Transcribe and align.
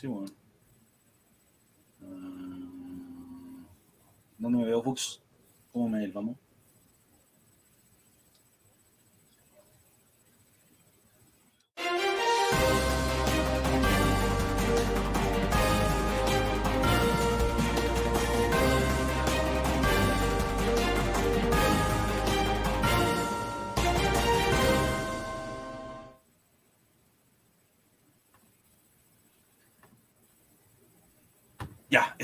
Sí, 0.00 0.06
bueno. 0.06 0.28
Ah, 2.00 2.06
uh, 2.06 3.66
¿Dónde 4.38 4.58
me 4.58 4.64
veo, 4.64 4.82
Fox? 4.82 5.20
¿Cómo 5.72 5.90
me 5.90 6.08
vamos? 6.08 6.36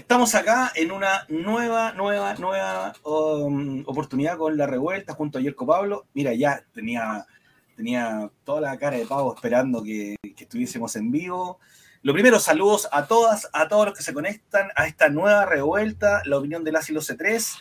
Estamos 0.07 0.37
acá 0.37 0.71
en 0.77 0.93
una 0.93 1.27
nueva, 1.29 1.91
nueva, 1.91 2.33
nueva 2.35 2.93
um, 3.03 3.83
oportunidad 3.87 4.39
con 4.39 4.57
la 4.57 4.65
revuelta 4.65 5.15
junto 5.15 5.37
a 5.37 5.41
Yerko 5.41 5.67
Pablo. 5.67 6.07
Mira, 6.15 6.33
ya 6.33 6.65
tenía, 6.73 7.27
tenía 7.75 8.31
toda 8.45 8.61
la 8.61 8.79
cara 8.79 8.99
de 8.99 9.05
pavo 9.05 9.35
esperando 9.35 9.83
que, 9.83 10.15
estuviésemos 10.23 10.95
en 10.95 11.11
vivo. 11.11 11.59
Lo 12.03 12.13
primero, 12.13 12.39
saludos 12.39 12.89
a 12.93 13.09
todas, 13.09 13.51
a 13.53 13.67
todos 13.67 13.87
los 13.87 13.97
que 13.97 14.05
se 14.05 14.15
conectan 14.15 14.69
a 14.77 14.87
esta 14.87 15.09
nueva 15.09 15.45
revuelta, 15.45 16.23
la 16.25 16.39
opinión 16.39 16.63
del 16.63 16.77
Asilo 16.77 17.01
C3. 17.01 17.59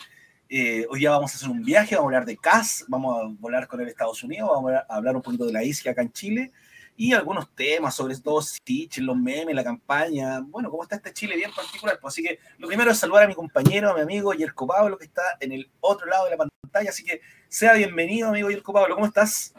Eh, 0.47 0.85
hoy 0.91 0.99
día 0.99 1.09
vamos 1.09 1.33
a 1.33 1.37
hacer 1.37 1.49
un 1.49 1.63
viaje, 1.63 1.95
vamos 1.95 2.05
a 2.05 2.09
hablar 2.09 2.25
de 2.27 2.37
CAS, 2.37 2.85
vamos 2.87 3.23
a 3.23 3.27
volar 3.39 3.67
con 3.67 3.81
el 3.81 3.87
Estados 3.87 4.21
Unidos, 4.21 4.51
vamos 4.53 4.71
a 4.71 4.85
hablar 4.95 5.15
un 5.15 5.23
poquito 5.23 5.47
de 5.47 5.51
la 5.51 5.63
isla 5.63 5.93
acá 5.93 6.03
en 6.03 6.11
Chile 6.11 6.51
y 6.97 7.13
algunos 7.13 7.53
temas, 7.53 7.93
sobre 7.95 8.17
todo 8.17 8.41
Stitch, 8.41 8.99
los 8.99 9.17
memes, 9.17 9.53
la 9.53 9.63
campaña. 9.63 10.39
Bueno, 10.41 10.69
cómo 10.69 10.83
está 10.83 10.95
este 10.95 11.13
Chile 11.13 11.35
bien 11.35 11.51
particular. 11.53 11.99
Pues, 11.99 12.13
así 12.13 12.23
que 12.23 12.39
lo 12.57 12.67
primero 12.67 12.91
es 12.91 12.97
saludar 12.97 13.23
a 13.23 13.27
mi 13.27 13.35
compañero, 13.35 13.91
a 13.91 13.95
mi 13.95 14.01
amigo 14.01 14.33
Yerko 14.33 14.65
Pablo, 14.65 14.97
que 14.97 15.05
está 15.05 15.21
en 15.39 15.51
el 15.51 15.69
otro 15.81 16.07
lado 16.07 16.25
de 16.25 16.31
la 16.31 16.37
pantalla. 16.37 16.89
Así 16.89 17.03
que 17.03 17.21
sea 17.49 17.73
bienvenido, 17.73 18.29
amigo 18.29 18.49
Yerko 18.49 18.71
Pablo. 18.71 18.95
¿Cómo 18.95 19.07
estás? 19.07 19.53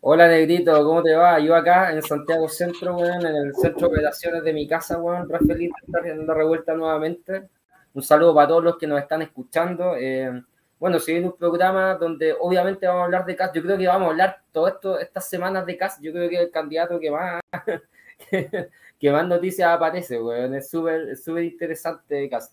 Hola, 0.00 0.26
Negrito, 0.26 0.72
¿cómo 0.84 1.02
te 1.02 1.14
va? 1.14 1.38
Yo 1.38 1.54
acá 1.54 1.92
en 1.92 2.02
Santiago 2.02 2.48
Centro, 2.48 2.96
weón, 2.96 3.24
en 3.24 3.36
el 3.36 3.54
centro 3.54 3.88
de 3.88 3.94
operaciones 3.94 4.42
de 4.42 4.52
mi 4.52 4.66
casa, 4.66 4.98
weón, 4.98 5.28
re 5.28 5.38
feliz 5.40 5.70
de 5.70 5.86
estar 5.86 6.06
en 6.06 6.26
revuelta 6.26 6.74
nuevamente. 6.74 7.48
Un 7.94 8.02
saludo 8.02 8.34
para 8.34 8.48
todos 8.48 8.64
los 8.64 8.78
que 8.78 8.86
nos 8.86 9.00
están 9.00 9.22
escuchando. 9.22 9.94
Eh, 9.96 10.42
bueno, 10.82 10.98
si 10.98 11.12
viene 11.12 11.28
un 11.28 11.36
programa 11.36 11.94
donde 11.94 12.34
obviamente 12.40 12.88
vamos 12.88 13.02
a 13.02 13.04
hablar 13.04 13.24
de 13.24 13.36
CAS, 13.36 13.52
yo 13.54 13.62
creo 13.62 13.78
que 13.78 13.86
vamos 13.86 14.08
a 14.08 14.10
hablar 14.10 14.42
todo 14.50 14.66
esto, 14.66 14.98
estas 14.98 15.28
semanas 15.28 15.64
de 15.64 15.76
CAS, 15.76 16.00
yo 16.02 16.10
creo 16.10 16.28
que 16.28 16.40
el 16.40 16.50
candidato 16.50 16.98
que 16.98 17.08
más, 17.08 17.40
que, 18.98 19.12
más 19.12 19.28
noticias 19.28 19.68
aparece, 19.68 20.20
weón, 20.20 20.56
es 20.56 20.68
súper 20.68 21.16
súper 21.16 21.44
interesante 21.44 22.28
CAS, 22.28 22.50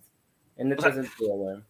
en 0.58 0.72
este 0.72 0.94
sentido, 0.94 1.34
weón. 1.34 1.66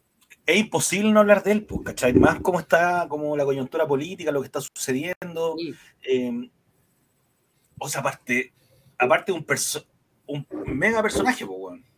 Es 0.46 0.58
imposible 0.58 1.13
no 1.13 1.22
hablar 1.22 1.44
de 1.44 1.54
él, 1.54 1.63
pues, 1.63 1.80
¿cachai? 1.86 2.12
Más 2.12 2.42
cómo 2.42 2.60
está, 2.60 3.08
como 3.08 3.38
la 3.38 3.46
coyuntura 3.46 3.88
política, 3.88 4.30
lo 4.30 4.42
que 4.42 4.48
está 4.48 4.60
sucediendo. 4.60 5.56
Sí. 5.58 5.74
Eh, 6.04 6.51
o 7.80 7.88
sea, 7.88 8.01
aparte, 8.01 8.51
aparte 8.98 9.32
un, 9.32 9.46
un 10.28 10.46
mega 10.78 11.01
personaje, 11.01 11.46
pues, 11.46 11.58
weón. 11.58 11.88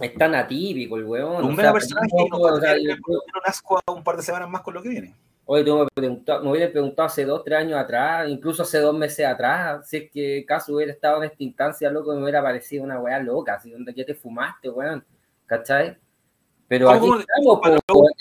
Es 0.00 0.14
tan 0.14 0.34
atípico 0.34 0.96
el 0.96 1.04
weón. 1.04 1.44
Un 1.44 1.56
mega 1.56 1.72
personaje 1.72 2.08
y 2.12 2.28
no 2.28 2.36
o 2.36 2.60
sea, 2.60 2.76
yo, 2.76 2.92
un 2.92 3.42
asco 3.44 3.80
a 3.84 3.92
un 3.92 4.04
par 4.04 4.16
de 4.16 4.22
semanas 4.22 4.48
más 4.48 4.60
con 4.60 4.74
lo 4.74 4.82
que 4.82 4.90
viene. 4.90 5.14
Oye, 5.46 5.64
tú 5.64 5.78
me, 5.78 5.86
preguntado, 5.86 6.44
me 6.44 6.50
hubiera 6.50 6.70
preguntado 6.70 7.06
hace 7.06 7.24
dos, 7.24 7.42
tres 7.42 7.58
años 7.58 7.78
atrás, 7.78 8.28
incluso 8.28 8.64
hace 8.64 8.80
dos 8.80 8.94
meses 8.94 9.24
atrás, 9.24 9.88
si 9.88 9.96
es 9.96 10.10
que 10.10 10.44
caso 10.46 10.74
hubiera 10.74 10.92
estado 10.92 11.22
en 11.22 11.30
esta 11.30 11.42
instancia, 11.42 11.90
loco, 11.90 12.14
me 12.14 12.22
hubiera 12.22 12.42
parecido 12.42 12.84
una 12.84 13.00
weá 13.00 13.18
loca, 13.18 13.54
así 13.54 13.70
donde 13.70 13.94
ya 13.94 14.04
te 14.04 14.14
fumaste, 14.14 14.68
weón, 14.68 15.02
¿cachai? 15.46 15.96
Pero 16.68 16.90
aquí 16.90 17.06
estamos, 17.06 17.60
en 17.64 17.78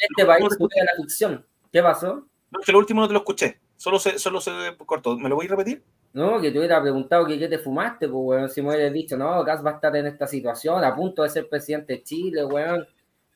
este 0.09 0.25
país 0.25 0.49
de 0.57 0.85
la 0.85 0.93
ficción. 0.95 1.45
¿Qué 1.69 1.83
pasó? 1.83 2.25
No, 2.49 2.59
que 2.61 2.71
lo 2.71 2.79
último 2.79 3.01
no 3.01 3.07
te 3.07 3.13
lo 3.13 3.19
escuché, 3.19 3.59
solo 3.75 3.99
se, 3.99 4.17
solo 4.17 4.39
se 4.39 4.51
cortó. 4.85 5.17
¿Me 5.17 5.27
lo 5.27 5.35
voy 5.35 5.47
a 5.47 5.49
repetir? 5.49 5.83
No, 6.13 6.41
que 6.41 6.51
te 6.51 6.57
hubiera 6.57 6.81
preguntado 6.81 7.25
que 7.27 7.37
qué 7.37 7.47
te 7.47 7.59
fumaste, 7.59 8.07
pues, 8.07 8.21
weón. 8.25 8.49
Si 8.49 8.61
me 8.61 8.69
hubieras 8.69 8.93
dicho, 8.93 9.17
no, 9.17 9.43
Gas 9.43 9.63
va 9.65 9.71
a 9.71 9.73
estar 9.75 9.95
en 9.95 10.07
esta 10.07 10.25
situación, 10.25 10.83
a 10.83 10.95
punto 10.95 11.23
de 11.23 11.29
ser 11.29 11.47
presidente 11.47 11.93
de 11.93 12.03
Chile, 12.03 12.45
weón. 12.45 12.87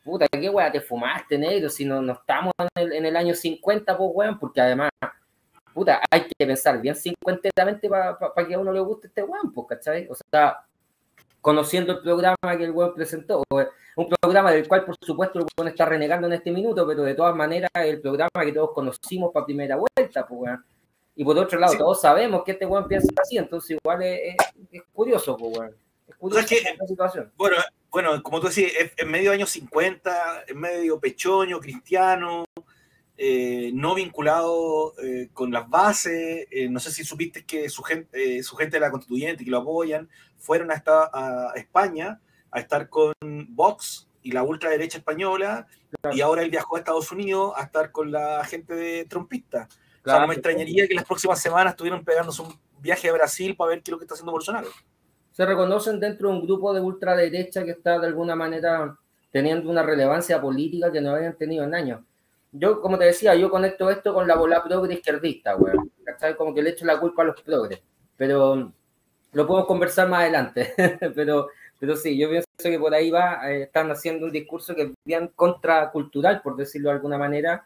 Puta, 0.04 0.28
¿qué 0.28 0.50
weón 0.50 0.72
te 0.72 0.82
fumaste, 0.82 1.38
negro? 1.38 1.70
Si 1.70 1.86
no, 1.86 2.02
no 2.02 2.14
estamos 2.14 2.54
en 2.58 2.84
el, 2.84 2.94
en 2.94 3.06
el 3.06 3.16
año 3.16 3.36
50, 3.36 3.98
pues, 3.98 4.10
weón, 4.14 4.40
porque 4.40 4.62
además, 4.62 4.90
puta, 5.74 6.02
hay 6.10 6.22
que 6.22 6.48
pensar 6.48 6.82
bien 6.82 6.96
cincuentetamente 6.96 7.88
para 7.88 8.18
pa, 8.18 8.48
que 8.48 8.56
a 8.56 8.60
uno 8.60 8.72
le 8.72 8.80
guste 8.80 9.08
este 9.08 9.24
weón, 9.24 9.54
pues, 9.54 9.68
¿cachai? 9.70 10.08
O 10.10 10.16
sea, 10.32 10.66
conociendo 11.40 11.94
el 11.94 12.00
programa 12.02 12.58
que 12.58 12.64
el 12.64 12.72
weón 12.72 12.96
presentó, 12.96 13.44
un 13.96 14.10
programa 14.22 14.52
del 14.52 14.68
cual, 14.68 14.86
por 14.86 14.96
supuesto, 15.02 15.40
el 15.40 15.46
weón 15.58 15.68
está 15.68 15.86
renegando 15.86 16.26
en 16.28 16.34
este 16.34 16.52
minuto, 16.52 16.88
pero 16.88 17.04
de 17.04 17.14
todas 17.14 17.36
maneras, 17.36 17.70
el 17.76 18.02
programa 18.02 18.30
que 18.44 18.54
todos 18.54 18.72
conocimos 18.74 19.32
para 19.32 19.46
primera 19.46 19.76
vuelta, 19.76 20.26
pues, 20.26 20.42
weón. 20.42 20.66
Y 21.22 21.24
por 21.24 21.38
otro 21.38 21.60
lado, 21.60 21.74
sí. 21.74 21.78
todos 21.78 22.02
sabemos 22.02 22.44
que 22.44 22.54
este 22.54 22.66
weón 22.66 22.88
piensa 22.88 23.08
así, 23.22 23.38
entonces 23.38 23.78
igual 23.80 24.02
es, 24.02 24.36
es, 24.72 24.82
curioso, 24.92 25.38
pues, 25.38 25.56
weón. 25.56 25.76
Es 26.08 26.16
curioso 26.16 26.48
que, 26.48 26.56
esta 26.56 26.88
situación. 26.88 27.32
Bueno, 27.38 27.58
bueno, 27.92 28.24
como 28.24 28.40
tú 28.40 28.48
decís, 28.48 28.74
es 28.98 29.06
medio 29.06 29.32
año 29.32 29.46
50, 29.46 30.46
es 30.48 30.56
medio 30.56 31.00
pechoño, 31.00 31.60
cristiano, 31.60 32.46
eh, 33.18 33.70
no 33.72 33.94
vinculado 33.94 34.96
eh, 34.98 35.30
con 35.32 35.52
las 35.52 35.70
bases. 35.70 36.48
Eh, 36.50 36.68
no 36.72 36.80
sé 36.80 36.90
si 36.90 37.04
supiste 37.04 37.46
que 37.46 37.70
su 37.70 37.84
gente, 37.84 38.40
eh, 38.40 38.42
su 38.42 38.56
gente 38.56 38.78
de 38.78 38.82
la 38.82 38.90
constituyente 38.90 39.46
que 39.46 39.52
lo 39.52 39.60
apoyan 39.60 40.10
fueron 40.40 40.72
hasta 40.72 41.12
a 41.14 41.54
España 41.54 42.20
a 42.50 42.60
estar 42.60 42.90
con 42.90 43.14
Vox 43.50 44.08
y 44.24 44.32
la 44.32 44.42
ultraderecha 44.42 44.98
española, 44.98 45.68
claro. 46.02 46.18
y 46.18 46.22
ahora 46.22 46.42
él 46.42 46.50
viajó 46.50 46.78
a 46.78 46.80
Estados 46.80 47.12
Unidos 47.12 47.54
a 47.56 47.62
estar 47.62 47.92
con 47.92 48.12
la 48.12 48.44
gente 48.44 48.74
de 48.74 49.06
Trumpista. 49.06 49.70
Claro, 50.02 50.18
o 50.18 50.20
sea, 50.20 50.22
no 50.22 50.28
me 50.28 50.34
extrañaría 50.34 50.88
que 50.88 50.96
las 50.96 51.06
próximas 51.06 51.42
semanas 51.42 51.74
estuvieran 51.74 52.04
pegándose 52.04 52.42
un 52.42 52.60
viaje 52.80 53.10
a 53.10 53.14
Brasil 53.14 53.56
para 53.56 53.70
ver 53.70 53.84
qué 53.84 53.92
es 53.92 53.92
lo 53.92 53.98
que 53.98 54.06
está 54.06 54.16
haciendo 54.16 54.32
Bolsonaro. 54.32 54.68
Se 55.32 55.46
reconocen 55.46 56.00
dentro 56.00 56.30
de 56.30 56.36
un 56.36 56.46
grupo 56.46 56.74
de 56.74 56.82
ultraderecha 56.82 57.64
que 57.64 57.72
está 57.72 58.00
de 58.00 58.08
alguna 58.08 58.36
manera 58.36 58.98
teniendo 59.32 59.70
una 59.70 59.84
relevancia 59.84 60.42
política 60.42 60.92
que 60.92 61.02
no 61.02 61.12
habían 61.12 61.38
tenido 61.38 61.64
en 61.64 61.74
años. 61.74 62.02
Yo, 62.52 62.82
como 62.82 62.98
te 62.98 63.06
decía, 63.06 63.34
yo 63.36 63.50
conecto 63.50 63.90
esto 63.90 64.14
con 64.14 64.28
la 64.28 64.36
bola 64.36 64.62
progre 64.64 64.96
izquierdista, 64.96 65.54
güey. 65.54 65.74
¿Cachai? 66.04 66.36
Como 66.36 66.54
que 66.54 66.62
le 66.62 66.72
echo 66.72 66.86
la 66.86 67.00
culpa 67.00 67.22
a 67.22 67.26
los 67.26 67.42
progres. 67.42 67.82
Pero 68.18 68.74
lo 69.32 69.48
podemos 69.48 69.68
conversar 69.68 70.10
más 70.10 70.22
adelante. 70.22 70.74
pero, 71.16 71.48
pero 71.80 71.96
sí, 71.96 72.18
yo 72.18 72.30
pienso 72.30 72.48
que 72.62 72.78
por 72.78 72.94
ahí 72.94 73.10
va, 73.10 73.50
eh, 73.50 73.64
están 73.64 73.90
haciendo 73.90 74.26
un 74.26 74.32
discurso 74.34 74.76
que 74.76 74.82
es 74.84 74.92
bien 75.06 75.32
contracultural, 75.34 76.42
por 76.42 76.58
decirlo 76.58 76.90
de 76.90 76.96
alguna 76.96 77.18
manera, 77.18 77.66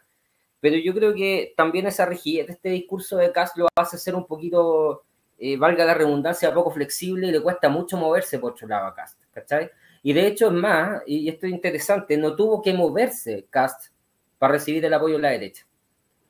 pero 0.60 0.76
yo 0.76 0.94
creo 0.94 1.14
que 1.14 1.54
también 1.56 1.86
esa 1.86 2.06
rigidez 2.06 2.46
de 2.46 2.52
este 2.54 2.68
discurso 2.70 3.16
de 3.16 3.32
Kass 3.32 3.52
lo 3.56 3.68
hace 3.76 3.98
ser 3.98 4.14
un 4.14 4.26
poquito, 4.26 5.04
eh, 5.38 5.56
valga 5.56 5.84
la 5.84 5.94
redundancia, 5.94 6.52
poco 6.54 6.70
flexible 6.70 7.28
y 7.28 7.32
le 7.32 7.40
cuesta 7.40 7.68
mucho 7.68 7.96
moverse 7.96 8.38
por 8.38 8.52
otro 8.52 8.66
lado 8.66 8.86
a 8.86 8.94
Cast, 8.94 9.20
¿cachai? 9.32 9.70
Y 10.02 10.12
de 10.12 10.26
hecho 10.26 10.46
es 10.46 10.52
más, 10.52 11.02
y 11.06 11.28
esto 11.28 11.46
es 11.46 11.52
interesante, 11.52 12.16
no 12.16 12.34
tuvo 12.34 12.62
que 12.62 12.72
moverse 12.72 13.46
Cast 13.50 13.92
para 14.38 14.54
recibir 14.54 14.84
el 14.84 14.94
apoyo 14.94 15.16
de 15.16 15.22
la 15.22 15.30
derecha. 15.30 15.66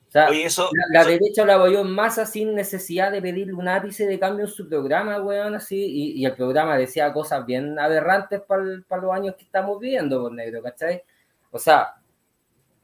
O 0.09 0.11
sea, 0.11 0.28
Oye, 0.28 0.45
eso, 0.45 0.71
la, 0.73 0.85
la 0.92 1.00
eso... 1.00 1.11
derecha 1.11 1.45
lo 1.45 1.52
apoyó 1.52 1.80
en 1.80 1.90
masa 1.90 2.26
sin 2.26 2.54
necesidad 2.54 3.11
de 3.12 3.21
pedirle 3.21 3.52
un 3.52 3.68
ápice 3.68 4.06
de 4.06 4.18
cambio 4.18 4.47
en 4.47 4.50
su 4.50 4.68
programa, 4.68 5.21
weón, 5.21 5.54
así, 5.56 5.76
y, 5.76 6.12
y 6.12 6.25
el 6.25 6.35
programa 6.35 6.78
decía 6.78 7.12
cosas 7.12 7.45
bien 7.45 7.78
aberrantes 7.78 8.40
para 8.40 8.62
pa 8.88 8.97
los 8.99 9.12
años 9.12 9.35
que 9.37 9.45
estamos 9.45 9.78
viviendo, 9.78 10.23
por 10.23 10.33
negro, 10.33 10.62
¿cachai? 10.62 11.02
O 11.50 11.59
sea, 11.59 11.97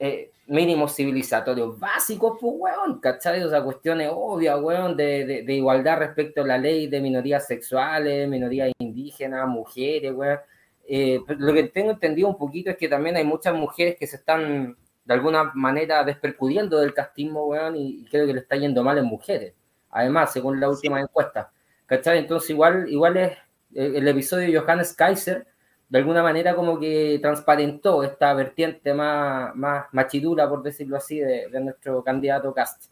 eh, 0.05 0.33
mínimos 0.49 0.97
civilizatorios 0.97 1.79
básicos, 1.79 2.37
pues, 2.41 2.55
weón, 2.59 2.99
¿cachai? 2.99 3.41
O 3.45 3.49
sea, 3.49 3.63
cuestiones 3.63 4.11
obvias, 4.13 4.61
weón, 4.61 4.97
de, 4.97 5.25
de, 5.25 5.43
de, 5.45 5.55
igualdad 5.55 5.99
respecto 5.99 6.43
a 6.43 6.47
la 6.47 6.59
ley 6.59 6.89
de 6.89 7.01
minorías 7.01 7.47
sexuales, 7.47 8.29
minorías 8.29 8.73
indígenas, 8.81 9.47
mujeres, 9.47 10.13
weón. 10.13 10.41
Eh, 10.89 11.21
lo 11.39 11.53
que 11.53 11.63
tengo 11.69 11.93
entendido 11.93 12.27
un 12.27 12.37
poquito 12.37 12.71
es 12.71 12.77
que 12.77 12.89
también 12.89 13.15
hay 13.15 13.23
muchas 13.23 13.55
mujeres 13.55 13.97
que 13.97 14.09
se 14.09 14.17
están 14.17 14.77
de 15.05 15.15
alguna 15.15 15.53
manera 15.55 16.03
despercudiendo 16.03 16.81
del 16.81 16.95
castismo, 16.95 17.47
weón, 17.47 17.77
y 17.77 18.05
creo 18.07 18.27
que 18.27 18.35
le 18.35 18.41
está 18.41 18.57
yendo 18.57 18.83
mal 18.83 18.99
en 18.99 19.05
mujeres. 19.05 19.55
Además, 19.91 20.33
según 20.33 20.59
la 20.59 20.69
última 20.69 20.97
sí. 20.97 21.03
encuesta, 21.05 21.53
¿cachai? 21.87 22.19
Entonces, 22.19 22.51
igual, 22.51 22.89
igual 22.89 23.17
es 23.19 23.33
eh, 23.73 23.93
el 23.95 24.09
episodio 24.09 24.51
de 24.51 24.59
Johannes 24.59 24.95
Kaiser, 24.95 25.47
de 25.93 25.99
alguna 25.99 26.23
manera 26.23 26.57
como 26.57 26.81
que 26.81 27.19
transparentó 27.21 28.03
esta 28.03 28.33
vertiente 28.33 28.95
más, 28.95 29.55
más 29.55 29.85
machidura, 29.93 30.49
por 30.49 30.63
decirlo 30.63 30.97
así, 30.97 31.19
de, 31.19 31.51
de 31.51 31.61
nuestro 31.61 32.03
candidato 32.03 32.55
Cast. 32.55 32.85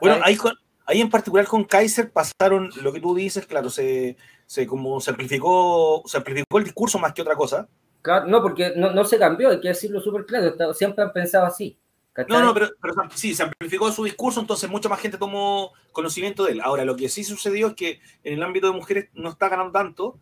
Bueno, 0.00 0.20
ahí, 0.22 0.36
con, 0.36 0.52
ahí 0.86 1.00
en 1.00 1.10
particular 1.10 1.48
con 1.48 1.64
Kaiser 1.64 2.12
pasaron 2.12 2.70
lo 2.80 2.92
que 2.92 3.00
tú 3.00 3.12
dices, 3.12 3.44
claro, 3.44 3.70
se, 3.70 4.16
se 4.46 4.68
como 4.68 5.00
el 5.00 6.64
discurso 6.64 7.00
más 7.00 7.12
que 7.12 7.22
otra 7.22 7.34
cosa. 7.34 7.66
Claro, 8.02 8.26
no, 8.26 8.40
porque 8.40 8.72
no, 8.76 8.92
no 8.92 9.04
se 9.04 9.18
cambió, 9.18 9.48
hay 9.48 9.60
que 9.60 9.68
decirlo 9.68 10.00
súper 10.00 10.24
claro, 10.24 10.72
siempre 10.74 11.02
han 11.02 11.12
pensado 11.12 11.44
así. 11.44 11.76
¿cachai? 12.12 12.38
No, 12.38 12.44
no, 12.44 12.54
pero, 12.54 12.68
pero, 12.80 12.94
sí, 13.16 13.34
se 13.34 13.42
amplificó 13.42 13.90
su 13.90 14.04
discurso, 14.04 14.38
entonces 14.38 14.70
mucha 14.70 14.88
más 14.88 15.00
gente 15.00 15.18
tomó 15.18 15.72
conocimiento 15.90 16.44
de 16.44 16.52
él. 16.52 16.60
Ahora, 16.60 16.84
lo 16.84 16.94
que 16.94 17.08
sí 17.08 17.24
sucedió 17.24 17.66
es 17.66 17.74
que 17.74 18.00
en 18.22 18.34
el 18.34 18.42
ámbito 18.44 18.68
de 18.68 18.78
mujeres 18.78 19.08
no 19.14 19.30
está 19.30 19.48
ganando 19.48 19.72
tanto, 19.72 20.20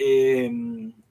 Eh, 0.00 0.48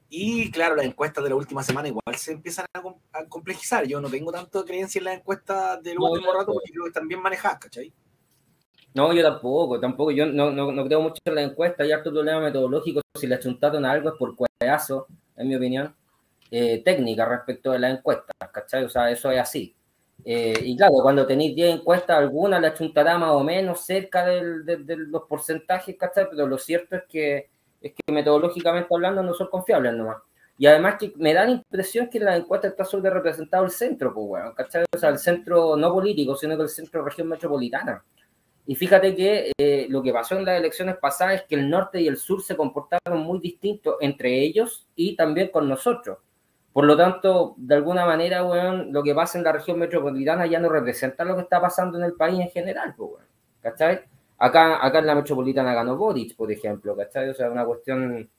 y 0.09 0.49
claro, 0.51 0.75
las 0.75 0.85
encuestas 0.85 1.23
de 1.23 1.29
la 1.29 1.35
última 1.35 1.63
semana 1.63 1.87
igual 1.87 2.15
se 2.15 2.31
empiezan 2.31 2.65
a, 2.73 3.25
complejizar. 3.25 3.85
Yo 3.85 3.99
no 3.99 4.09
tengo 4.09 4.31
tanto 4.31 4.63
creencia 4.63 4.99
en 4.99 5.05
las 5.05 5.17
encuestas 5.17 5.81
del 5.83 5.99
último 5.99 6.31
rato 6.33 6.53
porque 6.53 6.71
creo 6.71 6.83
que 6.83 6.89
están 6.89 7.07
bien 7.07 7.21
manejadas, 7.21 7.59
¿cachai? 7.59 7.93
No, 8.93 9.13
yo 9.13 9.21
tampoco, 9.21 9.79
tampoco. 9.79 10.11
Yo 10.11 10.25
no, 10.25 10.51
no, 10.51 10.71
no 10.71 10.85
creo 10.85 11.01
mucho 11.01 11.21
en 11.25 11.35
las 11.35 11.49
encuestas. 11.51 11.85
Hay 11.85 11.91
harto 11.91 12.11
problema 12.11 12.39
metodológico. 12.39 13.01
Si 13.15 13.27
le 13.27 13.35
achuntaron 13.35 13.85
a 13.85 13.91
algo 13.91 14.09
es 14.09 14.15
por 14.17 14.35
cuedazo, 14.35 15.07
en 15.35 15.47
mi 15.47 15.55
opinión, 15.55 15.95
eh, 16.49 16.81
técnica 16.83 17.25
respecto 17.25 17.71
de 17.71 17.79
las 17.79 17.97
encuestas, 17.97 18.35
¿cachai? 18.51 18.85
O 18.85 18.89
sea, 18.89 19.11
eso 19.11 19.29
es 19.31 19.39
así. 19.39 19.75
Eh, 20.23 20.59
y 20.63 20.75
claro, 20.75 20.95
cuando 21.01 21.27
tenéis 21.27 21.55
10 21.55 21.75
encuestas, 21.75 22.17
alguna 22.17 22.59
le 22.59 22.67
achuntará 22.67 23.17
más 23.17 23.31
o 23.31 23.43
menos 23.43 23.85
cerca 23.85 24.25
de, 24.25 24.41
los 24.87 25.23
porcentajes, 25.23 25.95
¿cachai? 25.97 26.27
Pero 26.29 26.47
lo 26.47 26.57
cierto 26.57 26.95
es 26.95 27.03
que, 27.07 27.49
es 27.87 27.93
que 27.93 28.13
metodológicamente 28.13 28.87
hablando 28.91 29.23
no 29.23 29.33
son 29.33 29.47
confiables 29.47 29.93
nomás. 29.93 30.17
Y 30.59 30.65
además 30.65 30.95
que 30.99 31.13
me 31.17 31.33
da 31.33 31.45
la 31.45 31.51
impresión 31.51 32.09
que 32.09 32.17
en 32.17 32.25
la 32.25 32.35
encuesta 32.35 32.67
está 32.67 32.83
sobre 32.83 33.11
representado 33.11 33.63
el 33.63 33.71
centro, 33.71 34.13
pues, 34.13 34.27
bueno, 34.27 34.53
¿cachai? 34.55 34.85
O 34.93 34.97
sea, 34.97 35.09
el 35.09 35.19
centro 35.19 35.75
no 35.77 35.93
político, 35.93 36.35
sino 36.35 36.55
que 36.57 36.63
el 36.63 36.69
centro 36.69 37.03
región 37.05 37.27
metropolitana. 37.27 38.03
Y 38.65 38.75
fíjate 38.75 39.15
que 39.15 39.51
eh, 39.57 39.87
lo 39.89 40.01
que 40.01 40.11
pasó 40.11 40.35
en 40.35 40.45
las 40.45 40.57
elecciones 40.59 40.97
pasadas 40.97 41.35
es 41.35 41.43
que 41.43 41.55
el 41.55 41.69
norte 41.69 42.01
y 42.01 42.07
el 42.07 42.17
sur 42.17 42.41
se 42.41 42.57
comportaron 42.57 43.19
muy 43.19 43.39
distintos 43.39 43.95
entre 44.01 44.41
ellos 44.41 44.87
y 44.95 45.15
también 45.15 45.49
con 45.51 45.69
nosotros. 45.69 46.17
Por 46.73 46.85
lo 46.85 46.97
tanto, 46.97 47.55
de 47.57 47.75
alguna 47.75 48.05
manera, 48.05 48.43
weón, 48.43 48.91
lo 48.91 49.03
que 49.03 49.15
pasa 49.15 49.37
en 49.37 49.43
la 49.43 49.51
región 49.53 49.79
metropolitana 49.79 50.47
ya 50.47 50.59
no 50.59 50.69
representa 50.69 51.23
lo 51.23 51.35
que 51.35 51.43
está 51.43 51.61
pasando 51.61 51.97
en 51.97 52.03
el 52.03 52.13
país 52.13 52.39
en 52.39 52.49
general, 52.49 52.93
pues, 52.97 53.11
weón, 53.11 53.25
¿cachai? 53.61 54.01
Acá, 54.39 54.85
acá 54.85 54.99
en 54.99 55.07
la 55.07 55.15
metropolitana 55.15 55.73
ganó 55.73 55.97
Boric, 55.97 56.35
por 56.35 56.51
ejemplo, 56.51 56.95
¿cachai? 56.95 57.29
O 57.29 57.33
sea, 57.33 57.49
una 57.49 57.65
cuestión 57.65 58.29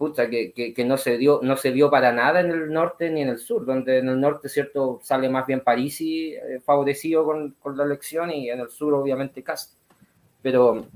puta, 0.00 0.30
que, 0.30 0.52
que, 0.54 0.84
no, 0.86 0.96
se 0.96 1.18
dio, 1.18 1.40
no 1.42 1.58
se 1.58 1.70
vio 1.72 1.90
para 1.90 2.10
nada 2.10 2.40
en 2.40 2.50
el 2.50 2.72
norte 2.72 3.10
ni 3.10 3.20
en 3.20 3.28
el 3.28 3.38
sur, 3.38 3.66
donde 3.66 3.98
en 3.98 4.08
el 4.08 4.18
norte, 4.18 4.48
¿cierto? 4.48 4.98
Sale 5.02 5.28
más 5.28 5.46
bien 5.46 5.60
Parisi 5.60 6.32
eh, 6.32 6.58
favorecido 6.64 7.24
con, 7.24 7.54
con, 7.60 7.76
la 7.76 7.84
elección 7.84 8.30
y 8.30 8.48
en 8.48 8.60
el 8.60 8.70
sur, 8.70 8.94
obviamente, 8.94 9.42
Cast. 9.42 9.74
Pero, 10.40 10.86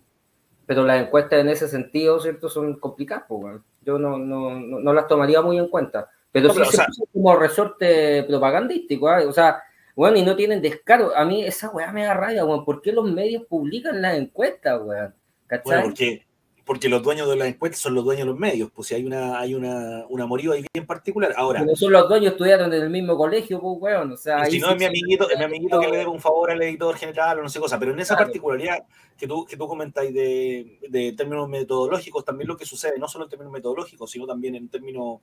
pero 0.65 0.85
las 0.85 1.03
encuestas 1.03 1.41
en 1.41 1.51
ese 1.51 1.69
sentido, 1.69 2.19
¿cierto? 2.19 2.49
Son 2.49 2.79
complicadas, 2.79 3.25
pues, 3.29 3.45
weón. 3.45 3.65
Yo 3.83 3.99
no, 3.99 4.17
no, 4.17 4.59
no, 4.59 4.81
no 4.81 4.93
las 4.95 5.07
tomaría 5.07 5.43
muy 5.43 5.59
en 5.59 5.69
cuenta. 5.69 6.09
Pero 6.33 6.53
sí 6.53 6.81
como 7.13 7.37
resorte 7.37 8.25
propagandístico, 8.25 9.09
¿eh? 9.13 9.27
o 9.27 9.33
sea, 9.33 9.63
bueno, 9.95 10.17
y 10.19 10.23
no 10.23 10.35
tienen 10.35 10.61
descaro. 10.61 11.17
A 11.17 11.25
mí 11.25 11.45
esa 11.45 11.71
weá 11.71 11.93
me 11.93 12.05
da 12.05 12.15
rabia, 12.15 12.45
weón. 12.45 12.65
¿Por 12.65 12.83
qué 12.83 12.93
los 12.93 13.11
medios 13.11 13.45
publican 13.47 14.03
las 14.03 14.17
encuestas, 14.17 14.81
weón? 14.83 15.15
¿Cachai? 15.47 15.65
Bueno, 15.65 15.83
porque, 15.85 16.27
porque 16.65 16.89
los 16.89 17.03
dueños 17.03 17.29
de 17.29 17.37
las 17.37 17.47
encuestas 17.47 17.81
son 17.81 17.95
los 17.95 18.05
dueños 18.05 18.27
de 18.27 18.33
los 18.33 18.39
medios, 18.39 18.71
pues 18.75 18.89
si 18.89 18.95
hay 18.97 19.05
una, 19.05 19.39
hay 19.39 19.55
una, 19.55 20.05
una 20.09 20.25
ahí 20.25 20.67
bien 20.73 20.87
particular. 20.87 21.33
Ahora. 21.37 21.65
no 21.65 21.77
son 21.77 21.93
los 21.93 22.09
dueños, 22.09 22.33
estudiaron 22.33 22.73
en 22.73 22.83
el 22.83 22.91
mismo 22.91 23.17
colegio, 23.17 23.61
pues 23.61 23.77
weón. 23.81 24.13
O 24.13 24.17
sea, 24.17 24.45
si 24.47 24.59
no 24.59 24.71
es 24.71 24.79
mi 24.79 24.85
amiguito, 24.85 25.31
es 25.31 25.39
mi 25.39 25.45
amiguito 25.45 25.79
que 25.79 25.89
le 25.89 25.99
debe 25.99 26.11
un 26.11 26.21
favor 26.21 26.51
al 26.51 26.63
editor 26.63 26.97
general 26.97 27.39
o 27.39 27.43
no 27.43 27.49
sé 27.49 27.61
cosa. 27.61 27.79
Pero 27.79 27.93
en 27.93 28.01
esa 28.01 28.17
particularidad 28.17 28.85
que 29.17 29.29
tú, 29.29 29.45
que 29.45 29.57
tú 29.57 29.69
comentáis 29.69 30.13
de, 30.13 30.81
de 30.89 31.13
términos 31.13 31.49
metodológicos, 31.49 32.25
también 32.25 32.49
lo 32.49 32.57
que 32.57 32.67
sucede, 32.67 32.99
no 32.99 33.07
solo 33.07 33.25
en 33.25 33.31
términos 33.31 33.53
metodológicos, 33.53 34.11
sino 34.11 34.27
también 34.27 34.57
en 34.57 34.69
términos 34.69 35.21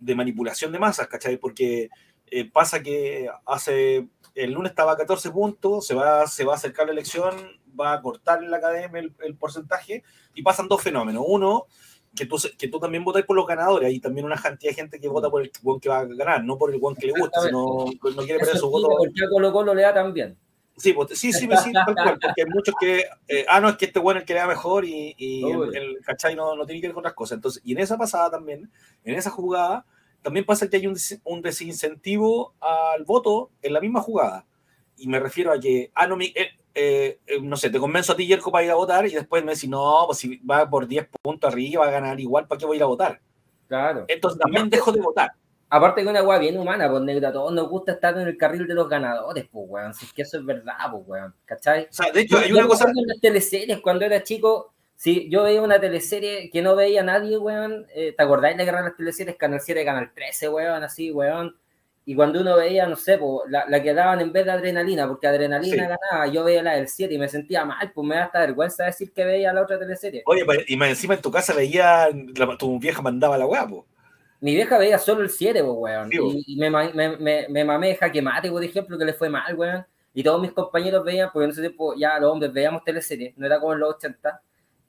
de 0.00 0.14
manipulación 0.14 0.72
de 0.72 0.78
masas, 0.78 1.06
¿cachai? 1.06 1.36
Porque 1.36 1.90
eh, 2.30 2.50
pasa 2.50 2.82
que 2.82 3.28
hace, 3.46 4.08
el 4.34 4.52
lunes 4.52 4.70
estaba 4.70 4.92
a 4.92 4.96
14 4.96 5.30
puntos, 5.30 5.86
se 5.86 5.94
va, 5.94 6.26
se 6.26 6.44
va 6.44 6.52
a 6.52 6.56
acercar 6.56 6.86
la 6.86 6.92
elección, 6.92 7.34
va 7.78 7.92
a 7.92 8.02
cortar 8.02 8.42
en 8.42 8.50
la 8.50 8.58
academia 8.58 9.00
el, 9.00 9.36
porcentaje 9.36 10.02
y 10.34 10.42
pasan 10.42 10.68
dos 10.68 10.82
fenómenos. 10.82 11.24
Uno, 11.26 11.66
que 12.14 12.26
tú, 12.26 12.36
que 12.56 12.68
tú 12.68 12.78
también 12.78 13.04
votas 13.04 13.24
por 13.24 13.36
los 13.36 13.46
ganadores, 13.46 13.88
hay 13.88 14.00
también 14.00 14.26
una 14.26 14.36
cantidad 14.36 14.70
de 14.70 14.76
gente 14.76 15.00
que 15.00 15.08
vota 15.08 15.30
por 15.30 15.42
el 15.42 15.50
buen 15.62 15.80
que 15.80 15.88
va 15.88 16.00
a 16.00 16.04
ganar, 16.04 16.44
no 16.44 16.56
por 16.56 16.72
el 16.72 16.80
buen 16.80 16.96
que 16.96 17.08
le 17.08 17.12
gusta, 17.18 17.40
sino 17.42 17.86
no 17.86 18.22
quiere 18.24 18.38
perder 18.38 18.58
su 18.58 18.70
voto. 18.70 18.88
Porque 18.96 19.24
a 19.24 19.28
Colo 19.28 19.52
Colo 19.52 19.74
le 19.74 19.82
da 19.82 19.94
también. 19.94 20.36
Sí, 20.76 20.92
pues, 20.92 21.10
sí, 21.10 21.32
sí, 21.32 21.48
sí, 21.62 21.72
tal 21.72 21.94
cual, 21.94 22.18
porque 22.20 22.42
hay 22.42 22.48
muchos 22.48 22.74
que, 22.80 23.04
eh, 23.28 23.46
ah, 23.48 23.60
no, 23.60 23.68
es 23.68 23.76
que 23.76 23.84
este 23.84 24.00
bueno 24.00 24.18
es 24.18 24.22
el 24.22 24.26
que 24.26 24.34
le 24.34 24.40
da 24.40 24.48
mejor 24.48 24.84
y, 24.84 25.14
y 25.16 25.48
el, 25.48 25.76
el, 25.76 25.98
¿cachai? 26.04 26.34
No, 26.34 26.56
no 26.56 26.66
tiene 26.66 26.80
que 26.80 26.88
ver 26.88 26.94
con 26.94 27.02
otras 27.02 27.14
cosas. 27.14 27.36
Entonces, 27.36 27.62
y 27.64 27.72
en 27.72 27.78
esa 27.78 27.96
pasada 27.96 28.28
también, 28.28 28.68
en 29.04 29.14
esa 29.14 29.30
jugada, 29.30 29.86
también 30.24 30.46
pasa 30.46 30.68
que 30.68 30.78
hay 30.78 30.86
un, 30.86 30.96
un 31.24 31.42
desincentivo 31.42 32.54
al 32.58 33.04
voto 33.04 33.50
en 33.62 33.74
la 33.74 33.80
misma 33.80 34.00
jugada. 34.00 34.46
Y 34.96 35.06
me 35.06 35.20
refiero 35.20 35.52
a 35.52 35.60
que, 35.60 35.90
ah, 35.94 36.06
no, 36.06 36.16
eh, 36.20 36.50
eh, 36.74 37.18
no 37.42 37.56
sé, 37.56 37.68
te 37.68 37.78
convenzo 37.78 38.14
a 38.14 38.16
ti, 38.16 38.26
Yerko, 38.26 38.50
para 38.50 38.64
ir 38.64 38.70
a 38.70 38.74
votar 38.74 39.06
y 39.06 39.10
después 39.10 39.44
me 39.44 39.52
decís, 39.54 39.68
no, 39.68 40.04
pues 40.06 40.18
si 40.18 40.38
va 40.38 40.68
por 40.68 40.88
10 40.88 41.08
puntos 41.22 41.52
arriba, 41.52 41.82
va 41.82 41.88
a 41.88 41.92
ganar 41.92 42.18
igual, 42.18 42.48
¿para 42.48 42.58
qué 42.58 42.64
voy 42.64 42.76
a 42.76 42.78
ir 42.78 42.82
a 42.82 42.86
votar? 42.86 43.20
Claro. 43.68 44.06
Entonces 44.08 44.40
también 44.40 44.70
dejo 44.70 44.92
de 44.92 45.00
votar. 45.00 45.32
Aparte 45.68 46.02
que 46.02 46.08
una 46.08 46.22
weá 46.22 46.38
bien 46.38 46.58
humana, 46.58 46.88
pues 46.90 47.02
negra, 47.02 47.28
a 47.28 47.32
todos 47.32 47.52
nos 47.52 47.68
gusta 47.68 47.92
estar 47.92 48.16
en 48.16 48.26
el 48.26 48.36
carril 48.38 48.66
de 48.66 48.74
los 48.74 48.88
ganadores, 48.88 49.46
pues 49.50 49.66
weón. 49.68 49.92
Si 49.92 50.06
es 50.06 50.12
que 50.12 50.22
eso 50.22 50.38
es 50.38 50.46
verdad, 50.46 50.74
pues 50.90 51.02
weón. 51.06 51.34
¿Cachai? 51.44 51.84
O 51.84 51.92
sea, 51.92 52.12
de 52.12 52.20
hecho, 52.20 52.38
hay 52.38 52.52
una 52.52 52.66
cosa. 52.66 52.88
En 52.88 53.06
las 53.06 53.20
teleseries, 53.20 53.80
cuando 53.80 54.04
era 54.04 54.22
chico, 54.22 54.72
Sí, 54.96 55.28
yo 55.30 55.42
veía 55.42 55.60
una 55.60 55.80
teleserie 55.80 56.50
que 56.50 56.62
no 56.62 56.76
veía 56.76 57.02
nadie, 57.02 57.36
weón. 57.36 57.86
Eh, 57.94 58.14
¿Te 58.16 58.22
acordáis 58.22 58.56
de 58.56 58.64
que 58.64 58.70
eran 58.70 58.84
las 58.84 58.96
teleseries? 58.96 59.36
Canal 59.36 59.60
7, 59.60 59.84
Canal 59.84 60.12
13, 60.14 60.48
weón, 60.48 60.82
así, 60.82 61.10
weón. 61.10 61.56
Y 62.06 62.14
cuando 62.14 62.40
uno 62.40 62.56
veía, 62.56 62.86
no 62.86 62.96
sé, 62.96 63.16
pues, 63.16 63.50
la, 63.50 63.64
la, 63.66 63.82
que 63.82 63.94
daban 63.94 64.20
en 64.20 64.30
vez 64.30 64.44
de 64.44 64.52
adrenalina, 64.52 65.08
porque 65.08 65.26
adrenalina 65.26 65.88
ganaba, 65.88 66.26
yo 66.26 66.44
veía 66.44 66.62
la 66.62 66.74
del 66.74 66.86
7 66.86 67.14
y 67.14 67.18
me 67.18 67.28
sentía 67.28 67.64
mal, 67.64 67.92
pues 67.92 68.06
me 68.06 68.14
da 68.14 68.24
hasta 68.24 68.40
vergüenza 68.40 68.84
decir 68.84 69.12
que 69.12 69.24
veía 69.24 69.54
la 69.54 69.62
otra 69.62 69.78
teleserie. 69.78 70.22
Oye, 70.26 70.44
y 70.66 70.82
encima 70.82 71.14
en 71.14 71.22
tu 71.22 71.30
casa 71.30 71.54
veía, 71.54 72.08
tu 72.58 72.78
vieja 72.78 73.00
mandaba 73.00 73.38
la 73.38 73.46
weá, 73.46 73.66
pues. 73.66 73.84
Mi 74.40 74.54
vieja 74.54 74.76
veía 74.76 74.98
solo 74.98 75.22
el 75.22 75.30
7, 75.30 75.64
pues, 75.64 75.76
weón. 75.76 76.10
y, 76.46 76.56
me, 76.56 76.68
me, 76.70 77.16
me, 77.16 77.48
me 77.48 77.64
mamé 77.64 77.94
jaque 77.94 78.20
mate, 78.20 78.50
por 78.50 78.62
ejemplo, 78.62 78.98
que 78.98 79.06
le 79.06 79.14
fue 79.14 79.30
mal, 79.30 79.54
weón. 79.54 79.86
Y 80.12 80.22
todos 80.22 80.42
mis 80.42 80.52
compañeros 80.52 81.04
veían, 81.04 81.30
porque 81.32 81.44
en 81.46 81.50
ese 81.52 81.62
tiempo 81.62 81.94
ya 81.96 82.18
los 82.18 82.30
hombres 82.30 82.52
veíamos 82.52 82.84
teleseries, 82.84 83.36
no 83.38 83.46
era 83.46 83.58
como 83.58 83.72
en 83.72 83.80
los 83.80 83.94
80 83.94 84.42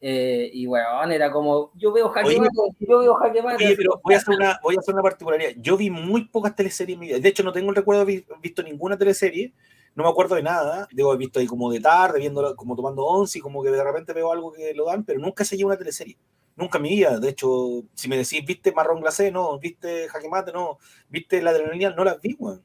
eh, 0.08 0.52
y 0.54 0.68
bueno, 0.68 0.86
era 1.10 1.32
como, 1.32 1.72
yo 1.74 1.92
veo 1.92 2.10
Jaque 2.10 2.40
Mate, 2.40 2.56
yo 2.80 3.00
veo 3.00 3.16
Jaque 3.16 3.42
Mate. 3.42 3.66
Oye, 3.66 3.76
pero 3.76 4.00
voy 4.04 4.14
a, 4.14 4.18
hacer 4.18 4.36
una, 4.36 4.60
voy 4.62 4.76
a 4.76 4.80
hacer 4.80 4.94
una 4.94 5.02
particularidad. 5.02 5.54
Yo 5.58 5.78
vi 5.78 5.90
muy 5.90 6.26
pocas 6.26 6.56
teleseries 6.56 6.94
en 6.94 7.00
mi 7.00 7.08
vida. 7.08 7.18
De 7.18 7.28
hecho, 7.28 7.42
no 7.42 7.52
tengo 7.52 7.72
el 7.72 7.76
recuerdo 7.76 8.06
de 8.06 8.24
haber 8.24 8.40
visto 8.40 8.62
ninguna 8.62 9.00
teleserie. 9.00 9.52
No 9.96 10.04
me 10.04 10.10
acuerdo 10.12 10.36
de 10.36 10.44
nada. 10.44 10.88
Debo 10.92 11.10
haber 11.10 11.22
visto 11.22 11.40
ahí 11.40 11.48
como 11.48 11.72
de 11.72 11.80
tarde, 11.80 12.20
viendo, 12.20 12.56
como 12.56 12.76
tomando 12.76 13.04
once 13.04 13.40
y 13.40 13.42
como 13.42 13.64
que 13.64 13.72
de 13.72 13.84
repente 13.84 14.14
veo 14.14 14.32
algo 14.32 14.54
que 14.54 14.76
lo 14.76 14.86
dan, 14.86 15.04
pero 15.06 15.20
nunca 15.20 15.44
seguí 15.44 15.64
una 15.64 15.76
teleserie. 15.76 16.20
Nunca 16.56 16.78
en 16.78 16.84
mi 16.84 16.90
vida. 16.90 17.20
De 17.20 17.30
hecho, 17.30 17.82
si 17.96 18.08
me 18.08 18.16
decís, 18.16 18.46
¿viste 18.46 18.74
Marrón 18.74 19.02
Glacé? 19.02 19.32
No. 19.32 19.58
¿Viste 19.58 20.08
Jaque 20.08 20.30
Mate? 20.30 20.52
No. 20.52 20.78
¿Viste 21.10 21.42
La 21.42 21.50
Adrenalina? 21.50 21.96
No 21.96 22.04
las 22.04 22.22
vi, 22.22 22.36
weón. 22.38 22.62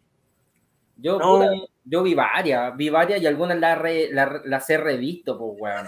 Yo, 1.00 1.18
yo 1.84 2.02
vi 2.02 2.14
varias, 2.14 2.76
vi 2.76 2.90
varias 2.90 3.22
y 3.22 3.26
algunas 3.26 3.58
las, 3.58 3.80
las 4.44 4.70
he 4.70 4.76
revisto, 4.76 5.38
pues, 5.38 5.60
weón. 5.60 5.86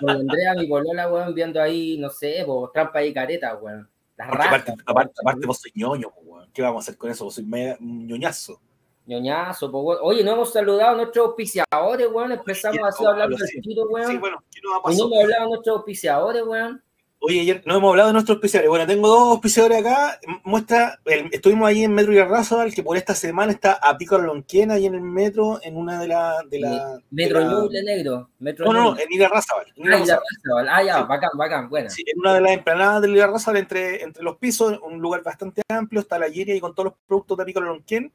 Con, 0.00 0.10
Andrea, 0.10 0.54
mi 0.54 0.66
bolola, 0.66 1.10
weón, 1.12 1.34
viendo 1.34 1.60
ahí, 1.60 1.98
no 1.98 2.10
sé, 2.10 2.42
pues, 2.46 2.72
trampa 2.72 3.02
y 3.02 3.12
careta, 3.12 3.54
weón. 3.56 3.88
Las 4.16 4.28
aparte, 4.28 4.74
aparte, 4.84 5.12
aparte, 5.20 5.46
vos 5.46 5.60
sois 5.60 5.74
ñoño, 5.76 6.10
pues, 6.10 6.26
weón. 6.26 6.50
¿Qué 6.52 6.62
vamos 6.62 6.82
a 6.82 6.84
hacer 6.84 6.98
con 6.98 7.10
eso? 7.10 7.24
Vos 7.24 7.34
sois 7.34 7.46
ñoñazo. 7.80 8.60
Ñoñazo, 9.06 9.70
pues, 9.70 9.84
weón. 9.84 9.98
Oye, 10.02 10.24
no 10.24 10.32
hemos 10.32 10.52
saludado 10.52 10.92
a 10.92 10.96
nuestros 10.96 11.26
auspiciadores, 11.26 12.08
weón. 12.10 12.32
Empezamos 12.32 12.80
así 12.88 13.04
a 13.04 13.08
hablar 13.08 13.28
del 13.28 13.62
tiro, 13.62 13.84
weón. 13.88 14.10
Sí, 14.10 14.18
bueno, 14.18 14.42
¿qué 14.50 14.60
nos 14.62 14.78
ha 14.78 14.82
pasado? 14.82 14.92
Y 14.92 15.10
no 15.10 15.14
hemos 15.14 15.24
hablado 15.24 15.44
a 15.44 15.48
nuestros 15.48 15.76
auspiciadores, 15.76 16.42
weón. 16.44 16.82
Oye, 17.22 17.40
ayer 17.42 17.62
no 17.66 17.76
hemos 17.76 17.90
hablado 17.90 18.08
de 18.08 18.12
nuestros 18.14 18.36
auspiciadores. 18.36 18.70
Bueno, 18.70 18.86
tengo 18.86 19.06
dos 19.06 19.32
auspiciadores 19.32 19.80
acá. 19.80 20.18
Muestra, 20.42 20.98
estuvimos 21.30 21.68
ahí 21.68 21.84
en 21.84 21.92
Metro 21.92 22.14
y 22.14 22.18
Arrasal, 22.18 22.72
que 22.72 22.82
por 22.82 22.96
esta 22.96 23.14
semana 23.14 23.52
está 23.52 23.74
a 23.74 23.98
Pico 23.98 24.16
Lonquien 24.16 24.70
ahí 24.70 24.86
en 24.86 24.94
el 24.94 25.02
metro, 25.02 25.60
en 25.62 25.76
una 25.76 26.00
de 26.00 26.08
las. 26.08 26.48
De 26.48 26.60
la, 26.60 26.98
metro 27.10 27.42
Ñuble 27.42 27.82
Negro. 27.82 28.30
Metro 28.38 28.64
no, 28.64 28.72
no, 28.72 28.94
no, 28.94 28.98
en 28.98 29.12
Irarrázaval. 29.12 29.66
Ah, 29.92 30.76
ah, 30.76 30.82
ya, 30.82 31.02
bacán, 31.02 31.30
bacán, 31.36 31.68
bueno. 31.68 31.90
Sí, 31.90 32.02
en 32.06 32.20
una 32.20 32.32
de 32.32 32.40
las 32.40 32.52
emplanadas 32.52 33.02
del 33.02 33.14
Irarrázaval, 33.14 33.60
entre, 33.60 34.02
entre 34.02 34.22
los 34.22 34.38
pisos, 34.38 34.80
un 34.82 34.98
lugar 34.98 35.22
bastante 35.22 35.60
amplio, 35.68 36.00
está 36.00 36.18
la 36.18 36.30
Giria 36.30 36.54
y 36.54 36.60
con 36.60 36.74
todos 36.74 36.86
los 36.86 36.94
productos 37.06 37.36
de 37.36 37.44
Pico 37.44 37.60
Lonquien. 37.60 38.10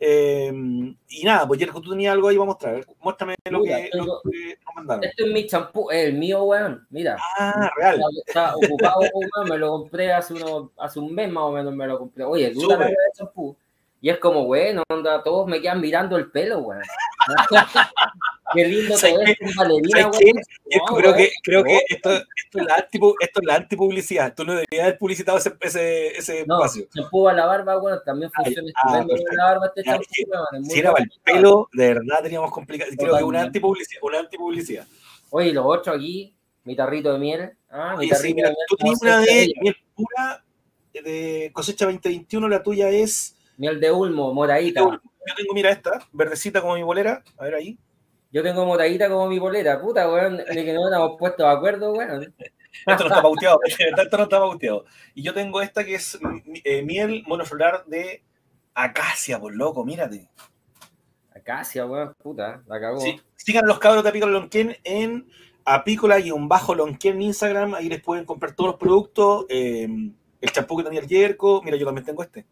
Eh, 0.00 0.52
y 1.08 1.24
nada, 1.24 1.46
pues 1.46 1.58
Jerko, 1.58 1.80
tú 1.80 1.90
tenías 1.90 2.12
algo 2.12 2.28
ahí 2.28 2.36
para 2.36 2.46
mostrar. 2.46 2.86
Muéstrame 3.00 3.34
lo, 3.50 3.62
que, 3.62 3.90
lo 3.92 4.20
que, 4.22 4.58
nos 4.64 4.74
mandaron. 4.74 5.04
Este 5.04 5.24
es 5.24 5.32
mi 5.32 5.46
champú, 5.46 5.90
el 5.90 6.14
mío, 6.14 6.44
weón. 6.44 6.86
Mira. 6.90 7.16
Ah, 7.38 7.70
real. 7.76 8.00
Está, 8.26 8.54
ocupado, 8.56 9.00
weón. 9.00 9.48
Me 9.48 9.58
lo 9.58 9.70
compré 9.70 10.12
hace, 10.12 10.34
uno, 10.34 10.72
hace 10.78 11.00
un 11.00 11.12
mes 11.12 11.30
más 11.30 11.44
o 11.44 11.52
menos. 11.52 11.74
Me 11.74 11.86
lo 11.86 11.98
compré. 11.98 12.24
Oye, 12.24 12.50
dura 12.50 12.78
la 12.78 12.94
champú. 13.12 13.56
Y 14.00 14.10
es 14.10 14.18
como, 14.18 14.44
bueno, 14.44 14.82
onda, 14.88 15.22
todos 15.22 15.48
me 15.48 15.60
quedan 15.60 15.80
mirando 15.80 16.16
el 16.16 16.30
pelo, 16.30 16.58
weón. 16.60 16.82
Qué 18.54 18.64
lindo 18.64 18.96
todo 18.96 19.20
esto, 19.20 19.44
Valerina, 19.56 20.10
creo, 20.96 21.14
que, 21.14 21.30
creo 21.42 21.64
que 21.64 21.80
esto, 21.88 22.10
esto, 22.14 22.58
es 22.58 22.64
la 22.64 22.76
anti, 22.76 22.98
esto 23.20 23.40
es 23.40 23.46
la 23.46 23.54
antipublicidad. 23.56 24.34
Tú 24.34 24.44
no 24.44 24.52
deberías 24.52 24.84
haber 24.84 24.98
publicitado 24.98 25.36
ese, 25.36 25.54
ese, 25.60 26.16
ese 26.16 26.46
no, 26.46 26.56
espacio. 26.56 26.86
Champú 26.94 27.28
a 27.28 27.34
la 27.34 27.44
barba, 27.44 27.76
bueno, 27.78 28.00
también 28.00 28.30
funciona 28.30 28.70
ah, 28.82 29.04
la 29.36 29.44
barba 29.44 29.66
este 29.66 29.84
champú, 29.84 30.04
Si 30.62 30.78
era 30.78 30.92
para 30.92 31.04
el 31.04 31.10
pelo, 31.22 31.68
de 31.72 31.94
verdad 31.94 32.22
teníamos 32.22 32.50
complicado. 32.50 32.90
Creo 32.96 33.18
que 33.18 33.24
una 33.24 33.42
antipublicidad, 33.42 34.00
una 34.02 34.20
antipublicidad. 34.20 34.86
Oye, 35.30 35.52
los 35.52 35.66
otros 35.66 35.96
aquí, 35.96 36.34
Mi 36.64 36.74
tarrito 36.74 37.12
de 37.12 37.18
miel. 37.18 37.52
Ah, 37.68 37.96
mi 37.98 38.06
Oye, 38.06 38.08
tarrito 38.08 38.28
sí, 38.28 38.34
mira, 38.34 38.48
de 38.48 38.54
miel. 38.54 38.66
tú 38.68 38.76
tienes 38.76 39.02
una 39.02 39.20
de 39.20 39.52
miel 39.60 39.76
pura 39.94 40.44
de 40.94 41.50
cosecha 41.52 41.84
2021, 41.84 42.48
la 42.48 42.62
tuya 42.62 42.88
es. 42.88 43.34
Miel 43.58 43.80
de 43.80 43.90
ulmo, 43.90 44.32
moradita. 44.32 44.80
Yo 44.80 45.34
tengo, 45.36 45.52
mira, 45.52 45.70
esta, 45.70 46.00
verdecita 46.12 46.60
como 46.62 46.74
mi 46.74 46.82
bolera. 46.82 47.22
A 47.36 47.44
ver 47.44 47.56
ahí. 47.56 47.78
Yo 48.30 48.42
tengo 48.42 48.64
moradita 48.64 49.08
como 49.08 49.26
mi 49.26 49.38
polera. 49.38 49.80
Puta, 49.80 50.10
weón, 50.10 50.38
de 50.38 50.64
que 50.64 50.72
no 50.72 50.88
nos 50.88 50.92
hemos 50.92 51.18
puesto 51.18 51.42
de 51.42 51.50
acuerdo, 51.50 51.92
weón. 51.92 52.34
Esto 52.86 53.04
no 53.04 53.06
está 53.06 53.22
pauteado, 53.22 53.60
esto 53.66 54.16
no 54.16 54.22
está 54.22 54.38
pauteado. 54.38 54.84
Y 55.14 55.22
yo 55.22 55.34
tengo 55.34 55.60
esta 55.60 55.84
que 55.84 55.96
es 55.96 56.18
eh, 56.64 56.82
miel 56.82 57.24
monoflorar 57.26 57.84
de 57.86 58.22
acacia, 58.74 59.40
por 59.40 59.54
loco, 59.54 59.84
mírate. 59.84 60.30
Acacia, 61.34 61.84
weón, 61.84 62.14
puta, 62.22 62.62
la 62.66 62.80
cagó. 62.80 63.00
Sí, 63.00 63.20
sigan 63.34 63.66
los 63.66 63.80
cabros 63.80 64.04
de 64.04 64.10
Apícola 64.10 64.32
Lonquén 64.32 64.76
en 64.84 65.28
apícola-lonquén 65.64 67.16
en 67.16 67.22
Instagram. 67.22 67.74
Ahí 67.74 67.88
les 67.88 68.00
pueden 68.00 68.24
comprar 68.24 68.54
todos 68.54 68.70
los 68.70 68.78
productos. 68.78 69.46
eh, 69.48 69.88
el 70.40 70.52
champú 70.52 70.76
que 70.76 70.84
tenía 70.84 71.00
el 71.00 71.08
Yerko. 71.08 71.62
Mira, 71.62 71.76
yo 71.76 71.84
también 71.84 72.04
tengo 72.04 72.22
este. 72.22 72.46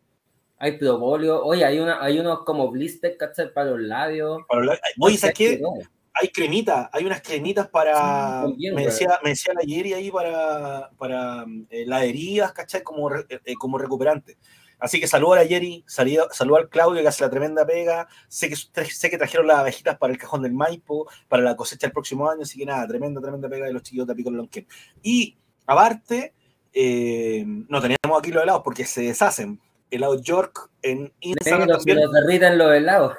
Hay 0.59 0.79
propóleo. 0.79 1.45
Oye, 1.45 1.64
hay, 1.64 1.79
una, 1.79 2.03
hay 2.03 2.19
unos 2.19 2.45
como 2.45 2.71
blister, 2.71 3.16
¿cachai? 3.16 3.53
Para 3.53 3.71
los 3.71 3.81
labios. 3.81 4.40
Para 4.49 4.79
Oye, 4.99 5.19
¿sabes 5.19 5.35
qué? 5.37 5.59
No, 5.59 5.75
Hay 6.14 6.29
cremitas, 6.29 6.88
hay 6.92 7.05
unas 7.05 7.21
cremitas 7.21 7.69
para. 7.69 8.47
Sí, 8.47 8.71
me, 8.73 8.87
decía, 8.87 9.19
me 9.23 9.31
decía 9.31 9.53
la 9.55 9.61
Yeri 9.61 9.92
ahí 9.92 10.11
para, 10.11 10.90
para 10.97 11.45
eh, 11.69 11.85
las 11.87 12.03
heridas, 12.05 12.53
¿cachai? 12.53 12.83
Como, 12.83 13.09
re- 13.11 13.27
eh, 13.29 13.55
como 13.59 13.77
recuperante. 13.77 14.38
Así 14.79 14.99
que 15.01 15.07
saludo 15.07 15.35
a 15.35 15.37
la 15.37 15.45
Yeri, 15.45 15.85
saludo, 15.87 16.29
saludo 16.33 16.57
al 16.57 16.69
Claudio 16.69 17.03
que 17.03 17.09
hace 17.09 17.25
la 17.25 17.31
tremenda 17.31 17.66
pega. 17.66 18.09
Sé 18.29 18.49
que, 18.49 18.57
sé 18.57 19.11
que 19.11 19.19
trajeron 19.19 19.47
las 19.47 19.59
abejitas 19.59 19.99
para 19.99 20.12
el 20.12 20.19
cajón 20.19 20.42
del 20.42 20.53
Maipo, 20.53 21.07
para 21.29 21.42
la 21.42 21.55
cosecha 21.57 21.87
del 21.87 21.92
próximo 21.92 22.31
año. 22.31 22.42
Así 22.42 22.59
que 22.59 22.64
nada, 22.66 22.87
tremenda, 22.87 23.21
tremenda 23.21 23.49
pega 23.49 23.66
de 23.66 23.73
los 23.75 23.83
chiquillos 23.83 24.07
de 24.07 24.14
Lonquén. 24.31 24.66
Y 25.03 25.37
aparte, 25.66 26.35
eh, 26.73 27.45
no 27.47 27.81
tenemos 27.81 28.19
aquí 28.19 28.31
los 28.33 28.42
helados 28.42 28.62
porque 28.62 28.85
se 28.87 29.03
deshacen. 29.03 29.61
Helado 29.90 30.20
York 30.20 30.70
en 30.83 31.12
Instagram 31.20 31.61
Negro, 31.68 31.77
también. 31.79 31.99
los 32.03 32.12
derritan 32.12 32.59
los 32.59 32.72
helados. 32.75 33.16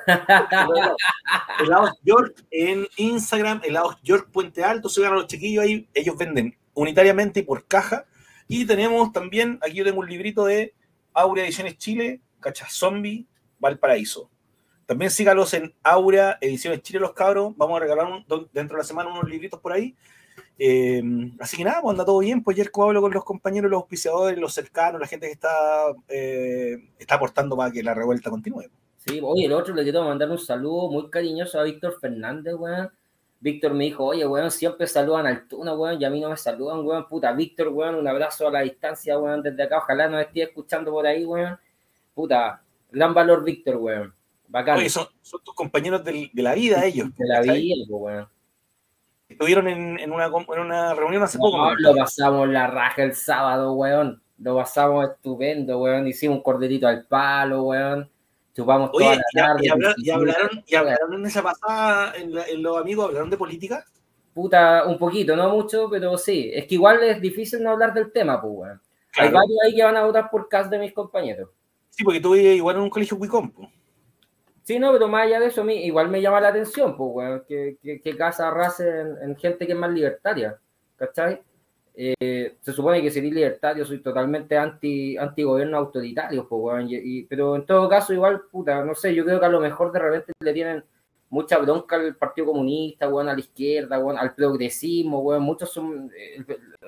helados 1.64 1.92
York 2.04 2.44
en 2.52 2.88
Instagram, 2.98 3.62
helados 3.64 3.98
York 4.04 4.30
Puente 4.32 4.64
Alto, 4.64 4.90
sigan 4.90 5.14
a 5.14 5.16
los 5.16 5.28
chiquillos 5.28 5.64
ahí, 5.64 5.88
ellos 5.94 6.18
venden 6.18 6.58
unitariamente 6.74 7.40
y 7.42 7.44
por 7.44 7.66
caja. 7.68 8.06
Y 8.48 8.66
tenemos 8.66 9.12
también, 9.12 9.60
aquí 9.62 9.74
yo 9.76 9.84
tengo 9.84 10.00
un 10.00 10.10
librito 10.10 10.46
de 10.46 10.74
Aurea 11.14 11.44
Ediciones 11.46 11.78
Chile, 11.78 12.22
Cacha 12.40 12.68
Zombie, 12.70 13.26
Valparaíso. 13.60 14.30
También 14.86 15.12
sígalos 15.12 15.54
en 15.54 15.76
Aurea 15.84 16.38
Ediciones 16.40 16.82
Chile, 16.82 17.00
los 17.00 17.14
cabros. 17.14 17.54
Vamos 17.58 17.76
a 17.78 17.80
regalar 17.82 18.06
un- 18.06 18.26
dentro 18.54 18.78
de 18.78 18.84
la 18.84 18.88
semana 18.88 19.10
unos 19.10 19.28
libritos 19.30 19.60
por 19.60 19.74
ahí. 19.74 19.96
Eh, 20.60 21.04
así 21.40 21.58
que 21.58 21.64
nada, 21.64 21.82
pues 21.82 21.92
anda 21.94 22.06
todo 22.06 22.20
bien. 22.20 22.44
Pues 22.44 22.56
ayer 22.56 22.72
hablo 22.74 23.02
con 23.02 23.14
los 23.14 23.24
compañeros, 23.24 23.70
los 23.70 23.80
auspiciadores, 23.82 24.40
los 24.40 24.54
cercanos, 24.54 25.00
la 25.00 25.08
gente 25.08 25.28
que 25.28 25.34
está, 25.34 25.50
eh, 26.08 26.78
está 26.98 27.16
aportando 27.16 27.56
para 27.56 27.72
que 27.72 27.84
la 27.84 27.94
revuelta 27.94 28.30
continúe. 28.30 28.64
Sí, 28.98 29.20
oye, 29.24 29.46
el 29.46 29.54
otro 29.54 29.74
le 29.74 29.84
quiero 29.84 30.04
mandar 30.04 30.30
un 30.30 30.40
saludo 30.40 30.90
muy 30.90 31.10
cariñoso 31.10 31.60
a 31.60 31.64
Víctor 31.64 31.98
Fernández, 32.00 32.56
weón. 32.56 32.90
Víctor 33.40 33.74
me 33.76 33.84
dijo, 33.86 34.04
oye, 34.04 34.26
weón, 34.26 34.50
siempre 34.50 34.88
saludan 34.88 35.28
al 35.28 35.48
Tuna, 35.48 35.76
weón, 35.76 36.02
y 36.02 36.06
a 36.06 36.10
mí 36.10 36.20
no 36.20 36.30
me 36.30 36.38
saludan, 36.38 36.86
weón, 36.86 37.08
puta. 37.08 37.32
Víctor, 37.34 37.68
weón, 37.70 37.96
un 37.96 38.08
abrazo 38.08 38.48
a 38.48 38.52
la 38.52 38.62
distancia, 38.62 39.18
weón, 39.20 39.44
desde 39.44 39.64
acá. 39.64 39.78
Ojalá 39.78 40.10
nos 40.10 40.22
esté 40.22 40.44
escuchando 40.44 40.92
por 40.92 41.06
ahí, 41.06 41.24
weón. 41.24 41.58
Puta, 42.16 42.62
gran 42.92 43.14
valor, 43.14 43.44
Víctor, 43.44 43.76
weón. 43.78 44.14
Bacán. 44.48 44.78
Oye, 44.80 44.90
son, 44.90 45.08
son 45.22 45.42
tus 45.44 45.54
compañeros 45.54 46.04
del- 46.04 46.32
de 46.34 46.42
la 46.42 46.56
vida 46.56 46.84
ellos. 46.86 47.10
de 47.16 47.28
la 47.28 47.42
vida, 47.42 47.76
pues, 47.88 48.02
weón. 48.02 48.28
Estuvieron 49.30 49.68
en, 49.68 50.00
en, 50.00 50.12
una, 50.12 50.26
en 50.28 50.60
una 50.60 50.94
reunión 50.94 51.24
hace 51.24 51.38
poco. 51.38 51.58
No, 51.58 51.76
lo 51.76 51.96
pasamos 51.96 52.48
la 52.48 52.68
raja 52.68 53.04
el 53.04 53.14
sábado, 53.16 53.74
weón. 53.74 54.22
Lo 54.40 54.56
pasamos 54.56 55.10
estupendo, 55.10 55.80
weón. 55.80 56.08
Hicimos 56.08 56.38
un 56.38 56.44
corderito 56.44 56.88
al 56.88 57.06
palo, 57.06 57.64
weón. 57.64 58.10
Chupamos 58.56 58.92
toda 58.92 59.16
la 59.16 59.22
¿y, 59.32 59.38
tarde. 59.38 59.64
y 59.98 60.10
hablaron, 60.10 60.64
y 60.66 60.76
hablaron 60.76 61.14
en 61.14 61.26
esa 61.26 61.44
pasada, 61.44 62.14
en, 62.16 62.34
la- 62.34 62.48
en 62.48 62.64
los 62.64 62.78
amigos, 62.78 63.06
hablaron 63.08 63.30
de 63.30 63.38
política? 63.38 63.86
Puta, 64.34 64.86
un 64.86 64.98
poquito, 64.98 65.36
no 65.36 65.50
mucho, 65.50 65.88
pero 65.90 66.18
sí. 66.18 66.50
Es 66.54 66.66
que 66.66 66.76
igual 66.76 67.04
es 67.04 67.20
difícil 67.22 67.62
no 67.62 67.72
hablar 67.72 67.94
del 67.94 68.12
tema, 68.12 68.42
pues, 68.42 68.54
weón. 68.56 68.82
Hay 69.20 69.30
varios 69.32 69.58
ahí 69.66 69.76
que 69.76 69.84
van 69.84 69.98
a 69.98 70.04
votar 70.06 70.30
por 70.30 70.48
CAS 70.48 70.70
de 70.70 70.78
mis 70.80 70.94
compañeros. 70.94 71.50
Sí, 71.90 72.04
porque 72.04 72.20
tú 72.20 72.36
igual 72.36 72.76
en 72.78 72.84
un 72.84 72.90
colegio 72.90 73.18
Wicom. 73.18 73.52
po. 73.52 73.70
Sí, 74.68 74.80
no, 74.80 74.92
pero 74.92 75.08
más 75.08 75.24
allá 75.26 75.40
de 75.40 75.46
eso, 75.48 75.62
a 75.62 75.64
mí 75.64 75.76
igual 75.86 76.10
me 76.10 76.22
llama 76.22 76.42
la 76.42 76.50
atención, 76.50 76.98
pues, 76.98 77.10
weón, 77.14 77.44
que, 77.48 77.78
que, 77.82 78.02
que 78.02 78.18
CAS 78.18 78.42
arrase 78.42 79.00
en, 79.02 79.18
en 79.22 79.36
gente 79.38 79.66
que 79.66 79.72
es 79.72 79.78
más 79.80 79.90
libertaria, 79.92 80.60
¿cachai? 80.98 81.42
Eh, 81.96 82.58
se 82.62 82.74
supone 82.74 83.02
que 83.02 83.10
sería 83.10 83.32
libertario, 83.34 83.86
soy 83.86 84.00
totalmente 84.02 84.58
anti, 84.58 85.16
anti 85.18 85.44
gobierno 85.44 85.78
autoritario, 85.78 86.48
pues, 86.50 86.62
weón, 86.62 86.90
y- 86.90 86.96
y- 86.98 87.24
pero 87.24 87.56
en 87.56 87.66
todo 87.66 87.88
caso, 87.88 88.14
igual, 88.14 88.42
puta, 88.52 88.84
no 88.84 88.94
sé, 88.94 89.16
yo 89.16 89.24
creo 89.24 89.40
que 89.40 89.46
a 89.46 89.50
lo 89.50 89.62
mejor 89.62 89.92
de 89.94 90.00
repente 90.00 90.34
le 90.42 90.54
tienen 90.54 90.84
mucha 91.30 91.58
bronca 91.60 91.96
al 91.96 92.16
Partido 92.18 92.48
Comunista, 92.48 93.08
weón, 93.08 93.30
a 93.30 93.34
la 93.36 93.40
izquierda, 93.40 94.00
weón, 94.00 94.18
al 94.18 94.36
progresismo, 94.36 95.22
weón, 95.22 95.44
muchos 95.44 95.72
son, 95.72 96.12
eh, 96.18 96.44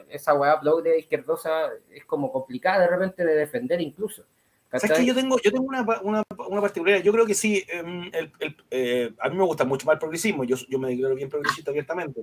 esa 0.10 0.34
weá 0.34 0.60
progre 0.60 1.00
izquierdosa 1.00 1.70
es 1.92 2.04
como 2.06 2.30
complicada 2.32 2.82
de 2.82 2.88
repente 2.88 3.24
de 3.26 3.36
defender 3.36 3.80
incluso. 3.82 4.26
¿Sabes 4.72 5.00
que 5.00 5.06
yo 5.06 5.16
tengo, 5.16 5.38
yo 5.44 5.52
tengo 5.52 5.66
una, 5.66 5.82
una, 6.04 6.24
una 6.48 6.62
particularidad? 6.62 7.04
Yo 7.04 7.12
creo 7.12 7.26
que 7.26 7.34
sí, 7.34 7.64
em, 7.70 8.04
el- 8.14 8.32
el- 8.40 8.56
eh, 8.70 9.12
a 9.20 9.30
mí 9.30 9.36
me 9.36 9.44
gusta 9.44 9.66
mucho 9.66 9.86
más 9.88 9.94
el 9.96 10.00
progresismo, 10.00 10.44
yo, 10.44 10.56
yo 10.70 10.78
me 10.78 10.90
declaro 10.90 11.16
bien 11.16 11.30
progresista 11.30 11.72
abiertamente, 11.72 12.22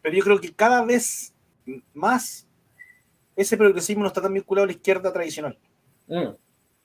pero 0.00 0.16
yo 0.16 0.22
creo 0.22 0.40
que 0.40 0.52
cada 0.54 0.84
vez 0.84 1.34
más 1.92 2.46
ese 3.34 3.56
progresismo 3.56 4.02
no 4.02 4.08
está 4.08 4.22
tan 4.22 4.32
vinculado 4.32 4.64
a 4.64 4.66
la 4.66 4.72
izquierda 4.72 5.12
tradicional. 5.12 5.58
Mm. 6.06 6.16
Es 6.16 6.36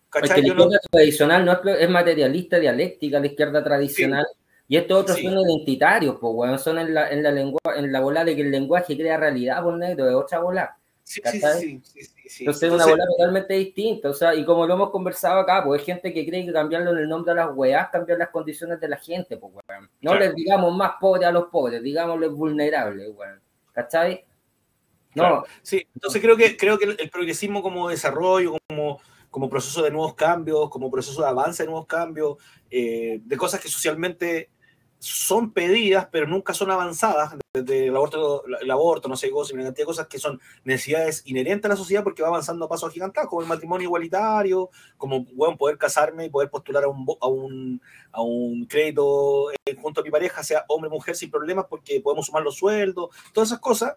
¿Cachai? 0.10 0.36
que 0.38 0.42
la 0.42 0.48
Yo 0.48 0.54
no- 0.56 0.64
izquierda 0.64 0.88
tradicional 0.90 1.46
no 1.46 1.52
es, 1.52 1.60
es 1.82 1.90
materialista, 1.90 2.58
dialéctica, 2.60 3.20
la 3.20 3.28
izquierda 3.28 3.64
tradicional. 3.64 4.26
Y 4.68 4.78
estos 4.78 5.02
otros 5.02 5.18
Sí. 5.18 5.24
son 5.24 5.34
identitarios, 5.40 6.18
pues, 6.20 6.34
weón, 6.36 6.58
son 6.60 6.80
en 6.80 6.94
la, 6.94 7.10
en 7.12 7.22
la 7.24 7.32
lengua, 7.32 7.60
en 7.76 7.92
la 7.92 8.00
bola 8.02 8.24
de 8.24 8.36
que 8.36 8.42
el 8.44 8.52
lenguaje 8.52 8.96
crea 8.98 9.18
realidad, 9.18 9.62
por 9.64 9.78
negro, 9.78 10.06
de 10.06 10.16
otra 10.16 10.40
bola. 10.40 10.78
Sí, 11.10 11.22
sí, 11.26 11.40
sí, 11.42 11.82
sí, 11.84 12.04
sí, 12.04 12.30
sí. 12.30 12.44
Entonces 12.44 12.64
es 12.70 12.74
una 12.74 12.86
bola 12.86 13.04
totalmente 13.08 13.54
distinta, 13.56 14.10
o 14.10 14.14
sea, 14.14 14.36
y 14.36 14.46
como 14.46 14.68
lo 14.68 14.76
hemos 14.76 14.92
conversado 14.92 15.40
acá, 15.40 15.64
pues 15.66 15.80
hay 15.82 15.86
gente 15.86 16.14
que 16.14 16.26
cree 16.26 16.46
que 16.46 16.54
cambiarlo 16.54 16.92
en 16.92 17.00
el 17.00 17.10
nombre 17.10 17.32
a 17.32 17.36
las 17.36 17.50
weas, 17.56 17.90
cambiar 17.90 18.20
las 18.20 18.30
condiciones 18.30 18.80
de 18.80 18.88
la 18.88 18.98
gente, 18.98 19.36
pues, 19.38 19.52
weón. 19.54 19.90
No 20.02 20.12
Claro. 20.12 20.20
les 20.26 20.36
digamos 20.36 20.76
más 20.76 20.94
pobres 21.02 21.26
a 21.28 21.32
los 21.32 21.46
pobres, 21.48 21.82
digámosles 21.82 22.30
vulnerables, 22.32 23.10
weón. 23.16 23.42
¿Cachai? 23.74 24.24
No, 25.16 25.24
Claro. 25.24 25.46
Sí, 25.64 25.88
entonces 25.96 26.22
creo 26.22 26.38
que, 26.38 26.56
creo 26.56 26.78
que 26.78 26.86
el, 26.86 26.96
el 27.00 27.10
progresismo 27.10 27.64
como 27.64 27.90
desarrollo, 27.90 28.58
como, 28.68 29.02
como 29.32 29.50
proceso 29.50 29.82
de 29.82 29.90
nuevos 29.90 30.14
cambios, 30.14 30.70
como 30.70 30.92
proceso 30.92 31.22
de 31.24 31.28
avance 31.28 31.64
de 31.64 31.68
nuevos 31.70 31.88
cambios, 31.88 32.38
eh, 32.70 33.20
de 33.24 33.38
cosas 33.38 33.60
que 33.60 33.68
socialmente 33.68 34.50
son 35.00 35.54
pedidas, 35.54 36.08
pero 36.12 36.28
nunca 36.28 36.54
son 36.54 36.72
avanzadas, 36.72 37.36
desde 37.54 37.88
el 37.88 37.96
aborto, 37.96 38.44
el 38.46 38.70
aborto 38.70 39.08
no 39.08 39.16
sé, 39.16 39.32
cosas, 39.32 39.54
una 39.54 39.64
cantidad 39.64 39.84
de 39.84 39.88
cosas 39.88 40.08
que 40.08 40.20
son 40.20 40.40
necesidades 40.66 41.24
inherentes 41.26 41.66
a 41.66 41.70
la 41.70 41.78
sociedad 41.78 42.04
porque 42.04 42.22
va 42.22 42.28
avanzando 42.28 42.66
a 42.66 42.70
pasos 42.70 42.90
agigantados, 42.90 43.30
como 43.30 43.42
el 43.42 43.48
matrimonio 43.48 43.86
igualitario, 43.86 44.70
como 44.98 45.26
bueno, 45.34 45.58
poder 45.58 45.78
casarme 45.78 46.26
y 46.26 46.30
poder 46.30 46.50
postular 46.50 46.84
a 46.84 46.90
un, 46.90 47.06
a 47.22 47.28
un, 47.28 47.82
a 48.12 48.22
un 48.22 48.66
crédito 48.66 49.52
eh, 49.52 49.76
junto 49.82 50.02
a 50.02 50.04
mi 50.04 50.12
pareja, 50.12 50.44
sea 50.44 50.66
hombre 50.68 50.90
o 50.90 50.94
mujer, 50.94 51.16
sin 51.16 51.32
problemas, 51.32 51.66
porque 51.70 52.02
podemos 52.02 52.26
sumar 52.26 52.44
los 52.44 52.58
sueldos, 52.58 53.10
todas 53.34 53.50
esas 53.50 53.60
cosas 53.60 53.96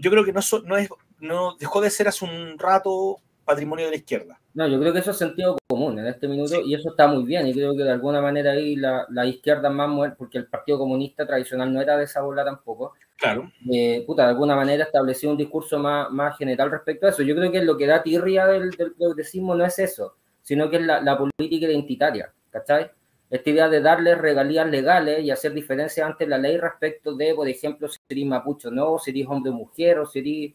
yo 0.00 0.10
creo 0.10 0.24
que 0.24 0.32
no, 0.32 0.40
no, 0.64 0.76
es, 0.76 0.88
no 1.20 1.56
dejó 1.56 1.80
de 1.80 1.90
ser 1.90 2.08
hace 2.08 2.24
un 2.24 2.58
rato 2.58 3.20
patrimonio 3.44 3.84
de 3.86 3.90
la 3.92 3.96
izquierda. 3.96 4.40
No, 4.54 4.66
yo 4.68 4.78
creo 4.80 4.92
que 4.92 4.98
eso 5.00 5.10
es 5.12 5.16
sentido 5.16 5.56
común 5.68 5.98
en 5.98 6.06
este 6.06 6.28
minuto 6.28 6.54
Sí. 6.54 6.62
y 6.66 6.74
eso 6.74 6.90
está 6.90 7.06
muy 7.08 7.24
bien. 7.24 7.46
Y 7.46 7.52
creo 7.54 7.72
que 7.76 7.82
de 7.82 7.90
alguna 7.90 8.20
manera 8.20 8.52
ahí 8.52 8.76
la, 8.76 9.06
la 9.10 9.24
izquierda 9.26 9.70
más 9.70 9.88
muerta, 9.88 10.16
porque 10.18 10.38
el 10.38 10.46
Partido 10.46 10.78
Comunista 10.78 11.26
tradicional 11.26 11.72
no 11.72 11.80
era 11.80 11.96
de 11.96 12.04
esa 12.04 12.20
bola 12.22 12.44
tampoco, 12.44 12.92
Claro. 13.16 13.50
eh, 13.72 14.02
puta, 14.06 14.24
de 14.24 14.30
alguna 14.30 14.56
manera 14.56 14.84
estableció 14.84 15.30
un 15.30 15.36
discurso 15.36 15.78
más, 15.78 16.10
más 16.10 16.36
general 16.38 16.70
respecto 16.70 17.06
a 17.06 17.10
eso. 17.10 17.22
Yo 17.22 17.34
creo 17.36 17.50
que 17.52 17.62
lo 17.62 17.76
que 17.76 17.86
da 17.86 18.02
tirria 18.02 18.46
del, 18.46 18.70
del 18.72 18.92
progresismo 18.94 19.54
no 19.54 19.64
es 19.64 19.78
eso, 19.78 20.16
sino 20.42 20.68
que 20.70 20.76
es 20.76 20.82
la, 20.82 21.00
la 21.00 21.16
política 21.16 21.66
identitaria, 21.66 22.32
¿cachai? 22.50 22.90
Esta 23.30 23.48
idea 23.48 23.68
de 23.70 23.80
darle 23.80 24.14
regalías 24.14 24.68
legales 24.68 25.24
y 25.24 25.30
hacer 25.30 25.54
diferencias 25.54 26.06
ante 26.06 26.26
la 26.26 26.36
ley 26.36 26.58
respecto 26.58 27.14
de, 27.14 27.34
por 27.34 27.48
ejemplo, 27.48 27.88
si 27.88 27.98
eres 28.10 28.26
mapucho 28.26 28.68
o 28.68 28.70
no, 28.72 28.98
si 28.98 29.10
eres 29.10 29.26
hombre 29.26 29.50
o 29.50 29.54
mujer, 29.54 29.98
o 30.00 30.04
si 30.06 30.18
eres 30.18 30.52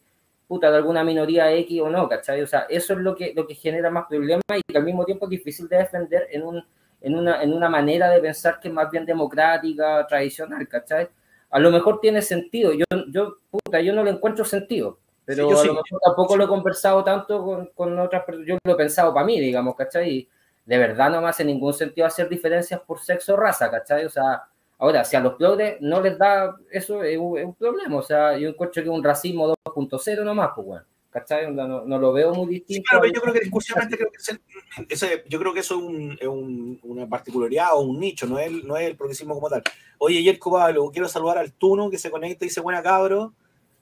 puta 0.48 0.70
de 0.70 0.78
alguna 0.78 1.04
minoría 1.04 1.52
X 1.52 1.80
o 1.82 1.90
no, 1.90 2.08
¿cachai? 2.08 2.40
O 2.42 2.46
sea, 2.46 2.60
eso 2.70 2.94
es 2.94 2.98
lo 3.00 3.14
que, 3.14 3.32
lo 3.36 3.46
que 3.46 3.54
genera 3.54 3.90
más 3.90 4.06
problemas 4.08 4.42
y 4.56 4.62
que 4.72 4.78
al 4.78 4.84
mismo 4.84 5.04
tiempo 5.04 5.26
es 5.26 5.30
difícil 5.30 5.68
de 5.68 5.76
defender 5.76 6.26
en, 6.32 6.42
un, 6.42 6.64
en, 7.02 7.14
una, 7.16 7.42
en 7.42 7.52
una 7.52 7.68
manera 7.68 8.08
de 8.10 8.20
pensar 8.20 8.58
que 8.58 8.68
es 8.68 8.74
más 8.74 8.90
bien 8.90 9.04
democrática, 9.04 10.06
tradicional, 10.08 10.66
¿cachai? 10.66 11.08
A 11.50 11.58
lo 11.58 11.70
mejor 11.70 12.00
tiene 12.00 12.22
sentido, 12.22 12.72
yo, 12.72 12.84
yo, 13.10 13.36
puta, 13.50 13.80
yo 13.80 13.92
no 13.92 14.02
le 14.02 14.10
encuentro 14.10 14.44
sentido, 14.44 14.98
pero 15.24 15.48
Sí, 15.50 15.54
a 15.54 15.56
sí. 15.58 15.66
lo 15.68 15.74
mejor 15.74 16.00
tampoco 16.02 16.36
lo 16.36 16.44
he 16.44 16.48
conversado 16.48 17.04
tanto 17.04 17.44
con, 17.44 17.66
con 17.74 17.98
otras 17.98 18.24
personas, 18.24 18.48
yo 18.48 18.58
lo 18.64 18.72
he 18.72 18.76
pensado 18.76 19.12
para 19.12 19.26
mí, 19.26 19.38
digamos, 19.38 19.76
¿cachai? 19.76 20.10
Y 20.10 20.28
de 20.64 20.78
verdad 20.78 21.10
no 21.10 21.20
me 21.20 21.28
hace 21.28 21.44
ningún 21.44 21.74
sentido 21.74 22.06
hacer 22.06 22.28
diferencias 22.28 22.80
por 22.80 23.00
sexo 23.00 23.34
o 23.34 23.36
raza, 23.36 23.70
¿cachai? 23.70 24.04
O 24.06 24.10
sea, 24.10 24.42
Ahora, 24.78 25.04
si 25.04 25.16
a 25.16 25.20
los 25.20 25.34
progres 25.34 25.78
no 25.80 26.00
les 26.00 26.16
da 26.16 26.56
eso, 26.70 27.02
es 27.02 27.18
un, 27.18 27.54
problema. 27.54 27.96
O 27.96 28.02
sea, 28.02 28.38
yo 28.38 28.48
encuentro 28.48 28.82
que 28.82 28.88
es 28.88 28.94
un 28.94 29.02
racismo 29.02 29.54
2.0 29.64 30.24
nomás, 30.24 30.50
pues, 30.54 30.66
bueno. 30.66 30.84
¿Cachai? 31.10 31.50
No, 31.52 31.66
no, 31.84 31.98
lo 31.98 32.12
veo 32.12 32.34
muy 32.34 32.54
distinto. 32.54 32.90
Sí, 32.90 32.98
pero 33.00 33.12
yo 33.12 33.20
creo 33.22 33.34
que 33.34 33.40
discursivamente 33.40 33.96
creo 33.96 34.10
que 34.10 34.94
ese, 34.94 35.24
yo 35.26 35.38
creo 35.38 35.54
que 35.54 35.60
eso 35.60 35.76
es, 35.76 35.82
un, 35.82 36.18
es 36.20 36.28
un, 36.28 36.78
una 36.82 37.08
particularidad 37.08 37.70
o 37.72 37.80
un 37.80 37.98
nicho, 37.98 38.26
no 38.26 38.38
es, 38.38 38.46
el, 38.46 38.66
no 38.66 38.76
es 38.76 38.86
el 38.86 38.96
progresismo 38.96 39.34
como 39.34 39.48
tal. 39.48 39.62
Oye, 39.96 40.22
Yerko 40.22 40.52
Pablo, 40.52 40.90
quiero 40.92 41.08
saludar 41.08 41.38
al 41.38 41.54
Tuno 41.54 41.90
que 41.90 41.96
se 41.96 42.10
conecta 42.10 42.44
y 42.44 42.48
dice, 42.48 42.60
buena 42.60 42.82
cabro, 42.82 43.32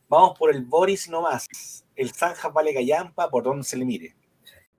vamos 0.08 0.38
por 0.38 0.54
el 0.54 0.62
Boris 0.62 1.08
nomás. 1.10 1.48
El 1.96 2.12
Zanja 2.12 2.48
vale 2.48 2.72
callampa 2.72 3.28
por 3.28 3.42
donde 3.42 3.64
se 3.64 3.76
le 3.76 3.84
mire. 3.84 4.14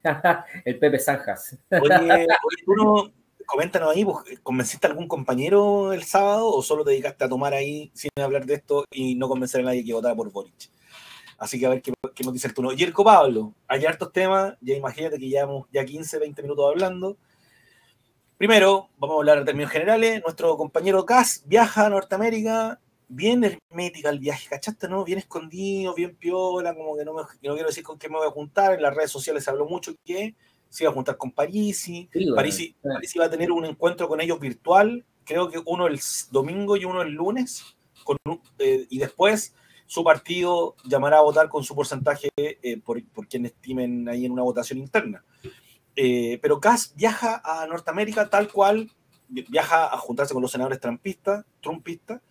el 0.66 0.80
Pepe 0.80 1.00
Zanjas. 1.00 1.58
oye, 1.70 1.92
oye, 1.92 2.28
Tuno, 2.66 3.12
coméntanos 3.48 3.96
ahí, 3.96 4.06
¿convenciste 4.44 4.86
a 4.86 4.90
algún 4.92 5.08
compañero 5.08 5.94
el 5.94 6.04
sábado 6.04 6.48
o 6.54 6.62
solo 6.62 6.84
te 6.84 6.92
dedicaste 6.92 7.24
a 7.24 7.30
tomar 7.30 7.54
ahí 7.54 7.90
sin 7.96 8.12
hablar 8.22 8.46
de 8.46 8.56
esto 8.56 8.86
y 8.92 9.16
no 9.16 9.28
convencer 9.30 9.62
a 9.62 9.64
nadie 9.64 9.84
que 9.84 9.94
votara 9.94 10.16
por 10.16 10.32
Boric? 10.32 10.70
Así 11.40 11.60
que 11.60 11.66
a 11.66 11.70
ver 11.70 11.82
qué, 11.82 11.94
nos 12.24 12.34
dice 12.34 12.48
el 12.48 12.54
turno. 12.54 12.74
Yerko 12.74 13.04
Pablo, 13.04 13.54
hay 13.68 13.86
hartos 13.86 14.12
temas, 14.12 14.56
ya 14.60 14.76
imagínate 14.76 15.18
que 15.18 15.30
llevamos 15.30 15.68
ya 15.72 15.86
15, 15.86 16.20
20 16.20 16.42
minutos 16.42 16.66
hablando. 16.70 17.18
Primero, 18.38 18.90
vamos 18.98 19.16
a 19.16 19.20
hablar 19.20 19.38
en 19.40 19.46
términos 19.46 19.72
generales. 19.72 20.22
Nuestro 20.24 20.58
compañero 20.58 21.06
Cas 21.06 21.44
viaja 21.46 21.86
a 21.86 21.90
Norteamérica, 21.90 22.82
bien 23.08 23.44
hermética 23.44 24.10
el 24.10 24.20
viaje, 24.20 24.50
¿cachaste? 24.50 24.90
¿No? 24.90 25.06
Bien 25.06 25.20
escondido, 25.20 25.94
bien 25.96 26.16
piola, 26.18 26.76
como 26.76 26.98
que 26.98 27.06
no, 27.06 27.14
me, 27.14 27.22
no 27.22 27.54
quiero 27.54 27.68
decir 27.68 27.84
con 27.84 27.98
qué 27.98 28.10
me 28.10 28.18
voy 28.18 28.28
a 28.28 28.32
juntar. 28.32 28.74
En 28.74 28.82
las 28.82 28.94
redes 28.94 29.12
sociales 29.12 29.44
se 29.46 29.50
habló 29.50 29.68
mucho 29.68 29.94
que 30.04 30.36
se 30.70 30.84
iba 30.84 30.92
a 30.92 30.94
juntar 30.94 31.18
con 31.18 31.32
Parisi. 31.32 32.10
Parisi, 32.36 32.76
Parisi, 32.82 33.20
va 33.20 33.26
a 33.26 33.30
tener 33.30 33.52
un 33.52 33.66
encuentro 33.66 34.08
con 34.08 34.22
ellos 34.22 34.40
virtual, 34.40 35.06
creo 35.24 35.50
que 35.50 35.62
uno 35.66 35.88
el 35.88 36.00
domingo 36.32 36.78
y 36.78 36.86
uno 36.86 37.02
el 37.02 37.14
lunes, 37.14 37.78
con, 38.04 38.18
eh, 38.60 38.88
y 38.90 38.98
después 39.00 39.54
su 39.86 40.04
partido 40.04 40.76
llamará 40.84 41.18
a 41.18 41.22
votar 41.22 41.50
con 41.50 41.64
su 41.64 41.74
porcentaje 41.74 42.30
eh, 42.38 42.82
por, 42.84 43.04
por 43.10 43.28
quien 43.28 43.46
estimen 43.46 44.08
ahí 44.10 44.26
en 44.26 44.32
una 44.32 44.44
votación 44.44 44.80
interna. 44.80 45.24
Eh, 45.96 46.38
pero 46.42 46.60
Kass 46.60 46.94
viaja 46.96 47.42
a 47.44 47.66
Norteamérica 47.66 48.30
tal 48.30 48.52
cual, 48.52 48.92
viaja 49.28 49.86
a 49.86 49.98
juntarse 49.98 50.34
con 50.34 50.44
los 50.44 50.52
senadores 50.52 50.80
trumpistas, 50.80 51.44
trumpistas 51.62 52.22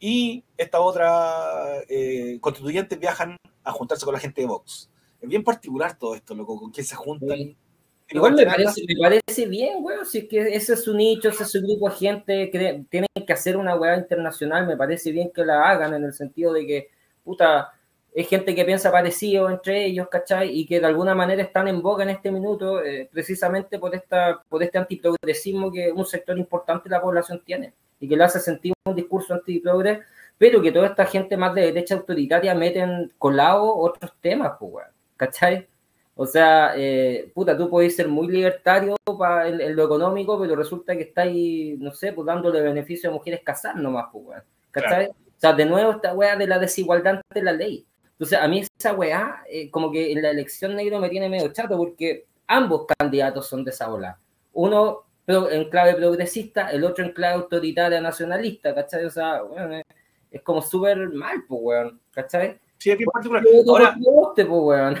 y 0.00 0.42
esta 0.56 0.80
otra 0.80 1.82
eh, 1.88 2.38
constituyentes 2.40 2.98
viajan 2.98 3.36
a 3.62 3.70
juntarse 3.70 4.04
con 4.04 4.14
la 4.14 4.20
gente 4.20 4.40
de 4.40 4.48
Vox. 4.48 4.90
Es 5.20 5.28
bien 5.28 5.44
particular 5.44 5.96
todo 5.96 6.16
esto, 6.16 6.34
loco, 6.34 6.58
con 6.58 6.72
quién 6.72 6.84
se 6.84 6.96
juntan. 6.96 7.56
Igual 8.12 8.34
me 8.34 8.46
parece, 8.46 8.82
me 8.86 8.94
parece, 9.00 9.46
bien, 9.46 9.78
weón, 9.80 10.04
si 10.04 10.18
es 10.18 10.24
que 10.28 10.40
ese 10.54 10.74
es 10.74 10.84
su 10.84 10.94
nicho, 10.94 11.28
ese 11.28 11.44
es 11.44 11.50
su 11.50 11.60
grupo 11.60 11.88
de 11.88 11.96
gente, 11.96 12.50
que 12.50 12.84
tienen 12.90 13.08
que 13.26 13.32
hacer 13.32 13.56
una 13.56 13.76
weá 13.76 13.96
internacional, 13.96 14.66
me 14.66 14.76
parece 14.76 15.12
bien 15.12 15.30
que 15.34 15.44
la 15.44 15.70
hagan 15.70 15.94
en 15.94 16.04
el 16.04 16.12
sentido 16.12 16.52
de 16.52 16.66
que 16.66 16.88
puta, 17.24 17.72
es 18.14 18.28
gente 18.28 18.54
que 18.54 18.64
piensa 18.64 18.90
parecido 18.90 19.48
entre 19.48 19.86
ellos, 19.86 20.08
¿cachai? 20.08 20.50
Y 20.50 20.66
que 20.66 20.80
de 20.80 20.86
alguna 20.86 21.14
manera 21.14 21.42
están 21.42 21.68
en 21.68 21.80
boca 21.80 22.02
en 22.02 22.10
este 22.10 22.30
minuto 22.30 22.82
eh, 22.82 23.08
precisamente 23.10 23.78
por, 23.78 23.94
esta, 23.94 24.42
por 24.48 24.62
este 24.62 24.78
antiprogresismo 24.78 25.72
que 25.72 25.90
un 25.90 26.04
sector 26.04 26.36
importante 26.38 26.88
de 26.88 26.96
la 26.96 27.00
población 27.00 27.42
tiene 27.44 27.72
y 28.00 28.08
que 28.08 28.16
le 28.16 28.24
hace 28.24 28.40
sentir 28.40 28.74
un 28.84 28.94
discurso 28.94 29.32
antiprogres, 29.32 30.00
pero 30.36 30.60
que 30.60 30.72
toda 30.72 30.88
esta 30.88 31.06
gente 31.06 31.36
más 31.36 31.54
de 31.54 31.62
derecha 31.62 31.94
autoritaria 31.94 32.54
meten 32.54 33.12
colado 33.16 33.74
otros 33.76 34.12
temas, 34.20 34.52
pues, 34.58 34.86
¿cachai? 35.16 35.68
O 36.14 36.26
sea, 36.26 36.74
eh, 36.76 37.30
puta, 37.34 37.56
tú 37.56 37.70
puedes 37.70 37.96
ser 37.96 38.06
muy 38.08 38.28
libertario 38.28 38.96
para 39.18 39.48
en, 39.48 39.74
lo 39.74 39.84
económico, 39.84 40.38
pero 40.38 40.54
resulta 40.54 40.94
que 40.94 41.04
estáis, 41.04 41.78
no 41.78 41.92
sé, 41.92 42.12
pues 42.12 42.26
dándole 42.26 42.60
beneficio 42.60 43.08
a 43.08 43.12
mujeres 43.12 43.40
casar 43.42 43.76
nomás, 43.76 44.06
pues, 44.12 44.42
¿cachai? 44.70 45.08
O 45.08 45.14
sea, 45.38 45.54
de 45.54 45.64
nuevo 45.64 45.92
esta 45.92 46.12
weá 46.14 46.36
de 46.36 46.46
la 46.46 46.58
desigualdad 46.58 47.20
de 47.34 47.42
la 47.42 47.52
ley. 47.52 47.86
Entonces, 48.12 48.38
a 48.38 48.46
mí 48.46 48.62
esa 48.78 48.92
weá, 48.92 49.42
eh, 49.48 49.70
como 49.70 49.90
que 49.90 50.12
en 50.12 50.22
la 50.22 50.30
elección 50.30 50.76
negro 50.76 51.00
me 51.00 51.08
tiene 51.08 51.28
medio 51.28 51.52
chato 51.52 51.76
porque 51.76 52.26
ambos 52.46 52.86
candidatos 52.98 53.48
son 53.48 53.64
de 53.64 53.70
esa 53.70 53.92
ola. 53.92 54.18
Uno 54.52 55.04
en 55.26 55.70
clave 55.70 55.94
progresista, 55.94 56.70
el 56.70 56.84
otro 56.84 57.04
en 57.04 57.12
clave 57.12 57.34
autoritaria 57.34 58.00
nacionalista, 58.00 58.74
¿cachai? 58.74 59.04
O 59.06 59.10
sea, 59.10 59.42
weón, 59.42 59.82
es, 60.30 60.42
como 60.42 60.60
súper 60.62 61.08
mal, 61.10 61.44
pues, 61.48 61.60
weón, 61.62 62.00
¿cachai? 62.12 62.60
Sí, 62.82 62.90
aquí 62.90 63.04
en 63.04 63.10
particular. 63.10 63.44
Ahora, 63.68 63.96
weón. 64.44 64.96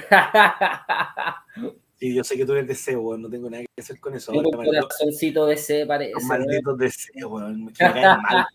Sí, 1.98 2.14
yo 2.14 2.22
sé 2.22 2.36
que 2.36 2.46
tú 2.46 2.52
eres 2.52 2.68
deseo, 2.68 3.00
weón, 3.00 3.22
no 3.22 3.28
tengo 3.28 3.50
nada 3.50 3.62
que 3.62 3.82
hacer 3.82 3.98
con 3.98 4.14
eso. 4.14 4.30
Un 4.32 4.44
corazoncito 4.44 5.46
de 5.46 5.56
C 5.56 5.84
parece. 5.84 6.14
Malditos 6.24 6.78
deseos, 6.78 7.32
weón, 7.32 7.64
me 7.64 7.72
caen 7.72 8.20
mal. 8.22 8.46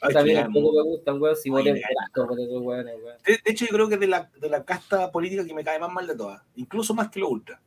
también 0.14 0.44
tampoco 0.44 0.72
me 0.72 0.82
gustan, 0.82 1.20
weón, 1.20 1.36
si 1.36 1.50
voy 1.50 1.64
De, 1.64 1.82
hecho, 3.44 3.66
yo 3.66 3.72
creo 3.72 3.88
que 3.88 3.94
es 3.96 4.00
de 4.00 4.06
la, 4.06 4.30
de 4.40 4.48
la 4.48 4.64
casta 4.64 5.10
política 5.12 5.44
que 5.44 5.52
me 5.52 5.64
cae 5.64 5.78
más 5.78 5.92
mal 5.92 6.06
de 6.06 6.16
todas, 6.16 6.42
incluso 6.54 6.94
más 6.94 7.10
que 7.10 7.20
lo 7.20 7.28
ultra. 7.28 7.60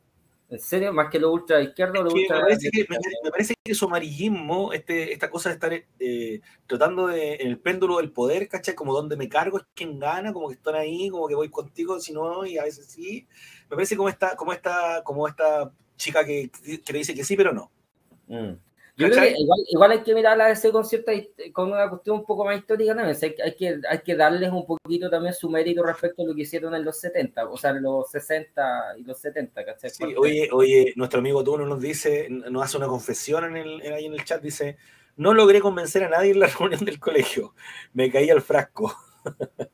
¿En 0.50 0.58
serio? 0.58 0.92
¿Más 0.92 1.08
que 1.08 1.20
lo 1.20 1.32
ultra 1.32 1.60
izquierdo 1.62 2.00
o 2.00 2.02
lo 2.02 2.12
ultra 2.12 2.38
me, 2.38 2.42
parece 2.42 2.70
que, 2.72 2.84
me, 2.88 3.30
parece 3.30 3.54
que 3.62 3.72
su 3.72 3.84
amarillismo, 3.84 4.72
este, 4.72 5.12
esta 5.12 5.30
cosa 5.30 5.48
de 5.48 5.54
estar 5.54 5.72
eh, 6.00 6.40
tratando 6.66 7.06
de, 7.06 7.34
en 7.36 7.46
el 7.46 7.58
péndulo 7.58 7.98
del 7.98 8.10
poder, 8.10 8.48
¿cachai? 8.48 8.74
Como 8.74 8.92
donde 8.92 9.16
me 9.16 9.28
cargo 9.28 9.58
es 9.58 9.64
quien 9.74 10.00
gana, 10.00 10.32
como 10.32 10.48
que 10.48 10.54
están 10.54 10.74
ahí, 10.74 11.08
como 11.08 11.28
que 11.28 11.36
voy 11.36 11.50
contigo, 11.50 12.00
si 12.00 12.12
no, 12.12 12.44
y 12.44 12.58
a 12.58 12.64
veces 12.64 12.86
sí. 12.86 13.28
Me 13.70 13.76
parece 13.76 13.96
como 13.96 14.08
esta, 14.08 14.34
como 14.34 14.52
esta, 14.52 15.04
como 15.04 15.28
esta 15.28 15.72
chica 15.96 16.24
que, 16.24 16.50
que 16.84 16.92
le 16.92 16.98
dice 16.98 17.14
que 17.14 17.22
sí, 17.22 17.36
pero 17.36 17.52
no. 17.52 17.70
Mm. 18.26 18.54
Yo 19.00 19.08
creo 19.08 19.22
que 19.22 19.34
igual, 19.70 19.90
hay 19.92 20.02
que 20.02 20.14
mirarla 20.14 20.46
a 20.46 20.50
ese 20.50 20.70
concierto 20.70 21.10
con 21.52 21.72
una 21.72 21.88
cuestión 21.88 22.16
un 22.16 22.24
poco 22.24 22.44
más 22.44 22.58
histórica 22.58 22.94
también. 22.94 23.16
hay, 23.22 23.54
que, 23.54 23.80
hay 23.88 23.98
que 24.00 24.14
darles 24.14 24.50
un 24.52 24.66
poquito 24.66 25.08
también 25.08 25.32
su 25.32 25.48
mérito 25.48 25.82
respecto 25.82 26.22
a 26.22 26.26
lo 26.26 26.34
que 26.34 26.42
hicieron 26.42 26.74
en 26.74 26.84
los 26.84 27.00
70, 27.00 27.48
o 27.48 27.56
sea, 27.56 27.70
en 27.70 27.82
los 27.82 28.10
60 28.10 28.98
y 28.98 29.04
los 29.04 29.18
70, 29.18 29.64
¿cachai? 29.64 29.90
Sí, 29.90 30.04
oye, 30.16 30.48
oye, 30.52 30.92
nuestro 30.96 31.20
amigo 31.20 31.42
Tuno 31.42 31.64
nos 31.64 31.80
dice, 31.80 32.28
nos 32.28 32.62
hace 32.62 32.76
una 32.76 32.86
confesión 32.86 33.44
en 33.44 33.56
el, 33.56 33.92
ahí 33.92 34.04
en 34.04 34.12
el 34.12 34.24
chat, 34.24 34.42
dice, 34.42 34.76
no 35.16 35.34
logré 35.34 35.60
convencer 35.60 36.04
a 36.04 36.08
nadie 36.08 36.32
en 36.32 36.40
la 36.40 36.46
reunión 36.58 36.84
del 36.84 37.00
colegio, 37.00 37.54
me 37.92 38.10
caí 38.10 38.28
al 38.28 38.42
frasco. 38.42 38.94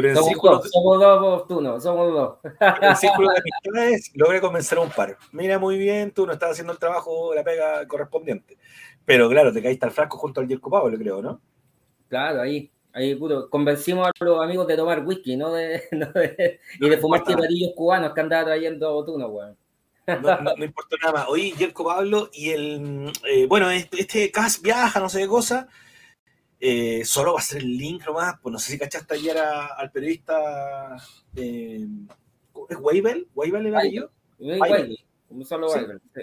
Pero 0.00 0.08
en 0.08 0.16
somos, 0.16 0.42
dos, 0.42 0.70
somos 0.70 0.98
dos, 0.98 1.46
tú 1.46 1.60
no, 1.60 1.78
somos 1.78 2.12
dos. 2.12 2.38
En 2.80 2.96
círculo 2.96 3.28
de 3.28 3.34
amistades 3.74 4.10
logré 4.14 4.40
convencer 4.40 4.78
a 4.78 4.80
un 4.80 4.88
par. 4.88 5.18
Mira, 5.32 5.58
muy 5.58 5.76
bien, 5.76 6.10
tú 6.10 6.26
no 6.26 6.32
estás 6.32 6.52
haciendo 6.52 6.72
el 6.72 6.78
trabajo, 6.78 7.34
la 7.34 7.44
pega 7.44 7.86
correspondiente. 7.86 8.56
Pero 9.04 9.28
claro, 9.28 9.52
te 9.52 9.62
caíste 9.62 9.84
al 9.84 9.92
frasco 9.92 10.16
junto 10.16 10.40
al 10.40 10.48
Yerko 10.48 10.70
Pablo, 10.70 10.96
creo, 10.96 11.20
¿no? 11.20 11.42
Claro, 12.08 12.40
ahí, 12.40 12.70
ahí 12.94 13.14
puro, 13.14 13.50
convencimos 13.50 14.08
a 14.08 14.24
los 14.24 14.42
amigos 14.42 14.66
de 14.66 14.76
tomar 14.76 15.04
whisky, 15.04 15.36
¿no? 15.36 15.52
De, 15.52 15.82
no 15.92 16.06
de, 16.12 16.60
y 16.80 16.88
de 16.88 16.96
fumar 16.96 17.22
cigarrillos 17.26 17.72
cubanos 17.76 18.14
que 18.14 18.20
andaba 18.22 18.46
trayendo 18.46 19.04
tú, 19.04 19.18
no, 19.18 19.26
weón. 19.28 19.56
No, 20.06 20.40
no, 20.40 20.64
importa 20.64 20.96
nada 21.02 21.12
más. 21.12 21.28
Oye, 21.28 21.52
Yerko 21.58 21.84
Pablo 21.84 22.30
y 22.32 22.50
el. 22.50 23.12
Eh, 23.28 23.46
bueno, 23.46 23.70
este, 23.70 24.00
este 24.00 24.30
CAS 24.32 24.62
viaja, 24.62 24.98
no 24.98 25.10
sé 25.10 25.20
qué 25.20 25.28
cosa 25.28 25.68
eh, 26.60 27.02
solo 27.04 27.32
va 27.32 27.40
a 27.40 27.42
ser 27.42 27.62
el 27.62 27.76
link 27.76 28.06
nomás, 28.06 28.34
pues 28.42 28.52
no 28.52 28.58
sé 28.58 28.72
si 28.72 28.78
cachaste 28.78 29.14
ayer 29.14 29.38
al 29.38 29.90
periodista 29.90 30.96
eh, 31.34 31.86
¿es 32.68 32.76
Weibel? 32.78 33.26
¿Weibel 33.34 33.66
era 33.66 33.84
yo? 33.86 34.10
Weibel, 34.38 34.98
solo 35.44 35.72
Weibel, 35.72 36.00
sí. 36.14 36.20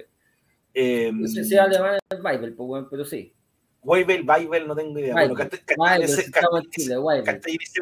Eh, 0.74 1.12
no 1.12 1.28
sé 1.28 1.44
si 1.44 1.58
alemán 1.58 1.98
es 2.10 2.24
Weibel, 2.24 2.54
pues 2.54 2.86
pero 2.90 3.04
sí. 3.04 3.34
Weibel, 3.82 4.30
Weibel, 4.30 4.68
no 4.68 4.76
tengo 4.76 5.00
idea. 5.00 5.16
Weibel, 5.16 5.50
bueno, 5.78 6.04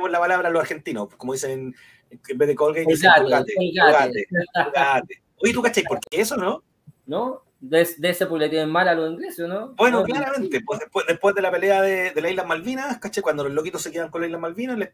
la 0.09 0.19
palabra 0.19 0.47
a 0.47 0.51
los 0.51 0.61
argentinos, 0.61 1.13
como 1.15 1.33
dicen 1.33 1.75
en 2.09 2.37
vez 2.37 2.47
de 2.47 2.55
Colgate, 2.55 2.85
dicen 2.87 3.11
Colgate. 3.17 3.53
Colgate. 3.53 4.25
Oye, 5.41 5.53
¿tú 5.53 5.61
cachai 5.61 5.83
por 5.83 5.99
qué 5.99 6.21
eso, 6.21 6.37
no? 6.37 6.63
No, 7.05 7.43
de, 7.69 7.87
de 7.97 8.09
ese 8.09 8.25
tienen 8.25 8.69
mal 8.69 8.87
a 8.87 8.93
los 8.93 9.11
ingleses, 9.11 9.47
¿no? 9.47 9.73
Bueno, 9.73 10.03
claramente, 10.03 10.61
pues 10.61 10.79
después, 10.79 11.05
después 11.07 11.33
de 11.33 11.41
la 11.41 11.51
pelea 11.51 11.81
de, 11.81 12.11
de 12.11 12.21
las 12.21 12.31
Islas 12.31 12.47
Malvinas, 12.47 12.99
¿caché? 12.99 13.21
Cuando 13.21 13.43
los 13.43 13.53
loquitos 13.53 13.81
se 13.81 13.91
quedan 13.91 14.09
con 14.09 14.21
las 14.21 14.27
Islas 14.27 14.41
Malvinas, 14.41 14.77
les, 14.77 14.91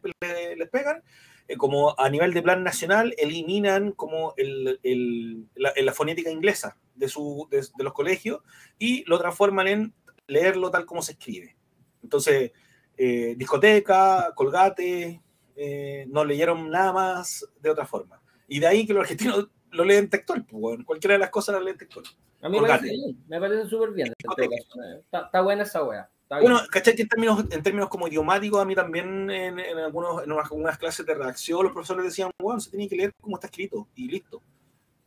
les, 0.56 0.68
pegan, 0.70 1.02
eh, 1.48 1.56
como 1.56 1.94
a 1.98 2.08
nivel 2.08 2.32
de 2.32 2.42
plan 2.42 2.64
nacional, 2.64 3.14
eliminan 3.18 3.92
como 3.92 4.32
el, 4.36 4.80
el, 4.82 5.46
la, 5.54 5.72
la, 5.76 5.92
fonética 5.92 6.30
inglesa 6.30 6.78
de, 6.94 7.08
su, 7.08 7.46
de, 7.50 7.60
de, 7.60 7.84
los 7.84 7.92
colegios 7.92 8.40
y 8.78 9.04
lo 9.04 9.18
transforman 9.18 9.68
en 9.68 9.94
leerlo 10.26 10.70
tal 10.70 10.86
como 10.86 11.02
se 11.02 11.12
escribe. 11.12 11.56
Entonces, 12.02 12.52
eh, 12.96 13.34
discoteca, 13.36 14.32
colgate, 14.34 15.20
eh, 15.56 16.06
no 16.08 16.24
leyeron 16.24 16.70
nada 16.70 16.92
más 16.92 17.46
de 17.60 17.70
otra 17.70 17.86
forma. 17.86 18.22
Y 18.48 18.60
de 18.60 18.66
ahí 18.66 18.86
que 18.86 18.94
los 18.94 19.02
argentinos 19.02 19.48
lo 19.70 19.84
leen 19.84 20.08
textual, 20.08 20.44
pues, 20.46 20.78
cualquiera 20.84 21.14
de 21.14 21.20
las 21.20 21.30
cosas 21.30 21.54
lo 21.54 21.60
leen 21.60 21.76
textual. 21.76 22.06
A 22.42 22.48
mí 22.48 22.60
me 22.60 22.66
parece, 22.66 22.96
me 23.28 23.40
parece 23.40 23.68
súper 23.68 23.92
bien. 23.92 24.12
Está, 24.18 25.26
está, 25.26 25.40
buena 25.40 25.62
esa 25.62 25.84
wea. 25.84 26.10
Bueno, 26.28 26.60
¿cachai? 26.70 26.96
Que 26.96 27.02
en 27.02 27.08
términos, 27.08 27.44
en 27.50 27.62
términos 27.62 27.88
como 27.88 28.08
idiomáticos, 28.08 28.60
a 28.60 28.64
mí 28.64 28.74
también 28.74 29.30
en, 29.30 29.58
en, 29.60 29.78
algunos, 29.78 30.24
en 30.24 30.32
algunas 30.32 30.78
clases 30.78 31.06
de 31.06 31.14
redacción 31.14 31.62
los 31.62 31.72
profesores 31.72 32.04
decían, 32.04 32.30
bueno, 32.38 32.58
se 32.58 32.70
tiene 32.70 32.88
que 32.88 32.96
leer 32.96 33.14
como 33.20 33.36
está 33.36 33.46
escrito 33.46 33.86
y 33.94 34.08
listo. 34.08 34.42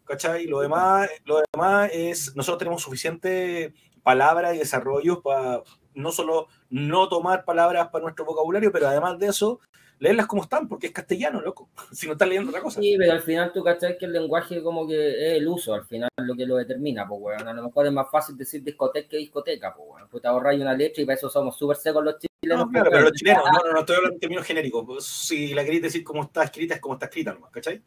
¿Cachai? 0.06 0.46
Lo 0.46 0.62
demás, 0.62 1.10
lo 1.26 1.42
demás 1.52 1.90
es, 1.92 2.36
nosotros 2.36 2.60
tenemos 2.60 2.82
suficiente 2.84 3.74
palabra 4.04 4.54
y 4.54 4.60
desarrollo 4.60 5.22
para 5.22 5.64
no 5.96 6.12
solo 6.12 6.48
no 6.70 7.10
tomar 7.10 7.44
palabras 7.44 7.90
para 7.90 8.04
nuestro 8.04 8.24
vocabulario, 8.24 8.72
pero 8.72 8.88
además 8.88 9.18
de 9.18 9.28
eso, 9.28 9.60
leerlas 10.00 10.28
como 10.28 10.44
están, 10.44 10.68
porque 10.68 10.88
es 10.88 10.94
castellano, 10.94 11.42
loco. 11.42 11.70
Si 11.92 12.08
no 12.08 12.14
estás 12.14 12.28
leyendo 12.28 12.50
otra 12.50 12.62
cosa. 12.62 12.82
Sí, 12.82 12.96
pero 12.98 13.14
al 13.14 13.22
final 13.22 13.52
tú 13.54 13.64
cachas 13.64 13.96
que 14.00 14.06
el 14.06 14.12
lenguaje 14.12 14.62
como 14.62 14.88
que 14.88 15.10
es 15.10 15.38
el 15.38 15.48
uso, 15.48 15.74
al 15.74 15.86
final 15.86 16.10
lo 16.18 16.36
que 16.36 16.46
lo 16.46 16.58
determina, 16.58 17.08
pues 17.08 17.22
weón. 17.22 17.48
A 17.48 17.54
lo 17.54 17.64
mejor 17.64 17.86
es 17.86 17.94
más 17.94 18.10
fácil 18.12 18.38
decir 18.38 18.64
discoteca 18.64 19.08
que 19.08 19.18
discoteca, 19.18 19.74
pues 19.74 19.88
weón. 19.90 20.10
Pues 20.10 20.22
te 20.22 20.28
ahorras 20.28 20.56
una 20.56 20.74
letra 20.74 21.02
y 21.02 21.06
para 21.06 21.16
eso 21.16 21.30
somos 21.30 21.58
súper 21.58 21.78
secos 21.78 22.04
los 22.04 22.16
chilenos. 22.20 22.66
No, 22.66 22.72
claro, 22.72 22.90
pero 22.92 23.04
los 23.04 23.14
chilenos, 23.14 23.44
no, 23.46 23.68
no, 23.68 23.74
no 23.74 23.80
estoy 23.80 23.96
hablando 23.96 24.16
en 24.16 24.20
términos 24.20 24.46
genéricos. 24.46 24.84
Pues, 24.86 25.06
si 25.06 25.54
la 25.54 25.64
queréis 25.64 25.84
decir 25.84 26.04
como 26.04 26.24
está 26.24 26.44
escrita, 26.44 26.76
es 26.76 26.82
como 26.82 26.96
está 26.96 27.06
escrita 27.06 27.34
nomás, 27.34 27.52
¿cachai? 27.52 27.82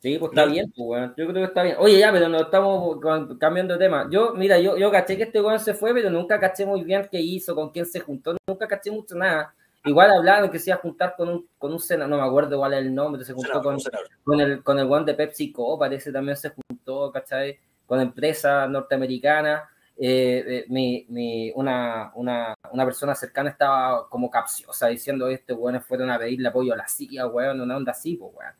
Sí, 0.00 0.16
pues 0.18 0.32
está 0.32 0.46
bien, 0.46 0.72
pues, 0.74 0.88
weón. 0.88 1.14
Yo 1.16 1.26
creo 1.26 1.34
que 1.34 1.44
está 1.44 1.62
bien. 1.62 1.76
Oye, 1.78 1.98
ya, 1.98 2.10
pero 2.10 2.28
nos 2.28 2.42
estamos 2.42 2.98
cambiando 3.38 3.74
de 3.74 3.80
tema. 3.80 4.08
Yo, 4.10 4.32
mira, 4.34 4.58
yo, 4.58 4.78
yo 4.78 4.90
caché 4.90 5.16
que 5.18 5.24
este 5.24 5.42
weón 5.42 5.60
se 5.60 5.74
fue, 5.74 5.92
pero 5.92 6.08
nunca 6.08 6.40
caché 6.40 6.64
muy 6.64 6.82
bien 6.82 7.06
qué 7.10 7.20
hizo, 7.20 7.54
con 7.54 7.70
quién 7.70 7.84
se 7.84 8.00
juntó. 8.00 8.34
Nunca 8.48 8.66
caché 8.66 8.90
mucho 8.90 9.14
nada. 9.14 9.54
Igual 9.84 10.10
hablaba 10.10 10.50
que 10.50 10.58
se 10.58 10.70
iba 10.70 10.76
a 10.76 10.80
juntar 10.80 11.14
con 11.16 11.28
un, 11.28 11.48
con 11.56 11.72
un 11.72 11.80
senador, 11.80 12.10
no 12.10 12.18
me 12.18 12.28
acuerdo 12.28 12.58
cuál 12.58 12.74
es 12.74 12.80
el 12.80 12.94
nombre, 12.94 13.24
se 13.24 13.32
juntó 13.32 13.62
con, 13.62 13.78
con, 14.22 14.40
el 14.40 14.62
con 14.62 14.78
el 14.78 14.90
one 14.90 15.06
de 15.06 15.14
PepsiCo, 15.14 15.78
parece 15.78 16.12
también 16.12 16.36
se 16.36 16.50
juntó, 16.50 17.10
¿cachai? 17.10 17.58
Con 17.86 18.00
empresa 18.00 18.66
norteamericana. 18.66 19.68
Eh, 20.02 20.44
eh, 20.46 20.64
mi, 20.68 21.04
mi, 21.10 21.52
una, 21.54 22.10
una, 22.14 22.54
una, 22.72 22.84
persona 22.86 23.14
cercana 23.14 23.50
estaba 23.50 24.08
como 24.08 24.30
capciosa 24.30 24.86
diciendo 24.86 25.28
este 25.28 25.52
weones 25.52 25.84
fueron 25.84 26.10
a 26.10 26.18
pedirle 26.18 26.48
apoyo 26.48 26.72
a 26.72 26.76
la 26.76 26.88
CIA, 26.88 27.26
weón, 27.26 27.60
una 27.60 27.76
onda 27.76 27.92
así, 27.92 28.16
pues, 28.16 28.32
weón. 28.34 28.54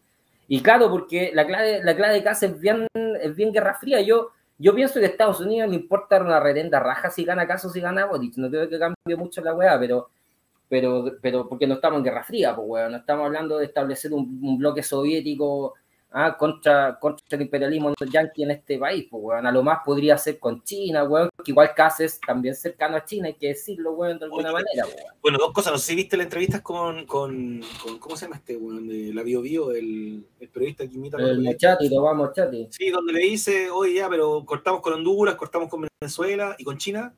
Y 0.49 0.61
claro, 0.63 0.91
porque 0.91 1.31
la 1.33 1.47
clave, 1.47 1.81
la 1.83 1.95
clave 1.95 2.15
de 2.15 2.25
casa 2.25 2.47
es 2.47 2.59
bien, 2.59 2.87
es 2.95 3.37
bien 3.37 3.53
guerra 3.53 3.75
fría. 3.75 4.01
Yo, 4.01 4.31
yo 4.59 4.75
pienso 4.75 4.99
que 4.99 5.07
a 5.07 5.09
Estados 5.09 5.41
Unidos 5.41 5.69
no 5.69 5.75
importa 5.75 6.21
una 6.21 6.41
retenda 6.41 6.81
raja 6.81 7.09
si 7.09 7.25
gana 7.25 7.47
caso 7.47 7.71
si 7.71 7.81
gana 7.81 8.07
Boric. 8.07 8.37
No 8.37 8.51
creo 8.51 8.69
que 8.69 8.79
cambie 8.79 9.17
mucho 9.17 9.41
la 9.43 9.55
weá, 9.55 9.79
pero 9.79 10.11
pero, 10.71 11.17
pero 11.21 11.49
porque 11.49 11.67
no 11.67 11.75
estamos 11.75 11.99
en 11.99 12.05
Guerra 12.05 12.23
Fría, 12.23 12.55
pues, 12.55 12.67
weón, 12.67 12.93
no 12.93 12.99
estamos 12.99 13.27
hablando 13.27 13.59
de 13.59 13.67
establecer 13.67 14.13
un, 14.13 14.57
bloque 14.57 14.85
soviético 14.85 15.75
ah, 16.13 16.37
contra, 16.39 16.97
contra 17.01 17.25
el 17.33 17.43
imperialismo 17.43 17.93
yanqui 18.09 18.45
en 18.45 18.53
este 18.53 18.79
país, 18.79 19.09
pues, 19.11 19.21
weón, 19.21 19.45
a 19.45 19.51
lo 19.51 19.65
más 19.65 19.81
podría 19.85 20.17
ser 20.17 20.39
con 20.39 20.63
China, 20.63 21.03
weón, 21.03 21.29
que 21.45 21.51
igual 21.51 21.73
casi 21.75 22.05
es 22.05 22.21
también 22.21 22.55
cercano 22.55 22.97
a 22.97 23.05
China, 23.05 23.27
hay 23.27 23.35
que 23.35 23.49
decirlo, 23.49 23.95
weón, 23.95 24.21
de 24.21 24.27
alguna 24.27 24.53
manera, 24.53 24.87
weón. 24.87 25.15
Bueno, 25.21 25.39
dos 25.39 25.53
cosas, 25.53 25.73
no 25.73 25.79
sé 25.79 25.87
si 25.87 25.97
viste 25.97 26.17
la 26.17 26.23
entrevista 26.23 26.63
con, 26.63 27.05
con, 27.05 27.61
con, 27.83 27.99
¿cómo 27.99 28.17
se 28.17 28.27
llama 28.27 28.37
este, 28.37 28.57
weón, 28.57 28.87
de 28.87 29.13
la 29.13 29.25
Bio 29.25 29.43
Bio, 29.43 29.73
el, 29.73 30.25
el 30.39 30.49
periodista 30.51 30.87
que 30.87 30.95
imita 30.95 31.17
El 31.19 31.43
Mochati, 31.43 31.89
vamos 31.89 32.29
Mochati. 32.29 32.69
Sí, 32.71 32.91
donde 32.91 33.13
le 33.13 33.21
dice, 33.23 33.71
oye, 33.73 33.95
ya, 33.95 34.09
pero 34.09 34.45
cortamos 34.47 34.83
con 34.83 34.93
Honduras, 34.93 35.35
cortamos 35.35 35.69
con 35.69 35.89
Venezuela 36.01 36.55
y 36.59 36.63
con 36.63 36.79
China, 36.79 37.13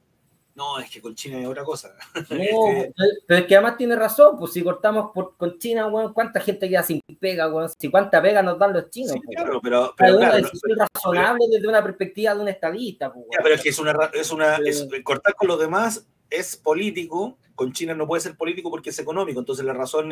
no, 0.55 0.79
es 0.79 0.91
que 0.91 1.01
con 1.01 1.15
China 1.15 1.41
es 1.41 1.47
otra 1.47 1.65
cosa. 1.65 1.95
No, 2.31 2.93
pero 3.27 3.41
es 3.41 3.47
que 3.47 3.57
además 3.57 3.77
tiene 3.77 3.97
razón, 3.97 4.37
pues 4.39 4.53
si 4.53 4.63
cortamos 4.63 5.11
por, 5.15 5.37
con 5.37 5.59
China, 5.59 5.87
weón, 5.87 6.13
¿cuánta 6.13 6.41
gente 6.41 6.69
queda 6.69 6.83
sin 6.83 7.01
pega, 7.19 7.49
weón? 7.49 7.71
Si 7.79 7.91
cuánta 7.91 8.21
pega 8.21 8.43
nos 8.43 8.59
dan 8.59 8.73
los 8.73 8.91
chinos. 8.91 9.13
Sí, 9.13 9.21
claro, 9.35 9.61
pero, 9.63 9.95
pero 9.97 10.19
claro, 10.19 10.37
es 10.37 10.51
razonable 10.77 11.47
desde 11.51 11.69
una 11.69 11.83
perspectiva 11.83 12.35
de 12.35 12.41
un 12.41 12.49
estadista. 12.49 13.13
Pues, 13.13 13.27
pero 13.43 13.55
es 13.55 13.63
que 13.63 13.71
es 13.71 13.79
una, 13.79 13.93
es 14.13 14.31
una 14.31 14.57
es, 14.57 14.87
cortar 15.05 15.35
con 15.35 15.49
los 15.49 15.59
demás 15.59 16.07
es 16.29 16.57
político, 16.57 17.39
con 17.55 17.73
China 17.73 17.95
no 17.95 18.07
puede 18.07 18.23
ser 18.23 18.37
político 18.37 18.71
porque 18.71 18.91
es 18.91 18.99
económico, 18.99 19.39
entonces 19.39 19.65
la 19.65 19.75
razón 19.75 20.09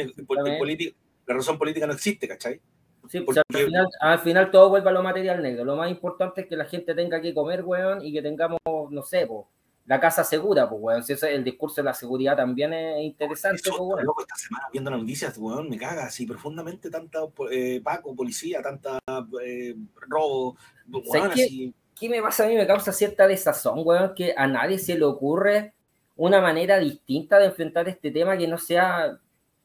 política, 0.58 0.96
la 1.26 1.34
razón 1.34 1.58
política 1.58 1.86
no 1.86 1.94
existe, 1.94 2.28
¿cachai? 2.28 2.60
Sí, 3.08 3.20
porque, 3.20 3.40
al, 3.40 3.64
final, 3.64 3.86
al 4.00 4.18
final 4.20 4.50
todo 4.50 4.68
vuelve 4.68 4.90
a 4.90 4.92
lo 4.92 5.02
material 5.02 5.42
negro. 5.42 5.64
Lo 5.64 5.74
más 5.74 5.90
importante 5.90 6.42
es 6.42 6.46
que 6.46 6.56
la 6.56 6.66
gente 6.66 6.94
tenga 6.94 7.20
que 7.20 7.34
comer, 7.34 7.64
weón, 7.64 8.04
y 8.04 8.12
que 8.12 8.22
tengamos, 8.22 8.60
no 8.90 9.02
sé, 9.02 9.26
pues 9.26 9.46
la 9.86 9.98
casa 9.98 10.22
segura, 10.24 10.68
pues, 10.68 10.80
weón. 10.80 11.02
Si 11.02 11.14
el 11.26 11.44
discurso 11.44 11.80
de 11.80 11.86
la 11.86 11.94
seguridad 11.94 12.36
también 12.36 12.72
es 12.72 13.02
interesante, 13.02 13.62
pues, 13.68 13.80
weón. 13.80 14.04
Loco, 14.04 14.22
esta 14.22 14.36
semana 14.36 14.66
viendo 14.72 14.90
las 14.90 15.00
noticias, 15.00 15.36
weón, 15.38 15.68
me 15.68 15.78
caga 15.78 16.04
así 16.04 16.26
profundamente 16.26 16.90
tanta 16.90 17.20
eh, 17.50 17.80
Paco, 17.82 18.14
policía, 18.14 18.62
tanta 18.62 18.98
eh, 19.44 19.74
robo, 20.08 20.56
weón, 20.88 21.32
así. 21.32 21.74
¿Qué 21.98 22.08
me 22.08 22.22
pasa 22.22 22.44
a 22.44 22.48
mí? 22.48 22.54
Me 22.54 22.66
causa 22.66 22.92
cierta 22.92 23.26
desazón, 23.26 23.82
weón, 23.84 24.14
que 24.14 24.32
a 24.36 24.46
nadie 24.46 24.78
se 24.78 24.96
le 24.96 25.04
ocurre 25.04 25.74
una 26.16 26.40
manera 26.40 26.78
distinta 26.78 27.38
de 27.38 27.46
enfrentar 27.46 27.88
este 27.88 28.10
tema 28.10 28.36
que 28.36 28.46
no 28.46 28.58
sea 28.58 29.18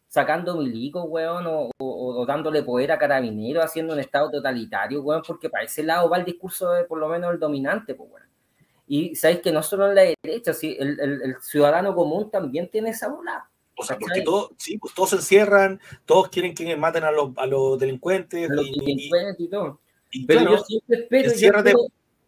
sacando 0.08 0.56
milicos, 0.56 1.06
weón, 1.08 1.46
o, 1.48 1.70
o, 1.78 2.26
dándole 2.26 2.64
poder 2.64 2.92
a 2.94 2.98
carabineros, 2.98 3.64
haciendo 3.64 3.94
un 3.94 4.00
estado 4.00 4.32
totalitario, 4.32 5.02
weón, 5.02 5.22
porque 5.28 5.50
para 5.50 5.66
ese 5.66 5.84
lado 5.84 6.10
va 6.10 6.18
el 6.18 6.26
discurso 6.26 6.72
de 6.72 6.86
por 6.86 6.98
lo 6.98 7.10
menos 7.10 7.34
el 7.34 7.40
dominante, 7.40 7.96
pues, 7.96 8.10
weón. 8.10 8.35
Y 8.88 9.16
sabéis 9.16 9.42
que 9.42 9.52
no 9.52 9.64
solo 9.64 9.90
en 9.90 9.96
la 9.96 10.04
derecha, 10.24 10.54
sí, 10.54 10.76
el, 10.80 11.00
el, 11.00 11.36
ciudadano 11.42 11.96
común 11.96 12.30
también 12.30 12.70
tiene 12.70 12.92
esa 12.92 13.10
bola. 13.10 13.50
O 13.78 13.84
sea, 13.84 13.98
porque 13.98 14.22
todo, 14.22 14.52
sí, 14.58 14.78
pues 14.78 14.94
todos 14.94 15.10
se 15.10 15.16
encierran, 15.18 15.82
todos 16.06 16.30
quieren 16.30 16.54
que 16.54 16.78
maten 16.78 17.04
a 17.04 17.12
los, 17.12 17.32
a 17.38 17.46
los 17.46 17.78
delincuentes. 17.80 18.50
A 18.50 18.54
los 18.54 18.68
y, 18.68 18.80
delincuentes 18.80 19.40
y, 19.40 19.50
todo. 19.50 19.82
Y 20.12 20.26
Pero 20.26 20.52
yo 20.52 20.58
siempre 20.60 21.00
espero. 21.00 21.32
Enciérrate, 21.32 21.74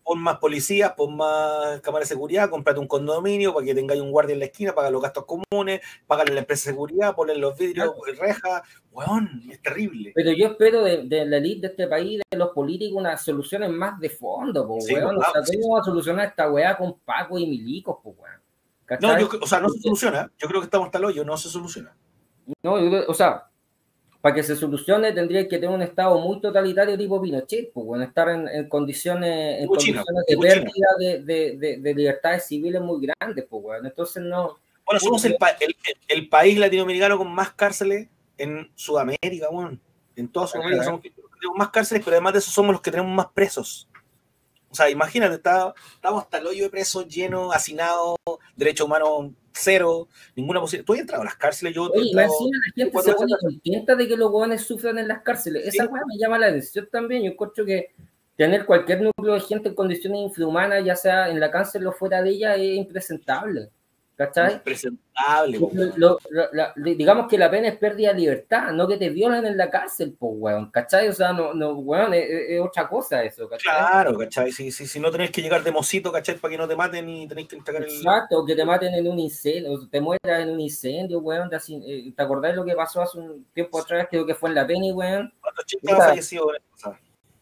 pon 0.08 0.22
más 0.22 0.38
policías, 0.38 0.94
pon 0.94 1.18
más 1.18 1.82
cámaras 1.82 2.08
de 2.08 2.16
seguridad, 2.16 2.50
comprate 2.50 2.80
un 2.80 2.88
condominio 2.88 3.54
para 3.54 3.66
que 3.66 3.76
tengáis 3.76 4.00
un 4.00 4.10
guardia 4.10 4.34
en 4.34 4.40
la 4.40 4.46
esquina, 4.46 4.74
paga 4.74 4.90
los 4.90 5.02
gastos 5.02 5.26
comunes, 5.26 5.82
paga 6.08 6.24
la 6.24 6.40
empresa 6.40 6.70
de 6.70 6.76
seguridad, 6.76 7.14
ponle 7.14 7.36
los 7.36 7.58
vidrios, 7.58 7.94
rejas, 8.18 8.62
weón, 8.94 9.44
es 9.52 9.62
terrible. 9.62 10.14
Pero 10.16 10.32
yo 10.32 10.48
espero 10.48 10.82
de, 10.86 11.04
de, 11.04 11.26
la 11.26 11.38
elite 11.38 11.68
de 11.68 11.68
este 11.68 11.88
país, 11.88 12.22
de 12.32 12.38
los 12.38 12.52
políticos, 12.52 12.98
unas 12.98 13.22
soluciones 13.22 13.70
más 13.70 14.00
de 14.00 14.10
fondo, 14.10 14.66
po, 14.66 14.76
weón. 14.76 15.18
o 15.18 15.22
sea, 15.22 15.42
¿cómo 15.46 15.74
vamos 15.74 15.82
a 15.82 15.92
solucionar 15.92 16.28
esta 16.30 16.50
weá 16.50 16.78
con 16.78 17.00
Paco 17.00 17.38
y 17.38 17.46
Milicos, 17.46 17.98
po, 18.02 18.12
weón? 18.12 19.00
No, 19.02 19.20
yo, 19.20 19.30
o 19.42 19.46
sea, 19.46 19.60
no 19.60 19.68
se 19.68 19.82
soluciona. 19.82 20.32
Yo 20.38 20.48
creo 20.48 20.62
que 20.62 20.66
estamos 20.66 20.86
hasta 20.86 21.00
el 21.00 21.06
hoyo, 21.06 21.26
no 21.26 21.36
se 21.36 21.50
soluciona. 21.50 21.94
No, 22.64 22.80
yo, 22.80 23.04
o 23.10 23.14
sea, 23.14 23.50
para 24.22 24.36
que 24.36 24.44
se 24.44 24.56
solucione 24.56 25.12
tendría 25.12 25.48
que 25.48 25.58
tener 25.58 25.70
un 25.70 25.82
estado 25.82 26.20
muy 26.20 26.42
totalitario 26.42 26.98
tipo 26.98 27.22
Pinochet, 27.22 27.72
pues 27.72 27.86
bueno, 27.86 28.04
estar 28.04 28.30
en, 28.30 28.68
condiciones, 28.68 29.62
en 29.62 29.68
condiciones 29.68 30.06
de 30.28 30.38
pérdida 30.38 30.88
de, 31.00 31.78
de, 31.82 31.94
libertades 31.94 32.46
civiles 32.46 32.82
muy 32.82 33.06
grandes, 33.06 33.46
pues 33.50 33.64
bueno, 33.64 33.88
entonces 33.88 34.24
no... 34.24 34.58
Bueno, 34.86 35.00
somos 35.00 35.24
el, 35.26 35.38
el, 35.60 35.76
el, 36.08 36.30
país 36.30 36.58
latinoamericano 36.58 37.18
con 37.18 37.30
más 37.30 37.52
cárceles 37.52 38.08
en 38.38 38.72
Sudamérica, 38.76 39.50
bueno, 39.52 39.78
en 40.16 40.28
toda 40.30 40.48
Sudamérica 40.48 40.84
somos 40.84 41.02
tenemos 41.40 41.58
más 41.58 41.70
cárceles, 41.70 42.04
pero 42.04 42.16
además 42.16 42.34
de 42.34 42.40
eso 42.40 42.52
somos 42.52 42.72
los 42.72 42.82
que 42.82 42.92
tenemos 42.92 43.14
más 43.14 43.28
presos. 43.28 43.88
O 44.78 44.84
sea, 44.84 44.92
imagínate, 44.92 45.34
está, 45.34 45.74
estamos 45.96 46.22
hasta 46.22 46.38
el 46.38 46.46
hoyo 46.46 46.66
de 46.66 46.70
presos 46.70 47.08
lleno, 47.08 47.52
hacinado, 47.52 48.16
derechos 48.56 48.86
humanos 48.86 49.32
cero, 49.52 50.08
ninguna 50.36 50.60
posibilidad. 50.60 50.86
Tú 50.86 50.94
has 50.94 51.00
entrado 51.00 51.24
a 51.24 51.26
las 51.26 51.36
cárceles, 51.36 51.74
yo. 51.74 51.86
Oye, 51.86 52.12
la 52.14 52.30
gente 52.76 53.02
se 53.02 53.14
pone 53.14 53.34
contenta 53.42 53.96
de 53.96 54.08
que 54.08 54.16
los 54.16 54.30
jóvenes 54.30 54.62
sufran 54.62 55.00
en 55.00 55.08
las 55.08 55.24
cárceles. 55.24 55.66
Esa 55.66 55.88
cosa 55.88 56.04
me 56.08 56.16
llama 56.20 56.38
la 56.38 56.48
atención 56.48 56.88
también. 56.92 57.24
Yo 57.24 57.32
encuentro 57.32 57.66
que 57.66 57.92
tener 58.36 58.68
cualquier 58.68 59.02
núcleo 59.02 59.34
de 59.34 59.40
gente 59.40 59.70
en 59.70 59.74
condiciones 59.74 60.20
infrahumanas, 60.20 60.86
ya 60.86 60.96
sea 60.96 61.30
en 61.30 61.40
la 61.40 61.50
cárcel 61.50 61.88
o 61.88 61.92
fuera 61.92 62.22
de 62.22 62.30
ella, 62.30 62.56
es 62.56 62.76
impresentable. 62.76 63.72
¿Cachai? 64.18 64.64
Presentable. 64.64 65.60
digamos 66.76 67.28
que 67.28 67.38
la 67.38 67.52
pena 67.52 67.68
es 67.68 67.78
pérdida 67.78 68.14
de 68.14 68.20
libertad, 68.20 68.72
no 68.72 68.88
que 68.88 68.98
te 68.98 69.10
violen 69.10 69.46
en 69.46 69.56
la 69.56 69.70
cárcel, 69.70 70.16
pues, 70.18 70.34
weón. 70.36 70.72
¿Cachai? 70.72 71.08
O 71.08 71.14
sea, 71.14 71.34
no, 71.34 71.54
no 71.54 71.74
weón, 71.74 72.16
es, 72.16 72.60
otra 72.60 72.90
cosa 72.90 73.24
eso, 73.24 73.48
¿cachai? 73.48 73.72
Claro, 73.72 74.18
¿cachai? 74.18 74.52
Si, 74.52 74.72
si, 74.72 74.88
si 74.88 75.00
no 75.00 75.12
tenés 75.12 75.30
que 75.30 75.44
llegar 75.44 75.64
de 75.64 75.72
mocito, 75.72 76.12
¿cachai? 76.12 76.36
Para 76.38 76.52
que 76.52 76.58
no 76.58 76.68
te 76.68 76.76
maten 76.76 77.08
y 77.08 77.28
tenés 77.28 77.48
que 77.48 77.58
entregar 77.58 77.84
el. 77.84 77.90
Exacto, 77.90 78.44
que 78.44 78.56
te 78.56 78.66
maten 78.66 78.96
en 78.96 79.08
un 79.08 79.20
incendio, 79.20 79.88
te 79.88 80.02
mueras 80.02 80.42
en 80.42 80.50
un 80.50 80.62
incendio, 80.62 81.20
weón. 81.20 81.52
Eh, 81.54 82.12
¿Te 82.16 82.24
acordás 82.24 82.56
lo 82.56 82.66
que 82.66 82.74
pasó 82.74 83.04
hace 83.04 83.20
un 83.20 83.46
tiempo 83.54 83.80
atrás? 83.80 84.08
Creo 84.10 84.26
que 84.26 84.34
fue 84.34 84.50
en 84.50 84.56
la 84.56 84.66
pena, 84.66 84.96
weón. 84.96 85.32
¿Cuántos 85.40 85.66
chicos 85.66 85.92
han 85.92 86.00
fallecido 86.00 86.48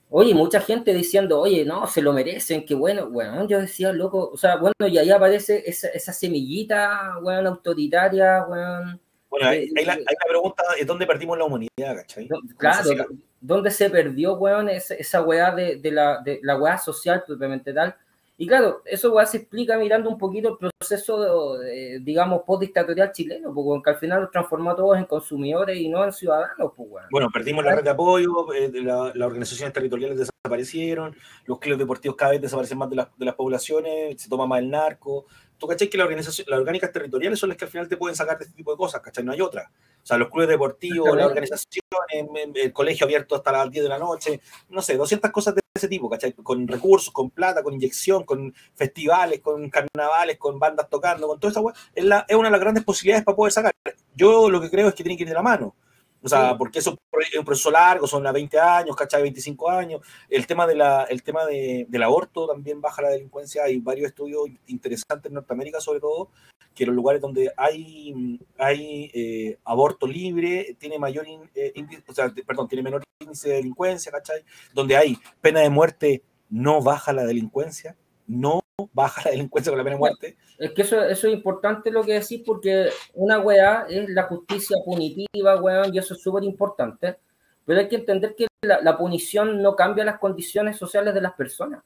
Oye, 0.10 0.34
mucha 0.34 0.62
gente 0.62 0.94
diciendo, 0.94 1.40
oye, 1.40 1.66
no, 1.66 1.88
se 1.88 2.02
lo 2.02 2.14
merecen, 2.14 2.66
qué 2.66 2.76
bueno, 2.76 3.10
bueno, 3.10 3.48
yo 3.48 3.60
decía, 3.60 3.92
loco, 3.92 4.30
o 4.32 4.38
sea, 4.38 4.58
bueno, 4.58 4.74
y 4.88 4.98
ahí 4.98 5.10
aparece 5.10 5.64
esa, 5.66 5.88
esa 5.90 6.14
semillita, 6.14 7.18
weón, 7.22 7.48
autoritaria, 7.48 8.46
weón. 8.48 9.02
Bueno, 9.30 9.48
hay, 9.48 9.70
hay, 9.76 9.86
la, 9.86 9.98
pregunta, 10.28 10.64
¿es 10.80 10.86
dónde 10.86 11.08
perdimos 11.08 11.38
la 11.38 11.46
humanidad, 11.46 11.98
cachai? 11.98 12.30
Claro, 12.58 13.08
¿dónde 13.42 13.72
se 13.72 13.90
perdió, 13.90 14.36
weón, 14.36 14.70
esa, 14.70 14.94
esa 14.94 15.22
weá 15.24 15.52
de, 15.52 15.78
de, 15.78 15.92
la, 15.92 16.22
de 16.24 16.40
la 16.44 16.56
weá 16.56 16.78
social 16.78 17.24
propiamente 17.26 17.74
tal? 17.74 17.96
Y 18.38 18.48
claro, 18.48 18.82
eso 18.84 19.16
se 19.26 19.38
explica 19.38 19.78
mirando 19.78 20.10
un 20.10 20.18
poquito 20.18 20.50
el 20.50 20.58
proceso, 20.58 21.58
de, 21.58 22.00
digamos, 22.02 22.42
post-dictatorial 22.46 23.14
chileno, 23.14 23.54
porque 23.54 23.90
al 23.92 23.96
final 23.96 24.22
los 24.22 24.32
transformó 24.32 24.76
todos 24.76 24.98
en 24.98 25.06
consumidores 25.06 25.78
y 25.78 25.88
no 25.88 26.04
en 26.04 26.12
ciudadanos. 26.12 26.74
Pues, 26.76 26.90
bueno. 27.10 27.30
perdimos 27.34 27.64
la 27.64 27.76
red 27.76 27.84
de 27.84 27.92
apoyo, 27.92 28.54
eh, 28.54 28.70
las 28.82 29.16
organizaciones 29.16 29.74
territoriales 29.74 30.18
desaparecieron, 30.18 31.16
los 31.46 31.60
clubes 31.60 31.80
deportivos 31.80 32.18
cada 32.18 32.32
vez 32.32 32.42
desaparecen 32.42 32.78
más 32.78 32.90
de, 32.90 32.98
de 33.18 33.26
las 33.26 33.36
poblaciones, 33.36 34.22
se 34.22 34.28
toma 34.28 34.46
más 34.46 34.60
el 34.60 34.70
narco. 34.70 35.26
¿Tú 35.58 35.68
cachai 35.68 35.90
que 35.90 35.98
la 35.98 36.04
organización, 36.04 36.46
las 36.50 36.60
orgánicas 36.60 36.92
territoriales 36.92 37.40
son 37.40 37.50
las 37.50 37.58
que 37.58 37.66
al 37.66 37.72
final 37.72 37.88
te 37.88 37.98
pueden 37.98 38.16
sacar 38.16 38.38
de 38.38 38.44
este 38.46 38.56
tipo 38.56 38.72
de 38.72 38.78
cosas, 38.78 39.02
cachai? 39.02 39.24
No 39.24 39.32
hay 39.32 39.42
otra. 39.42 39.72
O 40.04 40.06
sea, 40.06 40.18
los 40.18 40.30
clubes 40.30 40.50
deportivos, 40.50 41.08
las 41.16 41.26
organizaciones, 41.28 42.54
el 42.56 42.74
colegio 42.74 43.06
abierto 43.06 43.36
hasta 43.36 43.52
las 43.52 43.72
10 43.72 43.84
de 43.84 43.90
la 43.90 43.98
noche, 43.98 44.40
no 44.70 44.82
sé, 44.82 44.98
200 44.98 45.32
cosas 45.32 45.56
de 45.56 45.62
ese 45.74 45.88
tipo, 45.88 46.10
¿cachai? 46.10 46.34
Con 46.34 46.68
recursos, 46.68 47.12
con 47.14 47.32
plata, 47.32 47.64
con 47.64 47.74
inyección, 47.74 48.24
con 48.24 48.54
festivales, 48.76 49.40
con 49.42 49.70
carnavales, 49.70 50.38
con 50.38 50.60
bandas 50.60 50.90
tocando, 50.90 51.28
con 51.28 51.40
toda 51.40 51.52
esa 51.52 51.62
weá, 51.62 51.74
es, 51.94 52.04
la- 52.06 52.26
es 52.28 52.36
una 52.36 52.48
de 52.50 52.52
las 52.52 52.62
grandes 52.62 52.84
posibilidades 52.84 53.26
para 53.26 53.36
poder 53.36 53.52
sacar. 53.54 53.74
Yo 54.16 54.50
lo 54.50 54.62
que 54.62 54.70
creo 54.70 54.88
es 54.90 54.94
que 54.96 55.04
tiene 55.04 55.18
que 55.18 55.24
ir 55.24 55.30
de 55.30 55.36
la 55.36 55.42
mano. 55.42 55.76
O 56.26 56.28
sea, 56.30 56.50
Sí. 56.50 56.56
porque 56.58 56.80
eso 56.80 56.98
es 57.22 57.38
un 57.40 57.46
proceso 57.46 57.70
largo, 57.70 58.08
son 58.08 58.26
a 58.26 58.32
20 58.32 58.60
años, 58.60 58.96
¿cachai? 58.96 59.22
25 59.22 59.70
años. 59.70 60.02
El 60.28 60.48
tema, 60.48 60.66
de 60.66 60.76
la, 60.76 61.04
el 61.04 61.22
tema 61.22 61.46
de, 61.46 61.86
del 61.88 62.04
aborto 62.04 62.48
también 62.48 62.82
baja 62.82 63.02
la 63.04 63.10
delincuencia. 63.10 63.64
Hay 63.64 63.78
varios 63.80 64.08
estudios 64.08 64.42
interesantes 64.68 65.30
en 65.30 65.36
Norteamérica, 65.36 65.80
sobre 65.80 66.00
todo, 66.00 66.30
que 66.74 66.86
los 66.86 66.96
lugares 66.96 67.22
donde 67.22 67.52
hay, 67.56 68.40
hay 68.58 69.12
eh, 69.14 69.58
aborto 69.64 70.08
libre 70.08 70.76
tiene 70.80 70.98
mayor, 71.00 71.28
in- 71.28 71.50
eh, 71.56 71.74
o 72.08 72.14
sea, 72.14 72.34
perdón, 72.46 72.68
tiene 72.68 72.82
menor 72.84 73.04
índice 73.22 73.50
de 73.50 73.56
delincuencia, 73.56 74.12
¿cachai? 74.12 74.44
Donde 74.74 74.98
hay 74.98 75.18
pena 75.42 75.62
de 75.62 75.70
muerte, 75.70 76.24
no 76.50 76.82
baja 76.82 77.14
la 77.14 77.24
delincuencia, 77.24 77.96
no 78.28 78.60
baja 78.94 79.22
la 79.26 79.32
delincuencia 79.32 79.72
con 79.72 79.78
la 79.78 79.84
pena 79.84 79.96
de 79.96 80.00
muerte. 80.00 80.38
Es 80.58 80.72
que 80.72 80.82
eso, 80.82 81.04
eso 81.04 81.28
es 81.28 81.34
importante 81.34 81.92
lo 81.92 82.04
que 82.04 82.14
decís, 82.14 82.42
porque 82.46 82.90
una 83.14 83.40
weá 83.40 83.86
es 83.90 84.10
la 84.10 84.24
justicia 84.24 84.78
punitiva, 84.84 85.62
weón, 85.62 85.94
y 85.94 85.98
eso 85.98 86.14
es 86.14 86.22
súper 86.22 86.44
importante. 86.44 87.18
Pero 87.66 87.80
hay 87.80 87.88
que 87.88 87.96
entender 87.96 88.36
que 88.36 88.48
la, 88.62 88.82
la 88.82 88.98
punición 88.98 89.62
no 89.62 89.76
cambia 89.76 90.06
las 90.06 90.20
condiciones 90.20 90.78
sociales 90.78 91.14
de 91.14 91.22
las 91.22 91.34
personas. 91.34 91.84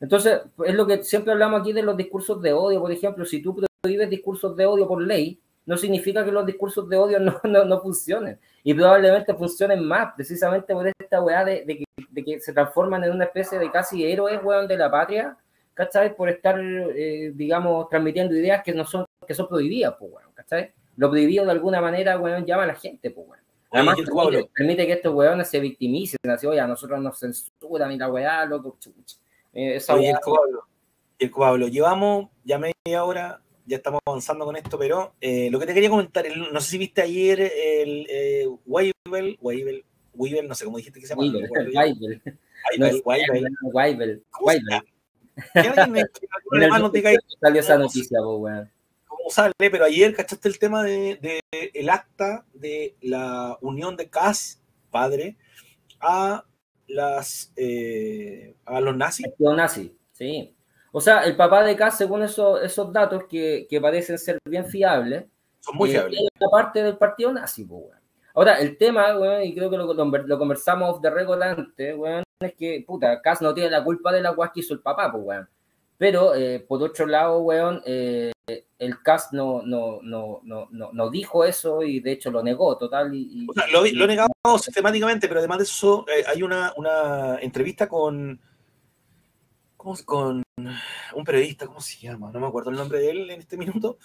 Entonces, 0.00 0.40
es 0.64 0.74
lo 0.74 0.86
que 0.86 1.02
siempre 1.02 1.32
hablamos 1.32 1.60
aquí 1.60 1.72
de 1.72 1.82
los 1.82 1.96
discursos 1.96 2.40
de 2.40 2.52
odio. 2.52 2.80
Por 2.80 2.90
ejemplo, 2.90 3.24
si 3.24 3.42
tú 3.42 3.54
prohíbes 3.82 4.08
discursos 4.08 4.56
de 4.56 4.66
odio 4.66 4.88
por 4.88 5.02
ley, 5.02 5.38
no 5.66 5.76
significa 5.76 6.24
que 6.24 6.32
los 6.32 6.46
discursos 6.46 6.88
de 6.88 6.96
odio 6.96 7.20
no, 7.20 7.38
no, 7.44 7.64
no 7.64 7.80
funcionen. 7.80 8.38
Y 8.64 8.74
probablemente 8.74 9.34
funcionen 9.34 9.84
más, 9.86 10.14
precisamente 10.14 10.72
por 10.72 10.86
esta 10.86 11.22
weá 11.22 11.44
de, 11.44 11.64
de 11.64 11.78
que, 11.78 11.84
de 12.10 12.24
que 12.24 12.40
se 12.40 12.52
transforman 12.52 13.04
en 13.04 13.12
una 13.12 13.24
especie 13.24 13.58
de 13.58 13.70
casi 13.70 14.04
héroes, 14.04 14.40
weón, 14.42 14.66
de 14.66 14.76
la 14.76 14.90
patria, 14.90 15.36
¿cachai? 15.74 16.14
Por 16.16 16.28
estar, 16.28 16.60
eh, 16.60 17.32
digamos, 17.34 17.88
transmitiendo 17.88 18.34
ideas 18.34 18.62
que 18.62 18.72
no 18.72 18.84
son, 18.84 19.04
que 19.26 19.34
son 19.34 19.48
prohibidas, 19.48 19.94
pues, 19.98 20.12
weón, 20.12 20.32
¿cachai? 20.34 20.72
Lo 20.96 21.08
prohibido 21.10 21.44
de 21.44 21.52
alguna 21.52 21.80
manera, 21.80 22.18
weón, 22.18 22.44
llama 22.44 22.64
a 22.64 22.66
la 22.66 22.74
gente, 22.74 23.10
pues, 23.10 23.26
weón. 23.28 23.40
Además, 23.72 23.96
permite, 24.52 24.84
que 24.86 24.94
estos 24.94 25.14
weones 25.14 25.48
se 25.48 25.60
victimicen, 25.60 26.18
así, 26.28 26.46
oye, 26.46 26.58
a 26.58 26.66
nosotros 26.66 27.00
nos 27.00 27.18
censuran 27.20 27.92
y 27.92 27.98
la 27.98 28.10
weá, 28.10 28.44
loco, 28.44 28.76
chucha. 28.80 29.16
Eh, 29.52 29.76
esa 29.76 29.94
Oye, 29.94 30.08
weá, 30.08 30.10
el 30.12 30.18
Pablo, 30.24 30.64
el 31.18 31.30
Pablo, 31.30 31.68
llevamos 31.68 32.28
ya 32.44 32.58
media 32.58 33.04
hora, 33.04 33.40
ya 33.66 33.76
estamos 33.76 34.00
avanzando 34.04 34.44
con 34.44 34.56
esto, 34.56 34.76
pero 34.76 35.12
eh, 35.20 35.48
lo 35.52 35.60
que 35.60 35.66
te 35.66 35.74
quería 35.74 35.88
comentar, 35.88 36.26
el- 36.26 36.52
no 36.52 36.60
sé 36.60 36.70
si 36.72 36.78
viste 36.78 37.02
ayer 37.02 37.40
el 37.40 38.06
eh, 38.10 38.48
Weibel, 38.66 39.38
Weibel, 39.40 39.84
Weibel, 40.14 40.48
no 40.48 40.54
sé 40.56 40.64
cómo 40.64 40.78
dijiste 40.78 40.98
que 40.98 41.06
se 41.06 41.14
llama. 41.14 41.22
Weibel. 41.22 41.48
Weibel, 41.50 42.22
Weibel, 42.76 43.02
Weibel. 43.04 43.52
Weibel, 43.62 44.22
¿Cómo 44.30 44.50
se 44.50 44.58
Weibel. 44.58 44.82
Que 45.54 45.60
alguien 45.60 45.92
me- 45.92 46.90
diga 46.92 47.10
ahí 47.10 47.16
salió 47.40 47.60
esa 47.60 47.78
noticia, 47.78 48.18
pues, 48.22 48.38
weón. 48.40 48.70
cómo 49.06 49.30
sale, 49.30 49.52
pero 49.58 49.84
ayer 49.84 50.14
cachaste 50.14 50.48
el 50.48 50.58
tema 50.58 50.82
de, 50.82 51.16
de 51.20 51.40
el 51.74 51.88
acta 51.90 52.44
de 52.52 52.96
la 53.00 53.56
unión 53.60 53.96
de 53.96 54.08
Kass, 54.08 54.60
padre, 54.90 55.36
a 56.00 56.44
las 56.86 57.52
eh, 57.56 58.54
a 58.64 58.80
los 58.80 58.96
nazis. 58.96 59.26
Partido 59.28 59.54
nazi, 59.56 59.96
sí. 60.12 60.54
O 60.92 61.00
sea, 61.00 61.22
el 61.22 61.36
papá 61.36 61.62
de 61.64 61.76
Kass, 61.76 61.98
según 61.98 62.22
esos, 62.24 62.60
esos 62.62 62.92
datos 62.92 63.24
que, 63.28 63.66
que 63.70 63.80
parecen 63.80 64.18
ser 64.18 64.38
bien 64.44 64.66
fiables, 64.66 65.24
Son 65.60 65.76
muy 65.76 65.90
eh, 65.90 65.92
fiables. 65.92 66.20
es 66.34 66.48
parte 66.50 66.82
del 66.82 66.98
partido 66.98 67.32
nazi, 67.32 67.64
pues, 67.64 67.82
weón. 67.84 68.00
Ahora, 68.34 68.54
el 68.60 68.76
tema, 68.76 69.16
weón, 69.16 69.42
y 69.42 69.54
creo 69.54 69.70
que 69.70 69.76
lo, 69.76 69.92
lo, 69.92 70.04
lo 70.04 70.38
conversamos 70.38 70.96
off 70.96 71.02
the 71.02 71.10
record 71.10 71.42
antes, 71.42 71.96
weón, 71.96 72.24
es 72.46 72.54
que, 72.54 72.84
puta, 72.86 73.20
Kass 73.20 73.42
no 73.42 73.52
tiene 73.52 73.70
la 73.70 73.84
culpa 73.84 74.12
de 74.12 74.22
la 74.22 74.30
guas 74.30 74.50
que 74.52 74.60
hizo 74.60 74.72
el 74.74 74.80
papá, 74.80 75.12
pues, 75.12 75.22
weón. 75.24 75.48
Pero, 75.98 76.34
eh, 76.34 76.60
por 76.60 76.82
otro 76.82 77.06
lado, 77.06 77.40
weón, 77.40 77.82
eh, 77.84 78.32
el 78.78 79.02
Kass 79.02 79.28
no, 79.32 79.60
no, 79.62 80.00
no, 80.02 80.40
no, 80.44 80.66
no, 80.70 80.90
no 80.92 81.10
dijo 81.10 81.44
eso 81.44 81.82
y 81.82 82.00
de 82.00 82.12
hecho 82.12 82.30
lo 82.30 82.42
negó 82.42 82.78
total. 82.78 83.14
Y, 83.14 83.42
y- 83.42 83.46
O 83.48 83.52
sea, 83.52 83.66
lo, 83.66 83.82
lo 83.82 84.04
he 84.04 84.08
negado 84.08 84.30
sistemáticamente, 84.58 85.28
pero 85.28 85.40
además 85.40 85.58
de 85.58 85.64
eso, 85.64 86.06
eh, 86.08 86.24
hay 86.26 86.42
una, 86.42 86.72
una 86.78 87.38
entrevista 87.40 87.86
con, 87.86 88.40
¿cómo 89.76 89.94
se- 89.94 90.04
con 90.06 90.42
un 90.56 91.24
periodista, 91.24 91.66
¿cómo 91.66 91.82
se 91.82 91.98
llama? 91.98 92.30
No 92.32 92.40
me 92.40 92.46
acuerdo 92.46 92.70
el 92.70 92.76
nombre 92.76 93.00
de 93.00 93.10
él 93.10 93.30
en 93.30 93.40
este 93.40 93.58
minuto, 93.58 93.98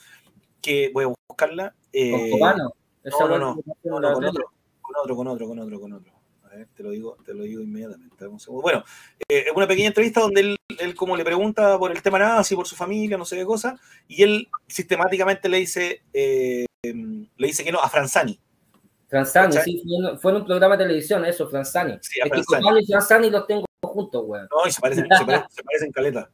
que 0.62 0.92
voy 0.94 1.06
a 1.06 1.14
buscarla. 1.30 1.74
con 2.12 2.30
Copano. 2.32 2.74
No, 4.02 4.02
no, 4.02 4.14
con 4.16 4.26
otro, 4.26 4.52
con 4.82 4.96
otro, 4.98 5.16
con 5.16 5.28
otro, 5.28 5.48
con 5.48 5.60
otro, 5.60 5.80
con 5.80 5.94
otro. 5.94 6.12
A 6.56 6.60
ver, 6.60 6.68
te 6.74 6.84
lo 6.84 6.92
digo, 6.92 7.18
te 7.26 7.34
lo 7.34 7.44
digo 7.44 7.62
inmediatamente. 7.62 8.16
dame 8.18 8.32
un 8.34 8.40
segundo. 8.40 8.62
Bueno, 8.62 8.84
eh, 9.28 9.44
es 9.48 9.52
una 9.54 9.68
pequeña 9.68 9.88
entrevista 9.90 10.22
donde 10.22 10.40
él, 10.40 10.58
él 10.80 10.96
como 10.96 11.18
le 11.18 11.26
pregunta 11.26 11.78
por 11.78 11.92
el 11.92 12.02
tema 12.02 12.18
nazi, 12.18 12.56
por 12.56 12.66
su 12.66 12.78
familia, 12.78 13.18
no 13.18 13.26
sé 13.26 13.36
qué 13.36 13.44
cosa, 13.44 13.78
y 14.08 14.24
él 14.24 14.48
sistemáticamente 14.66 15.50
le 15.50 15.58
dice, 15.58 16.02
eh, 16.14 16.66
le 16.84 17.48
dice 17.48 17.66
que 17.66 17.74
no 17.74 17.82
a 17.82 17.90
Franzani. 17.90 18.40
Franzani, 19.10 19.54
¿Cachai? 19.54 19.64
sí, 19.66 19.84
fue 19.84 20.12
en, 20.12 20.20
fue 20.20 20.32
en 20.32 20.38
un 20.38 20.46
programa 20.46 20.78
de 20.78 20.86
televisión, 20.86 21.26
eso, 21.26 21.50
Franzani. 21.50 21.98
Sí, 22.02 22.22
a 22.22 22.26
es 22.26 22.32
que 22.32 22.44
Franzani. 22.44 22.86
Franzani 22.86 23.30
los 23.30 23.48
tengo 23.48 23.66
juntos, 23.84 24.24
weón. 24.26 24.48
No, 24.50 24.66
y 24.66 24.72
se 24.72 24.80
parecen, 24.80 25.04
se 25.06 25.26
parecen, 25.26 25.50
se 25.50 25.64
parecen 25.64 25.92
caleta. 25.92 26.30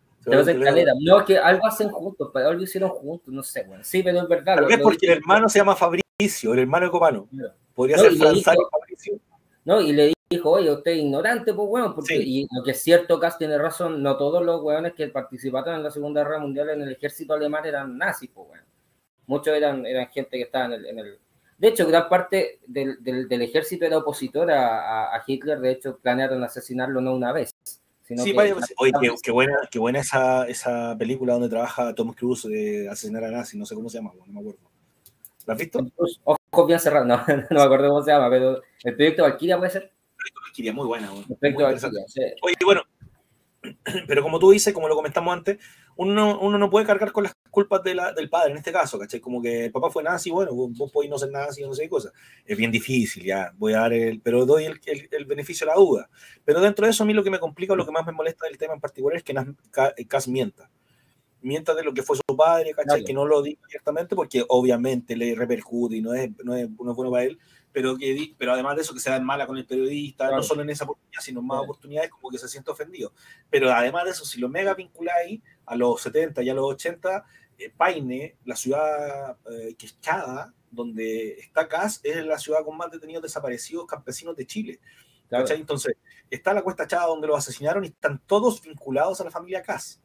No, 1.02 1.20
es 1.20 1.26
que 1.26 1.40
algo 1.40 1.66
hacen 1.66 1.90
juntos, 1.90 2.30
pero 2.32 2.50
algo 2.50 2.62
hicieron 2.62 2.92
juntos, 2.92 3.34
no 3.34 3.42
sé, 3.42 3.66
weón. 3.68 3.84
Sí, 3.84 4.04
pero 4.04 4.22
es 4.22 4.28
verdad. 4.28 4.58
Tal 4.58 4.66
vez 4.66 4.80
porque 4.82 5.08
el 5.08 5.18
hermano 5.18 5.50
se 5.50 5.58
llama 5.58 5.76
Fabricio, 5.76 6.54
el 6.54 6.60
hermano 6.60 6.86
de 6.86 6.92
Copano. 6.92 7.28
Podría 7.74 7.98
No, 7.98 8.04
ser 8.04 8.14
Franzani 8.18 8.60
Fabricio. 8.72 9.20
No, 9.66 9.80
y 9.82 9.93
le 9.93 10.14
dijo, 10.30 10.49
oye, 10.51 10.72
usted 10.72 10.91
es 10.91 10.97
ignorante, 10.99 11.53
pues, 11.53 11.68
weón, 11.70 11.93
porque, 11.93 12.18
Sí. 12.18 12.41
y 12.41 12.47
lo 12.55 12.64
que 12.64 12.72
es 12.72 12.82
cierto, 12.82 13.20
Cass 13.20 13.38
tiene 13.38 13.57
razón, 13.57 14.01
no 14.01 14.18
todos 14.18 14.43
los 14.43 14.62
weones 14.64 14.93
que 14.93 15.07
participaron 15.09 15.76
en 15.76 15.84
la 15.84 15.91
Segunda 15.91 16.24
Guerra 16.24 16.39
Mundial 16.39 16.70
en 16.70 16.82
el 16.82 16.91
ejército 16.93 17.34
alemán 17.34 17.66
eran 17.66 17.97
nazis, 17.97 18.30
pues, 18.34 18.47
weón. 18.49 18.66
Muchos 19.28 19.55
eran, 19.55 19.86
eran 19.86 20.07
gente 20.09 20.38
que 20.38 20.43
estaba 20.43 20.66
en 20.66 20.74
el, 20.74 20.86
en 20.88 20.99
el- 20.99 21.20
De 21.57 21.68
hecho, 21.68 21.86
gran 21.88 22.09
parte 22.09 22.59
del, 22.66 23.03
del, 23.03 23.28
del 23.30 23.41
ejército 23.43 23.86
era 23.86 23.99
opositora 23.99 25.12
a, 25.12 25.16
a 25.16 25.24
Hitler, 25.28 25.59
de 25.59 25.72
hecho, 25.72 25.97
planearon 25.99 26.43
asesinarlo 26.43 27.01
no 27.01 27.14
una 27.14 27.32
vez. 27.32 27.51
Sino 28.01 28.24
Sí, 28.24 28.32
que- 28.32 28.38
vaya, 28.38 28.53
pues, 28.55 28.74
oye, 28.78 28.91
qué, 28.99 29.14
qué 29.22 29.32
buena, 29.32 29.53
qué 29.70 29.78
buena 29.80 29.99
esa, 29.99 30.47
esa 30.47 30.97
película 30.97 31.34
donde 31.34 31.49
trabaja 31.49 31.93
Tom 31.93 32.14
Cruise 32.14 32.43
de 32.47 32.89
asesinar 32.89 33.24
a 33.26 33.32
nazis, 33.32 33.59
no 33.59 33.66
sé 33.68 33.76
cómo 33.76 33.89
se 33.89 33.99
llama, 33.99 34.12
no 34.26 34.34
me 34.34 34.39
acuerdo. 34.39 34.59
¿La 35.45 35.53
has 35.53 35.59
visto? 35.59 35.80
Bien 36.68 36.80
cerrados, 36.80 37.08
no, 37.08 37.16
no 37.49 37.60
me 37.60 37.62
acuerdo 37.62 37.88
cómo 37.89 38.04
se 38.04 38.12
llama, 38.12 38.30
pero 38.30 38.62
el 38.84 38.95
proyecto 38.95 39.24
Valkyria 39.24 39.58
puede 39.58 39.72
ser. 39.72 39.91
Valkyria, 40.45 40.74
muy 40.74 40.86
buena. 40.86 41.10
muy 41.10 41.22
El 41.41 41.56
proyecto. 41.56 41.64
Valkyria, 41.88 42.06
sí. 42.08 42.22
Oye, 42.41 42.56
bueno, 42.66 42.82
pero 44.08 44.22
como 44.22 44.38
tú 44.38 44.52
dices, 44.52 44.74
como 44.74 44.89
lo 44.89 44.95
comentamos 44.95 45.34
antes, 45.34 45.60
uno, 45.95 46.39
uno 46.41 46.58
no 46.58 46.70
puede 46.70 46.86
cargar 46.86 47.12
con 47.14 47.24
las 47.24 47.34
culpas 47.49 47.82
de 47.84 47.95
la- 47.95 48.12
del 48.12 48.30
padre 48.30 48.52
en 48.52 48.58
este 48.58 48.72
caso, 48.74 48.99
¿cachai? 48.99 49.22
Como 49.22 49.41
que 49.41 49.66
el 49.66 49.72
papá 49.72 49.89
fue 49.89 50.04
nazi, 50.04 50.30
bueno, 50.30 50.54
vos, 50.54 50.72
vos 50.78 50.91
podés 50.91 51.10
no 51.10 51.18
ser 51.18 51.32
nazi 51.32 51.62
no 51.64 51.74
sé 51.74 51.84
qué 51.84 51.89
cosa. 51.89 52.12
Es 52.45 52.58
bien 52.58 52.72
difícil, 52.72 53.24
ya, 53.24 53.54
voy 53.58 53.74
a 53.74 53.80
dar 53.82 53.93
el, 53.93 54.20
pero 54.22 54.45
doy 54.45 54.66
el, 54.66 54.80
el- 54.88 55.08
el 55.10 55.26
beneficio 55.26 55.66
de 55.66 55.72
la 55.72 55.78
duda. 55.80 56.10
Pero 56.43 56.60
dentro 56.60 56.86
de 56.86 56.91
eso, 56.91 57.04
a 57.04 57.06
mí 57.06 57.14
lo 57.14 57.24
que 57.24 57.32
me 57.32 57.39
complica, 57.39 57.76
lo 57.76 57.86
que 57.86 57.91
más 57.93 58.06
me 58.06 58.12
molesta 58.12 58.45
del 58.47 58.58
tema 58.58 58.74
en 58.74 58.82
particular 58.82 59.16
es 59.16 59.24
que 59.24 59.34
Ca- 59.72 59.93
Cas 60.10 60.28
mienta. 60.28 60.70
Mienta 61.42 61.74
de 61.74 61.84
lo 61.84 61.94
que 61.94 62.04
fue 62.04 62.16
su 62.18 62.36
padre, 62.38 62.72
¿cachai? 62.72 62.86
Claro. 62.86 63.06
Que 63.06 63.14
no 63.14 63.26
lo 63.26 63.42
diga 63.42 63.60
abiertamente 63.66 64.16
porque 64.16 64.44
obviamente 64.48 65.16
le 65.16 65.34
repercute 65.36 65.96
y 65.98 66.02
no 66.02 66.14
es, 66.14 66.30
no 66.44 66.56
es, 66.56 66.70
no 66.70 66.92
es 66.92 66.96
bueno 66.96 67.12
para 67.12 67.24
él, 67.24 67.39
pero, 67.72 67.98
que, 67.98 68.36
pero 68.38 68.52
además 68.54 68.76
de 68.76 68.82
eso 68.84 68.94
que 68.94 69.00
se 69.00 69.10
dan 69.10 69.26
mala 69.26 69.48
con 69.48 69.58
el 69.58 69.66
periodista, 69.66 70.26
Claro. 70.26 70.38
no 70.38 70.44
solo 70.44 70.62
en 70.62 70.70
esa 70.70 70.84
oportunidad, 70.84 71.22
sino 71.22 71.39
en 71.39 71.48
más 71.48 71.56
Claro. 71.56 71.64
oportunidades, 71.72 72.12
como 72.12 72.30
que 72.30 72.38
se 72.38 72.48
siente 72.48 72.70
ofendido. 72.70 73.14
Pero 73.50 73.72
además 73.72 74.06
de 74.06 74.12
eso, 74.12 74.26
si 74.26 74.39
lo 74.39 74.50
mega 74.50 74.74
vinculáis 74.74 75.42
a 75.66 75.76
los 75.76 76.02
70 76.02 76.44
y 76.44 76.50
a 76.50 76.54
los 76.54 76.66
80, 76.66 77.26
eh, 77.58 77.72
Paine, 77.76 78.36
la 78.46 78.56
ciudad 78.56 79.38
eh, 79.52 79.74
quechada, 79.78 80.54
donde 80.70 81.39
está 81.39 81.68
Cas, 81.68 82.00
es 82.04 82.26
la 82.26 82.38
ciudad 82.38 82.64
con 82.64 82.78
más 82.78 82.92
detenidos 82.92 83.24
desaparecidos 83.24 83.86
campesinos 83.88 84.36
de 84.36 84.46
Chile. 84.46 84.80
Entonces, 85.30 85.96
está 86.30 86.54
la 86.54 86.62
Cuesta 86.62 86.86
Chada 86.88 87.06
donde 87.08 87.28
los 87.28 87.38
asesinaron 87.38 87.86
y 87.86 87.88
están 87.88 88.22
todos 88.26 88.62
vinculados 88.62 89.22
a 89.22 89.24
la 89.24 89.32
familia 89.32 89.62
Cas. 89.62 90.02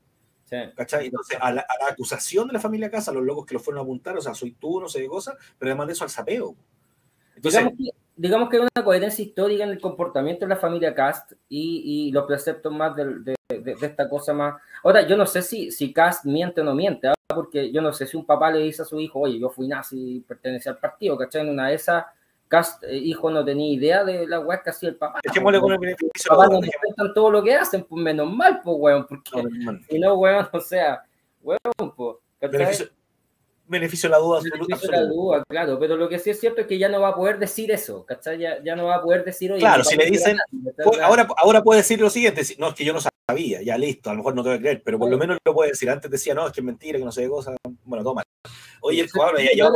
Sí. 0.47 0.57
¿Cachai? 0.77 1.07
Entonces, 1.07 1.37
a 1.41 1.53
la, 1.53 1.61
a 1.63 1.85
la 1.85 1.91
acusación 1.91 2.47
de 2.47 2.55
la 2.55 2.61
familia 2.61 2.91
Casa, 2.91 3.11
a 3.11 3.15
los 3.15 3.25
locos 3.25 3.45
que 3.47 3.55
lo 3.55 3.61
fueron 3.61 3.81
a 3.81 3.83
apuntar, 3.83 4.17
o 4.17 4.21
sea, 4.21 4.33
soy 4.35 4.53
tú, 4.53 4.81
no 4.81 4.89
sé 4.89 5.01
qué 5.01 5.09
cosa, 5.09 5.37
pero 5.59 5.73
además 5.73 5.89
de 5.89 5.93
eso 5.95 6.05
al 6.05 6.11
sapeo. 6.11 6.55
Entonces, 7.35 7.61
digamos, 7.61 7.79
que, 7.79 7.91
digamos 8.17 8.49
que 8.49 8.57
hay 8.57 8.63
una 8.63 8.85
coherencia 8.85 9.25
histórica 9.25 9.65
en 9.65 9.71
el 9.71 9.81
comportamiento 9.81 10.47
de 10.47 10.51
la 10.51 10.57
familia 10.57 10.95
Cast 10.95 11.33
y, 11.49 12.09
y 12.09 12.13
los 12.13 12.25
preceptos 12.27 12.73
más 12.73 12.95
del- 12.97 13.25
de, 13.25 13.35
de- 13.51 13.75
de 13.75 13.87
esta 13.87 14.09
cosa 14.09 14.33
más. 14.33 14.55
Ahora, 14.85 15.07
yo 15.07 15.17
no 15.17 15.27
sé 15.27 15.43
si, 15.43 15.71
si 15.71 15.93
Cast 15.93 16.25
miente 16.25 16.61
o 16.61 16.65
no 16.65 16.75
miente, 16.75 17.09
¿ah? 17.09 17.15
porque 17.35 17.71
yo 17.73 17.83
no 17.83 17.93
sé 17.93 18.07
si 18.07 18.17
un 18.17 18.25
papá 18.25 18.51
le 18.53 18.61
dice 18.61 18.83
a 18.83 18.85
su 18.85 18.99
hijo, 19.01 19.21
oye, 19.21 19.39
yo 19.39 19.51
fui 19.51 19.67
nazi 19.69 20.17
y 20.17 20.21
pertenecía 20.21 20.73
al 20.73 20.79
partido, 20.79 21.19
¿cachai? 21.19 21.43
En 21.43 21.51
una 21.51 21.69
de 21.69 21.75
esas, 21.75 22.05
Cast, 22.49 22.85
eh, 22.85 22.97
hijo, 22.97 23.31
no 23.31 23.45
tenía 23.45 23.73
idea 23.73 24.05
de 24.05 24.27
la 24.27 24.39
weá 24.41 24.63
que 24.63 24.71
hacía 24.71 24.89
el 24.91 24.97
papá. 24.97 25.21
dejémosle 25.25 25.61
con 25.61 25.73
el 25.73 25.79
beneficio 25.79 26.35
duda, 26.35 26.47
no 26.49 26.61
cuentan 26.61 27.15
todo 27.15 27.31
lo 27.31 27.43
que 27.43 27.55
hacen, 27.55 27.83
pues 27.85 28.03
menos 28.03 28.33
mal, 28.33 28.61
pues, 28.63 28.77
weón, 28.79 29.07
porque 29.09 29.31
no, 29.43 29.79
si 29.89 29.99
no, 29.99 30.15
weón, 30.15 30.47
o 30.53 30.61
sea, 30.61 31.03
weón, 31.43 31.59
pues. 31.97 32.17
Beneficio- 32.41 32.91
beneficio 33.69 34.09
la 34.09 34.19
duda. 34.19 34.41
Beneficio 34.43 34.89
de 34.91 34.97
la 34.97 35.03
duda, 35.07 35.45
claro, 35.49 35.77
pero 35.81 35.97
lo 35.97 36.09
que 36.09 36.21
sí 36.21 36.31
es 36.31 36.39
cierto 36.39 36.61
es 36.61 36.67
que 36.69 36.79
ya 36.79 36.89
no 36.89 37.01
va 37.01 37.09
a 37.09 37.15
poder 37.17 37.39
decir 37.39 37.71
eso, 37.73 38.05
¿cachai? 38.07 38.39
Ya, 38.39 38.63
ya 38.63 38.77
no 38.77 38.85
va 38.85 38.97
a 38.97 39.03
poder 39.03 39.25
decir, 39.25 39.51
oye, 39.51 39.61
Claro, 39.61 39.83
si 39.83 39.97
le 39.97 40.07
dicen, 40.07 40.39
ahora, 41.03 41.27
ahora 41.37 41.63
puede 41.65 41.81
decir 41.81 42.01
lo 42.01 42.11
siguiente, 42.11 42.43
no, 42.59 42.69
es 42.69 42.75
que 42.75 42.85
yo 42.85 42.93
no 42.93 43.01
sabía, 43.29 43.63
ya 43.63 43.77
listo, 43.77 44.09
a 44.09 44.13
lo 44.13 44.19
mejor 44.19 44.37
no 44.37 44.43
te 44.45 44.51
voy 44.51 44.59
a 44.59 44.61
creer, 44.61 44.83
pero 44.85 45.01
por 45.01 45.11
lo 45.11 45.19
menos 45.19 45.39
lo 45.45 45.53
puede 45.53 45.71
decir. 45.71 45.91
Antes 45.91 46.09
decía, 46.11 46.33
no, 46.33 46.47
es 46.47 46.53
que 46.53 46.61
es 46.61 46.65
mentira, 46.65 46.97
que 46.99 47.05
no 47.05 47.11
sé 47.11 47.23
qué 47.23 47.29
cosa, 47.29 47.57
bueno, 47.85 48.05
toma. 48.05 48.23
Oye, 48.83 49.01
el 49.01 49.11
cuadro 49.11 49.39
ya 49.39 49.51
lleva 49.51 49.71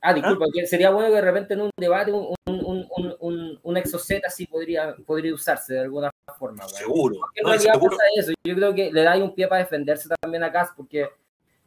Ah, 0.00 0.14
disculpa, 0.14 0.46
sería 0.66 0.90
bueno 0.90 1.08
que 1.08 1.16
de 1.16 1.20
repente 1.20 1.54
en 1.54 1.62
un 1.62 1.70
debate 1.76 2.12
un, 2.12 2.34
un, 2.46 2.86
un, 3.20 3.60
un 3.62 3.76
exocet 3.76 4.24
así 4.24 4.46
podría, 4.46 4.94
podría 5.06 5.34
usarse 5.34 5.74
de 5.74 5.80
alguna 5.80 6.10
forma. 6.38 6.68
Seguro. 6.68 7.16
en 7.34 7.46
realidad 7.46 7.74
pasa 7.74 8.02
eso. 8.16 8.32
Yo 8.44 8.54
creo 8.54 8.74
que 8.74 8.92
le 8.92 9.02
da 9.02 9.16
un 9.16 9.34
pie 9.34 9.48
para 9.48 9.62
defenderse 9.62 10.08
también 10.20 10.44
a 10.44 10.52
Cass, 10.52 10.70
porque 10.76 11.08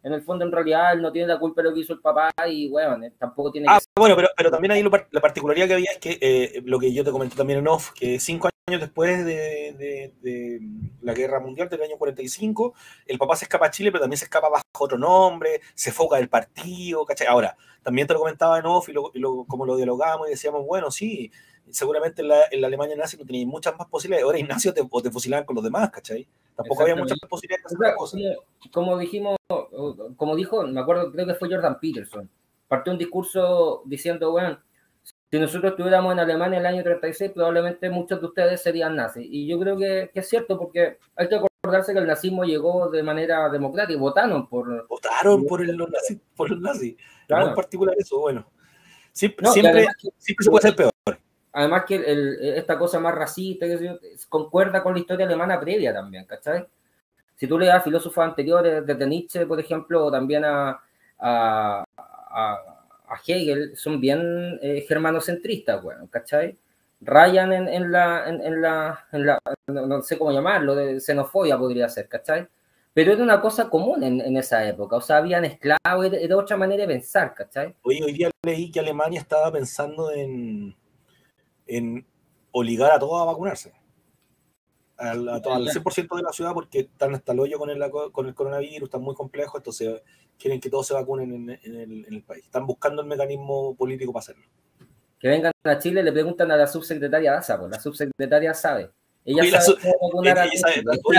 en 0.04 0.14
el 0.14 0.22
fondo 0.22 0.46
en 0.46 0.52
realidad 0.52 0.94
él 0.94 1.02
no 1.02 1.12
tiene 1.12 1.28
la 1.28 1.40
culpa 1.40 1.62
de 1.62 1.70
lo 1.70 1.76
que 1.76 1.82
hizo 1.82 1.94
el 1.94 2.00
papá 2.00 2.32
y 2.48 2.70
bueno, 2.70 2.98
tampoco 3.20 3.52
tiene 3.52 3.68
ah, 3.70 3.80
bueno, 3.96 4.16
pero, 4.16 4.30
pero 4.36 4.50
también 4.50 4.72
ahí 4.72 4.84
la 4.84 5.22
particularidad 5.22 5.68
que 5.68 5.74
había 5.74 5.92
es 5.92 6.00
que 6.00 6.18
eh, 6.22 6.62
lo 6.66 6.80
que 6.80 6.92
yo 6.92 7.04
te 7.04 7.12
comenté 7.12 7.36
también 7.36 7.60
en 7.60 7.68
off, 7.68 7.92
que 7.92 8.20
cinco 8.20 8.50
años 8.68 8.82
después 8.82 9.24
de, 9.26 10.12
de, 10.22 10.62
la 11.02 11.14
guerra 11.14 11.40
mundial 11.40 11.68
del 11.70 11.82
año 11.82 11.98
45, 11.98 12.74
el 13.06 13.18
papá 13.18 13.36
se 13.36 13.46
escapa 13.46 13.68
a 13.68 13.72
Chile, 13.72 13.92
pero 13.92 14.02
también 14.04 14.18
se 14.18 14.26
escapa 14.26 14.50
bajo 14.50 14.64
otro 14.80 14.98
nombre, 14.98 15.62
se 15.74 15.92
foca 15.92 16.18
del 16.18 16.30
partido, 16.30 17.06
¿cachai? 17.06 17.28
Ahora, 17.28 17.56
también 17.84 18.08
te 18.08 18.14
lo 18.14 18.20
comentaba 18.20 18.60
en 18.60 18.66
off 18.66 18.90
y, 18.90 18.94
lo, 18.94 19.12
como 19.46 19.66
lo 19.66 19.76
dialogamos 19.76 20.28
y 20.28 20.32
decíamos, 20.32 20.66
bueno, 20.66 20.92
sí, 20.92 21.32
seguramente 21.70 22.22
en 22.22 22.30
la, 22.30 22.42
en 22.52 22.62
la 22.62 22.68
Alemania 22.68 22.96
nazi 22.96 23.18
no 23.18 23.26
tenías 23.26 23.48
muchas 23.48 23.78
más 23.78 23.88
posibilidades. 23.88 24.26
Ahora 24.26 24.40
Ignacio 24.40 24.74
te, 24.74 24.86
o 24.90 25.02
te 25.02 25.12
fusilaban 25.12 25.46
con 25.46 25.56
los 25.56 25.64
demás, 25.64 25.90
¿cachai? 25.90 26.28
Tampoco 26.56 26.84
había 26.84 26.96
muchas 26.96 27.18
posibilidades 27.30 27.66
de 27.70 27.86
hacer 27.86 27.96
cosas. 27.96 28.22
Como 28.72 28.98
dijimos, 28.98 29.38
como 30.18 30.36
dijo, 30.36 30.66
me 30.68 30.80
acuerdo, 30.80 31.12
creo 31.12 31.26
que 31.26 31.36
fue 31.36 31.50
Jordan 31.50 31.80
Peterson, 31.80 32.30
partió 32.68 32.94
un 32.94 33.00
discurso 33.00 33.84
diciendo, 33.86 34.32
bueno, 34.32 34.60
si 35.32 35.40
nosotros 35.40 35.72
estuviéramos 35.72 36.12
en 36.12 36.20
Alemania 36.20 36.60
en 36.60 36.66
el 36.66 36.74
año 36.74 36.84
36, 36.84 37.32
probablemente 37.34 37.90
muchos 37.90 38.20
de 38.20 38.28
ustedes 38.28 38.62
serían 38.62 38.96
nazis. 38.96 39.26
Y 39.30 39.48
yo 39.48 39.58
creo 39.60 39.78
que, 39.78 40.12
que 40.14 40.20
es 40.20 40.30
cierto, 40.30 40.58
porque 40.60 40.98
hay 41.16 41.30
que 41.30 41.36
acordarse 41.36 41.94
que 41.94 42.00
el 42.00 42.08
nazismo 42.08 42.44
llegó 42.44 42.90
de 42.90 43.02
manera 43.02 43.50
democrática, 43.50 44.00
votaron 44.00 44.48
por... 44.48 44.88
Por, 45.48 45.62
el, 45.62 45.76
los 45.76 45.90
nazis, 45.90 46.18
por 46.36 46.50
los 46.50 46.60
nazis. 46.60 46.96
Claro. 47.28 47.50
en 47.50 47.56
particular 47.56 47.96
eso, 47.98 48.20
bueno. 48.20 48.46
Siempre, 49.14 49.48
siempre, 49.48 49.88
siempre 50.18 50.44
se 50.44 50.50
puede 50.50 50.62
ser 50.62 50.76
peor 50.76 50.92
además 51.54 51.84
que 51.86 52.04
esta 52.58 52.78
cosa 52.78 53.00
más 53.00 53.16
racista 53.16 53.66
concuerda 54.30 54.82
con 54.82 54.94
la 54.94 55.00
historia 55.00 55.26
alemana 55.26 55.60
previa 55.60 55.94
también, 55.94 56.26
¿cachai? 56.26 56.66
Si 57.36 57.48
tú 57.48 57.58
leas 57.58 57.84
filósofos 57.84 58.24
anteriores, 58.24 58.86
desde 58.86 59.08
Nietzsche, 59.08 59.46
por 59.46 59.60
ejemplo, 59.60 60.06
o 60.06 60.12
también 60.12 60.46
a, 60.46 60.80
a, 61.20 61.84
Hegel, 63.26 63.76
son 63.76 64.00
bien 64.00 64.60
eh, 64.62 64.86
germanocentristas, 64.88 65.82
bueno, 65.82 66.08
¿cachai? 66.10 66.58
Rayan 67.02 67.52
en, 67.52 67.92
la, 67.92 68.30
en, 68.30 68.62
la, 68.62 69.06
en 69.12 69.26
la, 69.26 69.40
no, 69.68 70.02
sé 70.04 70.18
cómo 70.18 70.32
llamarlo, 70.32 70.76
de 70.76 71.00
xenofobia 71.00 71.58
podría 71.58 71.90
ser, 71.90 72.08
¿cachai? 72.08 72.48
Pero 72.94 73.14
era 73.14 73.24
una 73.24 73.39
cosa 73.39 73.70
común 73.70 74.04
en, 74.04 74.36
esa 74.36 74.68
época, 74.68 74.98
o 74.98 75.02
sea, 75.02 75.18
habían 75.18 75.46
esclavos, 75.46 76.06
era, 76.06 76.18
era 76.18 76.38
otra 76.38 76.58
manera 76.58 76.82
de 76.82 76.94
pensar, 76.94 77.34
¿cachai? 77.34 77.74
Hoy, 77.84 78.02
hoy 78.02 78.12
día 78.12 78.30
leí 78.44 78.70
que 78.70 78.82
Alemania 78.82 79.22
estaba 79.22 79.50
pensando 79.50 80.12
en, 80.12 80.76
en 81.68 82.06
obligar 82.52 82.92
a 82.92 83.00
todos 83.00 83.22
a 83.22 83.26
vacunarse. 83.26 83.74
Al, 84.98 85.28
al 85.30 85.42
100% 85.42 86.16
de 86.16 86.22
la 86.22 86.32
ciudad 86.32 86.54
porque 86.54 86.82
están 86.82 87.16
hasta 87.16 87.32
el 87.32 87.39
hoyo 87.39 87.58
con 87.58 87.72
el, 87.72 87.82
con 88.12 88.28
el 88.28 88.36
coronavirus, 88.36 88.84
están 88.84 89.02
muy 89.02 89.16
complejos, 89.16 89.56
entonces 89.56 90.04
quieren 90.38 90.60
que 90.60 90.70
todos 90.70 90.86
se 90.86 90.94
vacunen 90.94 91.34
en, 91.34 91.50
el, 91.50 92.06
en 92.06 92.14
el, 92.14 92.24
país. 92.24 92.44
Están 92.44 92.68
buscando 92.68 93.02
el 93.02 93.08
mecanismo 93.08 93.76
político 93.76 94.14
para 94.14 94.22
hacerlo. 94.22 94.46
Que 95.18 95.28
vengan 95.28 95.54
a 95.64 95.80
Chile, 95.80 96.04
le 96.04 96.12
preguntan 96.12 96.52
a 96.52 96.58
la 96.58 96.68
subsecretaria 96.68 97.32
Daza, 97.32 97.58
pues 97.58 97.72
la 97.72 97.80
subsecretaria 97.80 98.54
sabe. 98.54 98.92
Ella 99.24 99.62
sabe 99.62 99.94
cómo 100.00 100.22
a 100.22 100.34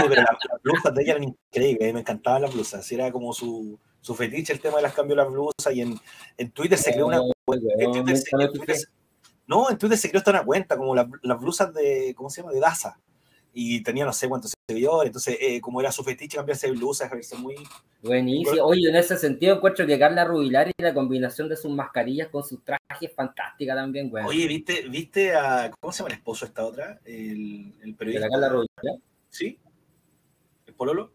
pero 0.09 0.23
las 0.23 0.63
blusas 0.63 0.95
de 0.95 1.03
ella 1.03 1.13
eran 1.13 1.25
increíbles, 1.25 1.95
me 1.95 2.01
encantaban 2.01 2.43
las 2.43 2.53
blusas, 2.53 2.91
era 2.91 3.13
como 3.13 3.33
su, 3.33 3.79
su 4.01 4.15
fetiche 4.15 4.53
el 4.53 4.61
tema 4.61 4.77
de 4.77 4.83
las 4.83 4.95
cambios 4.95 5.17
de 5.17 5.23
las 5.23 5.33
blusas 5.33 5.73
y 5.73 5.83
en, 5.83 5.99
en 6.37 6.51
Twitter 6.51 6.79
se 6.79 6.93
creó 6.93 7.07
una... 7.07 7.21
No, 9.47 9.71
en 9.71 9.79
Twitter 9.79 9.99
se 9.99 10.09
creó 10.09 10.19
hasta 10.19 10.31
una 10.31 10.45
cuenta, 10.45 10.77
como 10.77 10.95
las 10.95 11.41
blusas 11.41 11.73
de, 11.75 12.13
¿cómo 12.17 12.29
se 12.31 12.41
llama? 12.41 12.53
De 12.53 12.61
Daza. 12.61 12.99
Y 13.55 13.83
tenía 13.83 14.05
no 14.05 14.13
sé 14.13 14.29
cuántos 14.29 14.55
seguidores, 14.67 15.09
entonces 15.09 15.37
eh, 15.41 15.61
como 15.61 15.81
era 15.81 15.93
su 15.93 16.03
fetiche 16.03 16.37
cambiarse 16.39 16.69
de 16.69 16.73
blusa, 16.73 17.09
verse 17.09 17.37
muy... 17.37 17.55
Buenísimo. 18.03 18.65
Oye, 18.65 18.89
en 18.89 18.97
ese 18.97 19.17
sentido 19.17 19.57
encuentro 19.57 19.87
que 19.87 19.99
Carla 19.99 20.25
Rubilar 20.25 20.69
y 20.69 20.83
la 20.83 20.95
combinación 20.95 21.49
de 21.49 21.57
sus 21.57 21.71
mascarillas 21.71 22.29
con 22.29 22.43
sus 22.43 22.65
trajes 22.65 23.11
es 23.11 23.15
fantástica 23.15 23.75
también, 23.75 24.09
güey. 24.09 24.25
Oye, 24.25 24.47
¿viste, 24.47 24.89
¿viste 24.89 25.35
a... 25.35 25.71
¿Cómo 25.79 25.93
se 25.93 25.99
llama 25.99 26.09
el 26.09 26.19
esposo 26.19 26.47
de 26.47 26.49
esta 26.49 26.65
otra? 26.65 27.01
El, 27.05 27.75
el 27.83 27.95
periodista. 27.95 28.27
¿De 28.27 28.31
la 28.31 28.41
Carla 28.41 28.49
Rubilar? 28.49 29.03
Sí. 29.29 29.59
¿El 30.67 30.75
Pololo? 30.75 31.13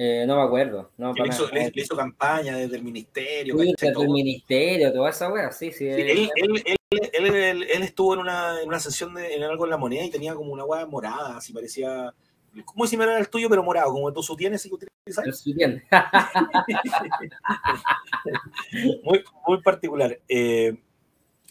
Eh, 0.00 0.24
no 0.28 0.36
me 0.36 0.42
acuerdo. 0.42 0.92
No, 0.96 1.12
le, 1.12 1.26
hizo, 1.26 1.50
le, 1.50 1.72
hizo, 1.74 1.96
campaña 1.96 2.56
desde 2.56 2.76
el 2.76 2.84
ministerio. 2.84 3.58
Sí, 3.58 3.74
desde 3.76 4.00
el 4.00 4.08
ministerio, 4.08 4.92
toda 4.92 5.10
esa 5.10 5.28
wea, 5.28 5.50
sí, 5.50 5.72
sí. 5.72 5.88
él, 5.88 6.30
él, 6.36 6.62
él, 6.64 6.77
él, 6.90 7.82
estuvo 7.82 8.14
en 8.14 8.20
una, 8.20 8.60
en 8.60 8.68
una 8.68 8.80
sesión 8.80 9.14
de, 9.14 9.34
en 9.34 9.42
algo 9.42 9.64
en 9.64 9.70
la 9.70 9.76
moneda 9.76 10.04
y 10.04 10.10
tenía 10.10 10.34
como 10.34 10.52
una 10.52 10.64
wea 10.64 10.86
morada, 10.86 11.36
así 11.36 11.52
parecía. 11.52 12.14
Como 12.64 12.86
si 12.86 12.96
me 12.96 13.04
era 13.04 13.18
el 13.18 13.28
tuyo, 13.28 13.48
pero 13.50 13.62
morado, 13.62 13.92
como 13.92 14.12
tú 14.12 14.22
tienes 14.36 14.64
y 14.64 14.72
utilizas. 14.72 15.44
muy, 19.04 19.24
muy 19.46 19.62
particular. 19.62 20.18
Eh, 20.28 20.76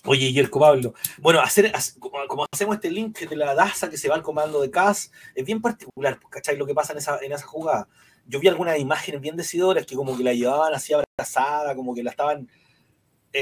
oye, 0.03 0.33
Yerko 0.33 0.59
Pablo. 0.59 0.95
Bueno, 1.19 1.39
hacer, 1.39 1.71
como 1.99 2.45
hacemos 2.51 2.75
este 2.75 2.89
link 2.89 3.19
de 3.19 3.35
la 3.35 3.53
DASA 3.53 3.89
que 3.89 3.97
se 3.97 4.09
va 4.09 4.15
al 4.15 4.23
comando 4.23 4.59
de 4.59 4.71
CAS, 4.71 5.11
es 5.35 5.45
bien 5.45 5.61
particular, 5.61 6.19
¿cachai? 6.29 6.57
Lo 6.57 6.65
que 6.65 6.73
pasa 6.73 6.93
en 6.93 6.97
esa, 6.97 7.19
en 7.19 7.31
esa 7.31 7.45
jugada. 7.45 7.87
Yo 8.25 8.39
vi 8.39 8.47
algunas 8.47 8.79
imágenes 8.79 9.21
bien 9.21 9.37
decidoras 9.37 9.85
que 9.85 9.95
como 9.95 10.17
que 10.17 10.23
la 10.23 10.33
llevaban 10.33 10.73
así 10.73 10.93
abrazada, 10.93 11.75
como 11.75 11.93
que 11.93 12.03
la 12.03 12.09
estaban 12.09 12.49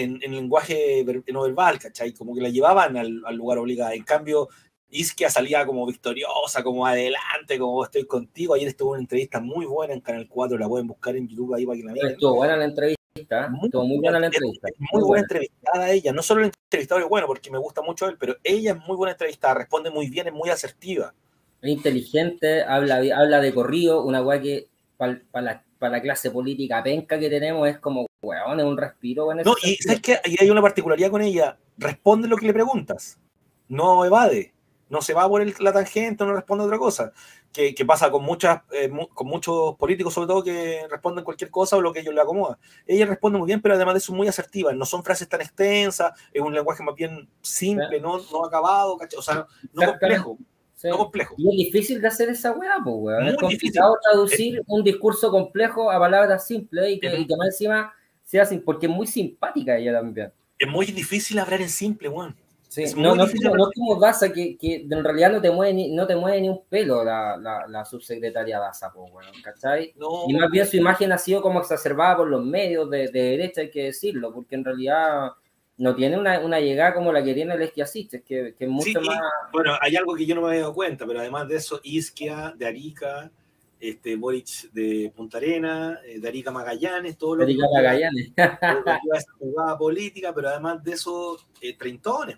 en, 0.03 0.19
lenguaje 0.19 1.05
no 1.31 1.43
verbal, 1.43 1.79
¿cachai? 1.79 2.13
Como 2.13 2.35
que 2.35 2.41
la 2.41 2.49
llevaban 2.49 2.97
al, 2.97 3.35
lugar 3.35 3.57
obligado. 3.57 3.93
En 3.93 4.03
cambio, 4.03 4.49
Isquia 4.89 5.29
salía 5.29 5.65
como 5.65 5.85
victoriosa, 5.85 6.63
como 6.63 6.85
adelante, 6.85 7.59
como 7.59 7.83
estoy 7.83 8.05
contigo. 8.05 8.53
Ayer 8.53 8.67
estuvo 8.67 8.91
una 8.91 9.01
entrevista 9.01 9.39
muy 9.39 9.65
buena 9.65 9.93
en 9.93 10.01
Canal 10.01 10.27
4, 10.27 10.57
la 10.57 10.67
pueden 10.67 10.87
buscar 10.87 11.15
en 11.15 11.27
YouTube 11.27 11.53
ahí 11.55 11.65
para 11.65 11.77
que 11.77 11.83
la 11.83 11.93
vean. 11.93 12.07
Estuvo 12.11 12.35
buena 12.35 12.57
la 12.57 12.65
entrevista, 12.65 13.49
muy, 13.49 13.67
estuvo 13.67 13.85
muy 13.85 13.99
buena 13.99 14.19
la 14.19 14.25
entrevista. 14.27 14.67
muy, 14.91 15.03
buena, 15.03 15.21
entrevistada 15.21 15.91
ella, 15.91 16.13
no 16.13 16.21
solo 16.21 16.41
el 16.41 16.51
entrevistador 16.71 17.03
es 17.03 17.09
bueno, 17.09 17.27
porque 17.27 17.51
me 17.51 17.57
gusta 17.57 17.81
mucho 17.81 18.07
él, 18.07 18.17
pero 18.19 18.35
ella 18.43 18.71
es 18.73 18.87
muy 18.87 18.95
buena 18.95 19.11
entrevistada, 19.11 19.55
responde 19.55 19.89
muy 19.89 20.09
bien, 20.09 20.27
es 20.27 20.33
muy 20.33 20.49
asertiva. 20.49 21.13
Es 21.61 21.69
inteligente, 21.71 22.63
habla, 22.63 22.97
habla 22.97 23.39
de 23.39 23.53
corrido, 23.53 24.03
una 24.03 24.19
guay 24.19 24.41
que 24.41 24.67
para 24.97 25.19
la, 25.33 25.63
la 25.79 26.01
clase 26.01 26.31
política 26.31 26.83
penca 26.83 27.19
que 27.19 27.29
tenemos 27.29 27.67
es 27.67 27.79
como 27.79 28.05
weón, 28.22 28.59
es 28.59 28.66
un 28.66 28.78
respiro. 28.78 29.34
no, 29.34 29.55
y 29.63 29.76
sabes 29.76 30.01
que 30.01 30.20
hay 30.39 30.49
una 30.49 30.61
particularidad 30.61 31.11
con 31.11 31.22
ella, 31.22 31.57
responde 31.78 32.28
lo 32.28 32.38
que 32.38 32.47
le 32.47 32.53
preguntas, 32.53 33.20
no 33.68 34.03
evade, 34.05 34.53
no 34.89 35.01
se 35.01 35.13
va 35.13 35.28
por 35.28 35.61
la 35.61 35.74
tangente, 35.74 36.26
no 36.26 36.34
responde 36.34 36.66
otra 36.66 36.78
cosa, 36.78 37.11
que, 37.51 37.86
pasa 37.86 38.11
con, 38.11 38.24
muchas, 38.24 38.61
eh, 38.72 38.91
con 39.13 39.28
muchos 39.28 39.76
políticos 39.76 40.13
sobre 40.13 40.28
todo 40.28 40.43
que 40.43 40.86
responden 40.89 41.24
cualquier 41.24 41.49
cosa 41.49 41.78
o 41.78 41.82
lo 41.82 41.93
que 41.93 42.01
ellos 42.01 42.13
le 42.13 42.22
acomoda. 42.22 42.59
Ella 42.86 43.05
responde 43.05 43.39
muy 43.39 43.47
bien, 43.47 43.61
pero 43.61 43.76
además 43.76 43.93
de 43.93 43.99
eso 43.99 44.13
muy 44.13 44.28
asertiva, 44.28 44.74
no 44.74 44.86
son 44.86 45.03
frases 45.03 45.30
tan 45.30 45.41
extensas, 45.41 46.11
es 46.34 46.41
un 46.41 46.53
lenguaje 46.53 46.84
más 46.84 46.95
bien 46.95 47.30
simple, 47.41 47.99
no, 48.01 48.20
no 48.32 48.45
acabado, 48.45 48.97
o 49.18 49.22
sea, 49.22 49.47
no 49.74 49.86
complejo. 49.86 50.38
No 50.84 50.97
complejo. 50.97 51.34
Y 51.38 51.49
es 51.49 51.74
difícil 51.74 51.99
de 51.99 52.07
hacer 52.09 52.30
esa 52.30 52.51
weá, 52.51 52.76
pues, 52.84 52.95
weón. 52.99 53.28
Es 53.28 53.38
complicado 53.38 53.97
traducir 54.03 54.61
un 54.68 54.84
discurso 54.84 55.32
complejo 55.32 55.89
a 55.89 55.97
palabras 55.97 56.45
simples 56.45 56.91
y 56.91 56.99
que, 56.99 57.07
y 57.07 57.26
que 57.26 57.36
más 57.38 57.47
encima 57.47 57.91
sea 58.26 58.45
porque 58.65 58.88
es 58.88 58.91
muy 58.91 59.07
simpática 59.07 59.78
ella 59.78 59.93
también. 59.93 60.34
Es 60.59 60.67
muy 60.67 60.88
difícil 60.88 61.39
hablar 61.39 61.61
en 61.61 61.69
simple, 61.69 62.09
weón. 62.09 62.36
Sí, 62.67 62.84
no, 62.97 63.15
no, 63.15 63.26
no, 63.26 63.55
no, 63.55 63.69
como 63.73 63.99
Daza, 64.01 64.34
que, 64.34 64.57
que, 64.57 64.86
en 64.89 65.03
realidad 65.03 65.32
no 65.32 65.41
te 65.41 65.49
mueve 65.49 65.73
ni, 65.73 65.91
no 65.91 66.05
te 66.05 66.15
mueve 66.15 66.41
ni 66.41 66.49
un 66.49 66.65
pelo 66.67 67.05
la, 67.05 67.38
la, 67.38 67.65
la 67.69 67.86
subsecretaria 67.86 68.59
Daza, 68.59 68.91
pues, 68.91 69.09
bueno, 69.13 69.32
¿cachai? 69.41 69.93
y 70.28 70.34
más 70.34 70.51
bien 70.51 70.67
su 70.67 70.76
imagen 70.76 71.13
ha 71.13 71.17
sido 71.17 71.41
como 71.41 71.61
exacerbada 71.61 72.17
por 72.17 72.28
los 72.28 72.43
medios 72.43 72.89
de, 72.89 73.07
de, 73.07 73.21
derecha, 73.21 73.61
hay 73.61 73.69
que 73.69 73.84
decirlo, 73.84 74.34
porque 74.34 74.55
en 74.55 74.65
realidad 74.65 75.32
no 75.78 75.95
tiene 75.95 76.17
una, 76.17 76.39
una 76.39 76.59
llegada 76.59 76.93
como 76.93 77.13
la 77.13 77.23
que 77.23 77.34
tiene 77.34 77.53
el 77.53 77.61
Esquiasiches, 77.61 78.23
que, 78.23 78.55
que 78.57 78.65
es 78.65 78.69
mucho 78.69 78.99
más... 78.99 79.19
bueno, 79.53 79.78
hay 79.80 79.95
algo 79.95 80.13
que 80.15 80.26
yo 80.26 80.36
no 80.36 80.41
me 80.41 80.49
había 80.49 80.61
dado 80.61 80.73
cuenta, 80.73 81.05
pero 81.05 81.19
además 81.19 81.47
de 81.47 81.55
eso, 81.55 81.80
Isquia, 81.82 82.53
de 82.57 82.65
Arica, 82.65 83.32
este, 83.80 84.15
Boric 84.15 84.71
de 84.71 85.11
Punta 85.15 85.38
Arena, 85.38 85.99
eh, 86.05 86.19
de 86.19 86.28
Arica 86.28 86.51
Magallanes, 86.51 87.17
todo 87.17 87.36
lo 87.36 87.45
que 87.45 87.55
Magallanes. 87.73 88.32
esa 88.36 89.32
jugada 89.38 89.78
política, 89.78 90.34
pero 90.34 90.49
además 90.49 90.84
de 90.84 90.93
eso, 90.93 91.38
eh, 91.61 91.78
treintones. 91.78 92.38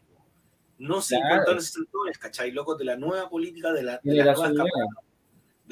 No 0.80 1.02
cincuentones 1.02 1.70
y 1.70 1.74
treintones, 1.74 2.18
¿cachai? 2.20 2.52
Locos 2.52 2.78
de 2.78 2.86
la 2.86 2.96
nueva 2.96 3.30
política, 3.30 3.74
de 3.74 3.84
la, 3.84 4.00
de 4.04 4.16
la 4.16 4.34
nueva 4.34 4.60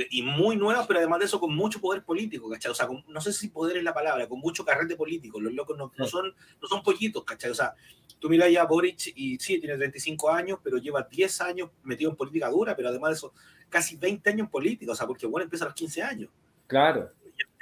y 0.09 0.23
muy 0.23 0.57
nuevas, 0.57 0.85
pero 0.87 0.99
además 0.99 1.19
de 1.19 1.25
eso 1.25 1.39
con 1.39 1.55
mucho 1.55 1.79
poder 1.79 2.03
político, 2.03 2.49
¿cachai? 2.49 2.71
O 2.71 2.75
sea, 2.75 2.87
no 3.07 3.21
sé 3.21 3.31
si 3.31 3.47
poder 3.49 3.77
es 3.77 3.83
la 3.83 3.93
palabra, 3.93 4.27
con 4.27 4.39
mucho 4.39 4.65
carrete 4.65 4.95
político. 4.95 5.39
Los 5.39 5.53
locos 5.53 5.77
no, 5.77 5.91
no 5.95 6.05
son, 6.05 6.33
no 6.61 6.67
son 6.67 6.83
pollitos, 6.83 7.23
¿cachai? 7.23 7.51
O 7.51 7.55
sea, 7.55 7.73
tú 8.19 8.29
miras 8.29 8.51
ya 8.51 8.63
a 8.63 8.65
Boric 8.65 9.13
y 9.15 9.37
sí, 9.37 9.59
tiene 9.59 9.77
35 9.77 10.29
años, 10.29 10.59
pero 10.63 10.77
lleva 10.77 11.07
10 11.09 11.41
años 11.41 11.69
metido 11.83 12.11
en 12.11 12.17
política 12.17 12.49
dura, 12.49 12.75
pero 12.75 12.89
además 12.89 13.11
de 13.11 13.15
eso, 13.15 13.33
casi 13.69 13.97
20 13.97 14.29
años 14.29 14.45
en 14.45 14.47
política, 14.47 14.91
o 14.91 14.95
sea, 14.95 15.07
porque 15.07 15.27
bueno, 15.27 15.43
empieza 15.43 15.65
a 15.65 15.69
los 15.69 15.75
15 15.75 16.03
años. 16.03 16.29
Claro. 16.67 17.11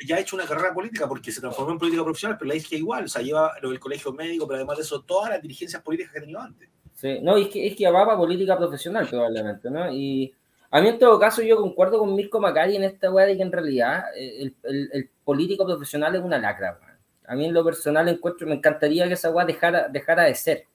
Ya 0.05 0.17
ha 0.17 0.19
hecho 0.19 0.35
una 0.35 0.45
carrera 0.45 0.73
política 0.73 1.07
porque 1.07 1.31
se 1.31 1.41
transformó 1.41 1.71
en 1.71 1.79
política 1.79 2.03
profesional, 2.03 2.37
pero 2.37 2.53
la 2.53 2.61
que 2.61 2.75
igual, 2.77 3.05
o 3.05 3.07
sea, 3.07 3.21
lleva 3.21 3.53
lo 3.61 3.69
del 3.69 3.79
colegio 3.79 4.13
médico, 4.13 4.47
pero 4.47 4.57
además 4.57 4.77
de 4.77 4.83
eso, 4.83 5.01
todas 5.01 5.29
las 5.31 5.41
dirigencias 5.41 5.81
políticas 5.81 6.11
que 6.11 6.19
ha 6.19 6.21
tenido 6.21 6.39
antes. 6.39 6.69
Sí, 6.93 7.19
no, 7.21 7.37
es 7.37 7.47
que, 7.47 7.67
es 7.67 7.75
que 7.75 7.89
va 7.89 8.05
para 8.05 8.17
política 8.17 8.57
profesional 8.57 9.07
probablemente, 9.07 9.69
¿no? 9.69 9.91
Y 9.91 10.33
a 10.69 10.81
mí 10.81 10.89
en 10.89 10.99
todo 10.99 11.19
caso 11.19 11.41
yo 11.41 11.57
concuerdo 11.57 11.99
con 11.99 12.15
Mirko 12.15 12.39
Macari 12.39 12.75
en 12.75 12.83
esta 12.83 13.11
weá 13.11 13.25
de 13.25 13.35
que 13.35 13.43
en 13.43 13.51
realidad 13.51 14.05
eh, 14.15 14.53
el, 14.63 14.89
el, 14.91 15.09
político 15.23 15.65
profesional 15.65 16.15
es 16.15 16.21
una 16.21 16.37
lacra, 16.37 16.79
A 17.25 17.35
mí 17.35 17.45
en 17.45 17.53
lo 17.53 17.63
personal 17.63 18.07
encuentro, 18.09 18.47
me 18.47 18.55
encantaría 18.55 19.07
que 19.07 19.13
esa 19.13 19.31
weá 19.31 19.45
dejara, 19.45 19.87
dejara 19.87 20.23
de 20.23 20.35
ser, 20.35 20.65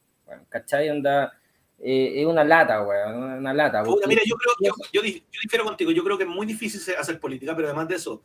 ¿cachai? 0.49 0.91
Onda, 0.91 1.38
eh, 1.81 2.23
es 2.23 2.27
una 2.27 2.43
lata, 2.43 2.83
weón, 2.83 3.39
una 3.39 3.55
lata. 3.55 3.85
mira, 4.07 4.23
yo 4.27 4.37
creo, 4.37 4.75
yo, 4.93 5.03
yo, 5.03 5.03
difiero 5.03 5.65
contigo, 5.65 5.93
yo 5.93 6.03
creo 6.03 6.19
que 6.19 6.25
es 6.25 6.31
muy 6.31 6.47
difícil 6.47 6.81
hacer 6.97 7.21
política, 7.21 7.55
pero 7.55 7.69
además 7.69 7.87
de 7.89 7.95
eso, 7.95 8.23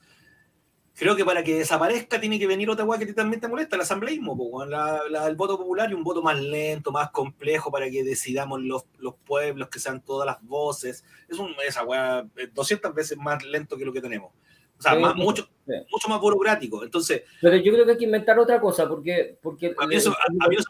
creo 0.96 1.16
que 1.16 1.24
para 1.24 1.44
que 1.44 1.56
desaparezca 1.56 2.20
tiene 2.20 2.40
que 2.40 2.48
venir 2.48 2.70
otra 2.70 2.86
weá 2.86 2.98
que 3.00 3.14
también 3.14 3.40
te 3.40 3.48
molesta, 3.48 3.76
el 3.76 3.84
asambleísmo, 3.84 4.64
el 4.64 5.36
voto 5.36 5.58
popular 5.58 5.90
y 5.92 5.94
un 5.94 6.04
voto 6.04 6.24
más 6.24 6.40
lento, 6.40 6.92
más 6.92 7.12
complejo 7.12 7.72
para 7.72 7.90
que 7.90 8.04
decidamos 8.04 8.62
los, 8.62 8.86
los 8.98 9.16
pueblos, 9.16 9.70
que 9.70 9.80
sean 9.80 10.02
todas 10.02 10.26
las 10.26 10.42
voces. 10.42 11.04
Es 11.28 11.38
un, 11.38 11.54
esa 11.68 11.84
weá 11.84 12.26
200 12.54 12.90
eh, 12.90 12.94
veces 12.94 13.18
más 13.18 13.44
lento 13.44 13.78
que 13.78 13.86
lo 13.86 13.94
que 13.94 14.02
tenemos. 14.02 14.32
O 14.80 14.82
sea, 14.82 14.96
más, 14.96 15.16
mucho, 15.16 15.48
mucho 15.92 16.10
más 16.10 16.20
burocrático. 16.20 16.84
Entonces, 16.84 17.22
pero 17.40 17.56
yo 17.58 17.72
creo 17.72 17.86
que 17.86 17.92
hay 17.92 17.98
que 17.98 18.06
inventar 18.06 18.38
otra 18.38 18.60
cosa, 18.60 18.90
porque... 18.90 19.38
porque 19.42 19.74
a, 19.78 19.88
mí, 19.88 19.96
no 19.96 20.02
se 20.02 20.10
me 20.10 20.16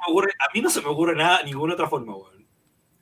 ocurre, 0.08 0.34
a 0.38 0.54
mí 0.54 0.62
no 0.62 0.70
se 0.70 0.82
me 0.82 0.88
ocurre 0.88 1.16
nada, 1.16 1.42
ninguna 1.44 1.74
otra 1.74 1.90
forma, 1.90 2.16
weón. 2.16 2.43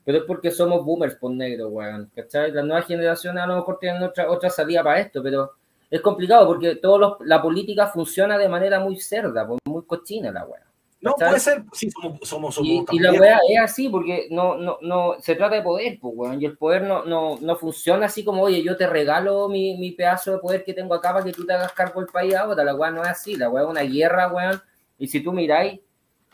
Pero 0.04 0.18
es 0.18 0.24
porque 0.24 0.50
somos 0.50 0.84
boomers 0.84 1.14
por 1.14 1.30
negro, 1.30 1.68
weón. 1.68 2.10
¿Cachai? 2.14 2.50
Las 2.50 2.64
nuevas 2.64 2.86
generaciones 2.86 3.42
a 3.42 3.46
lo 3.46 3.56
mejor 3.56 3.78
tienen 3.78 4.02
otra, 4.02 4.30
otra 4.30 4.50
salida 4.50 4.82
para 4.82 5.00
esto, 5.00 5.22
pero 5.22 5.52
es 5.92 6.00
complicado 6.00 6.46
porque 6.46 6.76
todo 6.76 7.18
la 7.20 7.42
política 7.42 7.86
funciona 7.86 8.38
de 8.38 8.48
manera 8.48 8.80
muy 8.80 8.98
cerda, 8.98 9.46
pues, 9.46 9.60
muy 9.66 9.84
cochina 9.84 10.32
la 10.32 10.46
weá. 10.46 10.62
No, 11.02 11.14
puede 11.16 11.40
ser, 11.40 11.64
sí, 11.72 11.90
somos, 11.90 12.20
somos, 12.22 12.58
Y, 12.62 12.84
y, 12.92 12.98
la 13.00 13.12
weá 13.12 13.40
es 13.48 13.60
así 13.60 13.88
porque 13.88 14.28
no, 14.30 14.54
no, 14.56 14.78
no, 14.80 15.16
se 15.18 15.34
trata 15.34 15.56
de 15.56 15.62
poder, 15.62 15.98
pues, 16.00 16.14
weón, 16.16 16.40
y 16.40 16.46
el 16.46 16.56
poder 16.56 16.82
no, 16.82 17.04
no, 17.04 17.38
no 17.40 17.56
funciona 17.56 18.06
así 18.06 18.24
como, 18.24 18.42
oye, 18.42 18.62
yo 18.62 18.76
te 18.76 18.86
regalo 18.86 19.48
mi, 19.48 19.76
mi, 19.76 19.90
pedazo 19.90 20.30
de 20.30 20.38
poder 20.38 20.64
que 20.64 20.72
tengo 20.72 20.94
acá 20.94 21.12
para 21.12 21.24
que 21.24 21.32
tú 21.32 21.44
te 21.44 21.52
hagas 21.52 21.72
cargo 21.72 22.00
del 22.00 22.08
país 22.08 22.34
ahora, 22.36 22.62
la 22.64 22.74
weá 22.74 22.90
no 22.92 23.02
es 23.02 23.08
así, 23.08 23.34
la 23.34 23.50
weá 23.50 23.64
es 23.64 23.68
una 23.68 23.82
guerra, 23.82 24.32
weón, 24.32 24.62
y 24.96 25.08
si 25.08 25.20
tú 25.20 25.32
miráis, 25.32 25.80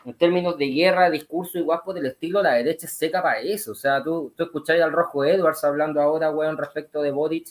en 0.05 0.13
términos 0.13 0.57
de 0.57 0.67
guerra, 0.67 1.09
discurso 1.09 1.57
y 1.57 1.61
guapo 1.61 1.93
del 1.93 2.05
estilo, 2.05 2.41
la 2.41 2.53
derecha 2.53 2.87
es 2.87 2.93
seca 2.93 3.21
para 3.21 3.39
eso, 3.39 3.73
o 3.73 3.75
sea, 3.75 4.03
tú, 4.03 4.33
tú 4.35 4.43
escucháis 4.43 4.81
al 4.81 4.91
Rojo 4.91 5.25
Edwards 5.25 5.63
hablando 5.63 6.01
ahora, 6.01 6.31
weón, 6.31 6.57
respecto 6.57 7.01
de 7.01 7.11
Boric, 7.11 7.47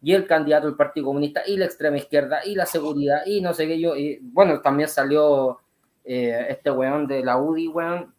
y 0.00 0.14
el 0.14 0.26
candidato 0.26 0.66
del 0.66 0.76
Partido 0.76 1.06
Comunista 1.06 1.42
y 1.46 1.56
la 1.56 1.64
extrema 1.64 1.96
izquierda 1.96 2.40
y 2.44 2.54
la 2.54 2.66
seguridad 2.66 3.22
y 3.26 3.40
no 3.40 3.52
sé 3.52 3.66
qué 3.66 3.80
yo. 3.80 3.96
Y 3.96 4.18
bueno, 4.22 4.60
también 4.60 4.88
salió 4.88 5.58
eh, 6.04 6.46
este 6.50 6.70
weón 6.70 7.06
de 7.06 7.24
la 7.24 7.36
UDI, 7.36 7.68
weón, 7.68 8.14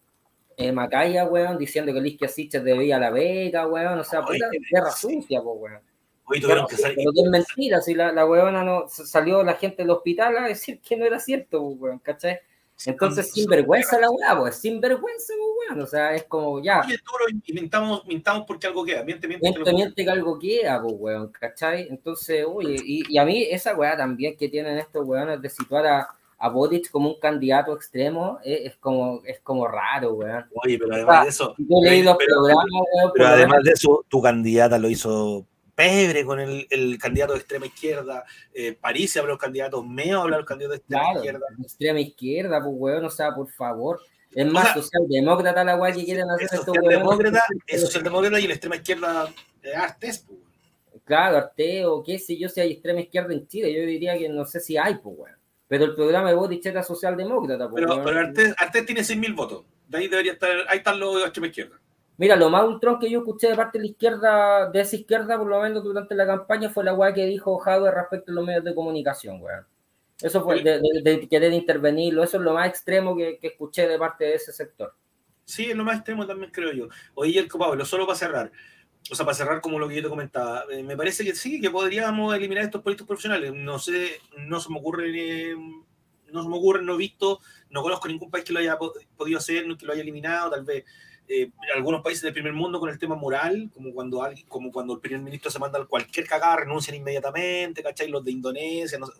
eh, 0.57 0.71
Macaya, 0.71 1.25
weón, 1.25 1.57
diciendo 1.57 1.93
que 1.93 2.01
Liskia 2.01 2.27
Siches 2.27 2.63
debía 2.63 2.99
la 2.99 3.11
Vega, 3.11 3.65
weón, 3.65 3.99
o 3.99 4.03
sea, 4.03 4.23
pues 4.23 4.41
guerra 4.71 4.91
sucia, 4.91 5.41
pues, 5.41 5.57
weón. 5.57 5.81
Hoy 6.25 6.41
tuvieron 6.41 6.67
que 6.67 6.75
salir. 6.75 6.97
Pero 6.97 7.11
que 7.13 7.21
es 7.21 7.29
mentira, 7.29 7.81
si 7.81 7.95
la, 7.95 8.11
la 8.11 8.25
weona 8.25 8.63
no 8.63 8.87
salió 8.87 9.41
la 9.41 9.53
gente 9.53 9.81
del 9.81 9.89
hospital 9.89 10.37
a 10.37 10.47
decir 10.47 10.79
que 10.81 10.97
no 10.97 11.05
era 11.05 11.17
cierto, 11.17 11.61
weón, 11.61 11.99
¿cachai? 11.99 12.39
Entonces, 12.85 13.31
sin 13.31 13.45
vergüenza 13.49 13.99
la 13.99 14.09
weá, 14.09 14.37
pues, 14.37 14.55
sin 14.55 14.79
vergüenza, 14.79 15.33
pues, 15.37 15.69
weón. 15.69 15.83
O 15.83 15.87
sea, 15.87 16.13
es 16.15 16.23
como 16.23 16.61
ya. 16.61 16.81
Oye, 16.85 16.97
tú 16.97 17.11
y 17.45 17.53
mintamos, 17.53 18.05
mintamos 18.05 18.45
porque 18.47 18.67
algo 18.67 18.85
queda. 18.85 19.03
Miente, 19.03 19.27
miente. 19.27 19.49
Miente, 19.49 19.73
miente 19.73 20.03
que 20.05 20.09
algo 20.09 20.39
queda, 20.39 20.81
pues, 20.81 20.95
weón, 20.97 21.31
¿cachai? 21.31 21.87
Entonces, 21.89 22.45
oye, 22.47 22.77
y, 22.83 23.03
y, 23.13 23.17
a 23.17 23.25
mí 23.25 23.43
esa 23.49 23.75
weá 23.75 23.97
también 23.97 24.37
que 24.37 24.47
tienen 24.47 24.77
estos 24.77 25.05
weones 25.05 25.41
de 25.41 25.49
situar 25.49 25.85
a, 25.87 26.07
a 26.37 26.53
como 26.91 27.09
un 27.09 27.19
candidato 27.19 27.73
extremo 27.73 28.39
es, 28.43 28.71
es, 28.71 28.75
como, 28.77 29.21
es 29.25 29.41
como 29.41 29.67
raro, 29.67 30.13
weón. 30.13 30.45
Oye, 30.63 30.79
pero 30.79 30.93
además 30.95 31.23
de 31.23 31.29
eso. 31.29 31.55
Yo 31.57 31.77
leí 31.83 32.01
los 32.01 32.15
programas, 32.17 32.65
weón. 32.93 33.11
Pero 33.13 33.27
además 33.27 33.63
de 33.63 33.71
eso, 33.71 34.05
tu 34.07 34.21
candidata 34.21 34.77
lo 34.77 34.89
hizo 34.89 35.45
pebre 35.79 36.25
con 36.25 36.41
el, 36.41 36.67
el, 36.69 36.97
candidato 36.97 37.31
de 37.31 37.39
extrema 37.39 37.65
izquierda, 37.65 38.25
eh, 38.53 38.73
París 38.73 39.15
habla 39.15 39.29
los 39.29 39.39
candidatos, 39.39 39.85
Meo 39.87 40.23
habla 40.23 40.35
los 40.35 40.45
candidatos 40.45 40.73
de 40.73 40.77
extrema 40.79 41.03
claro, 41.03 41.19
izquierda. 41.19 41.45
Extrema 41.63 41.99
izquierda, 42.01 42.61
pues 42.61 42.75
weón, 42.77 43.05
o 43.05 43.09
sea, 43.09 43.33
por 43.33 43.49
favor. 43.49 44.01
Es 44.35 44.45
más 44.45 44.71
o 44.71 44.73
sea, 44.73 44.81
socialdemócrata 44.83 45.63
la 45.63 45.75
guay 45.75 45.93
que 45.93 46.03
quieren 46.03 46.29
hacer 46.29 46.49
estos 46.51 46.65
socialdemócrata, 46.65 47.41
Es 47.65 47.81
socialdemócrata 47.81 48.39
y 48.41 48.47
la 48.47 48.53
extrema 48.55 48.75
izquierda 48.75 49.33
de 49.61 49.73
Artes, 49.73 50.25
pues. 50.27 50.39
Claro, 51.05 51.37
Arte 51.37 51.85
o 51.85 52.03
qué 52.03 52.19
sé 52.19 52.37
yo 52.37 52.49
si 52.49 52.59
hay 52.59 52.73
extrema 52.73 52.99
izquierda 52.99 53.33
en 53.33 53.47
Chile, 53.47 53.73
yo 53.73 53.81
diría 53.81 54.17
que 54.17 54.27
no 54.27 54.43
sé 54.45 54.59
si 54.59 54.75
hay, 54.75 54.95
pues 54.95 55.15
weón. 55.17 55.37
Pero 55.69 55.85
el 55.85 55.95
programa 55.95 56.29
de 56.29 56.35
Boric 56.35 56.65
era 56.65 56.83
socialdemócrata, 56.83 57.69
pues. 57.69 57.85
Pero, 57.85 58.03
pero 58.03 58.19
Artes, 58.19 58.53
Artes 58.57 58.85
tiene 58.85 59.01
6.000 59.01 59.33
votos. 59.33 59.65
De 59.87 59.97
ahí 59.97 60.07
debería 60.09 60.33
estar, 60.33 60.51
ahí 60.67 60.79
están 60.79 60.99
los 60.99 61.15
de 61.15 61.23
extrema 61.23 61.47
izquierda. 61.47 61.79
Mira, 62.19 62.35
lo 62.35 62.49
más 62.49 62.65
ultrón 62.65 62.99
que 62.99 63.09
yo 63.09 63.19
escuché 63.19 63.47
de 63.47 63.55
parte 63.55 63.77
de 63.77 63.85
la 63.85 63.91
izquierda, 63.91 64.69
de 64.69 64.81
esa 64.81 64.97
izquierda, 64.97 65.37
por 65.37 65.47
lo 65.47 65.61
menos 65.61 65.81
durante 65.85 66.13
la 66.15 66.27
campaña, 66.27 66.69
fue 66.69 66.83
la 66.83 66.93
weá 66.93 67.13
que 67.13 67.25
dijo 67.25 67.57
Jadwe 67.59 67.91
respecto 67.91 68.33
a 68.33 68.35
los 68.35 68.45
medios 68.45 68.65
de 68.65 68.75
comunicación, 68.75 69.41
weón. 69.41 69.65
Eso 70.21 70.43
fue 70.43 70.61
de, 70.61 70.81
de, 71.01 71.29
querer 71.29 71.53
intervenirlo, 71.53 72.21
eso 72.21 72.35
es 72.35 72.43
lo 72.43 72.53
más 72.53 72.67
extremo 72.67 73.15
que, 73.15 73.39
que, 73.39 73.47
escuché 73.47 73.87
de 73.87 73.97
parte 73.97 74.25
de 74.25 74.33
ese 74.33 74.51
sector. 74.51 74.93
Sí, 75.45 75.71
es 75.71 75.77
lo 75.77 75.85
más 75.85 75.95
extremo 75.95 76.27
también, 76.27 76.51
creo 76.51 76.73
yo. 76.73 76.89
Oye, 77.13 77.39
el 77.39 77.47
Pablo, 77.47 77.85
solo 77.85 78.05
para 78.05 78.19
cerrar, 78.19 78.51
o 79.09 79.15
sea, 79.15 79.25
para 79.25 79.37
cerrar 79.37 79.61
como 79.61 79.79
lo 79.79 79.87
que 79.87 79.95
yo 79.95 80.03
te 80.03 80.09
comentaba, 80.09 80.65
eh, 80.69 80.83
me 80.83 80.97
parece 80.97 81.23
que 81.23 81.33
sí, 81.33 81.61
que 81.61 81.69
podríamos 81.69 82.35
eliminar 82.35 82.65
estos 82.65 82.81
políticos 82.81 83.07
profesionales. 83.07 83.53
No 83.55 83.79
sé, 83.79 84.19
no 84.37 84.59
se 84.59 84.69
me 84.69 84.77
ocurre, 84.77 85.09
eh, 85.09 85.55
no 86.33 86.43
se 86.43 86.49
me 86.49 86.57
ocurre, 86.57 86.83
no 86.83 86.95
he 86.95 86.97
visto, 86.97 87.39
no 87.69 87.81
conozco 87.81 88.09
ningún 88.09 88.29
país 88.29 88.43
que 88.43 88.51
lo 88.51 88.59
haya 88.59 88.77
podido 89.15 89.37
hacer, 89.37 89.63
que 89.77 89.85
lo 89.85 89.93
haya 89.93 90.01
eliminado, 90.01 90.49
tal 90.49 90.65
vez 90.65 90.83
eh, 91.31 91.51
algunos 91.75 92.01
países 92.01 92.23
del 92.23 92.33
primer 92.33 92.53
mundo 92.53 92.79
con 92.79 92.89
el 92.89 92.97
tema 92.97 93.13
moral, 93.13 93.69
como 93.71 93.93
cuando, 93.93 94.23
alguien, 94.23 94.47
como 94.47 94.71
cuando 94.71 94.95
el 94.95 94.99
primer 94.99 95.21
ministro 95.21 95.51
se 95.51 95.59
manda 95.59 95.85
cualquier 95.85 96.25
cagada, 96.25 96.55
renuncian 96.55 96.97
inmediatamente, 96.97 97.83
¿cachai? 97.83 98.07
Los 98.07 98.25
de 98.25 98.31
Indonesia, 98.31 98.97
no, 98.97 99.05
o 99.05 99.11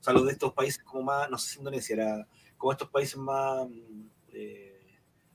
sea, 0.00 0.12
los 0.12 0.26
de 0.26 0.32
estos 0.32 0.52
países 0.52 0.84
como 0.84 1.02
más, 1.02 1.28
no 1.28 1.36
sé 1.36 1.50
si 1.50 1.58
Indonesia 1.58 1.94
era, 1.94 2.28
como 2.56 2.70
estos 2.70 2.88
países 2.88 3.16
más, 3.16 3.66
eh, 4.32 4.80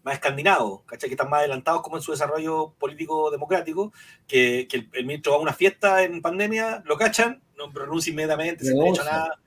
más 0.03 0.13
escandinavos, 0.13 0.83
¿cachai? 0.85 1.09
Que 1.09 1.15
están 1.15 1.29
más 1.29 1.39
adelantados 1.39 1.81
como 1.81 1.97
en 1.97 2.01
su 2.01 2.11
desarrollo 2.11 2.75
político 2.79 3.29
democrático, 3.29 3.91
que, 4.25 4.69
que 4.69 4.87
el, 4.93 5.05
ministro 5.05 5.33
va 5.33 5.39
a 5.39 5.41
una 5.41 5.53
fiesta 5.53 6.01
en 6.03 6.21
pandemia, 6.21 6.81
lo 6.85 6.95
cachan, 6.95 7.41
no 7.57 7.69
renuncia 7.73 8.09
inmediatamente, 8.09 8.63
se 8.63 8.73
no 8.73 8.83
ha 8.83 8.89
hecho 8.89 9.03
nada 9.03 9.37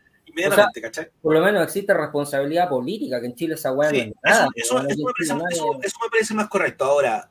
por 1.22 1.34
lo 1.34 1.42
menos 1.42 1.64
existe 1.64 1.94
responsabilidad 1.94 2.68
política, 2.68 3.20
que 3.20 3.26
en 3.26 3.34
Chile 3.34 3.54
esa 3.54 3.72
weá 3.72 3.90
sí, 3.90 4.12
eso, 4.54 4.82
me 4.82 4.94
parece, 6.10 6.34
más 6.34 6.48
correcto. 6.48 6.84
Ahora, 6.84 7.30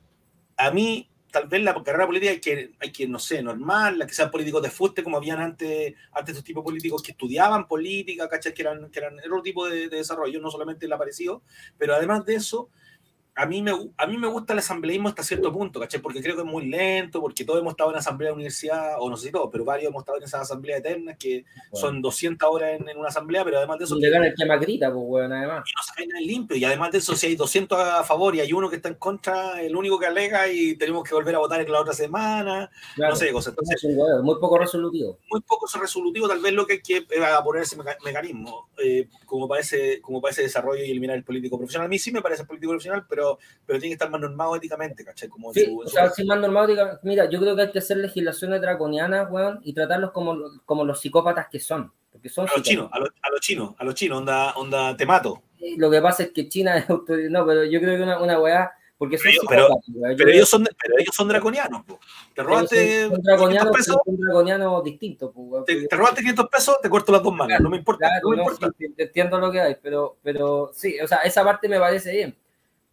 a 0.57 0.71
mí, 0.71 1.09
tal 1.31 1.47
vez 1.47 1.61
la 1.63 1.73
carrera 1.83 2.05
política 2.05 2.31
hay 2.31 2.39
que, 2.39 2.71
hay 2.79 2.91
que 2.91 3.07
no 3.07 3.19
sé, 3.19 3.41
normal, 3.41 3.99
la 3.99 4.07
que 4.07 4.13
sean 4.13 4.31
políticos 4.31 4.61
de 4.63 4.69
fuste, 4.69 5.03
como 5.03 5.17
habían 5.17 5.39
antes, 5.39 5.93
antes 6.11 6.33
estos 6.33 6.43
tipos 6.43 6.63
políticos 6.63 7.01
que 7.01 7.11
estudiaban 7.11 7.67
política, 7.67 8.27
¿cachai? 8.29 8.53
Que 8.53 8.61
eran, 8.61 8.89
que 8.89 8.99
eran 8.99 9.19
otro 9.19 9.41
tipo 9.41 9.67
de, 9.67 9.89
de 9.89 9.97
desarrollo, 9.97 10.39
no 10.39 10.49
solamente 10.49 10.85
el 10.85 10.93
aparecido, 10.93 11.43
pero 11.77 11.95
además 11.95 12.25
de 12.25 12.35
eso, 12.35 12.69
a 13.35 13.45
mí, 13.45 13.61
me, 13.61 13.71
a 13.97 14.05
mí 14.05 14.17
me 14.17 14.27
gusta 14.27 14.53
el 14.53 14.59
asambleísmo 14.59 15.09
hasta 15.09 15.23
cierto 15.23 15.51
punto, 15.51 15.79
¿cachai? 15.79 16.01
Porque 16.01 16.21
creo 16.21 16.35
que 16.35 16.41
es 16.41 16.47
muy 16.47 16.67
lento, 16.67 17.19
porque 17.19 17.43
todos 17.43 17.59
hemos 17.59 17.71
estado 17.71 17.89
en 17.89 17.97
asamblea 17.97 18.29
de 18.29 18.35
universidad, 18.35 18.95
o 18.99 19.09
no 19.09 19.17
sé 19.17 19.27
si 19.27 19.31
todos, 19.31 19.49
pero 19.51 19.65
varios 19.65 19.89
hemos 19.89 20.01
estado 20.01 20.19
en 20.19 20.23
esas 20.23 20.41
asambleas 20.41 20.79
eternas 20.79 21.17
que 21.17 21.43
son 21.71 22.01
200 22.01 22.47
horas 22.47 22.79
en, 22.79 22.97
una 22.97 23.07
asamblea, 23.07 23.43
pero 23.43 23.57
además 23.57 23.79
de 23.79 23.85
eso... 23.85 23.95
Llegar 23.95 24.23
el 24.23 24.35
que 24.35 24.45
más 24.45 24.59
grita, 24.59 24.91
pues, 24.93 25.05
bueno, 25.05 25.35
además. 25.35 25.63
Y 25.67 25.73
no 25.75 25.83
se 25.83 26.11
cae 26.11 26.21
limpio, 26.21 26.57
y 26.57 26.65
además 26.65 26.91
de 26.91 26.99
eso, 26.99 27.15
si 27.15 27.27
hay 27.27 27.35
200 27.35 27.79
a 27.79 28.03
favor 28.03 28.35
y 28.35 28.41
hay 28.41 28.53
uno 28.53 28.69
que 28.69 28.75
está 28.75 28.89
en 28.89 28.95
contra, 28.95 29.61
el 29.61 29.75
único 29.75 29.97
que 29.97 30.05
alega 30.05 30.47
y 30.47 30.75
tenemos 30.75 31.03
que 31.03 31.15
volver 31.15 31.35
a 31.35 31.39
votar 31.39 31.59
en 31.61 31.71
la 31.71 31.81
otra 31.81 31.93
semana, 31.93 32.69
no 32.97 33.15
sé, 33.15 33.31
cosas. 33.31 33.53
Entonces, 33.57 33.83
muy 34.21 34.39
poco 34.39 34.59
resolutivo. 34.59 35.17
Muy 35.31 35.41
poco 35.41 35.65
resolutivo, 35.79 36.27
tal 36.27 36.39
vez 36.39 36.53
lo 36.53 36.67
que 36.67 36.73
hay 36.73 36.81
que 36.81 37.05
poner 37.43 37.63
ese 37.63 37.77
mecanismo, 38.03 38.69
eh, 38.77 39.07
como, 39.25 39.47
para 39.47 39.61
ese, 39.61 40.01
como 40.01 40.21
para 40.21 40.31
ese 40.31 40.43
desarrollo 40.43 40.83
y 40.83 40.91
eliminar 40.91 41.17
el 41.17 41.23
político 41.23 41.57
profesional. 41.57 41.87
A 41.87 41.89
mí 41.89 41.97
sí 41.97 42.11
me 42.11 42.21
parece 42.21 42.45
político 42.45 42.71
profesional, 42.71 43.05
pero, 43.09 43.22
pero 43.65 43.79
tiene 43.79 43.91
que 43.91 43.93
estar 43.93 44.09
más 44.09 44.21
normado 44.21 44.55
éticamente, 44.55 45.03
¿cachai? 45.03 45.29
Como 45.29 45.53
sí, 45.53 45.75
o 45.83 45.87
sea, 45.87 46.11
más 46.25 46.39
normado 46.39 46.67
éticamente. 46.67 46.99
Mira, 47.03 47.29
yo 47.29 47.39
creo 47.39 47.55
que 47.55 47.63
hay 47.63 47.71
que 47.71 47.79
hacer 47.79 47.97
legislaciones 47.97 48.61
draconianas, 48.61 49.29
weón, 49.31 49.59
y 49.63 49.73
tratarlos 49.73 50.11
como, 50.11 50.37
como 50.65 50.85
los 50.85 50.99
psicópatas 50.99 51.47
que 51.49 51.59
son. 51.59 51.91
Porque 52.11 52.29
son 52.29 52.47
a 52.47 52.51
los 52.55 52.61
chinos, 52.61 52.89
a 52.91 52.99
los 52.99 53.09
chinos, 53.41 53.75
a 53.77 53.83
los 53.83 53.95
chinos, 53.95 54.19
onda, 54.19 54.53
onda 54.53 54.95
te 54.95 55.05
mato. 55.05 55.41
Lo 55.77 55.89
que 55.89 56.01
pasa 56.01 56.23
es 56.23 56.31
que 56.31 56.47
China 56.47 56.77
es 56.77 56.87
No, 56.87 57.45
pero 57.45 57.63
yo 57.63 57.79
creo 57.79 57.97
que 57.97 58.03
una, 58.03 58.19
una 58.19 58.39
weá 58.39 58.71
Porque 58.97 59.17
pero, 59.21 59.41
pero, 59.49 60.15
pero, 60.17 60.29
ellos 60.29 60.47
son, 60.47 60.63
pero 60.63 60.99
ellos 60.99 61.15
son 61.15 61.27
draconianos. 61.27 61.83
Po. 61.85 61.99
Te 62.35 62.43
robaste 62.43 63.09
son, 63.09 63.21
draconianos, 63.21 63.75
pesos. 63.75 63.97
Son 64.05 64.17
draconianos 64.17 64.83
distintos. 64.83 65.31
Po, 65.33 65.63
te, 65.65 65.87
te, 65.87 65.95
robaste 65.95 66.21
500 66.21 66.47
pesos, 66.49 66.77
te 66.81 66.89
corto 66.89 67.11
las 67.11 67.23
dos 67.23 67.33
manos. 67.33 67.47
Claro, 67.47 67.63
no 67.63 67.69
me 67.69 67.77
importa. 67.77 68.07
Claro, 68.07 68.21
no 68.23 68.29
me 68.29 68.35
no, 68.37 68.43
importa. 68.43 68.69
Sí, 68.77 68.93
entiendo 68.95 69.39
lo 69.39 69.51
que 69.51 69.61
hay, 69.61 69.75
pero, 69.81 70.17
pero 70.21 70.71
sí, 70.73 70.99
o 70.99 71.07
sea, 71.07 71.17
esa 71.19 71.43
parte 71.43 71.67
me 71.67 71.79
parece 71.79 72.11
bien. 72.11 72.37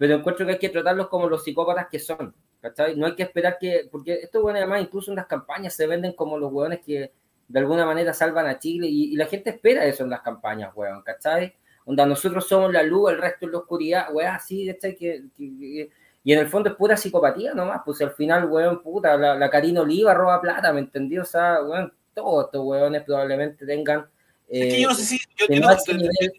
Pero 0.01 0.15
encuentro 0.15 0.47
que 0.47 0.53
hay 0.53 0.59
que 0.59 0.71
tratarlos 0.71 1.09
como 1.09 1.29
los 1.29 1.45
psicópatas 1.45 1.89
que 1.91 1.99
son. 1.99 2.35
¿cachai? 2.63 2.97
No 2.97 3.05
hay 3.05 3.15
que 3.15 3.25
esperar 3.25 3.59
que. 3.61 3.87
Porque 3.93 4.15
estos 4.15 4.41
bueno, 4.41 4.59
además, 4.59 4.81
incluso 4.81 5.11
en 5.11 5.17
las 5.17 5.27
campañas 5.27 5.75
se 5.75 5.87
venden 5.87 6.15
como 6.15 6.39
los 6.39 6.51
hueones 6.51 6.81
que 6.81 7.13
de 7.49 7.59
alguna 7.59 7.85
manera 7.85 8.15
salvan 8.15 8.47
a 8.47 8.59
Chile 8.59 8.87
y, 8.87 9.13
y 9.13 9.17
la 9.17 9.27
gente 9.27 9.51
espera 9.51 9.85
eso 9.85 10.05
en 10.05 10.09
las 10.09 10.23
campañas, 10.23 10.73
weón, 10.75 11.03
¿cachai? 11.03 11.55
Onda, 11.85 12.07
nosotros 12.07 12.49
somos 12.49 12.73
la 12.73 12.83
luz, 12.83 13.11
el 13.11 13.19
resto 13.19 13.45
es 13.45 13.53
la 13.53 13.59
oscuridad, 13.59 14.07
weón, 14.11 14.31
así, 14.35 14.67
¿cachai? 14.69 14.97
Que, 14.97 15.25
que, 15.37 15.59
que, 15.59 15.91
y 16.25 16.33
en 16.33 16.39
el 16.39 16.49
fondo 16.49 16.71
es 16.71 16.77
pura 16.77 16.97
psicopatía 16.97 17.53
nomás, 17.53 17.83
pues 17.85 18.01
al 18.01 18.13
final, 18.13 18.47
weón, 18.47 18.81
puta, 18.83 19.19
la, 19.19 19.35
la 19.35 19.51
Karina 19.51 19.83
Oliva 19.83 20.15
roba 20.15 20.41
plata, 20.41 20.73
¿me 20.73 20.81
entendió? 20.81 21.21
O 21.23 21.27
sea, 21.27 21.61
weón, 21.63 21.93
todos 22.15 22.47
estos 22.47 22.65
weones 22.65 23.03
probablemente 23.03 23.67
tengan... 23.67 24.09
Eh, 24.49 24.69
es 24.69 24.75
que 24.75 24.81
yo 24.81 24.89
no 24.89 24.95
sé 24.95 25.05
si... 25.05 25.19
Yo, 25.37 25.47
yo, 25.47 25.61
no, 25.61 25.77
te, 25.77 25.93
nivel... 25.93 26.33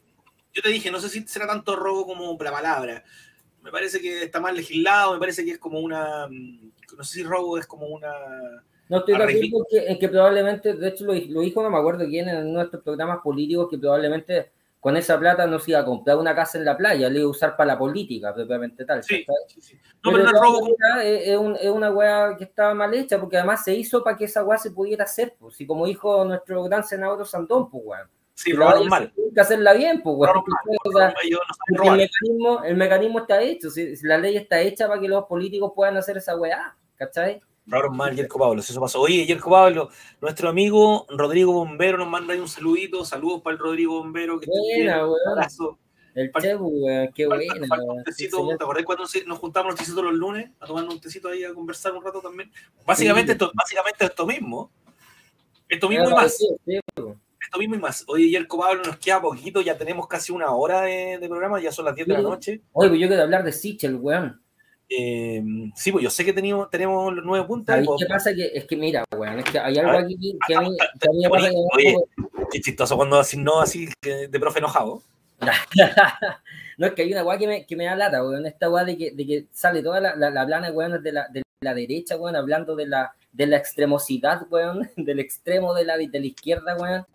yo, 0.51 0.61
te 0.63 0.69
dije, 0.69 0.89
no 0.89 0.99
sé 0.99 1.09
si 1.09 1.27
será 1.27 1.45
tanto 1.45 1.75
robo 1.75 2.07
como 2.07 2.37
la 2.41 2.51
palabra. 2.51 3.03
Me 3.61 3.71
parece 3.71 3.99
que 3.99 4.23
está 4.23 4.39
mal 4.39 4.55
legislado, 4.55 5.13
me 5.13 5.19
parece 5.19 5.45
que 5.45 5.51
es 5.51 5.59
como 5.59 5.79
una... 5.79 6.27
No 6.27 7.03
sé 7.03 7.13
si 7.13 7.23
robo 7.23 7.57
es 7.57 7.67
como 7.67 7.87
una... 7.87 8.11
No 8.89 8.97
estoy 8.97 9.15
de 9.15 9.23
acuerdo 9.23 9.39
en 9.39 9.65
que, 9.69 9.91
en 9.91 9.99
que, 9.99 10.09
probablemente, 10.09 10.73
de 10.73 10.87
hecho 10.89 11.05
lo, 11.05 11.13
lo, 11.13 11.41
dijo, 11.41 11.63
no 11.63 11.69
me 11.69 11.77
acuerdo 11.77 12.05
quién, 12.07 12.27
en 12.27 12.51
nuestros 12.51 12.83
programas 12.83 13.19
políticos, 13.23 13.67
que 13.69 13.77
probablemente 13.77 14.51
con 14.81 14.97
esa 14.97 15.17
plata 15.17 15.45
no 15.45 15.59
se 15.59 15.71
iba 15.71 15.79
a 15.79 15.85
comprar 15.85 16.17
una 16.17 16.35
casa 16.35 16.57
en 16.57 16.65
la 16.65 16.75
playa, 16.75 17.07
le 17.07 17.19
iba 17.19 17.27
a 17.27 17.31
usar 17.31 17.55
para 17.55 17.73
la 17.73 17.77
política, 17.77 18.33
propiamente 18.33 18.83
tal. 18.83 19.03
Sí, 19.03 19.23
sí, 19.47 19.61
sí. 19.61 19.79
No, 20.03 20.11
pero, 20.11 20.25
pero 20.25 20.31
no 20.31 20.41
robo. 20.41 20.75
Es, 21.03 21.27
es, 21.29 21.37
un, 21.37 21.55
es, 21.55 21.69
una 21.69 21.91
weá 21.91 22.35
que 22.35 22.45
estaba 22.45 22.73
mal 22.73 22.91
hecha, 22.93 23.19
porque 23.19 23.37
además 23.37 23.63
se 23.63 23.75
hizo 23.75 24.03
para 24.03 24.17
que 24.17 24.25
esa 24.25 24.43
weá 24.43 24.57
se 24.57 24.71
pudiera 24.71 25.03
hacer, 25.03 25.35
pues, 25.39 25.61
y 25.61 25.67
como 25.67 25.85
dijo 25.85 26.25
nuestro 26.25 26.63
gran 26.63 26.83
senador 26.83 27.25
Sandón, 27.27 27.69
pues 27.69 27.83
weón. 27.85 28.09
Sí, 28.33 28.53
robaron 28.53 28.87
mal. 28.87 29.13
Hay 29.15 29.33
que 29.33 29.41
hacerla 29.41 29.73
bien, 29.73 30.01
pues 30.01 30.15
weón. 30.17 30.43
O 30.83 30.91
sea, 30.91 31.13
el, 31.67 31.97
mecanismo, 31.97 32.63
el 32.63 32.75
mecanismo 32.75 33.19
está 33.19 33.41
hecho, 33.41 33.69
si, 33.69 33.95
si 33.95 34.07
la 34.07 34.17
ley 34.17 34.37
está 34.37 34.59
hecha 34.61 34.87
para 34.87 34.99
que 34.99 35.07
los 35.07 35.25
políticos 35.25 35.73
puedan 35.75 35.97
hacer 35.97 36.17
esa 36.17 36.35
weá, 36.35 36.75
¿cachai? 36.95 37.41
Robaron 37.67 37.95
mal 37.95 38.15
Yerko 38.15 38.39
Pablo, 38.39 38.59
eso 38.61 38.79
pasó. 38.81 39.01
Oye, 39.01 39.25
Yerko 39.25 39.51
Pablo, 39.51 39.89
nuestro 40.19 40.49
amigo 40.49 41.05
Rodrigo 41.09 41.53
Bombero 41.53 41.97
nos 41.97 42.07
manda 42.07 42.33
ahí 42.33 42.39
un 42.39 42.47
saludito. 42.47 43.05
Saludos 43.05 43.41
para 43.41 43.53
el 43.53 43.59
Rodrigo 43.59 43.99
Bombero. 43.99 44.39
Que 44.39 44.47
buena, 44.47 45.05
weón. 45.05 45.19
Abrazo. 45.31 45.77
El 46.13 46.31
Chebu, 46.41 46.85
weón, 46.85 47.09
qué. 47.13 47.27
Un 47.27 48.03
tecito, 48.03 48.45
¿Te 48.47 48.63
acordás 48.63 48.83
cuando 48.83 49.05
nos 49.27 49.39
juntamos 49.39 49.71
los 49.71 49.79
tecitos 49.79 50.03
los 50.03 50.13
lunes 50.13 50.49
a 50.59 50.65
tomar 50.65 50.83
un 50.85 50.99
tecito 50.99 51.29
ahí 51.29 51.43
a 51.43 51.53
conversar 51.53 51.93
un 51.93 52.03
rato 52.03 52.19
también? 52.19 52.51
Básicamente, 52.85 53.33
esto, 53.33 53.51
básicamente 53.53 54.05
esto 54.05 54.25
mismo. 54.25 54.71
Esto 55.69 55.87
mismo 55.87 56.09
y 56.09 56.13
más. 56.13 56.37
Esto 57.41 57.57
mismo 57.57 57.75
y 57.75 57.79
más. 57.79 58.03
Oye, 58.07 58.29
Yerko 58.29 58.59
Pablo, 58.59 58.83
nos 58.85 58.97
queda 58.97 59.21
poquito, 59.21 59.61
ya 59.61 59.77
tenemos 59.77 60.07
casi 60.07 60.31
una 60.31 60.51
hora 60.51 60.81
de, 60.81 61.17
de 61.17 61.27
programa, 61.27 61.61
ya 61.61 61.71
son 61.71 61.85
las 61.85 61.95
10 61.95 62.07
de 62.07 62.13
la 62.13 62.21
noche. 62.21 62.61
Oye, 62.73 62.89
pues 62.89 63.01
yo 63.01 63.07
quiero 63.07 63.23
hablar 63.23 63.43
de 63.43 63.51
Sichel, 63.51 63.95
weón. 63.95 64.41
Eh, 64.93 65.41
sí, 65.73 65.91
pues 65.91 66.03
yo 66.03 66.09
sé 66.09 66.25
que 66.25 66.33
tenemos, 66.33 66.69
tenemos 66.69 67.13
los 67.13 67.23
nueve 67.23 67.45
puntos. 67.47 67.73
¿Sabes 67.73 67.89
qué 67.97 68.05
pasa? 68.07 68.33
Que, 68.33 68.51
es 68.53 68.65
que 68.65 68.75
mira, 68.75 69.05
weón, 69.15 69.39
es 69.39 69.45
que 69.45 69.57
hay 69.57 69.77
algo 69.77 69.97
aquí 69.97 70.37
que 70.45 70.55
a 70.55 70.61
mí, 70.61 70.75
que 70.99 71.07
a 71.07 71.11
mí 71.11 71.23
me 71.23 71.29
pasa 71.29 71.49
oye, 71.73 71.95
qué 72.51 72.59
chistoso 72.59 72.97
cuando 72.97 73.17
así 73.17 73.37
no 73.37 73.61
así 73.61 73.87
de 74.01 74.39
profe 74.39 74.59
enojado. 74.59 75.01
no, 76.77 76.87
es 76.87 76.93
que 76.93 77.01
hay 77.01 77.11
una 77.13 77.23
weá 77.23 77.37
que 77.37 77.47
me, 77.47 77.65
que 77.65 77.75
me 77.75 77.85
da 77.85 77.95
lata, 77.95 78.23
weón, 78.23 78.45
esta 78.45 78.69
weá 78.69 78.83
de 78.83 78.97
que, 78.97 79.11
de 79.11 79.25
que 79.25 79.45
sale 79.51 79.81
toda 79.81 79.99
la, 79.99 80.15
la, 80.15 80.29
la 80.29 80.45
plana, 80.45 80.71
weón, 80.71 81.01
de 81.01 81.11
la, 81.11 81.27
de 81.29 81.41
la 81.61 81.73
derecha, 81.73 82.17
weón, 82.17 82.35
hablando 82.35 82.75
de 82.75 82.87
la, 82.87 83.15
de 83.31 83.47
la 83.47 83.57
extremosidad, 83.57 84.41
weón, 84.49 84.89
del 84.97 85.19
extremo 85.19 85.73
de 85.73 85.85
la, 85.85 85.97
de 85.97 86.19
la 86.19 86.25
izquierda, 86.25 86.75
weón, 86.75 87.05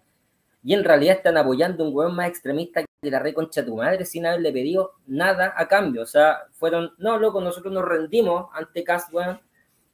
y 0.66 0.74
en 0.74 0.82
realidad 0.82 1.18
están 1.18 1.36
apoyando 1.36 1.84
un 1.84 1.94
weón 1.94 2.16
más 2.16 2.28
extremista 2.28 2.82
que 2.82 3.08
la 3.08 3.20
reconcha 3.20 3.64
tu 3.64 3.76
madre 3.76 4.04
sin 4.04 4.26
haberle 4.26 4.50
pedido 4.50 4.94
nada 5.06 5.54
a 5.56 5.68
cambio. 5.68 6.02
O 6.02 6.06
sea, 6.06 6.40
fueron, 6.54 6.92
no, 6.98 7.20
loco, 7.20 7.40
nosotros 7.40 7.72
nos 7.72 7.84
rendimos 7.84 8.48
ante 8.52 8.82
Cast, 8.82 9.14
weón. 9.14 9.40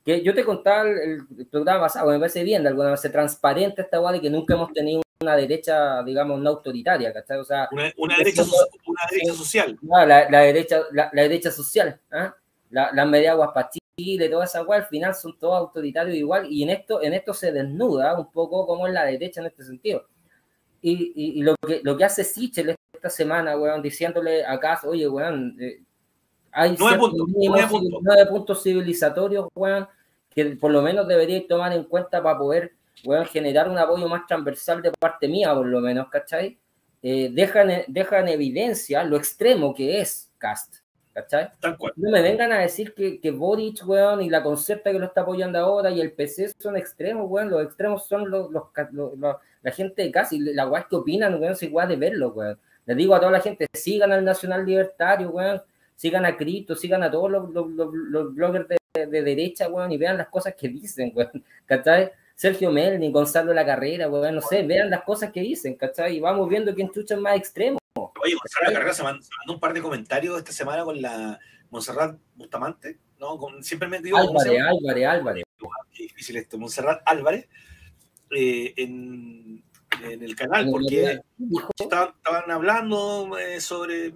Que 0.03 0.23
yo 0.23 0.35
te 0.35 0.47
contaba 0.47 0.89
el, 0.89 1.27
el 1.37 1.47
programa 1.47 1.83
pasado, 1.83 2.11
me 2.11 2.18
parece 2.18 2.43
bien, 2.43 2.62
de 2.62 2.70
alguna 2.70 2.89
manera, 2.89 3.12
transparente 3.12 3.83
esta 3.83 4.01
weá 4.01 4.12
de 4.12 4.23
que 4.23 4.31
nunca 4.31 4.55
hemos 4.55 4.73
tenido 4.73 5.03
una 5.20 5.37
derecha, 5.37 6.03
digamos, 6.05 6.41
no 6.41 6.49
autoritaria, 6.49 7.12
¿cachai? 7.12 7.39
O 7.39 7.45
sea, 7.45 7.68
una, 7.70 7.93
una, 7.99 8.16
derecha, 8.16 8.43
una 8.43 9.03
derecha, 9.11 9.35
social. 9.35 9.79
No, 9.83 10.07
la, 10.07 10.31
la, 10.31 10.41
derecha, 10.41 10.81
la, 10.93 11.11
la 11.12 11.23
derecha 11.23 11.51
social, 11.51 12.01
¿eh? 12.11 12.31
las 12.70 12.95
la 12.95 13.53
para 13.53 13.70
Chile, 13.95 14.31
toda 14.31 14.47
esa 14.47 14.62
weá, 14.62 14.79
al 14.79 14.87
final 14.87 15.14
son 15.14 15.39
todos 15.39 15.59
autoritarios 15.59 16.16
igual, 16.16 16.47
y 16.51 16.62
en 16.62 16.70
esto, 16.70 17.03
en 17.03 17.12
esto 17.12 17.35
se 17.35 17.53
desnuda 17.53 18.18
un 18.18 18.33
poco 18.33 18.66
como 18.66 18.87
es 18.87 18.95
la 18.95 19.05
derecha 19.05 19.43
en 19.43 19.49
este 19.49 19.64
sentido 19.64 20.07
y, 20.83 21.12
y, 21.14 21.41
y, 21.41 21.43
lo, 21.43 21.55
que, 21.57 21.80
lo 21.85 21.97
que 21.97 22.05
hace 22.05 22.24
Sichel 22.24 22.74
esta 22.93 23.09
semana, 23.09 23.57
weón, 23.57 23.80
diciéndole 23.80 24.45
a 24.45 24.59
Cas, 24.59 24.85
oye, 24.85 25.09
weón, 25.09 25.57
eh, 25.61 25.80
hay 26.51 26.76
nueve 26.78 26.99
puntos, 26.99 27.28
nueve, 27.28 27.66
puntos. 27.70 28.01
nueve 28.03 28.26
puntos 28.26 28.62
civilizatorios, 28.62 29.49
weón, 29.55 29.89
que 30.28 30.45
por 30.57 30.72
lo 30.72 30.83
menos 30.83 31.07
deberíais 31.07 31.47
tomar 31.47 31.72
en 31.72 31.85
cuenta 31.85 32.22
para 32.22 32.37
poder, 32.37 32.72
weón, 33.05 33.24
generar 33.26 33.68
un 33.68 33.78
apoyo 33.78 34.09
más 34.09 34.26
transversal 34.26 34.83
de 34.83 34.91
parte 34.91 35.28
mía, 35.28 35.55
por 35.55 35.66
lo 35.66 35.80
menos, 35.80 36.09
¿cachai? 36.11 36.59
Eh, 37.01 37.30
deja, 37.33 37.62
en, 37.62 37.85
deja 37.89 38.20
en 38.20 38.28
evidencia 38.28 39.03
lo 39.05 39.16
extremo 39.16 39.74
que 39.74 40.01
es 40.01 40.30
Cast, 40.39 40.76
¿cachai? 41.12 41.49
No 41.97 42.11
me 42.11 42.22
vengan 42.22 42.53
a 42.53 42.59
decir 42.59 42.93
que, 42.93 43.20
que 43.20 43.30
Boric, 43.30 43.87
weón, 43.87 44.20
y 44.22 44.30
la 44.30 44.43
concepta 44.43 44.91
que 44.91 44.99
lo 44.99 45.07
está 45.07 45.20
apoyando 45.20 45.59
ahora 45.61 45.91
y 45.91 46.01
el 46.01 46.12
PC 46.12 46.53
son 46.59 46.76
extremos, 46.76 47.30
weón, 47.30 47.51
los 47.51 47.62
extremos 47.62 48.07
son 48.07 48.28
los, 48.28 48.51
los, 48.51 48.64
los, 48.93 49.18
los 49.18 49.37
la 49.63 49.71
gente 49.71 50.11
casi, 50.11 50.39
la 50.41 50.67
weá 50.67 50.87
que 50.89 50.97
opinan, 50.97 51.41
weón, 51.41 51.57
se 51.57 51.67
igual 51.67 51.89
de 51.89 51.97
verlo, 51.97 52.31
weón. 52.33 52.59
Les 52.85 52.97
digo 52.97 53.15
a 53.15 53.21
toda 53.21 53.33
la 53.33 53.41
gente, 53.41 53.67
sigan 53.73 54.13
al 54.13 54.25
Nacional 54.25 54.67
Libertario, 54.67 55.31
weón, 55.31 55.63
sigan 55.95 56.27
a 56.27 56.37
Cristo, 56.37 56.75
sigan 56.75 57.03
a 57.03 57.11
todos 57.11 57.31
los, 57.31 57.51
los, 57.51 57.69
los, 57.71 57.95
los 57.95 58.35
bloggers 58.35 58.67
de, 58.69 59.07
de, 59.07 59.23
derecha, 59.23 59.69
weón, 59.69 59.93
y 59.93 59.99
vean 59.99 60.19
las 60.19 60.29
cosas 60.29 60.55
que 60.55 60.69
dicen, 60.69 61.13
weón, 61.15 61.45
¿cachai? 61.67 62.11
Sergio 62.35 62.73
Melni, 62.73 63.13
Gonzalo 63.13 63.55
La 63.55 63.65
Carrera, 63.65 64.09
weón, 64.09 64.35
no 64.35 64.41
sé, 64.41 64.65
vean 64.65 64.91
las 64.91 65.03
cosas 65.03 65.31
que 65.31 65.41
dicen, 65.41 65.77
¿cachai? 65.77 66.17
Y 66.17 66.21
vamos 66.21 66.49
viendo 66.49 66.75
quién 66.75 66.91
chucha 66.91 67.15
es 67.15 67.21
más 67.21 67.37
extremo. 67.37 67.79
Oye, 67.95 68.35
Gonzalo 68.35 68.67
La 68.67 68.73
Carrera 68.73 68.95
se 68.95 69.03
mandó, 69.05 69.23
se 69.23 69.31
mandó 69.39 69.53
un 69.55 69.61
par 69.61 69.73
de 69.73 69.83
comentarios 69.83 70.39
esta 70.39 70.53
semana 70.53 70.85
con 70.85 71.01
la 71.01 71.39
Monserrat 71.71 72.17
Bustamante, 72.35 72.99
¿no? 73.21 73.39
Con, 73.39 73.63
siempre 73.63 73.87
me 73.87 74.01
digo... 74.01 74.19
Álvarez, 74.19 74.61
Álvarez, 74.61 75.07
Álvarez. 75.07 75.45
Qué 75.95 76.03
difícil 76.05 76.37
esto, 76.37 76.59
Monserrat 76.59 77.03
Álvarez 77.05 77.47
eh, 78.35 78.74
en, 78.76 79.64
en, 80.03 80.22
el 80.22 80.35
canal 80.37 80.68
porque 80.70 81.20
estaban, 81.78 82.14
estaban 82.16 82.51
hablando 82.51 83.37
eh, 83.39 83.61
sobre 83.61 84.12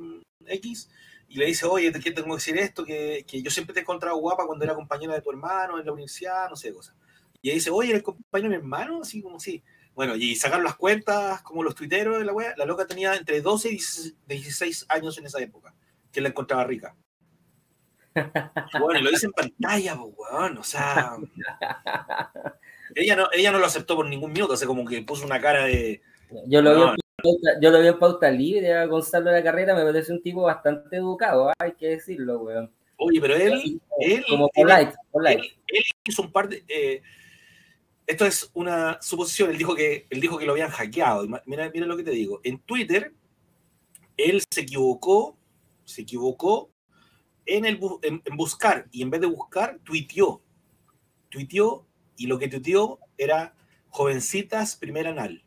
X 0.47 0.91
y 1.29 1.39
le 1.39 1.47
dice, 1.47 1.67
oye, 1.67 1.93
¿qué 1.93 2.11
tengo 2.13 2.29
que 2.29 2.35
decir 2.35 2.57
esto? 2.59 2.85
Que, 2.85 3.25
que, 3.27 3.43
yo 3.43 3.51
siempre 3.51 3.75
te 3.75 3.81
he 3.81 3.83
encontrado 3.83 4.17
guapa 4.17 4.47
cuando 4.47 4.65
era 4.65 4.75
compañera 4.75 5.15
de 5.15 5.23
tu 5.23 5.31
hermano 5.31 5.79
en 5.79 5.87
la 5.87 5.93
universidad, 5.93 6.49
no 6.49 6.57
sé, 6.57 6.73
cosas. 6.73 6.95
Y 7.43 7.51
dice, 7.51 7.71
oye, 7.71 7.91
¿eres 7.91 8.03
compañero 8.03 8.51
de 8.51 8.59
mi 8.59 8.63
hermano? 8.63 9.03
Así 9.03 9.23
como 9.23 9.39
sí. 9.41 9.63
Bueno, 9.95 10.15
y 10.15 10.37
sacar 10.37 10.63
las 10.63 10.77
cuentas, 10.77 11.43
como 11.43 11.63
los 11.63 11.75
tuiteros 11.75 12.19
de 12.19 12.25
la 12.25 12.33
wea, 12.33 12.55
la 12.57 12.67
loca 12.67 12.87
tenía 12.87 13.15
entre 13.15 13.41
12 13.41 13.71
y 13.71 13.81
16 14.27 14.87
años 14.89 15.17
en 15.19 15.27
esa 15.27 15.41
época, 15.41 15.75
que 16.13 16.21
la 16.21 16.29
encontraba 16.29 16.65
rica. 16.65 16.95
Bueno, 18.81 19.01
lo 19.03 19.11
dice 19.11 19.27
en 19.27 19.33
pantalla, 19.33 19.97
pues, 19.97 20.15
weón, 20.17 20.59
o 20.59 20.65
sea... 20.65 21.17
Ella 22.95 23.17
no, 23.17 23.29
ella 23.33 23.53
no 23.53 23.59
lo 23.59 23.67
aceptó 23.67 23.97
por 23.97 24.07
ningún 24.07 24.33
minuto, 24.33 24.55
o 24.55 24.57
sea, 24.57 24.67
como 24.67 24.85
que 24.85 25.03
puso 25.03 25.27
una 25.27 25.41
cara 25.41 25.65
de. 25.65 26.01
Yo 26.47 26.63
lo, 26.63 26.75
no, 26.75 26.93
vi, 26.93 27.01
en 27.01 27.23
pauta, 27.23 27.61
yo 27.61 27.71
lo 27.71 27.81
vi 27.81 27.87
en 27.89 27.99
pauta 27.99 28.31
libre 28.31 28.75
a 28.75 28.87
Gonzalo 28.87 29.31
de 29.31 29.39
la 29.39 29.43
Carrera, 29.43 29.75
me 29.75 29.85
parece 29.85 30.13
un 30.13 30.23
tipo 30.23 30.43
bastante 30.43 30.97
educado, 30.97 31.51
¿eh? 31.51 31.55
hay 31.59 31.73
que 31.73 31.89
decirlo, 31.89 32.41
weón. 32.41 32.73
Oye, 32.99 33.21
pero 33.21 33.37
él. 33.37 33.81
él 34.01 34.25
como 34.29 34.49
polite, 34.49 34.95
polite. 35.11 35.43
Él, 35.43 35.53
él, 35.69 35.85
hizo 36.05 36.23
un 36.23 36.33
par 36.33 36.49
de. 36.49 36.65
Eh, 36.69 37.03
esto 38.07 38.25
es 38.25 38.51
una 38.55 38.99
suposición, 39.03 39.51
él 39.51 39.59
dijo 39.59 39.75
que, 39.75 40.07
él 40.11 40.21
dijo 40.21 40.39
que 40.39 40.47
lo 40.47 40.53
habían 40.53 40.71
hackeado. 40.71 41.27
Mira, 41.45 41.71
mira 41.73 41.87
lo 41.87 41.97
que 41.97 42.05
te 42.05 42.13
digo. 42.13 42.41
En 42.45 42.59
Twitter, 42.61 43.13
él 44.17 44.43
se 44.49 44.61
equivocó, 44.61 45.37
se 45.85 46.03
equivocó 46.03 46.71
en, 47.45 47.65
el, 47.65 47.81
en, 48.03 48.23
en 48.25 48.37
buscar, 48.37 48.87
y 48.93 49.03
en 49.03 49.11
vez 49.11 49.21
de 49.21 49.27
buscar, 49.27 49.79
tuiteó. 49.85 50.41
Tuiteó 51.29 51.86
y 52.17 52.27
lo 52.27 52.39
que 52.39 52.49
tuiteó 52.49 52.99
era 53.17 53.55
jovencitas 53.89 54.77
primer 54.77 55.07
anal. 55.07 55.43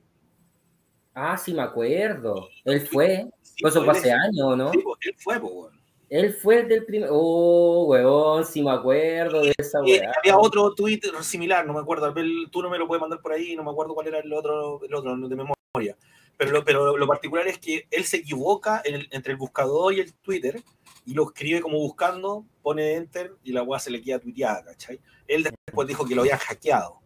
Ah, 1.14 1.38
sí, 1.38 1.54
me 1.54 1.62
acuerdo. 1.62 2.50
Él 2.64 2.82
fue. 2.88 3.28
Sí, 3.42 3.56
pues 3.62 3.76
eso 3.76 3.84
fue 3.84 3.94
hace 3.94 4.12
años, 4.12 4.58
¿no? 4.58 4.72
Sí, 4.72 4.80
él 5.02 5.16
fue, 5.18 5.40
pues. 5.40 5.74
Él 6.10 6.34
fue 6.34 6.62
el 6.62 6.68
del 6.70 6.86
primer. 6.86 7.10
Oh, 7.12 7.86
weón, 7.90 8.46
sí 8.46 8.64
me 8.64 8.72
acuerdo 8.72 9.42
de 9.42 9.54
esa 9.58 9.82
weón. 9.82 10.06
Había 10.18 10.38
otro 10.38 10.74
tweet 10.74 11.02
similar, 11.22 11.66
no 11.68 11.74
me 11.74 11.80
acuerdo. 11.80 12.14
Tú 12.52 12.62
no 12.62 12.70
me 12.70 12.78
lo 12.78 12.88
puedes 12.88 13.02
mandar 13.02 13.22
por 13.22 13.34
ahí, 13.34 13.56
no 13.56 13.64
me 13.64 13.72
acuerdo 13.72 13.94
cuál 13.94 14.08
era 14.08 14.20
el 14.20 14.32
otro, 14.34 14.82
el 14.84 14.94
otro 14.94 15.16
de 15.28 15.36
memoria. 15.36 15.98
Pero 16.38 16.52
lo, 16.52 16.64
pero 16.64 16.98
lo 16.98 17.06
particular 17.06 17.48
es 17.48 17.60
que 17.60 17.86
él 17.92 18.06
se 18.06 18.18
equivoca 18.18 18.82
el, 18.86 19.08
entre 19.12 19.34
el 19.34 19.38
buscador 19.38 19.94
y 19.94 20.00
el 20.00 20.14
Twitter 20.16 20.64
y 21.06 21.14
lo 21.14 21.24
escribe 21.24 21.62
como 21.62 21.80
buscando, 21.80 22.46
pone 22.62 22.94
enter 22.94 23.34
y 23.44 23.52
la 23.52 23.64
weá 23.64 23.80
se 23.80 23.92
le 23.92 24.02
queda 24.02 24.20
tuiteada, 24.20 24.64
¿cachai? 24.64 25.00
Él 25.28 25.44
después 25.44 25.88
dijo 25.88 26.06
que 26.06 26.16
lo 26.16 26.22
habían 26.22 26.40
hackeado. 26.40 27.00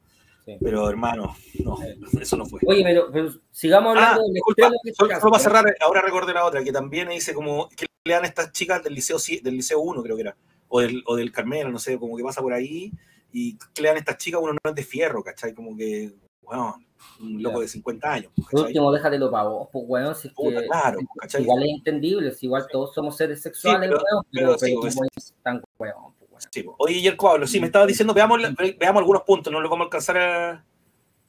Pero 0.61 0.89
hermano, 0.89 1.35
no, 1.63 1.77
eso 2.19 2.35
no 2.35 2.45
fue. 2.45 2.59
Oye, 2.65 2.83
pero, 2.83 3.29
sigamos 3.49 3.95
ah, 3.97 4.15
hablando 4.15 4.23
de 4.33 4.93
solo, 4.93 5.19
solo, 5.19 5.31
para 5.31 5.43
cerrar, 5.43 5.75
ahora 5.79 6.01
recordé 6.01 6.33
la 6.33 6.43
otra, 6.43 6.63
que 6.63 6.73
también 6.73 7.07
dice 7.07 7.33
como 7.33 7.69
que 7.69 7.85
le 8.03 8.13
dan 8.13 8.25
estas 8.25 8.51
chicas 8.51 8.83
del 8.83 8.93
liceo 8.93 9.17
del 9.41 9.55
liceo 9.55 9.79
1, 9.79 10.03
creo 10.03 10.15
que 10.17 10.21
era, 10.23 10.35
o 10.67 10.81
del, 10.81 11.01
o 11.05 11.15
del 11.15 11.31
Carmelo, 11.31 11.69
no 11.69 11.79
sé, 11.79 11.97
como 11.97 12.17
que 12.17 12.23
pasa 12.23 12.41
por 12.41 12.51
ahí, 12.51 12.91
y 13.31 13.57
que 13.73 13.81
le 13.81 13.87
dan 13.87 13.97
estas 13.97 14.17
chicas 14.17 14.41
uno 14.43 14.53
no 14.53 14.69
es 14.69 14.75
de 14.75 14.83
fierro, 14.83 15.23
¿cachai? 15.23 15.53
Como 15.53 15.77
que, 15.77 16.11
bueno, 16.41 16.77
un 17.19 17.41
loco 17.41 17.61
de 17.61 17.67
50 17.67 18.13
años. 18.13 18.31
Por 18.51 18.61
último, 18.61 18.91
déjatelo 18.91 19.31
para 19.31 19.43
vos, 19.45 19.69
pues, 19.71 19.85
weón, 19.87 20.15
si 20.15 20.27
es 20.27 20.33
que, 20.33 20.67
claro, 20.67 20.99
igual 21.39 21.63
es 21.63 21.69
entendible, 21.69 22.33
igual 22.41 22.67
todos 22.71 22.93
somos 22.93 23.15
seres 23.17 23.41
sexuales, 23.41 23.89
sí, 23.89 23.95
pero, 24.31 24.55
pero, 24.57 24.57
pero, 24.59 25.09
es 25.15 25.33
tan 25.41 25.61
weón. 25.77 26.13
Sí, 26.51 26.65
oye, 26.77 27.01
Yerko 27.01 27.27
Pablo, 27.27 27.47
sí, 27.47 27.59
me 27.59 27.67
estaba 27.67 27.85
diciendo, 27.85 28.13
veamos, 28.13 28.39
veamos 28.77 28.99
algunos 28.99 29.23
puntos, 29.23 29.51
no 29.51 29.61
lo 29.61 29.69
vamos 29.69 29.85
a 29.85 29.87
alcanzar 29.87 30.17
a. 30.17 30.65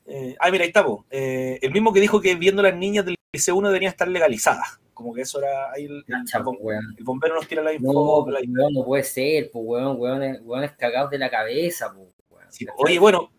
Eh, 0.07 0.37
ah, 0.39 0.51
mira, 0.51 0.65
ahí 0.65 0.69
está, 0.69 0.85
eh, 1.11 1.59
el 1.63 1.73
mismo 1.73 1.93
que 1.93 2.01
dijo 2.01 2.21
que 2.21 2.35
viendo 2.35 2.63
las 2.63 2.77
niñas 2.77 3.07
del 3.07 3.17
liceo 3.33 3.57
1 3.57 3.69
deberían 3.69 3.91
estar 3.91 4.09
legalizadas. 4.09 4.81
Como 4.93 5.13
que 5.13 5.23
eso 5.23 5.41
era 5.41 5.73
ahí 5.73 5.87
el, 5.87 6.05
el, 6.07 7.05
bombero 7.05 7.35
nos 7.35 7.49
tira 7.49 7.63
la 7.63 7.73
info. 7.73 7.93
No, 7.93 8.71
no 8.71 8.85
puede 8.85 9.03
ser, 9.03 9.51
pues, 9.51 9.65
weón, 9.67 9.97
weón, 9.99 10.65
es 10.65 10.73
cagados 10.73 11.11
de 11.11 11.19
la 11.19 11.31
cabeza, 11.31 11.93
pues, 11.93 12.09
weón. 12.31 12.77
oye, 12.79 12.99
bueno, 12.99 13.31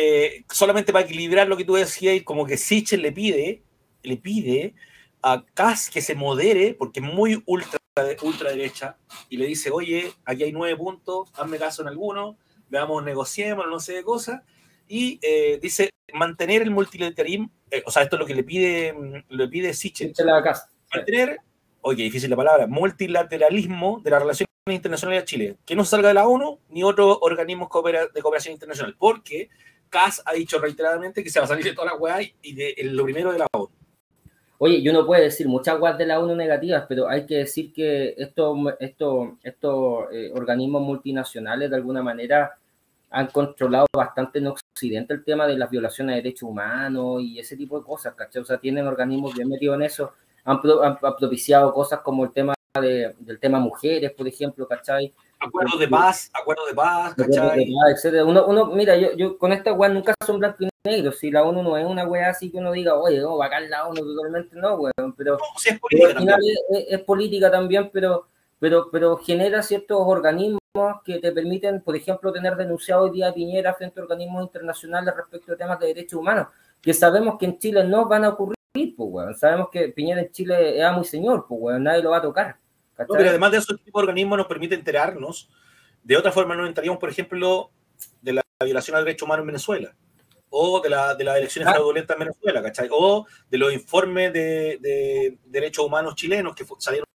eh, 0.00 0.44
solamente 0.48 0.92
para 0.92 1.04
equilibrar 1.04 1.48
lo 1.48 1.56
que 1.56 1.64
tú 1.64 1.74
decías, 1.74 2.22
como 2.22 2.46
que 2.46 2.56
Sichel 2.56 3.02
le 3.02 3.10
pide, 3.10 3.64
le 4.04 4.16
pide 4.16 4.74
a 5.22 5.44
Kass 5.54 5.90
que 5.90 6.00
se 6.00 6.14
modere, 6.14 6.74
porque 6.78 7.00
es 7.00 7.06
muy 7.06 7.42
ultra, 7.46 7.80
ultraderecha, 8.22 8.96
y 9.28 9.38
le 9.38 9.46
dice, 9.46 9.72
oye, 9.72 10.12
aquí 10.24 10.44
hay 10.44 10.52
nueve 10.52 10.76
puntos, 10.76 11.30
hazme 11.34 11.58
caso 11.58 11.82
en 11.82 11.88
alguno, 11.88 12.38
veamos, 12.68 13.02
negociemos, 13.02 13.66
no 13.68 13.80
sé 13.80 13.94
de 13.94 14.04
cosas, 14.04 14.42
y 14.86 15.18
eh, 15.20 15.58
dice 15.60 15.90
mantener 16.14 16.62
el 16.62 16.70
multilateralismo, 16.70 17.50
eh, 17.68 17.82
o 17.84 17.90
sea, 17.90 18.04
esto 18.04 18.14
es 18.14 18.20
lo 18.20 18.26
que 18.26 18.36
le 18.36 18.44
pide, 18.44 18.92
mm, 18.92 19.24
le 19.30 19.48
pide 19.48 19.74
Sichel. 19.74 20.14
Mantener, 20.94 21.40
oye, 21.80 22.04
difícil 22.04 22.30
la 22.30 22.36
palabra, 22.36 22.68
multilateralismo 22.68 24.00
de 24.04 24.10
las 24.12 24.20
relaciones 24.20 24.48
internacionales 24.68 25.22
de 25.22 25.26
Chile, 25.26 25.56
que 25.66 25.74
no 25.74 25.84
salga 25.84 26.06
de 26.06 26.14
la 26.14 26.28
ONU 26.28 26.60
ni 26.68 26.84
otros 26.84 27.18
organismos 27.20 27.68
de 28.14 28.22
cooperación 28.22 28.52
internacional, 28.52 28.94
porque 28.96 29.48
Cas 29.88 30.22
ha 30.24 30.32
dicho 30.32 30.58
reiteradamente 30.58 31.22
que 31.22 31.30
se 31.30 31.38
va 31.38 31.44
a 31.44 31.48
salir 31.48 31.64
de 31.64 31.72
toda 31.72 31.88
la 31.88 31.96
weá 31.96 32.18
y 32.42 32.54
de, 32.54 32.74
lo 32.84 33.04
primero 33.04 33.32
de 33.32 33.38
la 33.38 33.46
ONU. 33.52 33.70
Oye, 34.58 34.82
yo 34.82 34.92
no 34.92 35.06
puedo 35.06 35.22
decir 35.22 35.46
muchas 35.46 35.80
weas 35.80 35.96
de 35.96 36.06
la 36.06 36.18
ONU 36.18 36.34
negativas, 36.34 36.84
pero 36.88 37.08
hay 37.08 37.26
que 37.26 37.36
decir 37.36 37.72
que 37.72 38.14
estos 38.18 38.56
esto, 38.80 39.38
esto, 39.42 40.10
eh, 40.10 40.32
organismos 40.34 40.82
multinacionales 40.82 41.70
de 41.70 41.76
alguna 41.76 42.02
manera 42.02 42.58
han 43.10 43.28
controlado 43.28 43.86
bastante 43.94 44.40
en 44.40 44.48
Occidente 44.48 45.14
el 45.14 45.24
tema 45.24 45.46
de 45.46 45.56
las 45.56 45.70
violaciones 45.70 46.16
de 46.16 46.22
derechos 46.22 46.48
humanos 46.48 47.22
y 47.22 47.38
ese 47.38 47.56
tipo 47.56 47.78
de 47.78 47.86
cosas, 47.86 48.14
¿cachai? 48.14 48.42
O 48.42 48.44
sea, 48.44 48.58
tienen 48.58 48.86
organismos 48.86 49.34
bien 49.34 49.48
metidos 49.48 49.76
en 49.76 49.82
eso, 49.82 50.12
han, 50.44 50.60
propiciado 50.60 51.72
cosas 51.72 52.00
como 52.00 52.24
el 52.24 52.32
tema 52.32 52.54
de, 52.80 53.14
del 53.18 53.38
tema 53.38 53.60
mujeres, 53.60 54.12
por 54.12 54.26
ejemplo, 54.26 54.66
¿cachai? 54.66 55.14
Acuerdos 55.40 55.78
de 55.78 55.86
paz, 55.86 56.30
acuerdos 56.34 56.68
de 56.68 56.74
paz, 56.74 57.14
¿cachai? 57.14 57.70
Uno, 58.24 58.46
uno, 58.46 58.66
mira, 58.66 58.96
yo, 58.96 59.12
yo 59.14 59.38
con 59.38 59.52
esta 59.52 59.72
weá 59.72 59.88
nunca 59.88 60.12
son 60.26 60.40
blanco 60.40 60.64
y 60.64 60.68
negro. 60.84 61.12
Si 61.12 61.30
la 61.30 61.44
ONU 61.44 61.62
no 61.62 61.76
es 61.76 61.86
una 61.86 62.06
weá 62.06 62.30
así 62.30 62.50
que 62.50 62.58
uno 62.58 62.72
diga, 62.72 62.96
oye, 62.96 63.20
no, 63.20 63.36
bacán 63.36 63.70
la 63.70 63.86
ONU, 63.86 64.00
totalmente 64.00 64.56
no, 64.56 64.74
weón. 64.74 65.14
Pero, 65.16 65.38
es 65.64 65.78
política, 65.78 66.10
al 66.10 66.18
final 66.18 66.40
es, 66.70 67.00
política 67.02 67.50
también, 67.50 67.90
pero, 67.92 68.26
pero, 68.58 68.90
pero 68.90 69.16
genera 69.18 69.62
ciertos 69.62 69.98
organismos 70.00 70.58
que 71.04 71.20
te 71.20 71.30
permiten, 71.30 71.82
por 71.82 71.94
ejemplo, 71.94 72.32
tener 72.32 72.56
denunciado 72.56 73.04
hoy 73.04 73.10
día 73.12 73.28
a 73.28 73.34
Piñera 73.34 73.74
frente 73.74 74.00
a 74.00 74.02
organismos 74.02 74.42
internacionales 74.42 75.14
respecto 75.16 75.52
a 75.52 75.56
temas 75.56 75.78
de 75.78 75.86
derechos 75.86 76.18
humanos, 76.18 76.48
que 76.82 76.92
sabemos 76.92 77.36
que 77.38 77.46
en 77.46 77.58
Chile 77.58 77.84
no 77.84 78.06
van 78.06 78.24
a 78.24 78.30
ocurrir, 78.30 78.56
pues, 78.74 79.08
weón. 79.08 79.34
Sabemos 79.36 79.68
que 79.70 79.88
Piñera 79.90 80.20
en 80.20 80.32
Chile 80.32 80.84
es 80.84 80.92
muy 80.92 81.04
señor, 81.04 81.46
pues, 81.48 81.60
weón, 81.60 81.84
nadie 81.84 82.02
lo 82.02 82.10
va 82.10 82.16
a 82.16 82.22
tocar 82.22 82.56
pero 83.06 83.28
además 83.28 83.52
de 83.52 83.58
esos 83.58 83.82
tipos 83.82 84.02
de 84.02 84.08
organismos 84.08 84.38
nos 84.38 84.46
permite 84.46 84.74
enterarnos. 84.74 85.50
De 86.02 86.16
otra 86.16 86.32
forma, 86.32 86.56
nos 86.56 86.68
enteraríamos, 86.68 86.98
por 86.98 87.10
ejemplo, 87.10 87.70
de 88.22 88.32
la 88.32 88.42
violación 88.64 88.96
al 88.96 89.04
derecho 89.04 89.24
humano 89.24 89.42
en 89.42 89.48
Venezuela, 89.48 89.94
o 90.50 90.80
de, 90.80 90.90
la, 90.90 91.14
de 91.14 91.24
las 91.24 91.36
elecciones 91.36 91.70
fraudulentas 91.70 92.14
en 92.14 92.20
Venezuela, 92.20 92.62
¿cachai? 92.62 92.88
O 92.90 93.26
de 93.50 93.58
los 93.58 93.72
informes 93.72 94.32
de, 94.32 95.38
derechos 95.44 95.84
humanos 95.84 96.14
chilenos 96.14 96.54
que 96.54 96.64
salieron 96.78 97.06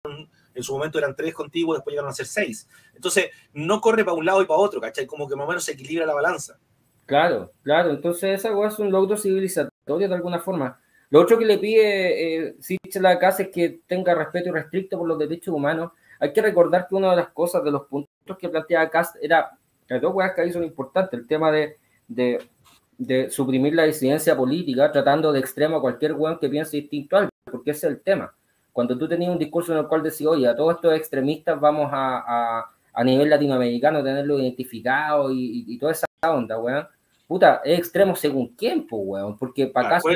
en 0.53 0.63
su 0.63 0.73
momento 0.73 0.99
eran 0.99 1.15
tres 1.15 1.33
contigo, 1.33 1.73
después 1.73 1.93
llegaron 1.93 2.11
a 2.11 2.13
ser 2.13 2.27
seis. 2.27 2.69
Entonces, 2.93 3.31
no 3.53 3.81
corre 3.81 4.05
para 4.05 4.15
un 4.15 4.25
lado 4.25 4.41
y 4.41 4.45
para 4.45 4.59
otro, 4.59 4.79
¿cachai? 4.79 5.07
Como 5.07 5.27
que 5.27 5.35
más 5.35 5.45
o 5.45 5.49
menos 5.49 5.63
se 5.63 5.71
equilibra 5.71 6.05
la 6.05 6.13
balanza. 6.13 6.59
Claro, 7.05 7.51
claro. 7.63 7.89
Entonces, 7.89 8.39
esa 8.39 8.49
es 8.67 8.79
un 8.79 8.91
logro 8.91 9.17
civilizatorio 9.17 10.07
de 10.07 10.15
alguna 10.15 10.39
forma. 10.39 10.79
Lo 11.13 11.21
otro 11.21 11.37
que 11.37 11.45
le 11.45 11.59
pide 11.59 12.47
eh, 12.47 12.55
la 12.95 13.19
casa 13.19 13.43
es 13.43 13.49
que 13.49 13.81
tenga 13.85 14.15
respeto 14.15 14.49
irrestricto 14.49 14.97
por 14.97 15.07
los 15.07 15.19
derechos 15.19 15.53
humanos. 15.53 15.91
Hay 16.19 16.33
que 16.33 16.41
recordar 16.41 16.87
que 16.87 16.95
una 16.95 17.11
de 17.11 17.17
las 17.17 17.27
cosas, 17.27 17.63
de 17.63 17.69
los 17.69 17.83
puntos 17.85 18.35
que 18.35 18.49
planteaba 18.49 18.89
Cast 18.89 19.17
era, 19.21 19.51
hay 19.87 19.99
dos 19.99 20.11
cosas 20.11 20.31
que 20.33 20.41
ahí 20.41 20.51
son 20.51 20.63
importantes, 20.63 21.19
el 21.19 21.27
tema 21.27 21.51
de, 21.51 21.77
de, 22.07 23.29
suprimir 23.29 23.75
la 23.75 23.83
disidencia 23.83 24.35
política, 24.35 24.91
tratando 24.91 25.31
de 25.31 25.39
extremo 25.39 25.77
a 25.77 25.81
cualquier 25.81 26.13
weón 26.13 26.39
que 26.39 26.49
piense 26.49 26.77
distinto 26.77 27.15
a 27.15 27.19
algo, 27.19 27.29
porque 27.43 27.69
ese 27.69 27.85
es 27.85 27.93
el 27.93 28.01
tema. 28.01 28.33
Cuando 28.71 28.97
tú 28.97 29.07
tenías 29.07 29.31
un 29.31 29.37
discurso 29.37 29.71
en 29.71 29.77
el 29.77 29.87
cual 29.87 30.01
decías, 30.01 30.31
oye, 30.31 30.47
a 30.47 30.55
todos 30.55 30.73
estos 30.73 30.95
extremistas 30.95 31.59
vamos 31.59 31.91
a, 31.93 32.65
a, 32.91 33.03
nivel 33.03 33.29
latinoamericano 33.29 34.03
tenerlo 34.03 34.39
identificado 34.39 35.31
y, 35.31 35.63
y, 35.67 35.77
toda 35.77 35.91
esa 35.91 36.07
onda, 36.27 36.57
weón. 36.57 36.87
Puta, 37.27 37.61
es 37.63 37.77
extremo 37.77 38.15
según 38.15 38.55
quién, 38.55 38.87
pues, 38.87 39.03
weón, 39.05 39.37
porque 39.37 39.67
para 39.67 39.97
acá 39.97 40.09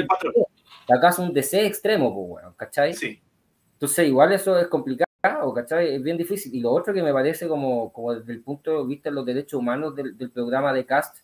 acá 0.93 1.09
es 1.09 1.19
un 1.19 1.33
DC 1.33 1.65
extremo, 1.65 2.13
pues, 2.13 2.27
bueno, 2.27 2.53
¿cachai? 2.55 2.93
Sí. 2.93 3.21
Entonces, 3.73 4.07
igual 4.07 4.31
eso 4.33 4.57
es 4.57 4.67
complicado, 4.67 5.53
¿cachai? 5.53 5.95
Es 5.95 6.03
bien 6.03 6.17
difícil. 6.17 6.53
Y 6.55 6.61
lo 6.61 6.71
otro 6.71 6.93
que 6.93 7.03
me 7.03 7.13
parece 7.13 7.47
como, 7.47 7.91
como 7.91 8.15
desde 8.15 8.33
el 8.33 8.41
punto 8.41 8.81
de 8.81 8.87
vista 8.87 9.09
de 9.09 9.15
los 9.15 9.25
derechos 9.25 9.59
humanos 9.59 9.95
del, 9.95 10.31
programa 10.31 10.73
de 10.73 10.85
CAST, 10.85 11.17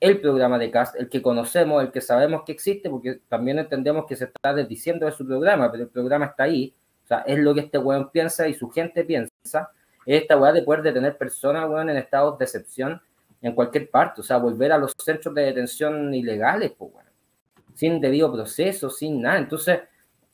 el 0.00 0.20
programa 0.20 0.58
de 0.58 0.70
CAST, 0.70 0.96
el 0.96 1.08
que 1.08 1.22
conocemos, 1.22 1.82
el 1.82 1.92
que 1.92 2.00
sabemos 2.00 2.42
que 2.44 2.52
existe, 2.52 2.90
porque 2.90 3.20
también 3.28 3.58
entendemos 3.58 4.04
que 4.06 4.16
se 4.16 4.24
está 4.24 4.52
desdiciendo 4.52 5.06
de 5.06 5.12
su 5.12 5.26
programa, 5.26 5.70
pero 5.70 5.84
el 5.84 5.90
programa 5.90 6.26
está 6.26 6.44
ahí. 6.44 6.74
O 7.04 7.06
sea, 7.06 7.18
es 7.20 7.38
lo 7.38 7.54
que 7.54 7.60
este 7.60 7.78
weón 7.78 8.10
piensa 8.10 8.48
y 8.48 8.54
su 8.54 8.68
gente 8.68 9.04
piensa. 9.04 9.70
Es 10.04 10.22
esta 10.22 10.36
weá 10.36 10.52
de 10.52 10.62
poder 10.62 10.82
detener 10.82 11.16
personas, 11.16 11.68
weón, 11.68 11.90
en 11.90 11.98
estados 11.98 12.38
de 12.38 12.44
excepción 12.46 13.00
en 13.40 13.54
cualquier 13.54 13.90
parte. 13.90 14.22
O 14.22 14.24
sea, 14.24 14.38
volver 14.38 14.72
a 14.72 14.78
los 14.78 14.92
centros 14.98 15.34
de 15.34 15.42
detención 15.42 16.12
ilegales, 16.12 16.72
pues, 16.76 16.92
weón 16.92 17.11
sin 17.74 18.00
debido 18.00 18.32
proceso, 18.32 18.90
sin 18.90 19.22
nada. 19.22 19.38
Entonces, 19.38 19.80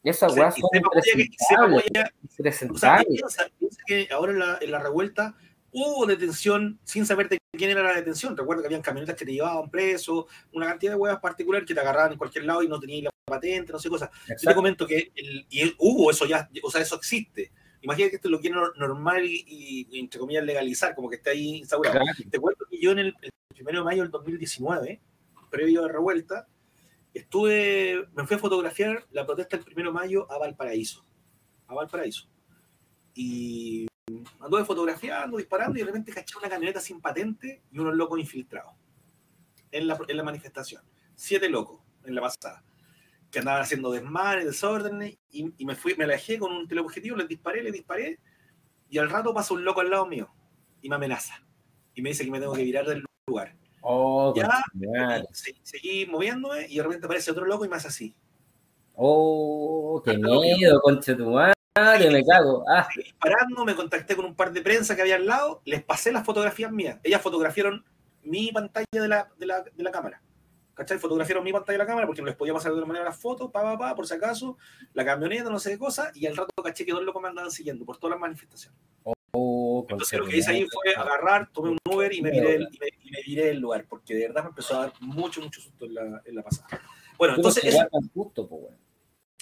esas 0.02 0.36
weas 0.36 0.54
son 0.54 0.70
impresentables. 2.38 3.20
que 3.86 4.08
ahora 4.10 4.32
en 4.32 4.38
la, 4.38 4.58
en 4.60 4.70
la, 4.70 4.78
revuelta 4.78 5.36
hubo 5.72 6.06
detención 6.06 6.78
sin 6.84 7.04
saber 7.04 7.28
de 7.28 7.38
quién 7.52 7.70
era 7.70 7.82
la 7.82 7.94
detención. 7.94 8.36
Recuerdo 8.36 8.62
que 8.62 8.68
habían 8.68 8.82
camionetas 8.82 9.16
que 9.16 9.24
te 9.24 9.32
llevaban 9.32 9.70
preso, 9.70 10.26
una 10.52 10.66
cantidad 10.66 10.92
de 10.92 10.98
huevas 10.98 11.20
particular 11.20 11.64
que 11.64 11.74
te 11.74 11.80
agarraban 11.80 12.12
en 12.12 12.18
cualquier 12.18 12.44
lado 12.44 12.62
y 12.62 12.68
no 12.68 12.80
tenías 12.80 13.04
la 13.04 13.10
patente, 13.24 13.72
no 13.72 13.78
sé 13.78 13.88
cosas. 13.88 14.10
Yo 14.28 14.48
te 14.48 14.54
comento 14.54 14.86
que 14.86 15.10
el, 15.14 15.46
y 15.50 15.74
hubo 15.78 16.10
eso 16.10 16.26
ya, 16.26 16.48
o 16.62 16.70
sea, 16.70 16.80
eso 16.80 16.96
existe. 16.96 17.52
Imagínate 17.80 18.10
que 18.10 18.16
esto 18.16 18.28
lo 18.28 18.40
quieren 18.40 18.58
normal 18.76 19.24
y, 19.24 19.86
entre 19.92 20.18
comillas, 20.18 20.44
legalizar, 20.44 20.94
como 20.94 21.08
que 21.08 21.16
está 21.16 21.30
ahí 21.30 21.58
instaurado. 21.58 22.00
Te 22.28 22.38
cuento 22.38 22.64
que 22.68 22.80
yo 22.80 22.90
en 22.90 22.98
el, 22.98 23.14
el 23.20 23.30
1 23.60 23.78
de 23.78 23.84
mayo 23.84 24.02
del 24.02 24.10
2019, 24.10 25.00
previo 25.50 25.80
a 25.80 25.86
la 25.86 25.92
revuelta, 25.92 26.48
estuve, 27.20 28.06
me 28.14 28.26
fui 28.26 28.36
a 28.36 28.38
fotografiar 28.38 29.06
la 29.10 29.26
protesta 29.26 29.56
del 29.56 29.74
1 29.74 29.84
de 29.84 29.92
mayo 29.92 30.30
a 30.30 30.38
Valparaíso. 30.38 31.06
A 31.66 31.74
Valparaíso. 31.74 32.28
Y 33.14 33.86
anduve 34.40 34.64
fotografiando, 34.64 35.36
disparando 35.36 35.76
y 35.76 35.80
de 35.80 35.86
repente 35.86 36.12
caché 36.12 36.38
una 36.38 36.48
camioneta 36.48 36.80
sin 36.80 37.00
patente 37.00 37.62
y 37.70 37.78
unos 37.78 37.94
locos 37.94 38.18
infiltrados 38.18 38.74
en 39.70 39.86
la, 39.86 39.98
en 40.06 40.16
la 40.16 40.22
manifestación. 40.22 40.82
Siete 41.14 41.48
locos 41.48 41.80
en 42.04 42.14
la 42.14 42.22
pasada 42.22 42.64
que 43.30 43.40
andaban 43.40 43.60
haciendo 43.60 43.90
desmanes, 43.90 44.46
desórdenes, 44.46 45.18
y, 45.30 45.52
y, 45.58 45.66
me 45.66 45.74
fui, 45.74 45.94
me 45.96 46.04
alejé 46.04 46.38
con 46.38 46.50
un 46.50 46.66
teleobjetivo, 46.66 47.16
les 47.16 47.28
disparé, 47.28 47.62
les 47.62 47.74
disparé, 47.74 48.18
y 48.88 48.98
al 48.98 49.10
rato 49.10 49.34
pasa 49.34 49.52
un 49.52 49.64
loco 49.64 49.80
al 49.80 49.90
lado 49.90 50.06
mío 50.06 50.30
y 50.80 50.88
me 50.88 50.96
amenaza. 50.96 51.44
Y 51.94 52.02
me 52.02 52.10
dice 52.10 52.24
que 52.24 52.30
me 52.30 52.40
tengo 52.40 52.54
que 52.54 52.64
virar 52.64 52.86
del 52.86 53.04
lugar. 53.26 53.54
Oh, 53.80 54.34
ya, 54.34 55.24
seguí 55.62 56.06
moviéndome 56.06 56.66
y 56.68 56.76
de 56.76 56.82
repente 56.82 57.06
aparece 57.06 57.30
otro 57.30 57.46
loco 57.46 57.64
y 57.64 57.68
más 57.68 57.86
así. 57.86 58.14
Oh, 58.94 60.02
qué 60.04 60.18
miedo, 60.18 60.80
concha 60.80 61.16
tu 61.16 61.30
madre, 61.30 62.10
me 62.10 62.24
cago. 62.24 62.64
Ah. 62.68 62.88
Disparando, 62.94 63.64
me 63.64 63.76
contacté 63.76 64.16
con 64.16 64.24
un 64.24 64.34
par 64.34 64.52
de 64.52 64.60
prensa 64.60 64.96
que 64.96 65.02
había 65.02 65.16
al 65.16 65.26
lado, 65.26 65.62
les 65.64 65.82
pasé 65.82 66.10
las 66.10 66.24
fotografías 66.24 66.72
mías. 66.72 66.98
Ellas 67.04 67.22
fotografiaron 67.22 67.84
mi 68.22 68.50
pantalla 68.50 68.86
de 68.90 69.08
la, 69.08 69.28
de 69.38 69.46
la, 69.46 69.62
de 69.62 69.82
la 69.82 69.90
cámara. 69.90 70.20
¿Cachai? 70.74 70.98
Fotografiaron 70.98 71.44
mi 71.44 71.52
pantalla 71.52 71.74
de 71.74 71.78
la 71.78 71.86
cámara 71.86 72.06
porque 72.06 72.22
no 72.22 72.26
les 72.26 72.36
podía 72.36 72.54
pasar 72.54 72.72
de 72.72 72.78
otra 72.78 72.86
manera 72.86 73.04
las 73.04 73.18
fotos, 73.18 73.50
pa, 73.50 73.62
pa, 73.62 73.78
pa, 73.78 73.94
por 73.94 74.06
si 74.06 74.14
acaso, 74.14 74.58
la 74.94 75.04
camioneta, 75.04 75.50
no 75.50 75.58
sé 75.58 75.70
qué 75.70 75.78
cosa, 75.78 76.12
y 76.14 76.26
al 76.26 76.36
rato 76.36 76.50
caché 76.62 76.84
que 76.84 76.92
dos 76.92 77.02
locos 77.02 77.20
me 77.22 77.28
andaban 77.28 77.50
siguiendo 77.50 77.84
por 77.84 77.98
todas 77.98 78.12
las 78.12 78.20
manifestaciones. 78.20 78.78
Entonces 79.88 80.18
lo 80.18 80.26
que 80.26 80.38
hice 80.38 80.50
ahí 80.50 80.66
fue 80.70 80.94
agarrar, 80.94 81.50
tomé 81.52 81.70
un 81.70 81.78
Uber 81.84 82.12
y 82.12 82.22
me 82.22 82.30
viré 82.30 82.56
el, 82.56 82.68
y 82.70 82.78
me, 82.78 82.86
y 83.02 83.10
me 83.10 83.22
viré 83.26 83.50
el 83.50 83.58
lugar, 83.58 83.86
porque 83.88 84.14
de 84.14 84.28
verdad 84.28 84.44
me 84.44 84.48
empezó 84.50 84.76
a 84.76 84.86
dar 84.86 84.92
mucho, 85.00 85.40
mucho 85.40 85.60
susto 85.60 85.86
en 85.86 85.94
la, 85.94 86.22
en 86.24 86.34
la 86.34 86.42
pasada. 86.42 86.68
Bueno, 87.18 87.34
entonces 87.34 87.64
eso, 87.64 87.86
justo, 88.14 88.48
pues, 88.48 88.62
bueno. 88.62 88.76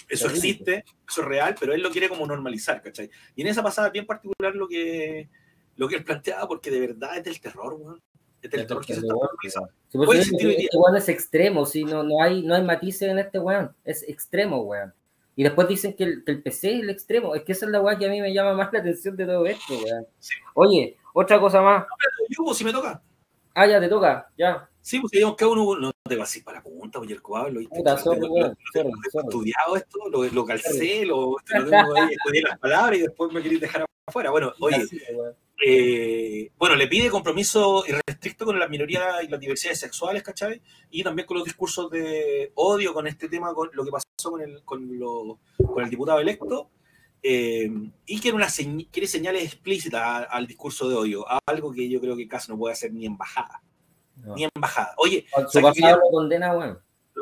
eso 0.09 0.27
existe, 0.27 0.83
eso 1.07 1.21
es 1.21 1.27
real, 1.27 1.55
pero 1.59 1.73
él 1.73 1.81
lo 1.81 1.91
quiere 1.91 2.09
como 2.09 2.25
normalizar, 2.25 2.81
¿cachai? 2.81 3.09
Y 3.35 3.41
en 3.41 3.47
esa 3.47 3.61
pasada 3.61 3.89
bien 3.89 4.05
particular 4.05 4.55
lo 4.55 4.67
que, 4.67 5.29
lo 5.75 5.87
que 5.87 5.95
él 5.95 6.03
planteaba, 6.03 6.47
porque 6.47 6.71
de 6.71 6.79
verdad 6.79 7.17
es 7.17 7.23
del 7.23 7.39
terror, 7.39 7.73
weón. 7.73 8.01
Es 8.41 8.51
del 8.51 8.67
terror 8.67 8.85
que 8.85 8.93
se 8.93 8.99
está 8.99 9.13
normalizando. 9.13 9.69
Sí, 9.89 10.23
sí, 10.23 10.55
este 10.57 10.77
weón 10.77 10.97
es 10.97 11.09
extremo, 11.09 11.65
sí, 11.65 11.83
no, 11.83 12.03
no, 12.03 12.21
hay, 12.21 12.43
no 12.43 12.55
hay 12.55 12.63
matices 12.63 13.09
en 13.09 13.19
este 13.19 13.39
weón, 13.39 13.75
es 13.83 14.03
extremo, 14.07 14.61
weón. 14.61 14.93
Y 15.37 15.43
después 15.43 15.67
dicen 15.67 15.93
que 15.93 16.03
el, 16.03 16.23
que 16.25 16.31
el, 16.31 16.41
PC 16.41 16.73
es 16.73 16.81
el 16.81 16.89
extremo. 16.89 17.35
Es 17.35 17.43
que 17.43 17.51
esa 17.51 17.67
es 17.67 17.71
la 17.71 17.79
weá 17.79 17.95
que 17.95 18.07
a 18.07 18.09
mí 18.09 18.19
me 18.19 18.33
llama 18.33 18.55
más 18.55 18.73
la 18.73 18.79
atención 18.79 19.15
de 19.15 19.27
todo 19.27 19.45
esto. 19.45 19.75
Sí. 20.17 20.33
Oye, 20.55 20.97
otra 21.13 21.39
cosa 21.39 21.61
más. 21.61 21.81
No, 21.81 21.95
pero 21.99 22.47
yo, 22.47 22.53
si 22.55 22.65
me 22.65 22.73
toca. 22.73 22.99
Ah, 23.53 23.67
ya 23.67 23.79
te 23.79 23.87
toca, 23.87 24.31
ya. 24.35 24.67
Sí, 24.81 24.99
pues 24.99 25.11
digamos 25.11 25.35
que 25.35 25.45
uno 25.45 25.77
no 25.77 25.91
te 26.03 26.15
va 26.15 26.23
así 26.23 26.41
para 26.41 26.57
la 26.57 26.63
punta, 26.63 26.97
oye, 26.97 27.13
el. 27.13 27.67
Puta, 27.69 27.97
sorry, 27.97 28.21
lo, 28.21 28.27
sorry, 28.73 28.91
sorry. 29.11 29.27
estudiado 29.27 29.75
esto, 29.75 29.99
lo, 30.09 30.23
lo 30.23 30.45
calcé, 30.45 31.05
lo, 31.05 31.31
lo 31.31 31.37
tengo 31.45 31.95
ahí, 31.95 32.09
escondí 32.13 32.41
las 32.41 32.57
palabras 32.57 32.97
y 32.97 33.01
después 33.03 33.31
me 33.31 33.43
queréis 33.43 33.61
dejar 33.61 33.85
afuera. 34.07 34.31
Bueno, 34.31 34.53
oye, 34.59 34.87
eh, 35.65 36.51
bueno, 36.57 36.75
le 36.75 36.87
pide 36.87 37.09
compromiso 37.09 37.83
irrestricto 37.85 38.45
con 38.45 38.57
las 38.57 38.69
minorías 38.69 39.23
y 39.23 39.27
las 39.27 39.39
diversidades 39.39 39.79
sexuales, 39.79 40.23
¿cachai? 40.23 40.61
Y 40.89 41.03
también 41.03 41.27
con 41.27 41.37
los 41.37 41.45
discursos 41.45 41.91
de 41.91 42.51
odio 42.55 42.93
con 42.93 43.05
este 43.05 43.27
tema, 43.27 43.53
con 43.53 43.69
lo 43.73 43.83
que 43.83 43.91
pasó 43.91 44.31
con 44.31 44.41
el, 44.41 44.63
con 44.63 44.97
lo, 44.97 45.39
con 45.57 45.83
el 45.83 45.89
diputado 45.89 46.19
electo. 46.19 46.69
Eh, 47.21 47.69
y 48.05 48.19
quiere, 48.19 48.37
una 48.37 48.47
señ 48.47 48.87
quiere 48.91 49.07
señales 49.07 49.43
explícitas 49.43 50.01
a, 50.01 50.17
al 50.23 50.47
discurso 50.47 50.87
de 50.87 50.95
odio, 50.95 51.25
algo 51.45 51.73
que 51.73 51.89
yo 51.89 51.99
creo 51.99 52.15
que 52.15 52.27
casi 52.27 52.49
no 52.51 52.57
puede 52.57 52.73
hacer 52.73 52.93
ni 52.93 53.05
embajada. 53.05 53.61
No. 54.15 54.35
Ni 54.35 54.47
embajada. 54.55 54.93
Oye, 54.97 55.25
su 55.49 55.61
pasado 55.61 55.97
lo 55.97 56.09
condena, 56.11 56.53
bueno. 56.53 56.79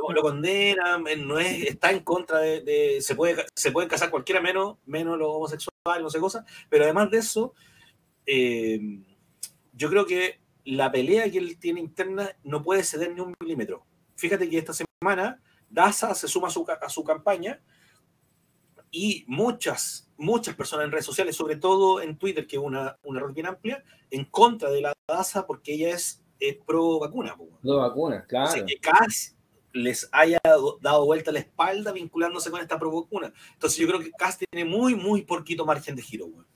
Lo, 0.10 0.16
lo, 0.16 0.22
condena, 0.22 0.98
no 0.98 1.40
es, 1.40 1.64
está 1.64 1.92
en 1.92 2.02
contra 2.02 2.40
de, 2.40 2.62
de, 2.62 3.02
se 3.02 3.16
puede 3.16 3.46
se 3.56 3.72
pueden 3.72 3.90
casar 3.90 4.10
cualquiera 4.10 4.42
menos, 4.42 4.78
menos 4.86 5.18
los 5.18 5.30
homosexuales, 5.30 6.02
no 6.02 6.10
sé 6.10 6.20
cosas, 6.20 6.46
pero 6.70 6.84
además 6.84 7.10
de 7.12 7.18
eso, 7.18 7.54
eh, 8.26 8.80
yo 9.74 9.90
creo 9.90 10.06
que 10.06 10.40
la 10.66 10.92
pelea 10.92 11.30
que 11.30 11.38
él 11.38 11.58
tiene 11.60 11.80
interna 11.80 12.36
no 12.44 12.64
puede 12.64 12.84
ceder 12.84 13.14
ni 13.14 13.22
un 13.22 13.34
milímetro. 13.40 13.86
Fíjate 14.16 14.50
que 14.50 14.58
esta 14.58 14.74
semana 14.74 15.42
Daza 15.70 16.16
se 16.16 16.28
suma 16.28 16.48
a 16.48 16.52
su, 16.52 16.66
a 16.68 16.90
su 16.90 17.04
campaña 17.04 17.62
y 18.92 19.26
muchas, 19.28 20.10
muchas 20.18 20.56
personas 20.56 20.86
en 20.86 20.92
redes 20.92 21.06
sociales, 21.06 21.36
sobre 21.36 21.58
todo 21.58 22.02
en 22.02 22.18
Twitter, 22.18 22.48
que 22.48 22.56
es 22.56 22.62
una, 22.62 22.98
una 23.04 23.20
red 23.20 23.34
bien 23.34 23.48
amplia, 23.48 23.84
en 24.10 24.26
contra 24.26 24.70
de 24.70 24.82
la 24.82 24.94
Daza 25.08 25.46
porque 25.46 25.74
ella 25.74 25.90
es, 25.90 26.24
es 26.40 26.58
pro 26.66 27.00
vacuna. 27.00 27.36
Pro 27.62 27.78
vacuna, 27.78 28.26
claro. 28.26 28.66
Que 28.66 28.78
casi 28.78 29.35
les 29.76 30.10
haya 30.12 30.40
dado 30.44 31.06
vuelta 31.06 31.32
la 31.32 31.40
espalda 31.40 31.92
vinculándose 31.92 32.50
con 32.50 32.62
esta 32.62 32.80
pro 32.80 32.92
vacuna. 32.92 33.32
Entonces 33.54 33.78
yo 33.78 33.88
creo 33.88 34.00
que 34.00 34.12
Cass 34.12 34.38
tiene 34.38 34.68
muy, 34.68 34.96
muy 34.96 35.24
poquito 35.24 35.66
margen 35.66 35.96
de 35.96 36.02
giro. 36.02 36.28
Bueno. 36.28 36.48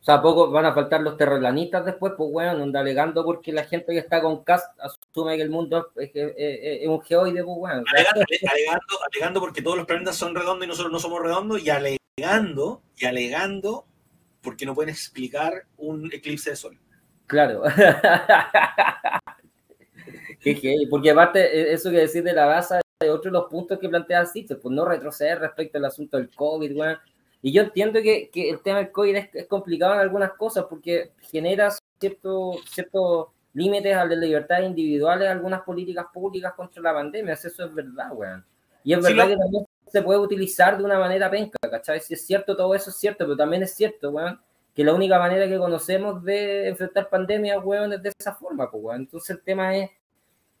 O 0.00 0.04
sea, 0.04 0.22
poco 0.22 0.50
van 0.50 0.66
a 0.66 0.74
faltar 0.74 1.00
los 1.00 1.16
terraplanistas 1.16 1.84
después, 1.84 2.12
pues 2.16 2.30
bueno, 2.30 2.62
anda 2.62 2.78
alegando 2.78 3.24
porque 3.24 3.50
la 3.50 3.64
gente 3.64 3.92
que 3.92 3.98
está 3.98 4.20
con 4.20 4.44
cast 4.44 4.66
asume 4.78 5.36
que 5.36 5.42
el 5.42 5.50
mundo 5.50 5.88
es, 5.96 6.10
es, 6.14 6.34
es, 6.36 6.82
es 6.82 6.88
un 6.88 7.00
geoide, 7.00 7.42
pues 7.42 7.56
bueno. 7.58 7.82
Alegando, 7.92 8.20
alegando, 8.20 8.98
alegando, 9.10 9.40
porque 9.40 9.62
todos 9.62 9.76
los 9.76 9.86
planetas 9.86 10.14
son 10.14 10.34
redondos 10.34 10.64
y 10.64 10.68
nosotros 10.68 10.92
no 10.92 11.00
somos 11.00 11.22
redondos, 11.22 11.60
y 11.60 11.70
alegando, 11.70 12.82
y 12.96 13.06
alegando 13.06 13.84
porque 14.42 14.64
no 14.64 14.74
pueden 14.74 14.90
explicar 14.90 15.64
un 15.76 16.08
eclipse 16.12 16.50
de 16.50 16.56
sol. 16.56 16.78
Claro. 17.26 17.64
porque 20.90 21.10
aparte, 21.10 21.72
eso 21.72 21.90
que 21.90 21.98
decir 21.98 22.22
de 22.22 22.32
la 22.32 22.46
base 22.46 22.80
de 23.00 23.10
otro 23.10 23.30
de 23.30 23.38
los 23.38 23.48
puntos 23.50 23.78
que 23.78 23.88
plantea 23.88 24.20
así, 24.20 24.42
pues 24.42 24.74
no 24.74 24.84
retroceder 24.84 25.40
respecto 25.40 25.78
al 25.78 25.84
asunto 25.84 26.16
del 26.16 26.30
COVID, 26.30 26.74
bueno 26.74 26.98
y 27.42 27.52
yo 27.52 27.62
entiendo 27.62 28.02
que, 28.02 28.28
que 28.30 28.50
el 28.50 28.60
tema 28.60 28.78
del 28.78 28.90
COVID 28.90 29.14
es, 29.14 29.28
es, 29.34 29.46
complicado 29.46 29.94
en 29.94 30.00
algunas 30.00 30.32
cosas 30.32 30.64
porque 30.68 31.12
genera 31.30 31.70
ciertos 32.00 32.64
cierto 32.68 33.32
límites 33.54 33.96
a 33.96 34.04
las 34.04 34.18
libertades 34.18 34.66
individuales, 34.66 35.28
algunas 35.28 35.62
políticas 35.62 36.06
públicas 36.12 36.54
contra 36.54 36.82
la 36.82 36.92
pandemia. 36.92 37.34
Eso 37.34 37.48
es 37.48 37.74
verdad, 37.74 38.10
weón. 38.12 38.44
Y 38.82 38.92
es 38.92 39.00
verdad 39.00 39.24
sí, 39.24 39.30
que 39.30 39.36
también 39.36 39.64
se 39.86 40.02
puede 40.02 40.18
utilizar 40.18 40.76
de 40.76 40.84
una 40.84 40.98
manera 40.98 41.30
penca, 41.30 41.56
¿cachai? 41.70 42.00
Si 42.00 42.14
es 42.14 42.26
cierto, 42.26 42.56
todo 42.56 42.74
eso 42.74 42.90
es 42.90 42.96
cierto, 42.96 43.24
pero 43.24 43.36
también 43.36 43.62
es 43.62 43.74
cierto, 43.74 44.10
weón, 44.10 44.40
que 44.74 44.84
la 44.84 44.92
única 44.92 45.18
manera 45.18 45.48
que 45.48 45.56
conocemos 45.56 46.22
de 46.24 46.68
enfrentar 46.68 47.08
pandemias, 47.08 47.58
weón, 47.64 47.92
es 47.92 48.02
de 48.02 48.12
esa 48.18 48.34
forma, 48.34 48.70
pues, 48.70 48.82
weón. 48.82 49.02
Entonces 49.02 49.30
el 49.30 49.42
tema 49.42 49.76
es, 49.76 49.90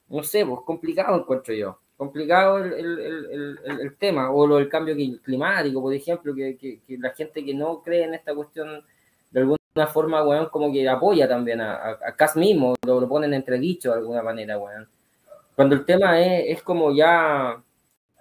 no 0.08 0.22
sé, 0.22 0.44
pues 0.46 0.60
complicado 0.64 1.18
encuentro 1.18 1.54
yo 1.54 1.78
complicado 1.96 2.58
el, 2.58 2.72
el, 2.74 3.58
el, 3.64 3.80
el, 3.80 3.96
tema, 3.96 4.30
o 4.30 4.46
lo 4.46 4.56
del 4.56 4.68
cambio 4.68 4.94
climático, 5.22 5.80
por 5.80 5.94
ejemplo, 5.94 6.34
que, 6.34 6.56
que, 6.56 6.80
que, 6.86 6.98
la 6.98 7.10
gente 7.10 7.44
que 7.44 7.54
no 7.54 7.82
cree 7.82 8.04
en 8.04 8.14
esta 8.14 8.34
cuestión 8.34 8.84
de 9.30 9.40
alguna 9.40 9.86
forma, 9.92 10.22
weón, 10.22 10.48
como 10.50 10.72
que 10.72 10.86
apoya 10.88 11.26
también 11.28 11.60
a, 11.60 11.74
a, 11.76 11.90
a 12.08 12.16
Cas 12.16 12.36
mismo, 12.36 12.74
lo, 12.84 13.00
lo 13.00 13.08
ponen 13.08 13.32
entredicho 13.32 13.92
de 13.92 13.98
alguna 13.98 14.22
manera, 14.22 14.58
weón. 14.58 14.88
Cuando 15.54 15.74
el 15.74 15.84
tema 15.86 16.20
es, 16.20 16.58
es 16.58 16.62
como 16.62 16.92
ya, 16.92 17.62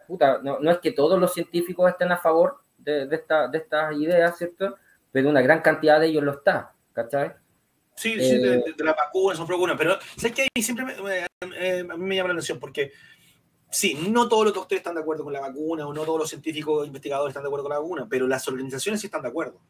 puta, 0.08 0.40
no, 0.42 0.60
no, 0.60 0.72
es 0.72 0.78
que 0.80 0.92
todos 0.92 1.20
los 1.20 1.34
científicos 1.34 1.90
estén 1.90 2.12
a 2.12 2.18
favor 2.18 2.60
de, 2.78 3.08
de, 3.08 3.16
esta, 3.16 3.50
de 3.50 3.58
estas 3.58 3.94
ideas, 3.98 4.38
¿cierto? 4.38 4.76
Pero 5.12 5.30
una 5.30 5.42
gran 5.42 5.62
cantidad 5.62 6.00
de 6.00 6.08
ellos 6.08 6.24
lo 6.24 6.32
está, 6.32 6.72
¿cachai? 6.94 7.34
Sí, 7.96 8.14
eh, 8.14 8.20
sí, 8.20 8.38
de, 8.38 8.74
de, 8.76 8.84
la 8.84 8.94
vacuna, 8.94 9.36
son 9.36 9.48
vacunas, 9.48 9.78
pero 9.78 9.98
sé 10.18 10.32
que 10.32 10.44
ahí 10.44 10.62
siempre 10.62 10.86
me, 10.86 11.26
eh, 11.58 11.88
a 11.90 11.98
mí 11.98 12.06
me 12.06 12.16
llama 12.16 12.30
la 12.30 12.34
atención 12.34 12.60
porque 12.60 12.92
sí, 13.70 13.98
no 14.10 14.28
todos 14.28 14.46
los 14.46 14.54
doctores 14.54 14.80
están 14.80 14.96
de 14.96 15.02
acuerdo 15.02 15.24
con 15.24 15.34
la 15.34 15.40
vacuna 15.40 15.88
o 15.88 15.94
no 15.94 16.04
todos 16.04 16.20
los 16.20 16.30
científicos 16.30 16.86
investigadores 16.86 17.32
están 17.32 17.44
de 17.44 17.48
acuerdo 17.48 17.64
con 17.64 17.72
la 17.72 17.80
vacuna, 17.80 18.08
pero 18.10 18.28
las 18.28 18.48
organizaciones 18.48 19.00
sí 19.00 19.08
están 19.08 19.22
de 19.22 19.30
acuerdo. 19.30 19.62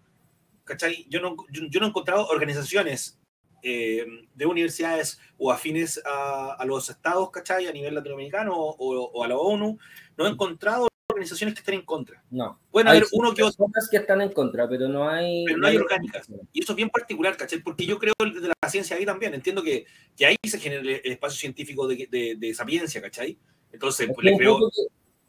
¿Cachai? 0.64 1.06
Yo 1.10 1.22
no, 1.22 1.36
yo, 1.52 1.64
yo 1.70 1.80
no 1.80 1.86
he 1.86 1.90
encontrado 1.90 2.28
organizaciones 2.28 3.20
eh, 3.62 4.06
de 4.34 4.46
universidades 4.46 5.20
o 5.38 5.52
afines 5.52 6.02
a, 6.06 6.54
a, 6.54 6.66
los 6.66 6.90
estados, 6.90 7.30
¿cachai? 7.30 7.68
A 7.68 7.72
nivel 7.72 7.96
latinoamericano 7.96 8.54
o, 8.56 8.76
o, 8.78 9.24
a 9.24 9.28
la 9.28 9.38
ONU, 9.38 9.78
no 10.18 10.26
he 10.26 10.30
encontrado 10.30 10.88
organizaciones 11.10 11.56
que 11.56 11.60
estén 11.60 11.76
en 11.76 11.86
contra. 11.86 12.24
No. 12.30 12.60
Pueden 12.72 12.88
haber 12.88 13.06
uno 13.14 13.34
que 13.34 13.44
otro. 13.44 13.68
que 13.90 13.98
están 13.98 14.22
en 14.22 14.32
contra, 14.32 14.68
pero 14.68 14.88
no 14.88 15.10
hay. 15.10 15.46
Pero 15.46 15.58
no 15.60 15.68
hay 15.68 15.78
orgánicas. 15.78 16.28
Y 16.54 16.62
eso 16.62 16.74
es 16.74 16.76
bien 16.76 16.90
particular, 16.90 17.38
¿cachai? 17.38 17.60
Porque 17.60 17.86
yo 17.86 17.98
creo 17.98 18.14
desde 18.20 18.48
la 18.48 18.70
ciencia 18.70 18.96
ahí 18.96 19.06
también. 19.06 19.34
Entiendo 19.34 19.64
que, 19.64 19.86
que 20.16 20.26
ahí 20.26 20.36
se 20.44 20.60
genera 20.60 20.82
el 20.82 21.12
espacio 21.12 21.38
científico 21.38 21.88
de, 21.88 22.08
de, 22.10 22.36
de 22.38 22.54
sapiencia, 22.54 23.02
¿cachai? 23.02 23.38
Entonces, 23.72 24.10
pues, 24.14 24.26
le 24.26 24.38
creo... 24.38 24.60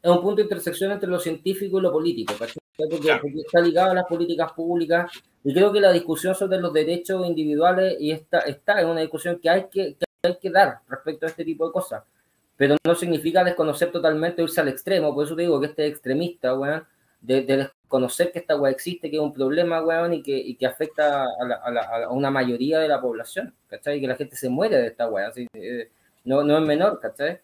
Es 0.02 0.10
un 0.10 0.22
punto 0.22 0.36
de 0.36 0.42
intersección 0.42 0.92
entre 0.92 1.08
lo 1.08 1.18
científico 1.18 1.78
y 1.78 1.82
lo 1.82 1.90
político, 1.90 2.34
porque, 2.38 3.00
claro. 3.00 3.22
porque, 3.22 3.40
está 3.40 3.60
ligado 3.60 3.90
a 3.90 3.94
las 3.94 4.04
políticas 4.04 4.52
públicas 4.52 5.10
y 5.42 5.52
creo 5.52 5.72
que 5.72 5.80
la 5.80 5.90
discusión 5.90 6.32
sobre 6.34 6.60
los 6.60 6.72
derechos 6.72 7.26
individuales 7.26 7.96
y 7.98 8.12
esta, 8.12 8.40
está 8.40 8.80
en 8.80 8.88
una 8.88 9.00
discusión 9.00 9.40
que 9.40 9.50
hay 9.50 9.66
que, 9.68 9.96
que 9.96 10.04
hay 10.22 10.38
que 10.38 10.50
dar 10.50 10.78
respecto 10.88 11.26
a 11.26 11.30
este 11.30 11.44
tipo 11.44 11.66
de 11.66 11.72
cosas, 11.72 12.04
pero 12.56 12.76
no 12.84 12.94
significa 12.94 13.44
desconocer 13.44 13.92
totalmente 13.92 14.42
o 14.42 14.44
irse 14.44 14.60
al 14.60 14.68
extremo, 14.68 15.14
por 15.14 15.26
eso 15.26 15.36
te 15.36 15.42
digo 15.42 15.60
que 15.60 15.66
este 15.66 15.86
extremista, 15.86 16.58
weón, 16.58 16.86
de, 17.20 17.42
de, 17.42 17.56
desconocer 17.56 18.32
que 18.32 18.38
esta 18.38 18.56
weá 18.56 18.72
existe, 18.72 19.10
que 19.10 19.16
es 19.16 19.22
un 19.22 19.32
problema, 19.32 19.82
weón, 19.82 20.14
y 20.14 20.22
que, 20.22 20.36
y 20.36 20.54
que 20.56 20.66
afecta 20.66 21.22
a, 21.22 21.44
la, 21.44 21.56
a, 21.56 21.70
la, 21.70 21.80
a, 21.82 22.10
una 22.10 22.30
mayoría 22.30 22.78
de 22.78 22.88
la 22.88 23.00
población, 23.00 23.54
¿cachai? 23.68 23.98
Y 23.98 24.00
que 24.00 24.08
la 24.08 24.16
gente 24.16 24.36
se 24.36 24.48
muere 24.48 24.76
de 24.76 24.86
esta 24.88 25.08
weá, 25.08 25.28
así, 25.28 25.46
eh, 25.52 25.90
no, 26.24 26.42
no 26.42 26.58
es 26.58 26.64
menor, 26.66 26.98
¿cachai? 27.00 27.40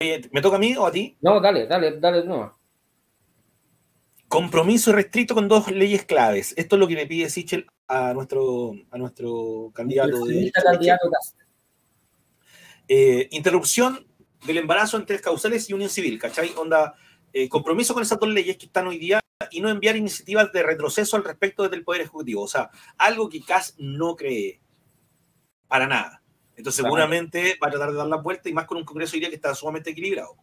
Oye, 0.00 0.28
¿me 0.32 0.40
toca 0.40 0.56
a 0.56 0.60
mí 0.60 0.76
o 0.76 0.86
a 0.86 0.92
ti? 0.92 1.16
No, 1.20 1.40
dale, 1.40 1.66
dale, 1.66 1.98
dale, 1.98 2.24
no. 2.24 2.58
Compromiso 4.28 4.92
restricto 4.92 5.34
con 5.34 5.46
dos 5.46 5.70
leyes 5.70 6.04
claves. 6.04 6.54
Esto 6.56 6.76
es 6.76 6.80
lo 6.80 6.88
que 6.88 6.94
le 6.94 7.06
pide 7.06 7.28
Sichel 7.28 7.66
a 7.86 8.14
nuestro, 8.14 8.72
a 8.90 8.96
nuestro 8.96 9.70
candidato. 9.74 10.24
De 10.24 10.50
candidato 10.50 11.10
eh, 12.88 13.28
interrupción 13.30 14.06
del 14.46 14.58
embarazo 14.58 14.96
en 14.96 15.06
tres 15.06 15.20
causales 15.20 15.68
y 15.68 15.72
unión 15.72 15.90
civil, 15.90 16.18
¿cachai? 16.18 16.52
Onda, 16.56 16.94
eh, 17.32 17.48
compromiso 17.48 17.94
con 17.94 18.02
esas 18.02 18.18
dos 18.18 18.28
leyes 18.28 18.56
que 18.56 18.66
están 18.66 18.86
hoy 18.86 18.98
día 18.98 19.20
y 19.50 19.60
no 19.60 19.68
enviar 19.68 19.96
iniciativas 19.96 20.52
de 20.52 20.62
retroceso 20.62 21.16
al 21.16 21.24
respecto 21.24 21.62
desde 21.62 21.76
el 21.76 21.84
Poder 21.84 22.02
Ejecutivo. 22.02 22.42
O 22.42 22.48
sea, 22.48 22.70
algo 22.98 23.28
que 23.28 23.42
CAS 23.42 23.74
no 23.78 24.16
cree. 24.16 24.60
Para 25.68 25.86
nada. 25.86 26.22
Entonces, 26.56 26.82
seguramente 26.82 27.58
va 27.62 27.68
a 27.68 27.70
tratar 27.70 27.90
de 27.90 27.96
dar 27.96 28.06
la 28.06 28.16
vuelta 28.16 28.48
y 28.48 28.52
más 28.52 28.66
con 28.66 28.78
un 28.78 28.84
Congreso 28.84 29.14
diría 29.14 29.30
que 29.30 29.36
está 29.36 29.54
sumamente 29.54 29.90
equilibrado. 29.90 30.36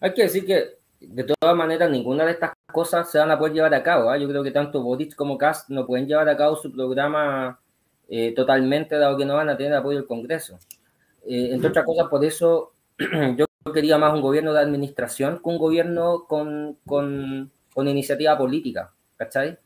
Hay 0.00 0.14
que 0.14 0.22
decir 0.22 0.46
que, 0.46 0.78
de 1.00 1.24
todas 1.24 1.56
maneras, 1.56 1.90
ninguna 1.90 2.24
de 2.24 2.32
estas 2.32 2.52
cosas 2.72 3.10
se 3.10 3.18
van 3.18 3.30
a 3.30 3.38
poder 3.38 3.52
llevar 3.52 3.74
a 3.74 3.82
cabo. 3.82 4.12
¿eh? 4.12 4.20
Yo 4.20 4.28
creo 4.28 4.42
que 4.42 4.50
tanto 4.50 4.82
Boric 4.82 5.14
como 5.14 5.36
Kass 5.36 5.66
no 5.68 5.86
pueden 5.86 6.06
llevar 6.06 6.28
a 6.28 6.36
cabo 6.36 6.56
su 6.56 6.72
programa 6.72 7.60
eh, 8.08 8.32
totalmente, 8.34 8.96
dado 8.96 9.18
que 9.18 9.26
no 9.26 9.34
van 9.34 9.50
a 9.50 9.56
tener 9.56 9.74
apoyo 9.74 9.98
del 9.98 10.06
Congreso. 10.06 10.58
Eh, 11.28 11.50
entre 11.52 11.68
otras 11.68 11.84
cosas, 11.84 12.08
por 12.08 12.24
eso 12.24 12.72
yo 13.36 13.46
quería 13.72 13.98
más 13.98 14.14
un 14.14 14.22
gobierno 14.22 14.52
de 14.52 14.60
administración 14.60 15.40
que 15.42 15.48
un 15.48 15.58
gobierno 15.58 16.24
con, 16.26 16.78
con, 16.86 17.52
con 17.74 17.88
iniciativa 17.88 18.36
política, 18.38 18.94
¿cachai? 19.16 19.58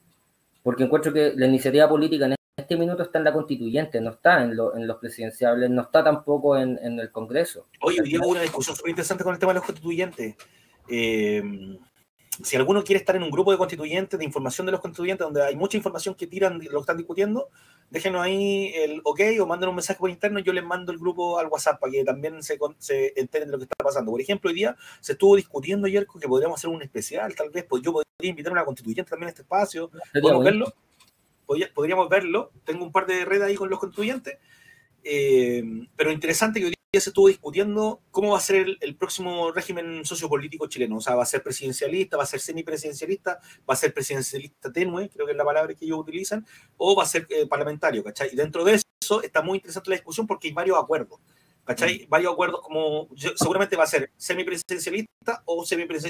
Porque 0.63 0.83
encuentro 0.85 1.13
que 1.13 1.35
la 1.37 1.47
iniciativa 1.47 1.89
política 1.89 2.27
en 2.27 2.35
este 2.57 2.77
minuto 2.77 3.05
está 3.05 3.19
en 3.19 3.25
la 3.25 3.33
constituyente, 3.33 4.01
no 4.01 4.11
está 4.11 4.43
en, 4.43 4.57
los 4.57 4.97
presidenciables, 5.01 5.71
no 5.71 5.83
está 5.83 6.03
tampoco 6.03 6.57
en, 6.57 6.79
el 6.83 7.11
Congreso. 7.11 7.67
Hoy 7.81 7.99
hubo 8.19 8.29
una 8.29 8.43
discusión 8.43 8.77
súper 8.77 8.91
interesante 8.91 9.25
con 9.25 9.33
el 9.33 9.39
tema 9.39 9.53
de 9.53 9.59
los 9.61 9.65
constituyentes. 9.65 10.37
Eh, 10.89 11.79
si 12.43 12.57
alguno 12.57 12.83
quiere 12.83 12.99
estar 12.99 13.15
en 13.15 13.23
un 13.23 13.31
grupo 13.31 13.53
de 13.53 13.59
constituyentes, 13.59 14.19
de 14.19 14.25
información 14.25 14.67
de 14.67 14.73
los 14.73 14.81
constituyentes, 14.81 15.25
donde 15.25 15.43
hay 15.43 15.57
mucha 15.57 15.77
información 15.77 16.15
que 16.15 16.27
tiran, 16.27 16.61
lo 16.71 16.81
están 16.81 16.97
discutiendo, 16.97 17.49
déjenos 17.93 18.22
ahí 18.22 18.72
el 18.74 19.03
ok 19.05 19.20
o 19.40 19.47
manden 19.47 19.68
un 19.68 19.74
mensaje 19.74 19.99
por 19.99 20.09
interno 20.09 20.38
y 20.38 20.43
yo 20.43 20.55
les 20.55 20.64
mando 20.64 20.93
el 20.93 20.99
grupo 20.99 21.38
al 21.38 21.49
WhatsApp 21.49 21.78
para 21.78 21.93
que 21.93 22.03
también 22.03 22.43
se, 22.43 22.59
se 22.78 23.12
enteren 23.20 23.49
de 23.49 23.53
lo 23.53 23.59
que 23.59 23.64
está 23.64 23.84
pasando. 23.84 24.11
Por 24.11 24.20
ejemplo, 24.20 24.49
hoy 24.49 24.57
día 24.57 24.74
se 25.01 25.12
estuvo 25.12 25.36
discutiendo 25.36 25.86
ayer 25.86 26.07
que 26.07 26.26
podríamos 26.26 26.59
hacer 26.59 26.70
un 26.70 26.82
especial, 26.82 27.34
tal 27.34 27.51
vez, 27.51 27.66
pues 27.68 27.82
yo 27.82 27.93
podría 27.93 28.30
invitar 28.30 28.51
a 28.51 28.55
una 28.55 28.64
constituyente 28.64 29.11
también 29.11 29.26
a 29.26 29.30
este 29.30 29.43
espacio, 29.43 29.90
podemos 30.22 30.43
verlo, 30.43 30.74
podríamos 31.74 32.09
verlo, 32.09 32.51
tengo 32.64 32.82
un 32.82 32.93
par 32.93 33.07
de 33.07 33.26
redes 33.26 33.43
ahí 33.43 33.57
con 33.57 33.68
los 33.68 33.78
constituyentes, 33.78 34.38
eh, 35.05 35.62
pero 35.95 36.12
interesante 36.12 36.61
que 36.61 36.66
hoy 36.66 36.74
se 37.01 37.09
estuvo 37.09 37.28
discutiendo 37.28 38.03
cómo 38.11 38.32
va 38.32 38.36
a 38.36 38.40
ser 38.40 38.66
el, 38.78 38.97
próximo 38.97 39.51
régimen 39.51 40.05
sociopolítico 40.05 40.66
chileno. 40.66 40.99
O 40.99 41.01
sea, 41.01 41.14
va 41.14 41.22
a 41.22 41.26
ser 41.26 41.43
presidencialista, 41.43 42.18
va 42.18 42.24
a 42.24 42.26
ser 42.26 42.40
semipresidencialista, 42.40 43.40
va 43.68 43.72
a 43.72 43.76
ser 43.76 43.95
presidencialista 43.95 44.70
tenue, 44.70 45.09
creo 45.09 45.24
que 45.24 45.32
es 45.32 45.38
la 45.38 45.45
palabra 45.45 45.72
que 45.74 45.86
ellos 45.86 45.99
utilizan, 45.99 46.47
o 46.76 46.95
va 46.95 47.05
a 47.05 47.07
ser 47.07 47.26
eh, 47.30 47.47
parlamentario, 47.47 48.05
¿cachai? 48.05 48.28
Y 48.30 48.36
dentro 48.36 48.62
de 48.62 48.74
eso 48.74 49.22
está 49.22 49.40
muy 49.40 49.57
interesante 49.57 49.88
la 49.88 49.97
discusión 49.97 50.26
porque 50.26 50.49
hay 50.49 50.55
varios 50.55 50.78
acuerdos. 50.78 51.18
¿Cachai? 51.65 52.05
Mm. 52.07 52.09
Varios 52.09 52.33
acuerdos 52.33 52.61
como 52.61 53.09
seguramente 53.37 53.77
va 53.77 53.85
a 53.85 53.87
ser 53.87 54.11
semipresidencialista 54.17 55.43
o, 55.45 55.65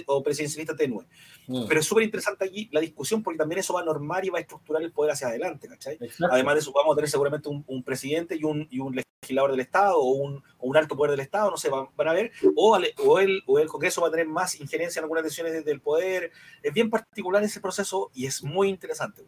o 0.07 0.23
presidencialista 0.23 0.75
tenue. 0.75 1.05
Mm. 1.47 1.67
Pero 1.69 1.81
es 1.81 1.87
súper 1.87 2.05
interesante 2.05 2.45
aquí 2.45 2.69
la 2.73 2.81
discusión 2.81 3.23
porque 3.23 3.39
también 3.39 3.59
eso 3.59 3.75
va 3.75 3.83
a 3.83 3.85
normar 3.85 4.25
y 4.25 4.31
va 4.31 4.39
a 4.39 4.41
estructurar 4.41 4.83
el 4.83 4.93
poder 4.93 5.13
hacia 5.13 5.29
adelante, 5.29 5.69
¿cachai? 5.69 5.99
Además 6.31 6.55
de 6.55 6.61
eso 6.61 6.73
vamos 6.73 6.95
a 6.95 6.97
tener 6.97 7.11
seguramente 7.11 7.49
un, 7.49 7.83
presidente 7.83 8.37
y 8.37 8.45
un, 8.45 8.67
y 8.71 8.79
un, 8.79 8.95
legislador 9.23 9.53
del 9.53 9.61
Estado 9.61 9.99
o 9.99 10.13
un, 10.13 10.43
o 10.59 10.67
un, 10.67 10.77
alto 10.77 10.97
poder 10.97 11.13
del 11.13 11.21
Estado, 11.21 11.51
no 11.51 11.57
sé, 11.57 11.69
van, 11.69 11.89
a 11.97 12.13
ver, 12.13 12.33
o, 12.57 12.77
o, 13.05 13.19
el, 13.19 13.43
o 13.47 13.59
el 13.59 13.69
Congreso 13.69 14.01
va 14.01 14.09
a 14.09 14.11
tener 14.11 14.27
más 14.27 14.59
injerencia 14.59 15.01
en 15.01 15.05
algunas 15.05 15.23
decisiones 15.23 15.65
del 15.65 15.81
poder. 15.81 16.33
Es 16.63 16.73
bien 16.73 16.91
particular 16.91 17.43
ese 17.43 17.61
proceso 17.61 18.11
y 18.15 18.27
es 18.27 18.43
muy 18.43 18.69
interesante. 18.69 19.23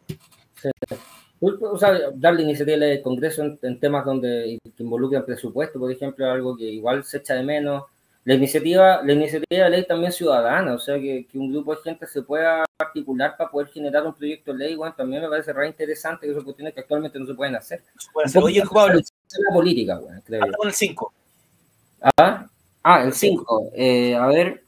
Sí 0.60 0.68
o 1.40 1.78
sea, 1.78 2.10
darle 2.14 2.42
iniciativa 2.42 2.86
al 2.86 3.02
Congreso 3.02 3.42
en, 3.60 3.80
temas 3.80 4.04
donde 4.04 4.58
que 4.76 4.82
involucran 4.82 5.24
presupuesto, 5.24 5.78
por 5.78 5.90
ejemplo, 5.90 6.30
algo 6.30 6.56
que 6.56 6.64
igual 6.64 7.04
se 7.04 7.18
echa 7.18 7.34
de 7.34 7.42
menos. 7.42 7.84
La 8.24 8.34
iniciativa, 8.34 9.02
la 9.02 9.12
iniciativa 9.12 9.64
de 9.64 9.70
ley 9.70 9.86
también 9.86 10.10
ciudadana, 10.10 10.72
o 10.74 10.78
sea, 10.78 10.96
que, 10.96 11.26
un 11.34 11.52
grupo 11.52 11.74
de 11.74 11.82
gente 11.82 12.06
se 12.06 12.22
pueda 12.22 12.64
articular 12.78 13.36
para 13.36 13.50
poder 13.50 13.68
generar 13.68 14.06
un 14.06 14.14
proyecto 14.14 14.52
de 14.52 14.58
ley, 14.58 14.76
bueno, 14.76 14.94
también 14.96 15.20
me 15.22 15.28
parece 15.28 15.52
re 15.52 15.66
interesante, 15.66 16.26
que 16.26 16.32
son 16.32 16.42
cuestiones 16.42 16.72
que 16.72 16.80
actualmente 16.80 17.18
no 17.18 17.26
se 17.26 17.34
pueden 17.34 17.54
hacer. 17.54 17.82
Oye, 18.42 18.62
Pablo, 18.72 18.98
la 18.98 19.54
política, 19.54 19.98
bueno, 19.98 20.22
creo 20.24 20.40
con 20.56 20.68
el 20.68 20.74
5. 20.74 21.12
¿Ah? 22.16 22.46
ah, 22.82 23.04
el 23.04 23.12
5. 23.12 23.72
Eh, 23.74 24.14
a 24.14 24.26
ver, 24.28 24.62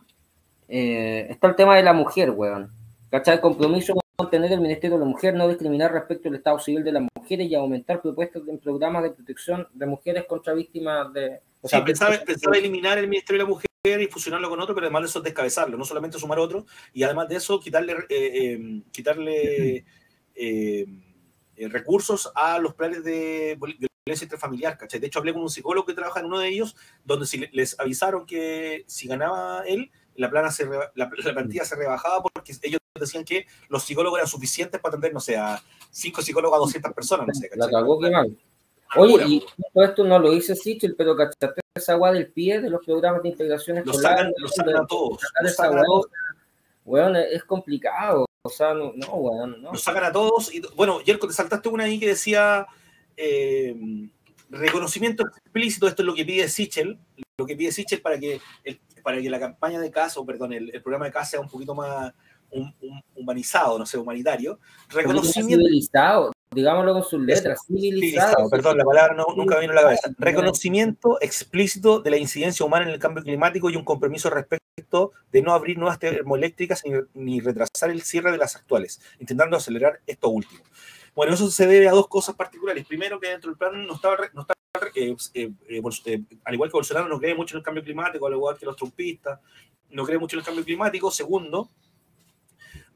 eh, 0.68 1.26
está 1.30 1.48
el 1.48 1.56
tema 1.56 1.76
de 1.76 1.82
la 1.82 1.94
mujer, 1.94 2.30
weón. 2.30 2.70
¿Cachai? 3.10 3.40
Compromiso 3.40 3.94
mantener 4.18 4.52
el 4.52 4.60
Ministerio 4.60 4.96
de 4.96 5.04
la 5.04 5.10
Mujer, 5.10 5.34
no 5.34 5.48
discriminar 5.48 5.92
respecto 5.92 6.28
al 6.28 6.36
Estado 6.36 6.58
civil 6.58 6.82
de 6.82 6.92
las 6.92 7.02
mujeres 7.14 7.50
y 7.50 7.54
aumentar 7.54 8.00
propuestas 8.00 8.42
en 8.48 8.58
programas 8.58 9.02
de 9.02 9.10
protección 9.10 9.68
de 9.74 9.86
mujeres 9.86 10.24
contra 10.24 10.54
víctimas 10.54 11.12
de... 11.12 11.40
O 11.60 11.68
sí, 11.68 11.76
pensaba, 11.84 12.14
eliminar 12.54 12.96
el 12.98 13.08
Ministerio 13.08 13.44
de 13.44 13.44
la 13.44 13.54
Mujer 13.54 14.00
y 14.00 14.06
fusionarlo 14.06 14.48
con 14.48 14.60
otro, 14.60 14.74
pero 14.74 14.86
además 14.86 15.02
de 15.02 15.08
eso 15.08 15.20
descabezarlo, 15.20 15.76
no 15.76 15.84
solamente 15.84 16.18
sumar 16.18 16.38
otro, 16.38 16.64
y 16.92 17.02
además 17.02 17.28
de 17.28 17.36
eso 17.36 17.60
quitarle, 17.60 17.92
eh, 17.92 18.06
eh, 18.08 18.82
quitarle 18.90 19.84
eh, 20.34 20.86
recursos 21.68 22.32
a 22.34 22.58
los 22.58 22.74
planes 22.74 23.04
de 23.04 23.56
violencia 23.58 24.24
intrafamiliar, 24.24 24.78
¿cachai? 24.78 24.98
De 24.98 25.08
hecho, 25.08 25.18
hablé 25.18 25.34
con 25.34 25.42
un 25.42 25.50
psicólogo 25.50 25.86
que 25.86 25.94
trabaja 25.94 26.20
en 26.20 26.26
uno 26.26 26.38
de 26.38 26.48
ellos, 26.48 26.74
donde 27.04 27.26
si 27.26 27.46
les 27.52 27.78
avisaron 27.78 28.24
que 28.26 28.84
si 28.86 29.08
ganaba 29.08 29.62
él, 29.66 29.90
la, 30.16 30.30
plana 30.30 30.50
se, 30.50 30.68
la, 30.94 31.08
plantilla 31.08 31.64
se 31.64 31.76
rebajaba 31.76 32.22
porque 32.22 32.54
ellos 32.62 32.80
decían 32.98 33.24
que 33.24 33.46
los 33.68 33.82
psicólogos 33.82 34.18
eran 34.18 34.28
suficientes 34.28 34.80
para 34.80 34.92
atender, 34.92 35.12
no 35.12 35.20
sé, 35.20 35.36
a 35.36 35.62
cinco 35.90 36.22
psicólogos 36.22 36.56
a 36.56 36.60
200 36.60 36.92
personas, 36.92 37.26
no 37.26 37.34
sé. 37.34 37.50
La 37.54 37.68
cagó 37.68 37.98
que 37.98 38.10
mal. 38.10 38.36
Oye, 38.94 39.24
y 39.26 39.46
todo 39.72 39.84
esto 39.84 40.04
no 40.04 40.18
lo 40.18 40.30
dice 40.30 40.54
Sichel, 40.54 40.94
pero 40.96 41.16
¿cachaste 41.16 41.60
esa 41.74 41.92
agua 41.92 42.12
del 42.12 42.28
pie 42.28 42.60
de 42.60 42.70
los 42.70 42.84
programas 42.84 43.22
de 43.22 43.30
integración 43.30 43.78
escolar? 43.78 44.32
Lo 44.36 44.48
sacan, 44.48 44.76
a 44.76 44.86
todos. 44.86 46.06
Bueno, 46.84 47.18
es 47.18 47.44
complicado. 47.44 48.26
O 48.42 48.48
sea, 48.48 48.74
no, 48.74 48.92
no 48.94 49.08
bueno, 49.08 49.56
no. 49.56 49.72
Lo 49.72 49.78
sacan 49.78 50.04
a 50.04 50.12
todos. 50.12 50.54
Y, 50.54 50.62
bueno, 50.76 51.00
Yerko, 51.00 51.26
te 51.26 51.32
saltaste 51.32 51.68
una 51.68 51.84
ahí 51.84 51.98
que 51.98 52.06
decía 52.06 52.66
eh, 53.16 53.74
reconocimiento 54.50 55.26
explícito. 55.26 55.88
Esto 55.88 56.02
es 56.02 56.06
lo 56.06 56.14
que 56.14 56.24
pide 56.24 56.48
Sichel. 56.48 56.98
Lo 57.38 57.44
que 57.44 57.56
pide 57.56 57.72
Sichel 57.72 58.00
para 58.00 58.18
que 58.18 58.40
el 58.64 58.80
para 59.06 59.22
que 59.22 59.30
la 59.30 59.38
campaña 59.38 59.78
de 59.78 59.88
casa, 59.88 60.18
o 60.18 60.26
perdón, 60.26 60.52
el, 60.52 60.82
programa 60.82 61.04
de 61.04 61.12
casa 61.12 61.30
sea 61.30 61.40
un 61.40 61.48
poquito 61.48 61.76
más 61.76 62.12
humanizado, 63.14 63.78
no 63.78 63.86
sé, 63.86 63.96
humanitario. 63.96 64.58
Reconocimiento. 64.88 65.64
Civilizado, 65.64 66.32
digámoslo 66.50 66.92
con 66.94 67.04
sus 67.04 67.20
letras, 67.20 67.60
civilizado. 67.68 68.50
Perdón, 68.50 68.78
la 68.78 68.84
palabra 68.84 69.14
nunca 69.36 69.60
vino 69.60 69.70
a 69.70 69.76
la 69.76 69.82
cabeza. 69.82 70.10
Reconocimiento 70.18 71.18
explícito 71.20 72.00
de 72.00 72.10
la 72.10 72.16
incidencia 72.16 72.66
humana 72.66 72.86
en 72.86 72.94
el 72.94 72.98
cambio 72.98 73.22
climático 73.22 73.70
y 73.70 73.76
un 73.76 73.84
compromiso 73.84 74.28
respecto 74.28 75.12
de 75.30 75.40
no 75.40 75.54
abrir 75.54 75.78
nuevas 75.78 76.00
termoeléctricas 76.00 76.82
ni, 76.84 76.94
ni 77.14 77.38
retrasar 77.38 77.90
el 77.90 78.02
cierre 78.02 78.32
de 78.32 78.38
las 78.38 78.56
actuales, 78.56 79.00
intentando 79.20 79.56
acelerar 79.56 80.00
esto 80.08 80.30
último. 80.30 80.64
Bueno, 81.14 81.32
eso 81.32 81.48
se 81.48 81.68
debe 81.68 81.88
a 81.88 81.92
dos 81.92 82.08
cosas 82.08 82.34
particulares. 82.34 82.84
Primero, 82.84 83.20
que 83.20 83.28
dentro 83.28 83.50
del 83.50 83.56
plan 83.56 83.86
no 83.86 83.94
estaba, 83.94 84.16
no 84.34 84.40
estaba 84.40 84.55
eh, 84.94 85.16
eh, 85.34 85.52
eh, 85.68 86.22
al 86.44 86.54
igual 86.54 86.70
que 86.70 86.76
Bolsonaro, 86.76 87.08
no 87.08 87.18
cree 87.18 87.34
mucho 87.34 87.54
en 87.54 87.58
el 87.58 87.64
cambio 87.64 87.82
climático, 87.82 88.26
al 88.26 88.34
igual 88.34 88.58
que 88.58 88.66
los 88.66 88.76
trumpistas, 88.76 89.40
no 89.90 90.04
cree 90.04 90.18
mucho 90.18 90.36
en 90.36 90.40
el 90.40 90.46
cambio 90.46 90.64
climático. 90.64 91.10
Segundo, 91.10 91.70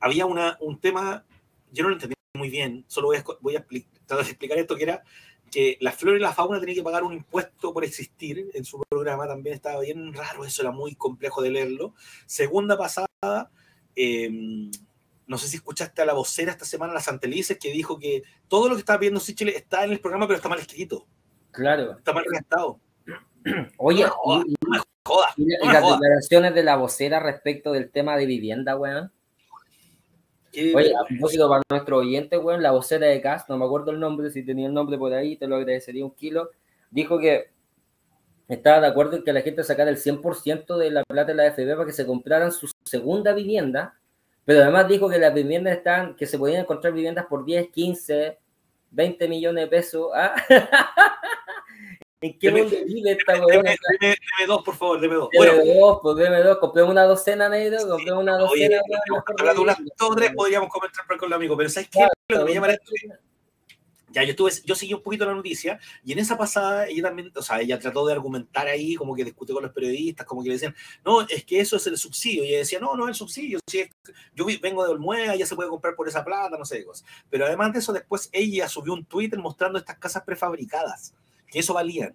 había 0.00 0.26
una, 0.26 0.56
un 0.60 0.80
tema, 0.80 1.24
yo 1.72 1.82
no 1.82 1.90
lo 1.90 1.96
entendí 1.96 2.14
muy 2.34 2.50
bien, 2.50 2.84
solo 2.88 3.08
voy 3.08 3.16
a, 3.18 3.24
voy 3.40 3.56
a 3.56 3.66
tratar 4.06 4.24
de 4.24 4.30
explicar 4.30 4.58
esto, 4.58 4.76
que 4.76 4.84
era 4.84 5.02
que 5.50 5.76
la 5.80 5.92
flora 5.92 6.16
y 6.16 6.20
la 6.20 6.32
fauna 6.32 6.60
tenían 6.60 6.76
que 6.76 6.82
pagar 6.82 7.02
un 7.02 7.12
impuesto 7.12 7.72
por 7.74 7.84
existir 7.84 8.50
en 8.54 8.64
su 8.64 8.80
programa, 8.88 9.26
también 9.26 9.56
estaba 9.56 9.80
bien 9.80 10.14
raro, 10.14 10.44
eso 10.44 10.62
era 10.62 10.70
muy 10.70 10.94
complejo 10.94 11.42
de 11.42 11.50
leerlo. 11.50 11.94
Segunda 12.26 12.78
pasada, 12.78 13.50
eh, 13.96 14.30
no 15.30 15.38
sé 15.38 15.48
si 15.48 15.56
escuchaste 15.56 16.02
a 16.02 16.06
la 16.06 16.12
vocera 16.12 16.52
esta 16.52 16.64
semana, 16.64 16.92
la 16.92 17.00
Santelices, 17.00 17.58
que 17.58 17.72
dijo 17.72 17.98
que 17.98 18.22
todo 18.48 18.68
lo 18.68 18.74
que 18.74 18.80
estaba 18.80 18.98
viendo 18.98 19.20
Sichel 19.20 19.50
está 19.50 19.84
en 19.84 19.92
el 19.92 20.00
programa, 20.00 20.26
pero 20.26 20.36
está 20.36 20.48
mal 20.48 20.58
escrito. 20.58 21.06
Claro. 21.50 21.96
Está 21.98 22.12
mal 22.12 22.24
redactado. 22.24 22.80
Oye, 23.78 24.04
y, 25.36 25.66
las 25.66 25.90
declaraciones 25.90 26.54
de 26.54 26.62
la 26.62 26.76
vocera 26.76 27.20
respecto 27.20 27.72
del 27.72 27.90
tema 27.90 28.16
de 28.16 28.26
vivienda, 28.26 28.76
weón. 28.76 29.12
Oye, 30.52 30.92
a 30.94 31.06
propósito 31.06 31.48
para 31.48 31.62
nuestro 31.70 31.98
oyente, 31.98 32.36
weón, 32.36 32.62
la 32.62 32.72
vocera 32.72 33.06
de 33.06 33.20
CAS, 33.20 33.48
no 33.48 33.56
me 33.56 33.64
acuerdo 33.64 33.92
el 33.92 34.00
nombre, 34.00 34.30
si 34.30 34.44
tenía 34.44 34.66
el 34.66 34.74
nombre 34.74 34.98
por 34.98 35.12
ahí, 35.12 35.36
te 35.36 35.46
lo 35.46 35.56
agradecería 35.56 36.04
un 36.04 36.14
kilo, 36.14 36.50
dijo 36.90 37.18
que 37.18 37.50
estaba 38.48 38.80
de 38.80 38.88
acuerdo 38.88 39.16
en 39.16 39.24
que 39.24 39.32
la 39.32 39.42
gente 39.42 39.62
sacara 39.62 39.90
el 39.90 39.96
100% 39.96 40.76
de 40.76 40.90
la 40.90 41.04
plata 41.04 41.32
de 41.32 41.34
la 41.34 41.52
FB 41.52 41.76
para 41.76 41.86
que 41.86 41.92
se 41.92 42.04
compraran 42.04 42.50
su 42.50 42.68
segunda 42.84 43.32
vivienda 43.32 44.00
pero 44.50 44.62
además 44.62 44.88
dijo 44.88 45.08
que 45.08 45.20
las 45.20 45.32
viviendas 45.32 45.76
están, 45.76 46.16
que 46.16 46.26
se 46.26 46.36
podían 46.36 46.62
encontrar 46.62 46.92
viviendas 46.92 47.26
por 47.26 47.44
10, 47.44 47.68
15, 47.68 48.38
20 48.90 49.28
millones 49.28 49.64
de 49.64 49.68
pesos. 49.68 50.10
¿ah? 50.14 50.34
¿En 52.22 52.38
qué 52.38 52.50
mundo 52.50 52.76
vive 52.86 53.12
esta 53.12 53.32
Deme, 53.32 54.16
dos, 54.46 54.62
por 54.62 54.76
favor, 54.76 55.00
deme 55.00 55.14
dos. 55.14 55.30
Deme 55.32 55.46
bueno, 55.54 55.80
dos, 55.80 55.98
pues 56.02 56.16
deme 56.16 56.42
dos. 56.42 56.58
Compré 56.58 56.82
una 56.82 57.04
docena, 57.04 57.48
negro, 57.48 57.88
compré 57.88 58.12
una 58.12 58.36
docena. 58.36 58.80
Oye, 58.86 59.54
de 59.54 59.60
unas 59.60 59.78
dos 59.98 60.16
tres 60.16 60.32
podríamos 60.34 60.68
comentar 60.68 61.06
con 61.06 61.30
los 61.30 61.36
amigos, 61.36 61.56
pero 61.56 61.70
¿sabes 61.70 61.88
qué? 61.90 62.06
lo 62.28 62.40
que 62.40 62.44
me 62.44 62.54
llama 62.54 62.68
la 62.68 62.78
ya 64.12 64.24
yo 64.24 64.30
estuve, 64.30 64.52
yo 64.64 64.74
seguí 64.74 64.94
un 64.94 65.02
poquito 65.02 65.24
la 65.24 65.34
noticia 65.34 65.78
y 66.04 66.12
en 66.12 66.18
esa 66.18 66.36
pasada 66.36 66.86
ella 66.86 67.04
también, 67.04 67.30
o 67.34 67.42
sea, 67.42 67.60
ella 67.60 67.78
trató 67.78 68.06
de 68.06 68.12
argumentar 68.12 68.66
ahí, 68.66 68.94
como 68.94 69.14
que 69.14 69.24
discutió 69.24 69.54
con 69.54 69.64
los 69.64 69.72
periodistas, 69.72 70.26
como 70.26 70.42
que 70.42 70.48
le 70.48 70.54
decían, 70.54 70.74
no, 71.04 71.22
es 71.22 71.44
que 71.44 71.60
eso 71.60 71.76
es 71.76 71.86
el 71.86 71.96
subsidio. 71.96 72.44
Y 72.44 72.48
ella 72.48 72.58
decía, 72.58 72.80
no, 72.80 72.96
no 72.96 73.04
es 73.04 73.10
el 73.10 73.14
subsidio, 73.14 73.60
si 73.66 73.88
yo 74.34 74.46
vengo 74.60 74.84
de 74.84 74.90
Olmuega, 74.90 75.36
ya 75.36 75.46
se 75.46 75.54
puede 75.54 75.68
comprar 75.68 75.94
por 75.94 76.08
esa 76.08 76.24
plata, 76.24 76.58
no 76.58 76.64
sé 76.64 76.78
qué 76.78 76.84
cosas. 76.84 77.06
Pero 77.28 77.46
además 77.46 77.72
de 77.72 77.78
eso, 77.78 77.92
después 77.92 78.28
ella 78.32 78.68
subió 78.68 78.92
un 78.92 79.04
Twitter 79.04 79.38
mostrando 79.38 79.78
estas 79.78 79.98
casas 79.98 80.24
prefabricadas, 80.24 81.14
que 81.48 81.60
eso 81.60 81.74
valían. 81.74 82.14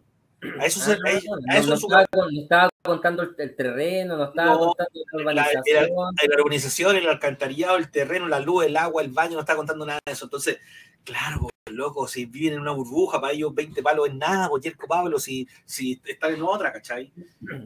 A 0.59 0.65
eso, 0.65 0.79
se, 0.79 0.91
a, 0.91 0.95
ah, 1.05 1.57
eso 1.57 1.69
no, 1.69 1.75
estaba, 1.75 2.05
no, 2.13 2.41
estaba, 2.41 2.69
contando 2.83 3.23
el, 3.23 3.55
terreno, 3.55 4.15
no 4.15 4.25
estaba 4.25 4.59
contando 4.59 4.91
la 5.11 5.21
urbanización. 5.21 5.89
La, 5.95 6.35
la, 6.35 6.41
urbanización, 6.41 6.95
el 6.97 7.07
alcantarillado, 7.07 7.77
el 7.77 7.89
terreno, 7.89 8.27
la 8.27 8.39
luz, 8.39 8.65
el 8.65 8.77
agua, 8.77 9.01
el 9.01 9.09
baño, 9.09 9.35
no 9.35 9.39
estaba 9.39 9.57
contando 9.57 9.85
nada 9.85 9.99
de 10.05 10.11
eso. 10.11 10.25
Entonces, 10.25 10.59
claro, 11.03 11.49
loco, 11.71 12.07
si 12.07 12.25
viven 12.25 12.53
en 12.53 12.59
una 12.59 12.71
burbuja, 12.71 13.19
para 13.19 13.33
ellos 13.33 13.53
20 13.55 13.81
palos 13.81 14.07
es 14.07 14.13
nada, 14.13 14.49
cualquier 14.49 14.75
Pablo, 14.87 15.17
si, 15.17 15.47
si 15.65 15.99
están 16.05 16.35
en 16.35 16.43
otra, 16.43 16.71
¿cachai? 16.71 17.11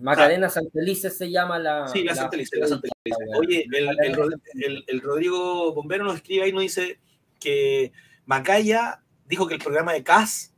Macarena 0.02 0.50
Santelices 0.50 1.18
se 1.18 1.30
llama 1.30 1.60
la. 1.60 1.88
Sí, 1.90 2.04
la, 2.04 2.16
Santelices, 2.16 2.60
la 2.60 2.68
Santelices. 2.68 2.96
Oye, 3.38 3.66
el, 3.72 3.90
el, 4.02 4.84
el, 4.88 5.02
Rodrigo 5.02 5.74
Bombero 5.74 6.06
nos 6.06 6.16
escribe 6.16 6.46
ahí, 6.46 6.54
nos 6.54 6.62
dice 6.62 7.00
que 7.40 7.92
Macaya 8.26 9.04
dijo 9.26 9.48
que 9.48 9.56
el 9.56 9.62
programa 9.62 9.94
de 9.94 10.04
CAS 10.04 10.54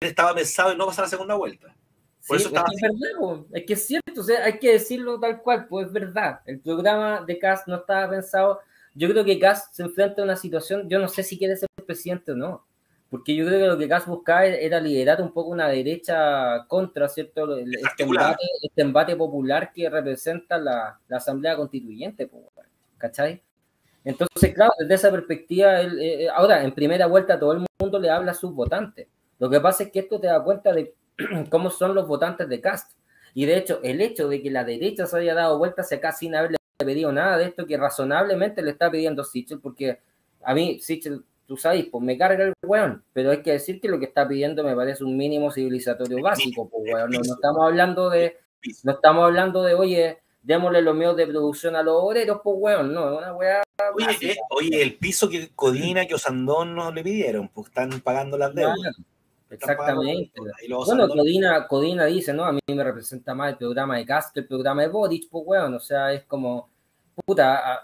estaba 0.00 0.34
pensado 0.34 0.72
en 0.72 0.78
no 0.78 0.86
pasar 0.86 1.04
la 1.04 1.10
segunda 1.10 1.34
vuelta. 1.36 1.76
Por 2.26 2.36
eso 2.36 2.48
es, 2.48 2.54
que 2.54 2.86
es, 2.86 3.00
verdad, 3.00 3.44
es 3.52 3.64
que 3.64 3.72
es 3.72 3.86
cierto, 3.86 4.20
o 4.20 4.24
sea, 4.24 4.44
hay 4.44 4.58
que 4.58 4.72
decirlo 4.72 5.18
tal 5.18 5.40
cual, 5.40 5.66
pues 5.68 5.86
es 5.86 5.92
verdad. 5.92 6.40
El 6.46 6.60
programa 6.60 7.24
de 7.26 7.38
CAS 7.38 7.62
no 7.66 7.76
estaba 7.76 8.10
pensado. 8.10 8.60
Yo 8.94 9.08
creo 9.08 9.24
que 9.24 9.38
CAS 9.38 9.68
se 9.72 9.82
enfrenta 9.82 10.20
a 10.20 10.24
una 10.24 10.36
situación, 10.36 10.88
yo 10.88 10.98
no 10.98 11.08
sé 11.08 11.22
si 11.22 11.38
quiere 11.38 11.56
ser 11.56 11.69
presidente 11.90 12.32
o 12.32 12.36
no, 12.36 12.64
porque 13.10 13.34
yo 13.34 13.44
creo 13.46 13.58
que 13.58 13.66
lo 13.66 13.78
que 13.78 13.88
CAS 13.88 14.06
buscaba 14.06 14.46
era 14.46 14.80
liderar 14.80 15.20
un 15.20 15.32
poco 15.32 15.50
una 15.50 15.68
derecha 15.68 16.64
contra, 16.68 17.08
¿cierto? 17.08 17.56
Este 17.56 18.04
embate, 18.04 18.44
este 18.62 18.82
embate, 18.82 19.16
popular 19.16 19.72
que 19.72 19.90
representa 19.90 20.58
la, 20.58 20.98
la 21.08 21.16
Asamblea 21.16 21.56
Constituyente, 21.56 22.30
¿cachai? 22.96 23.42
Entonces, 24.04 24.54
claro, 24.54 24.72
desde 24.78 24.94
esa 24.94 25.10
perspectiva, 25.10 25.80
eh, 25.82 26.24
eh, 26.24 26.28
ahora 26.28 26.64
en 26.64 26.72
primera 26.72 27.06
vuelta 27.06 27.38
todo 27.38 27.52
el 27.52 27.66
mundo 27.80 27.98
le 27.98 28.10
habla 28.10 28.32
a 28.32 28.34
sus 28.34 28.54
votantes. 28.54 29.08
Lo 29.38 29.50
que 29.50 29.60
pasa 29.60 29.84
es 29.84 29.90
que 29.90 30.00
esto 30.00 30.20
te 30.20 30.28
da 30.28 30.42
cuenta 30.42 30.72
de 30.72 30.94
cómo 31.50 31.70
son 31.70 31.94
los 31.94 32.06
votantes 32.06 32.48
de 32.48 32.60
Cast. 32.60 32.92
Y 33.34 33.46
de 33.46 33.56
hecho, 33.56 33.80
el 33.82 34.00
hecho 34.00 34.28
de 34.28 34.40
que 34.42 34.50
la 34.50 34.64
derecha 34.64 35.06
se 35.06 35.18
haya 35.18 35.34
dado 35.34 35.58
vuelta 35.58 35.82
hacia 35.82 35.98
acá 35.98 36.12
sin 36.12 36.34
haberle 36.34 36.56
pedido 36.78 37.12
nada 37.12 37.36
de 37.36 37.44
esto 37.44 37.66
que 37.66 37.76
razonablemente 37.76 38.62
le 38.62 38.70
está 38.70 38.90
pidiendo 38.90 39.22
Sichel, 39.22 39.60
porque 39.60 40.00
a 40.42 40.54
mí, 40.54 40.80
Sichel, 40.80 41.24
tú 41.50 41.56
sabes, 41.56 41.84
pues 41.90 42.04
me 42.04 42.16
carga 42.16 42.44
el 42.44 42.54
weón, 42.64 43.02
pero 43.12 43.32
hay 43.32 43.42
que 43.42 43.50
decir 43.50 43.80
que 43.80 43.88
lo 43.88 43.98
que 43.98 44.04
está 44.04 44.28
pidiendo 44.28 44.62
me 44.62 44.76
parece 44.76 45.02
un 45.02 45.16
mínimo 45.16 45.50
civilizatorio 45.50 46.22
básico, 46.22 46.68
pues 46.70 46.94
weón. 46.94 47.10
No, 47.10 47.20
estamos 47.22 47.66
hablando 47.66 48.08
de, 48.08 48.36
no 48.84 48.92
estamos 48.92 49.24
hablando 49.24 49.64
de, 49.64 49.74
oye, 49.74 50.18
démosle 50.44 50.80
los 50.80 50.94
medios 50.94 51.16
de 51.16 51.26
producción 51.26 51.74
a 51.74 51.82
los 51.82 51.96
obreros, 51.96 52.40
pues 52.44 52.56
weón, 52.56 52.94
no, 52.94 53.18
una 53.18 53.34
weá. 53.34 53.64
Oye, 53.96 54.30
eh, 54.30 54.36
oye, 54.50 54.80
el 54.80 54.94
piso 54.94 55.28
que 55.28 55.50
Codina, 55.52 56.06
que 56.06 56.14
Osandón 56.14 56.76
no 56.76 56.92
le 56.92 57.02
pidieron, 57.02 57.48
pues 57.48 57.66
están 57.66 58.00
pagando 58.00 58.38
las 58.38 58.54
deudas. 58.54 58.96
Exactamente. 59.50 60.30
Bueno, 60.68 61.08
Codina, 61.08 61.66
Codina 61.66 62.04
dice, 62.04 62.32
¿no? 62.32 62.44
A 62.44 62.52
mí 62.52 62.60
me 62.68 62.84
representa 62.84 63.34
más 63.34 63.50
el 63.50 63.58
programa 63.58 63.96
de 63.96 64.06
Cast 64.06 64.32
que 64.32 64.38
el 64.38 64.46
programa 64.46 64.82
de 64.82 64.88
Boric, 64.88 65.28
pues, 65.28 65.42
weón. 65.44 65.74
O 65.74 65.80
sea, 65.80 66.12
es 66.12 66.22
como, 66.26 66.69
puta, 67.24 67.80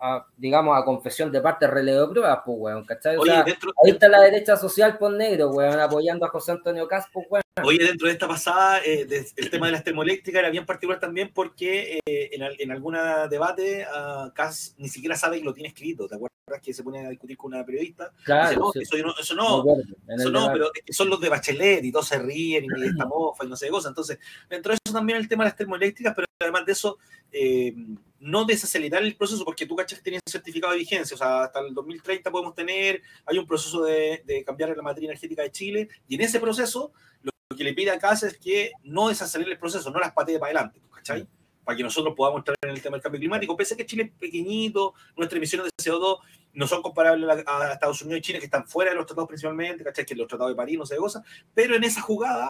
a, 0.00 0.26
digamos, 0.36 0.76
a 0.76 0.84
confesión 0.84 1.30
de 1.30 1.40
parte 1.40 1.66
relevo 1.66 2.06
de 2.06 2.08
pruebas, 2.08 2.40
pues, 2.44 2.58
weón, 2.58 2.84
¿cachai? 2.84 3.16
ahí 3.16 3.90
está 3.90 4.08
la 4.08 4.20
derecha 4.20 4.56
social 4.56 4.98
por 4.98 5.12
negro, 5.12 5.50
weón, 5.50 5.78
apoyando 5.80 6.26
a 6.26 6.30
José 6.30 6.52
Antonio 6.52 6.86
Cast, 6.88 7.08
pues, 7.12 7.26
weón. 7.30 7.42
Oye, 7.64 7.84
dentro 7.84 8.06
de 8.06 8.12
esta 8.12 8.28
pasada, 8.28 8.80
eh, 8.84 9.06
el 9.36 9.50
tema 9.50 9.66
de 9.66 9.72
las 9.72 9.84
termoeléctricas 9.84 10.40
era 10.40 10.50
bien 10.50 10.66
particular 10.66 11.00
también 11.00 11.30
porque 11.32 11.98
eh, 12.06 12.30
en, 12.32 12.42
en 12.58 12.70
algún 12.70 12.96
debate 13.30 13.86
uh, 13.86 14.30
Kass 14.32 14.74
ni 14.78 14.88
siquiera 14.88 15.16
sabe 15.16 15.38
que 15.38 15.44
lo 15.44 15.54
tiene 15.54 15.68
escrito. 15.68 16.06
¿Te 16.06 16.14
acuerdas 16.14 16.38
que 16.62 16.72
se 16.72 16.82
pone 16.82 17.06
a 17.06 17.10
discutir 17.10 17.36
con 17.36 17.52
una 17.52 17.64
periodista? 17.64 18.12
Claro. 18.24 18.70
Dice, 18.74 19.02
no, 19.02 19.14
eso, 19.18 19.34
no, 19.34 19.64
eso 20.08 20.30
no, 20.30 20.50
pero 20.52 20.70
son 20.88 21.08
los 21.08 21.20
de 21.20 21.28
Bachelet 21.28 21.84
y 21.84 21.92
todos 21.92 22.08
se 22.08 22.18
ríen 22.18 22.64
y 22.64 22.84
esta 22.84 23.06
mofa 23.06 23.44
y 23.44 23.48
no 23.48 23.56
sé 23.56 23.66
qué 23.66 23.72
cosa. 23.72 23.88
Entonces, 23.88 24.18
dentro 24.48 24.72
de 24.72 24.78
eso 24.84 24.94
también 24.94 25.18
el 25.18 25.28
tema 25.28 25.44
de 25.44 25.50
las 25.50 25.56
termoeléctricas, 25.56 26.14
pero 26.14 26.26
además 26.40 26.66
de 26.66 26.72
eso, 26.72 26.98
eh, 27.32 27.74
no 28.20 28.44
desacelerar 28.44 29.02
el 29.02 29.16
proceso 29.16 29.44
porque 29.44 29.66
tú 29.66 29.76
cachas 29.76 29.98
que 29.98 30.04
tienes 30.04 30.22
certificado 30.26 30.72
de 30.72 30.80
vigencia, 30.80 31.14
o 31.14 31.18
sea, 31.18 31.44
hasta 31.44 31.60
el 31.60 31.74
2030 31.74 32.30
podemos 32.30 32.54
tener, 32.54 33.02
hay 33.26 33.38
un 33.38 33.46
proceso 33.46 33.84
de, 33.84 34.22
de 34.24 34.44
cambiar 34.44 34.76
la 34.76 34.82
materia 34.82 35.08
energética 35.08 35.42
de 35.42 35.52
Chile 35.52 35.88
y 36.08 36.16
en 36.16 36.22
ese 36.22 36.40
proceso 36.40 36.92
lo 37.22 37.56
que 37.56 37.64
le 37.64 37.74
pide 37.74 37.90
a 37.90 37.98
Casa 37.98 38.26
es 38.26 38.38
que 38.38 38.72
no 38.84 39.08
desacelere 39.08 39.52
el 39.52 39.58
proceso, 39.58 39.90
no 39.90 39.98
las 39.98 40.12
patee 40.12 40.38
para 40.38 40.52
adelante, 40.52 40.82
¿cachai? 40.94 41.26
Para 41.64 41.76
que 41.76 41.82
nosotros 41.82 42.14
podamos 42.16 42.40
entrar 42.40 42.56
en 42.62 42.70
el 42.70 42.82
tema 42.82 42.96
del 42.96 43.02
cambio 43.02 43.18
climático. 43.18 43.56
Pese 43.56 43.74
a 43.74 43.76
que 43.76 43.86
Chile 43.86 44.04
es 44.04 44.10
pequeñito, 44.18 44.94
nuestras 45.16 45.36
emisiones 45.36 45.70
de 45.76 45.90
CO2 45.90 46.18
no 46.54 46.66
son 46.66 46.82
comparables 46.82 47.44
a 47.46 47.72
Estados 47.72 48.02
Unidos 48.02 48.18
y 48.18 48.22
Chile, 48.22 48.38
que 48.38 48.46
están 48.46 48.66
fuera 48.66 48.90
de 48.90 48.96
los 48.96 49.06
tratados 49.06 49.28
principalmente, 49.28 49.84
¿cachai? 49.84 50.04
Que 50.04 50.14
los 50.14 50.26
tratados 50.26 50.52
de 50.52 50.56
París, 50.56 50.78
no 50.78 50.84
de 50.84 50.96
cosas. 50.96 51.22
Pero 51.54 51.74
en 51.74 51.84
esa 51.84 52.00
jugada 52.00 52.48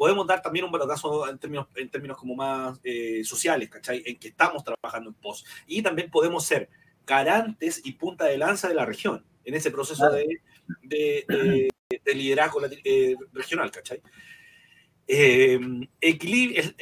podemos 0.00 0.26
dar 0.26 0.40
también 0.40 0.64
un 0.64 0.72
balotazo 0.72 1.28
en 1.28 1.38
términos, 1.38 1.66
en 1.74 1.90
términos 1.90 2.16
como 2.16 2.34
más 2.34 2.80
eh, 2.82 3.22
sociales, 3.22 3.68
¿cachai? 3.68 4.02
En 4.06 4.18
que 4.18 4.28
estamos 4.28 4.64
trabajando 4.64 5.10
en 5.10 5.14
pos. 5.14 5.44
Y 5.66 5.82
también 5.82 6.10
podemos 6.10 6.42
ser 6.42 6.70
garantes 7.06 7.82
y 7.84 7.92
punta 7.92 8.24
de 8.24 8.38
lanza 8.38 8.66
de 8.66 8.76
la 8.76 8.86
región 8.86 9.26
en 9.44 9.52
ese 9.52 9.70
proceso 9.70 10.10
de, 10.10 10.40
de, 10.84 11.68
de 12.02 12.14
liderazgo 12.14 12.62
eh, 12.82 13.14
regional, 13.34 13.70
¿cachai? 13.70 14.00
Eh, 15.06 15.60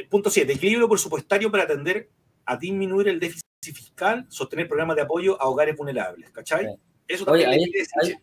punto 0.09 0.31
7, 0.31 0.53
equilibrio 0.53 0.89
presupuestario 0.89 1.51
para 1.51 1.65
atender 1.65 2.11
a 2.45 2.57
disminuir 2.57 3.09
el 3.09 3.19
déficit 3.19 3.43
fiscal, 3.61 4.27
sostener 4.28 4.69
programas 4.69 4.95
de 4.95 5.03
apoyo 5.03 5.43
a 5.43 5.49
hogares 5.49 5.77
vulnerables, 5.77 6.31
¿cachai? 6.31 6.69
Eso 7.09 7.24
también 7.24 7.51
ahí, 7.51 7.65
ahí, 8.01 8.15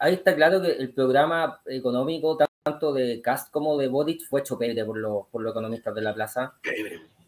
está 0.00 0.34
claro 0.34 0.60
que 0.60 0.72
el 0.72 0.92
programa 0.92 1.60
económico, 1.66 2.38
tanto 2.64 2.92
de 2.92 3.20
CAST 3.20 3.50
como 3.50 3.76
de 3.76 3.88
Bodic, 3.88 4.26
fue 4.28 4.40
hecho 4.40 4.58
por, 4.58 4.98
los, 4.98 5.26
por 5.30 5.42
los 5.42 5.52
economistas 5.52 5.94
de 5.94 6.02
la 6.02 6.14
plaza. 6.14 6.54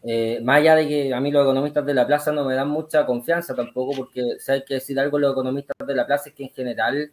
Eh, 0.03 0.39
más 0.43 0.57
allá 0.57 0.75
de 0.75 0.87
que 0.87 1.13
a 1.13 1.19
mí 1.19 1.31
los 1.31 1.43
economistas 1.43 1.85
de 1.85 1.93
la 1.93 2.07
plaza 2.07 2.31
no 2.31 2.45
me 2.45 2.55
dan 2.55 2.69
mucha 2.69 3.05
confianza 3.05 3.53
tampoco, 3.55 3.93
porque 3.95 4.37
si 4.39 4.51
hay 4.51 4.63
que 4.63 4.75
decir 4.75 4.99
algo 4.99 5.19
los 5.19 5.33
economistas 5.33 5.75
de 5.85 5.95
la 5.95 6.07
plaza 6.07 6.29
es 6.29 6.35
que 6.35 6.43
en 6.43 6.49
general 6.49 7.11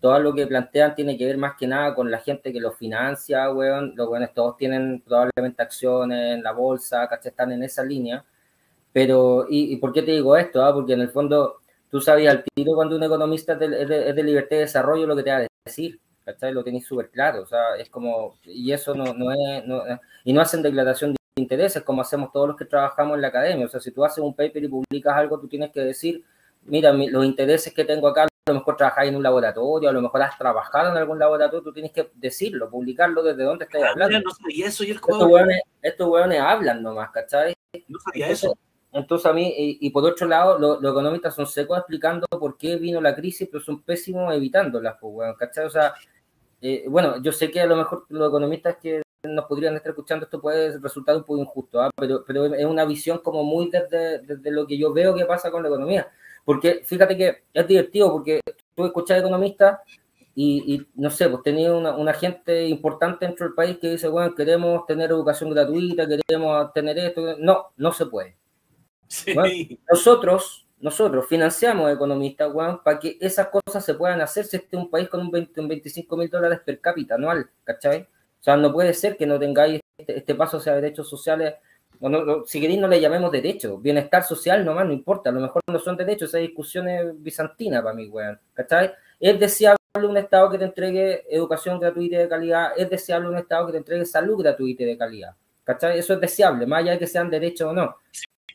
todo 0.00 0.18
lo 0.20 0.34
que 0.34 0.46
plantean 0.46 0.94
tiene 0.94 1.16
que 1.16 1.26
ver 1.26 1.38
más 1.38 1.54
que 1.58 1.66
nada 1.66 1.94
con 1.94 2.10
la 2.10 2.20
gente 2.20 2.52
que 2.52 2.60
lo 2.60 2.72
financia, 2.72 3.50
weón. 3.50 3.94
Los 3.96 4.08
weones 4.08 4.32
todos 4.32 4.56
tienen 4.56 5.02
probablemente 5.04 5.62
acciones 5.62 6.36
en 6.36 6.42
la 6.42 6.52
bolsa, 6.52 7.08
¿cachai? 7.08 7.30
Están 7.30 7.52
en 7.52 7.64
esa 7.64 7.82
línea. 7.82 8.24
Pero, 8.92 9.46
¿y, 9.48 9.76
por 9.76 9.92
qué 9.92 10.02
te 10.02 10.12
digo 10.12 10.36
esto? 10.36 10.64
Ah? 10.64 10.72
Porque 10.72 10.92
en 10.92 11.00
el 11.00 11.10
fondo, 11.10 11.62
tú 11.90 12.00
sabías 12.00 12.34
al 12.34 12.44
tiro 12.54 12.74
cuando 12.74 12.96
un 12.96 13.02
economista 13.02 13.54
es 13.54 13.58
de, 13.58 14.12
de, 14.12 14.22
libertad 14.22 14.56
de 14.56 14.62
desarrollo 14.62 15.06
lo 15.06 15.16
que 15.16 15.22
te 15.22 15.30
va 15.30 15.38
a 15.38 15.46
decir, 15.64 16.00
¿cachai? 16.24 16.52
Lo 16.52 16.64
tenéis 16.64 16.86
súper 16.86 17.10
claro, 17.10 17.42
o 17.42 17.46
sea, 17.46 17.76
es 17.76 17.88
como, 17.88 18.36
y 18.44 18.72
eso 18.72 18.94
no, 18.94 19.12
no 19.14 19.32
es, 19.32 19.66
no, 19.66 19.82
y 20.24 20.32
no 20.32 20.40
hacen 20.40 20.62
declaración 20.62 21.12
de 21.12 21.18
intereses 21.36 21.82
como 21.82 22.02
hacemos 22.02 22.32
todos 22.32 22.48
los 22.48 22.56
que 22.56 22.64
trabajamos 22.64 23.14
en 23.14 23.22
la 23.22 23.28
academia, 23.28 23.66
o 23.66 23.68
sea, 23.68 23.80
si 23.80 23.90
tú 23.90 24.04
haces 24.04 24.18
un 24.18 24.34
paper 24.34 24.64
y 24.64 24.68
publicas 24.68 25.16
algo, 25.16 25.38
tú 25.40 25.48
tienes 25.48 25.70
que 25.70 25.80
decir, 25.80 26.24
mira, 26.64 26.92
los 26.92 27.24
intereses 27.24 27.72
que 27.72 27.84
tengo 27.84 28.08
acá 28.08 28.24
a 28.48 28.52
lo 28.52 28.60
mejor 28.60 28.76
trabajáis 28.76 29.10
en 29.10 29.16
un 29.16 29.22
laboratorio, 29.22 29.90
a 29.90 29.92
lo 29.92 30.00
mejor 30.00 30.22
has 30.22 30.38
trabajado 30.38 30.90
en 30.90 30.96
algún 30.96 31.18
laboratorio, 31.18 31.62
tú 31.62 31.72
tienes 31.72 31.92
que 31.92 32.10
decirlo, 32.14 32.70
publicarlo 32.70 33.22
desde 33.22 33.44
donde 33.44 33.64
estés 33.66 33.82
hablando. 33.84 34.20
y 34.48 34.62
eso, 34.62 34.84
y 34.84 34.90
estos, 34.90 35.22
hueones, 36.08 36.40
hablan 36.40 36.82
nomás, 36.82 37.10
¿cachai? 37.10 37.54
No 37.88 37.98
sabía 38.00 38.28
eso. 38.28 38.56
Entonces 38.92 39.26
a 39.26 39.32
mí, 39.32 39.52
y, 39.56 39.90
por 39.90 40.04
otro 40.04 40.26
lado, 40.26 40.58
los 40.58 40.92
economistas 40.92 41.34
son 41.34 41.46
secos 41.46 41.78
explicando 41.78 42.26
por 42.28 42.56
qué 42.56 42.76
vino 42.76 43.00
la 43.00 43.14
crisis, 43.14 43.48
pero 43.50 43.62
son 43.62 43.82
pésimos 43.82 44.34
evitándolas, 44.34 44.96
pues, 45.00 45.36
¿cachai? 45.38 45.66
O 45.66 45.70
sea, 45.70 45.94
eh, 46.62 46.84
bueno, 46.88 47.22
yo 47.22 47.32
sé 47.32 47.50
que 47.50 47.60
a 47.60 47.66
lo 47.66 47.76
mejor 47.76 48.06
los 48.08 48.28
economistas 48.28 48.76
que 48.82 49.02
nos 49.24 49.44
podrían 49.44 49.76
estar 49.76 49.90
escuchando 49.90 50.24
esto 50.24 50.40
puede 50.40 50.78
resultar 50.78 51.16
un 51.16 51.24
poco 51.24 51.40
injusto, 51.40 51.80
¿ah? 51.82 51.90
pero, 51.96 52.24
pero 52.26 52.46
es 52.54 52.64
una 52.64 52.84
visión 52.84 53.18
como 53.18 53.44
muy 53.44 53.68
desde, 53.70 54.20
desde 54.20 54.50
lo 54.50 54.66
que 54.66 54.78
yo 54.78 54.92
veo 54.92 55.14
que 55.14 55.26
pasa 55.26 55.50
con 55.50 55.62
la 55.62 55.68
economía 55.68 56.10
porque 56.48 56.80
fíjate 56.82 57.14
que 57.14 57.42
es 57.52 57.68
divertido 57.68 58.10
porque 58.10 58.40
tú 58.74 58.86
escuchas 58.86 59.18
economistas 59.18 59.80
y, 60.34 60.86
no 60.94 61.10
sé, 61.10 61.28
pues 61.28 61.42
tenía 61.42 61.74
una, 61.74 62.14
gente 62.14 62.66
importante 62.68 63.26
dentro 63.26 63.44
del 63.44 63.54
país 63.54 63.76
que 63.78 63.90
dice, 63.90 64.08
bueno, 64.08 64.34
queremos 64.34 64.86
tener 64.86 65.10
educación 65.10 65.50
gratuita, 65.50 66.08
queremos 66.08 66.72
tener 66.72 66.96
esto. 66.96 67.36
No, 67.38 67.66
no 67.76 67.92
se 67.92 68.06
puede. 68.06 68.37
Nosotros, 69.90 70.66
nosotros 70.80 71.26
financiamos 71.28 71.90
economistas, 71.92 72.52
bueno, 72.52 72.80
para 72.82 72.98
que 72.98 73.16
esas 73.20 73.48
cosas 73.48 73.84
se 73.84 73.94
puedan 73.94 74.20
hacer 74.20 74.44
si 74.44 74.56
este 74.56 74.76
es 74.76 74.82
un 74.82 74.90
país 74.90 75.08
con 75.08 75.20
un, 75.20 75.30
25 75.30 76.16
mil 76.16 76.28
dólares 76.28 76.60
per 76.64 76.80
cápita 76.80 77.14
anual, 77.16 77.48
¿cachai? 77.64 78.02
O 78.02 78.42
sea, 78.42 78.56
no 78.56 78.72
puede 78.72 78.94
ser 78.94 79.16
que 79.16 79.26
no 79.26 79.38
tengáis 79.38 79.80
este, 79.96 80.18
este 80.18 80.34
paso 80.34 80.58
hacia 80.58 80.74
derechos 80.74 81.08
sociales 81.08 81.54
si 82.46 82.60
queréis 82.60 82.80
no 82.80 82.88
le 82.88 83.00
llamemos 83.00 83.32
derecho, 83.32 83.78
bienestar 83.78 84.22
social 84.22 84.64
nomás, 84.64 84.86
no 84.86 84.92
importa, 84.92 85.30
a 85.30 85.32
lo 85.32 85.40
mejor 85.40 85.62
no 85.66 85.78
son 85.78 85.96
derechos, 85.96 86.28
esa 86.28 86.38
discusión 86.38 86.88
es 86.88 87.22
bizantina 87.22 87.82
para 87.82 87.94
mí, 87.94 88.06
weón, 88.06 88.38
¿cachai? 88.54 88.92
Es 89.18 89.38
deseable 89.38 89.78
un 89.94 90.16
Estado 90.16 90.48
que 90.48 90.58
te 90.58 90.64
entregue 90.64 91.24
educación 91.28 91.80
gratuita 91.80 92.16
y 92.16 92.18
de 92.20 92.28
calidad, 92.28 92.72
es 92.76 92.88
deseable 92.88 93.28
un 93.28 93.36
Estado 93.36 93.66
que 93.66 93.72
te 93.72 93.78
entregue 93.78 94.04
salud 94.04 94.40
gratuita 94.40 94.84
y 94.84 94.86
de 94.86 94.96
calidad, 94.96 95.34
¿cachai? 95.64 95.98
Eso 95.98 96.14
es 96.14 96.20
deseable, 96.20 96.66
más 96.66 96.82
allá 96.82 96.92
de 96.92 96.98
que 97.00 97.06
sean 97.08 97.30
derechos 97.30 97.68
o 97.68 97.72
no. 97.72 97.96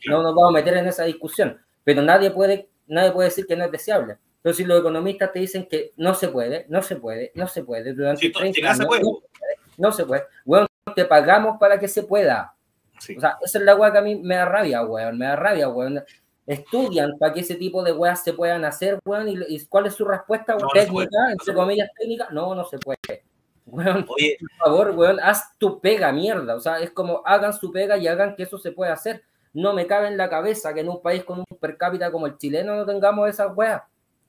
No 0.08 0.22
nos 0.22 0.36
vamos 0.36 0.50
a 0.50 0.54
meter 0.54 0.78
en 0.78 0.88
esa 0.88 1.04
discusión, 1.04 1.60
pero 1.84 2.02
nadie 2.02 2.32
puede, 2.32 2.70
nadie 2.88 3.12
puede 3.12 3.30
decir 3.30 3.46
que 3.46 3.56
no 3.56 3.66
es 3.66 3.72
deseable. 3.72 4.18
Entonces, 4.38 4.58
si 4.58 4.66
los 4.66 4.80
economistas 4.80 5.32
te 5.32 5.40
dicen 5.40 5.68
que 5.70 5.94
no 5.96 6.14
se 6.14 6.28
puede, 6.28 6.66
no 6.68 6.82
se 6.82 6.98
puede, 6.98 7.32
no 7.36 7.48
se 7.48 7.64
puede, 7.64 7.94
durante 7.94 8.30
30 8.30 8.72
años, 8.72 8.88
no, 9.78 9.92
se 9.92 10.06
puede, 10.06 10.24
bueno, 10.44 10.68
te 10.94 11.06
pagamos 11.06 11.58
para 11.58 11.80
que 11.80 11.88
se 11.88 12.04
pueda. 12.04 12.54
O 12.98 13.20
sea, 13.20 13.38
esa 13.42 13.58
es 13.60 13.64
la 13.64 13.76
weá 13.76 13.92
que 13.92 13.98
a 13.98 14.02
mí 14.02 14.16
me 14.16 14.36
da 14.36 14.46
rabia, 14.46 14.84
weón. 14.84 15.18
Me 15.18 15.26
da 15.26 15.36
rabia, 15.36 15.70
weón. 15.70 16.04
Estudian 16.46 17.18
para 17.18 17.34
que 17.34 17.40
ese 17.40 17.56
tipo 17.56 17.84
de 17.84 17.94
weas 17.94 18.24
se 18.24 18.34
puedan 18.34 18.66
hacer, 18.66 19.00
weón. 19.06 19.28
¿Y, 19.30 19.66
cuál 19.68 19.88
es 19.88 19.96
su 19.96 20.06
respuesta? 20.06 20.58
técnica, 20.74 21.32
entre 21.32 21.54
comillas, 21.54 21.90
técnica. 21.98 22.28
No, 22.32 22.54
no 22.56 22.66
se 22.66 22.78
puede. 22.80 23.24
Weón, 23.66 24.06
Oye. 24.10 24.38
por 24.40 24.52
favor, 24.68 24.92
weón, 24.92 25.20
haz 25.22 25.58
tu 25.58 25.80
pega, 25.80 26.12
mierda. 26.12 26.56
O 26.56 26.60
sea, 26.60 26.80
es 26.80 26.92
como 26.92 27.22
hagan 27.26 27.54
su 27.54 27.72
pega 27.72 27.98
y 27.98 28.08
hagan 28.08 28.36
que 28.36 28.44
eso 28.44 28.58
se 28.58 28.72
pueda 28.72 28.94
hacer. 28.94 29.24
No 29.54 29.74
me 29.74 29.86
cabe 29.86 30.08
en 30.08 30.18
la 30.18 30.30
cabeza 30.30 30.74
que 30.74 30.82
en 30.82 30.90
un 30.90 31.02
país 31.02 31.24
con 31.24 31.40
un 31.40 31.46
per 31.60 31.78
cápita 31.78 32.12
como 32.12 32.26
el 32.28 32.38
chileno 32.38 32.76
no 32.76 32.86
tengamos 32.86 33.30
esas 33.30 33.56
weas. 33.56 33.84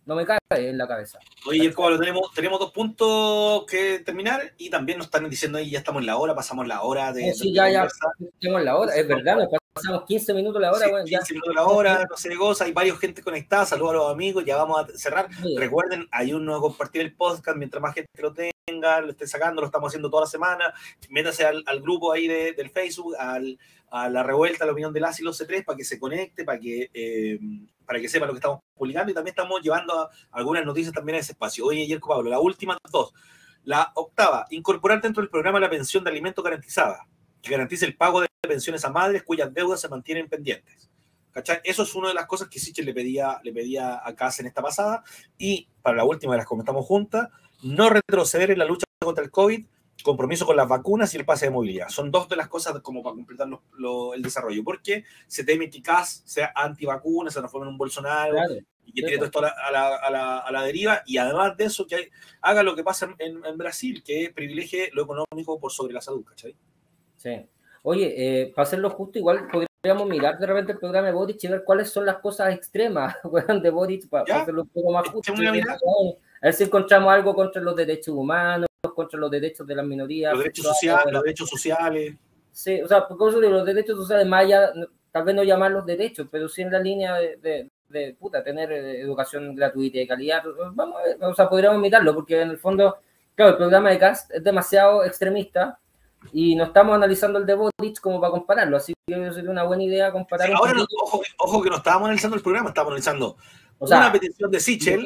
no 0.07 0.15
me 0.15 0.27
cae 0.27 0.39
en 0.51 0.77
la 0.77 0.87
cabeza. 0.87 1.19
Oye, 1.47 1.71
Pablo, 1.71 1.99
tenemos, 1.99 2.31
tenemos 2.35 2.61
dos 2.61 2.73
puntos 2.73 3.65
que 3.67 4.01
terminar 4.01 4.53
y 4.59 4.69
también 4.69 4.99
nos 4.99 5.07
están 5.07 5.29
diciendo 5.29 5.59
ahí, 5.59 5.71
ya 5.71 5.79
estamos 5.79 6.01
en 6.01 6.07
la 6.07 6.19
hora, 6.19 6.35
pasamos 6.35 6.67
la 6.67 6.83
hora 6.83 7.13
de... 7.13 7.33
sí, 7.33 7.55
ya, 7.55 7.71
ya, 7.71 7.85
estamos 7.85 8.61
en 8.61 8.65
la 8.65 8.77
hora, 8.77 8.95
es 8.95 9.09
verdad, 9.09 9.37
nos 9.37 9.49
pasamos 9.73 10.05
15 10.05 10.35
minutos 10.35 10.61
la 10.61 10.73
hora. 10.73 10.87
Sí, 10.87 11.11
15 11.11 11.33
minutos 11.35 11.55
la 11.55 11.65
hora, 11.65 12.07
no 12.09 12.17
sé 12.17 12.29
de 12.29 12.37
cosas, 12.37 12.67
hay 12.67 12.73
varios 12.73 12.99
gente 12.99 13.23
conectada, 13.23 13.65
saludos 13.65 13.93
a 13.93 13.95
los 13.95 14.13
amigos, 14.13 14.45
ya 14.45 14.57
vamos 14.57 14.79
a 14.79 14.99
cerrar. 14.99 15.29
Recuerden, 15.57 16.07
hay 16.13 16.35
uno 16.35 16.57
a 16.57 16.61
compartir 16.61 17.01
el 17.01 17.15
podcast, 17.15 17.57
mientras 17.57 17.81
más 17.81 17.95
gente 17.95 18.11
lo 18.21 18.33
tenga, 18.35 18.54
lo 18.73 19.11
esté 19.11 19.27
sacando, 19.27 19.61
lo 19.61 19.66
estamos 19.66 19.89
haciendo 19.89 20.09
toda 20.09 20.23
la 20.23 20.31
semana, 20.31 20.73
métase 21.11 21.45
al, 21.45 21.81
grupo 21.81 22.12
ahí 22.12 22.27
de, 22.27 22.53
del 22.53 22.70
Facebook, 22.70 23.15
a 23.19 24.09
la 24.09 24.23
revuelta, 24.23 24.65
a 24.65 24.66
la 24.66 24.73
opinión 24.73 24.93
del 24.93 25.05
ASI 25.05 25.23
los 25.23 25.41
C3 25.41 25.65
para 25.65 25.77
que 25.77 25.85
se 25.85 25.99
conecte, 25.99 26.45
para 26.45 26.59
que, 26.59 26.91
eh, 26.93 27.39
para 27.85 28.01
que 28.01 28.09
sepa 28.09 28.27
lo 28.27 28.32
que 28.32 28.39
estamos 28.39 28.61
publicando 28.74 29.12
y 29.12 29.15
también 29.15 29.32
estamos 29.32 29.61
llevando 29.61 30.09
algunas 30.31 30.65
noticias 30.65 30.95
también 30.95 31.16
a 31.16 31.20
ese 31.20 31.32
espacio. 31.32 31.66
Oye, 31.66 31.82
ayer, 31.82 32.01
Pablo, 32.01 32.31
la 32.31 32.41
última 32.41 32.78
dos. 32.91 33.12
La 33.65 33.93
octava, 33.95 34.47
incorporar 34.51 35.01
dentro 35.01 35.23
del 35.23 35.31
programa 35.31 35.61
la 35.61 35.70
pensión 35.70 36.03
de 36.03 36.11
alimento 36.11 36.43
garantizada, 36.43 37.07
que 37.43 37.51
garantice 37.51 37.85
el 37.85 37.97
pago 37.97 38.20
de 38.23 38.28
pensiones 38.41 38.85
a 38.85 38.91
madres 38.91 39.23
cuyas 39.23 39.53
deudas 39.53 39.81
se 39.81 39.89
mantienen 39.89 40.28
pendientes. 40.28 40.91
¿Cachai? 41.32 41.61
Eso 41.65 41.82
es 41.82 41.95
una 41.97 42.09
de 42.09 42.15
las 42.15 42.27
cosas 42.27 42.49
que 42.49 42.61
Sichel 42.61 42.86
le 42.86 42.95
pedía, 42.95 43.41
le 43.43 43.53
pedía 43.53 44.01
a 44.07 44.15
Casa 44.15 44.41
en 44.41 44.47
esta 44.47 44.62
pasada. 44.62 45.03
Y 45.36 45.69
para 45.82 45.97
la 45.97 46.05
última, 46.05 46.36
las 46.36 46.47
comentamos 46.47 46.86
juntas, 46.86 47.28
no 47.65 47.91
retroceder 47.91 48.51
en 48.51 48.59
la 48.59 48.65
lucha 48.65 48.85
contra 49.01 49.24
el 49.24 49.31
COVID 49.31 49.65
compromiso 50.03 50.45
con 50.47 50.57
las 50.57 50.69
vacunas 50.69 51.12
y 51.15 51.16
el 51.16 51.24
pase 51.24 51.47
de 51.47 51.51
movilidad. 51.51 51.89
Son 51.89 52.11
dos 52.11 52.28
de 52.28 52.36
las 52.36 52.49
cosas 52.49 52.78
como 52.81 53.03
para 53.03 53.15
completar 53.15 53.49
el 54.15 54.23
desarrollo, 54.23 54.62
porque 54.62 55.05
se 55.27 55.45
teme 55.45 55.70
que 55.70 55.82
CAS 55.82 56.23
sea 56.27 56.53
antivacuna, 56.55 57.31
se 57.31 57.39
transforme 57.39 57.66
en 57.66 57.73
un 57.73 57.78
Bolsonaro 57.78 58.36
y 58.85 58.93
que 58.93 59.03
tiene 59.03 59.16
todo 59.16 59.27
esto 59.27 59.39
a 59.39 59.43
la, 59.43 59.97
a, 59.97 60.11
la, 60.11 60.39
a 60.41 60.53
la, 60.53 60.62
deriva, 60.62 61.03
y 61.07 61.16
además 61.16 61.57
de 61.57 61.65
eso, 61.65 61.86
que 61.86 62.11
haga 62.43 62.62
lo 62.62 62.77
que 62.77 62.85
pasa 62.85 63.15
en, 63.19 63.43
en, 63.45 63.57
Brasil, 63.57 64.03
que 64.05 64.31
privilegie 64.35 64.91
lo 64.93 65.05
económico 65.05 65.59
por 65.59 65.73
sobre 65.73 65.95
la 65.95 66.03
salud, 66.03 66.23
¿cachai? 66.23 66.55
Sí. 67.16 67.47
Oye, 67.82 68.15
eh, 68.16 68.53
para 68.55 68.66
hacerlo 68.66 68.91
justo, 68.91 69.19
igual 69.19 69.49
podríamos 69.51 70.09
mirar 70.09 70.39
de 70.39 70.47
repente 70.47 70.73
el 70.73 70.78
programa 70.78 71.07
de 71.07 71.15
Boric 71.15 71.43
y 71.43 71.49
ver 71.49 71.65
cuáles 71.65 71.89
son 71.89 72.05
las 72.05 72.19
cosas 72.19 72.55
extremas 72.55 73.16
de 73.62 73.70
Boric 73.70 74.09
para, 74.09 74.43
hacerlo 74.43 74.62
un 74.62 74.69
poco 74.69 74.93
más 74.93 75.09
justo. 75.09 75.32
A 76.45 76.49
ver 76.49 76.55
si 76.55 76.65
encontramos 76.65 77.11
algo 77.11 77.35
contra 77.35 77.62
los 77.62 77.75
derechos 77.75 78.15
humanos, 78.15 78.69
contra 78.95 79.19
los 79.19 79.31
derechos 79.31 79.66
de 79.66 79.75
las 79.75 79.87
minorías. 79.87 80.31
Los 80.35 80.43
derechos 80.43 80.66
sociales, 80.66 81.07
los 81.11 81.23
derechos 81.23 81.49
sociales. 81.49 82.15
Sí, 82.53 82.83
o 82.83 82.87
sea, 82.87 83.09
porque 83.09 83.41
de 83.41 83.49
los 83.49 83.65
derechos 83.65 83.97
sociales, 83.97 84.27
más 84.27 84.45
allá, 84.45 84.71
tal 85.11 85.25
vez 85.25 85.35
no 85.35 85.43
llamarlos 85.43 85.87
derechos, 85.87 86.29
pero 86.31 86.47
sí 86.47 86.61
en 86.61 86.71
la 86.71 86.81
línea 86.81 87.15
de, 87.15 87.71
de, 87.89 88.16
puta, 88.21 88.45
tener 88.45 88.71
eh, 88.73 89.01
educación 89.01 89.55
gratuita 89.55 89.97
y 89.97 90.01
de 90.01 90.07
calidad. 90.07 90.43
Vamos 90.75 91.01
a 91.01 91.05
ver, 91.05 91.25
o 91.25 91.35
sea, 91.35 91.49
podríamos 91.49 91.81
mirarlo, 91.81 92.15
porque 92.15 92.39
en 92.43 92.51
el 92.51 92.59
fondo, 92.59 92.99
claro, 93.35 93.53
el 93.53 93.57
programa 93.57 93.89
de 93.89 93.99
CAST 93.99 94.33
es 94.33 94.45
demasiado 94.45 95.03
extremista 95.03 95.79
y 96.31 96.57
no 96.57 96.65
estamos 96.65 96.95
analizando 96.95 97.39
el 97.39 97.47
de 97.47 97.55
Boric 97.55 98.01
como 98.03 98.21
para 98.21 98.33
compararlo, 98.33 98.77
así 98.77 98.93
que 99.07 99.33
sería 99.33 99.51
una 99.51 99.65
buena 99.65 99.83
idea 99.83 100.12
comparar. 100.12 100.53
ahora, 100.53 100.75
ojo, 101.01 101.23
ojo, 101.39 101.62
que 101.62 101.71
no 101.71 101.77
estábamos 101.77 102.05
analizando 102.05 102.37
el 102.37 102.43
programa, 102.43 102.69
estábamos 102.69 102.93
analizando 102.93 103.39
una 103.79 104.12
petición 104.12 104.51
de 104.51 104.61
Sichel, 104.61 105.03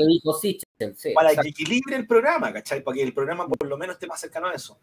para 1.15 1.35
que 1.35 1.49
equilibre 1.49 1.97
el 1.97 2.07
programa, 2.07 2.53
¿cachai? 2.53 2.83
Para 2.83 2.97
que 2.97 3.03
el 3.03 3.13
programa 3.13 3.49
por 3.49 3.67
lo 3.67 3.77
menos 3.77 3.97
esté 3.97 4.07
más 4.07 4.21
cercano 4.21 4.49
a 4.49 4.55
eso. 4.55 4.79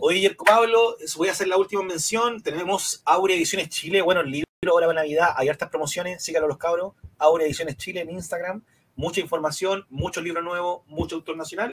Oye, 0.00 0.20
Yerko 0.20 0.44
Pablo, 0.44 0.96
voy 1.16 1.28
a 1.28 1.32
hacer 1.32 1.48
la 1.48 1.56
última 1.56 1.82
mención. 1.82 2.40
Tenemos 2.42 3.02
Aurea 3.04 3.36
Ediciones 3.36 3.68
Chile, 3.68 4.00
bueno, 4.02 4.20
el 4.20 4.30
libro 4.30 4.46
ahora 4.68 4.86
para 4.86 5.00
Navidad, 5.00 5.30
hay 5.36 5.48
hartas 5.48 5.68
promociones, 5.68 6.22
síganlo 6.22 6.46
los 6.46 6.58
cabros. 6.58 6.94
Aurea 7.18 7.46
Ediciones 7.46 7.76
Chile 7.76 8.00
en 8.02 8.10
Instagram, 8.10 8.62
mucha 8.94 9.20
información, 9.20 9.84
mucho 9.90 10.20
libro 10.20 10.42
nuevo, 10.42 10.84
mucho 10.86 11.16
autor 11.16 11.36
nacional. 11.36 11.72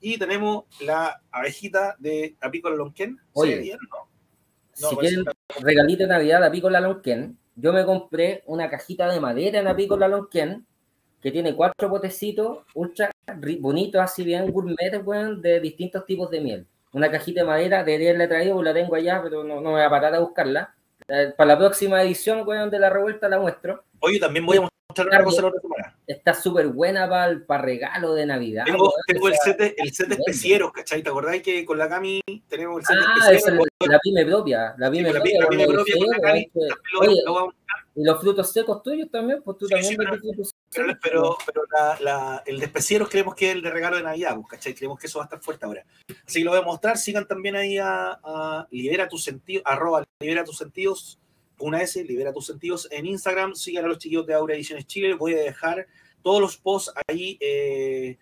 Y 0.00 0.18
tenemos 0.18 0.64
la 0.80 1.20
abejita 1.32 1.96
de 1.98 2.36
Apícola 2.40 2.76
Lonquén. 2.76 3.18
Oye, 3.32 3.58
bien, 3.58 3.78
¿no? 4.80 4.90
si 4.90 4.96
quieren 4.96 5.24
regalito 5.60 6.04
de 6.04 6.08
Navidad 6.08 6.40
de 6.40 6.46
Apícola 6.46 6.80
Lonquén, 6.80 7.36
yo 7.56 7.72
me 7.72 7.84
compré 7.84 8.44
una 8.46 8.70
cajita 8.70 9.08
de 9.08 9.18
madera 9.18 9.58
en 9.58 9.66
Apícola 9.66 10.06
Lonquén 10.06 10.67
que 11.20 11.30
tiene 11.30 11.54
cuatro 11.54 11.88
potecitos 11.88 12.58
ultra 12.74 13.10
bonitos, 13.60 14.00
así 14.00 14.24
bien 14.24 14.50
gourmet, 14.50 15.02
weón, 15.04 15.42
de 15.42 15.60
distintos 15.60 16.06
tipos 16.06 16.30
de 16.30 16.40
miel. 16.40 16.66
Una 16.92 17.10
cajita 17.10 17.40
de 17.40 17.46
madera, 17.46 17.84
de 17.84 18.14
la 18.14 18.24
he 18.24 18.28
traído, 18.28 18.62
la 18.62 18.72
tengo 18.72 18.94
allá, 18.94 19.20
pero 19.22 19.44
no, 19.44 19.56
no 19.56 19.62
me 19.62 19.70
voy 19.70 19.82
a 19.82 19.90
parar 19.90 20.14
a 20.14 20.20
buscarla. 20.20 20.74
Eh, 21.08 21.32
para 21.36 21.48
la 21.54 21.58
próxima 21.58 22.02
edición, 22.02 22.46
weón, 22.46 22.70
de 22.70 22.78
la 22.78 22.90
revuelta 22.90 23.28
la 23.28 23.38
muestro. 23.38 23.84
Oye, 24.00 24.18
también 24.18 24.46
voy 24.46 24.58
a 24.58 24.60
mostrar 24.62 25.08
una 25.08 25.24
cosa 25.24 25.42
la 25.42 25.48
otra 25.48 25.60
semana. 25.60 25.87
Está 26.08 26.32
súper 26.32 26.68
buena 26.68 27.08
para 27.08 27.38
para 27.46 27.62
regalo 27.62 28.14
de 28.14 28.24
Navidad. 28.24 28.64
Tengo, 28.64 28.92
tengo 29.06 29.28
el, 29.28 29.34
set 29.44 29.58
de, 29.58 29.74
el 29.76 29.92
set 29.92 30.08
de 30.08 30.14
especieros, 30.14 30.72
¿cachai? 30.72 31.02
¿Te 31.02 31.10
acordáis 31.10 31.42
que 31.42 31.64
con 31.66 31.76
la 31.76 31.88
Cami 31.88 32.20
tenemos 32.48 32.80
el 32.80 32.86
set 32.86 32.96
ah, 32.98 33.28
de 33.28 33.36
especieros? 33.36 33.66
Es 33.78 33.88
la 33.88 33.98
pyme 33.98 34.24
propia. 34.24 34.74
La 34.78 34.90
pyme 34.90 35.10
propia. 35.10 35.40
La 35.40 35.48
pyme 35.48 35.66
propia 35.66 35.94
con 35.98 36.08
la 36.08 36.18
Cami. 36.18 36.50
Oye, 37.00 37.22
y 37.98 38.04
los 38.04 38.20
frutos 38.20 38.52
secos 38.52 38.80
tuyos 38.80 39.10
también, 39.10 39.42
pues 39.42 39.58
tú 39.58 39.66
también 39.66 39.96
frutos 39.96 40.54
pero, 40.70 40.96
pero, 41.02 41.36
pero 41.44 41.62
la, 42.00 42.44
el 42.46 42.60
de 42.60 42.66
especieros 42.66 43.08
creemos 43.08 43.34
que 43.34 43.48
es 43.48 43.56
el 43.56 43.62
de 43.62 43.70
regalo 43.70 43.96
de 43.96 44.04
Navidad, 44.04 44.36
pues, 44.36 44.46
¿cachai? 44.50 44.72
Creemos 44.72 45.00
que 45.00 45.08
eso 45.08 45.18
va 45.18 45.24
a 45.24 45.26
estar 45.26 45.40
fuerte 45.40 45.66
ahora. 45.66 45.84
Así 46.24 46.38
que 46.38 46.44
lo 46.44 46.52
voy 46.52 46.60
a 46.60 46.62
mostrar. 46.62 46.96
Sigan 46.96 47.26
también 47.26 47.56
ahí 47.56 47.76
a, 47.76 48.66
Libera 48.70 49.08
tus 49.08 49.24
sentidos, 49.24 49.64
arroba 49.66 50.04
Libera 50.20 50.44
tus 50.44 50.56
sentidos, 50.56 51.18
una 51.58 51.82
S, 51.82 52.02
Libera 52.04 52.32
tus 52.32 52.46
sentidos 52.46 52.88
en 52.90 53.06
Instagram. 53.06 53.54
Sigan 53.54 53.84
a 53.84 53.88
los 53.88 53.98
chiquillos 53.98 54.26
de 54.26 54.34
Aura 54.34 54.54
Ediciones 54.54 54.86
Chile. 54.86 55.14
Voy 55.14 55.34
a 55.34 55.38
dejar 55.38 55.86
todos 56.22 56.40
los 56.40 56.56
posts 56.56 56.92
ahí 57.06 57.38
eh, 57.40 58.18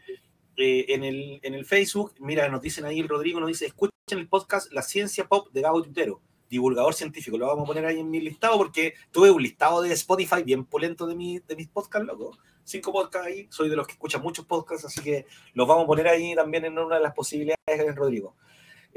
eh, 0.57 0.87
en, 0.89 1.05
el, 1.05 1.41
en 1.43 1.55
el 1.55 1.65
Facebook. 1.65 2.15
Mira, 2.19 2.49
nos 2.49 2.63
dicen 2.63 2.85
ahí 2.85 3.01
el 3.01 3.09
Rodrigo, 3.09 3.41
nos 3.41 3.49
dice, 3.49 3.67
escuchen 3.67 3.93
el 4.11 4.29
podcast 4.29 4.73
La 4.73 4.83
Ciencia 4.83 5.27
Pop 5.27 5.51
de 5.53 5.63
Gabo 5.63 5.83
Tutero 5.83 6.21
divulgador 6.49 6.95
científico. 6.95 7.39
Lo 7.39 7.47
vamos 7.47 7.65
a 7.65 7.67
poner 7.67 7.87
ahí 7.87 8.01
en 8.01 8.11
mi 8.11 8.21
listado 8.21 8.57
porque 8.57 8.95
tuve 9.11 9.31
un 9.31 9.43
listado 9.43 9.83
de 9.83 9.93
Spotify 9.93 10.43
bien 10.45 10.65
polento 10.65 11.07
de, 11.07 11.15
mi, 11.15 11.39
de 11.41 11.57
mis 11.57 11.69
podcasts, 11.69 12.07
loco. 12.07 12.39
Cinco 12.65 12.93
podcasts 12.93 13.27
ahí. 13.27 13.47
Soy 13.51 13.69
de 13.69 13.77
los 13.77 13.87
que 13.87 13.93
escuchan 13.93 14.23
muchos 14.23 14.45
podcasts, 14.45 14.87
así 14.87 15.01
que 15.01 15.27
los 15.55 15.69
vamos 15.69 15.85
a 15.85 15.87
poner 15.87 16.09
ahí 16.09 16.35
también 16.35 16.65
en 16.65 16.79
una 16.79 16.97
de 16.97 17.03
las 17.03 17.15
posibilidades, 17.15 17.95
Rodrigo. 17.95 18.35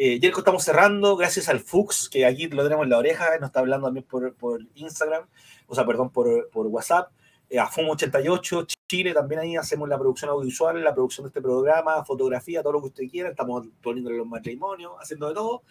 Eh, 0.01 0.17
Jerko, 0.21 0.39
estamos 0.39 0.63
cerrando, 0.63 1.17
gracias 1.17 1.49
al 1.49 1.59
Fux, 1.59 2.07
que 2.07 2.25
aquí 2.25 2.47
lo 2.47 2.63
tenemos 2.63 2.85
en 2.85 2.89
la 2.91 2.99
oreja, 2.99 3.37
nos 3.37 3.49
está 3.49 3.59
hablando 3.59 3.87
también 3.87 4.05
por, 4.05 4.33
por 4.33 4.61
Instagram, 4.75 5.25
o 5.67 5.75
sea, 5.75 5.85
perdón, 5.85 6.09
por, 6.09 6.49
por 6.51 6.67
WhatsApp. 6.67 7.11
Eh, 7.49 7.59
a 7.59 7.67
FUM88, 7.67 8.77
Chile, 8.87 9.13
también 9.13 9.41
ahí 9.41 9.57
hacemos 9.57 9.89
la 9.89 9.97
producción 9.97 10.31
audiovisual, 10.31 10.81
la 10.81 10.93
producción 10.93 11.25
de 11.25 11.27
este 11.27 11.41
programa, 11.41 12.05
fotografía, 12.05 12.63
todo 12.63 12.71
lo 12.71 12.79
que 12.79 12.87
usted 12.87 13.03
quiera. 13.11 13.29
Estamos 13.31 13.67
poniéndole 13.83 14.15
los 14.15 14.25
matrimonios, 14.25 14.93
haciendo 15.01 15.27
de 15.27 15.33
todo. 15.33 15.63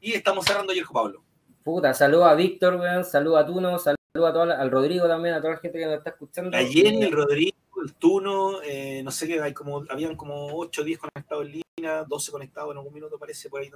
Y 0.00 0.14
estamos 0.14 0.44
cerrando 0.44 0.72
ayer 0.72 0.84
Pablo. 0.92 1.22
Puta, 1.62 1.94
saludo 1.94 2.24
a 2.24 2.34
Víctor, 2.34 2.74
weón, 2.80 3.04
saludo 3.04 3.36
a 3.36 3.46
Tuno, 3.46 3.78
saludo 3.78 4.26
a 4.26 4.32
toda 4.32 4.60
al 4.60 4.68
Rodrigo 4.68 5.06
también, 5.06 5.36
a 5.36 5.40
toda 5.40 5.52
la 5.52 5.60
gente 5.60 5.78
que 5.78 5.86
nos 5.86 5.98
está 5.98 6.10
escuchando. 6.10 6.56
Ayer 6.56 6.88
el 6.88 7.12
Rodrigo, 7.12 7.56
el 7.84 7.94
Tuno, 7.94 8.62
eh, 8.62 9.02
no 9.04 9.12
sé 9.12 9.28
qué, 9.28 9.40
hay 9.40 9.52
como, 9.52 9.84
habían 9.88 10.16
como 10.16 10.48
8 10.58 10.82
o 10.82 10.84
10 10.84 10.98
conectados 10.98 11.44
en 11.44 11.52
línea, 11.52 11.65
12 11.78 12.32
conectados 12.32 12.70
en 12.70 12.78
algún 12.78 12.94
minuto, 12.94 13.18
parece, 13.18 13.50
por 13.50 13.60
ahí 13.60 13.70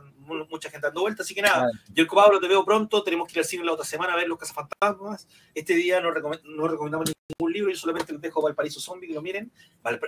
mucha 0.49 0.71
gente 0.71 0.87
dando 0.87 1.03
vueltas, 1.03 1.27
así 1.27 1.35
que 1.35 1.43
nada, 1.43 1.71
yo 1.93 2.07
Pablo 2.07 2.41
te 2.41 2.49
veo 2.49 2.65
pronto, 2.65 3.03
tenemos 3.03 3.29
que 3.29 3.35
ir 3.35 3.41
al 3.41 3.45
cine 3.45 3.63
la 3.63 3.75
otra 3.75 3.85
semana 3.85 4.15
a 4.15 4.17
ver 4.17 4.27
los 4.27 4.39
cazafantasmas. 4.39 5.29
Este 5.55 5.75
día 5.75 6.01
no, 6.01 6.11
no 6.11 6.67
recomendamos 6.67 7.13
ningún 7.39 7.53
libro, 7.53 7.71
yo 7.71 7.77
solamente 7.77 8.15
les 8.15 8.23
dejo 8.23 8.41
Valparaíso 8.41 8.81
Zombie, 8.81 9.07
que 9.07 9.13
lo 9.13 9.21
miren. 9.21 9.53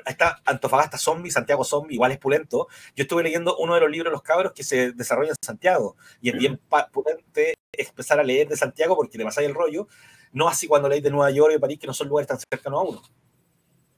Está 0.06 0.40
Antofagasta 0.47 0.97
Zombie, 0.97 1.31
Santiago 1.31 1.64
Zombie, 1.64 1.97
igual 1.97 2.12
es 2.12 2.19
pulento. 2.19 2.66
Yo 2.97 3.02
estuve 3.02 3.24
leyendo 3.24 3.59
uno 3.59 3.74
de 3.74 3.82
los 3.82 3.90
libros 3.90 4.10
de 4.10 4.12
los 4.12 4.23
cabros 4.23 4.52
que 4.55 4.64
se 4.64 4.93
desarrolla 4.93 5.31
en 5.32 5.36
Santiago 5.44 5.97
y 6.23 6.31
es 6.31 6.39
bien 6.39 6.59
pulente 6.90 7.59
empezar 7.73 8.19
a 8.19 8.23
leer 8.23 8.48
de 8.48 8.56
Santiago 8.56 8.97
porque 8.97 9.19
le 9.19 9.24
pasáis 9.24 9.48
el 9.48 9.55
rollo, 9.55 9.86
no 10.32 10.48
así 10.48 10.66
cuando 10.66 10.89
leéis 10.89 11.05
de 11.05 11.10
Nueva 11.10 11.31
York 11.31 11.52
y 11.55 11.59
París, 11.59 11.78
que 11.78 11.86
no 11.86 11.93
son 11.93 12.09
lugares 12.09 12.28
tan 12.28 12.39
cercanos 12.39 12.81
a 12.81 12.89
uno. 12.89 13.02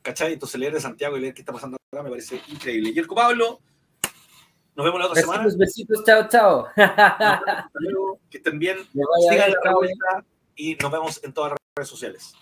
¿Cachai? 0.03 0.33
Entonces 0.33 0.59
leer 0.59 0.73
de 0.73 0.81
Santiago 0.81 1.17
y 1.17 1.21
leer 1.21 1.33
qué 1.33 1.43
está 1.43 1.53
pasando 1.53 1.77
acá 1.93 2.03
me 2.03 2.11
parece 2.11 2.43
increíble. 2.49 2.91
Y 2.93 2.99
el 2.99 3.07
Pablo, 3.07 3.61
nos 4.77 4.85
vemos 4.85 5.01
la 5.01 5.07
otra 5.07 5.15
besitos, 5.15 5.35
semana. 5.35 5.57
Besitos, 5.57 6.05
chao, 6.05 6.29
chao. 6.29 6.69
Vemos, 6.77 8.19
que 8.31 8.39
estén 8.39 8.59
bien. 8.59 8.79
Sigan 9.31 9.51
la 9.53 9.61
revuelta 9.63 10.25
y 10.57 10.75
nos 10.77 10.91
vemos 10.91 11.21
en 11.23 11.33
todas 11.33 11.53
las 11.53 11.59
redes 11.77 11.89
sociales. 11.89 12.35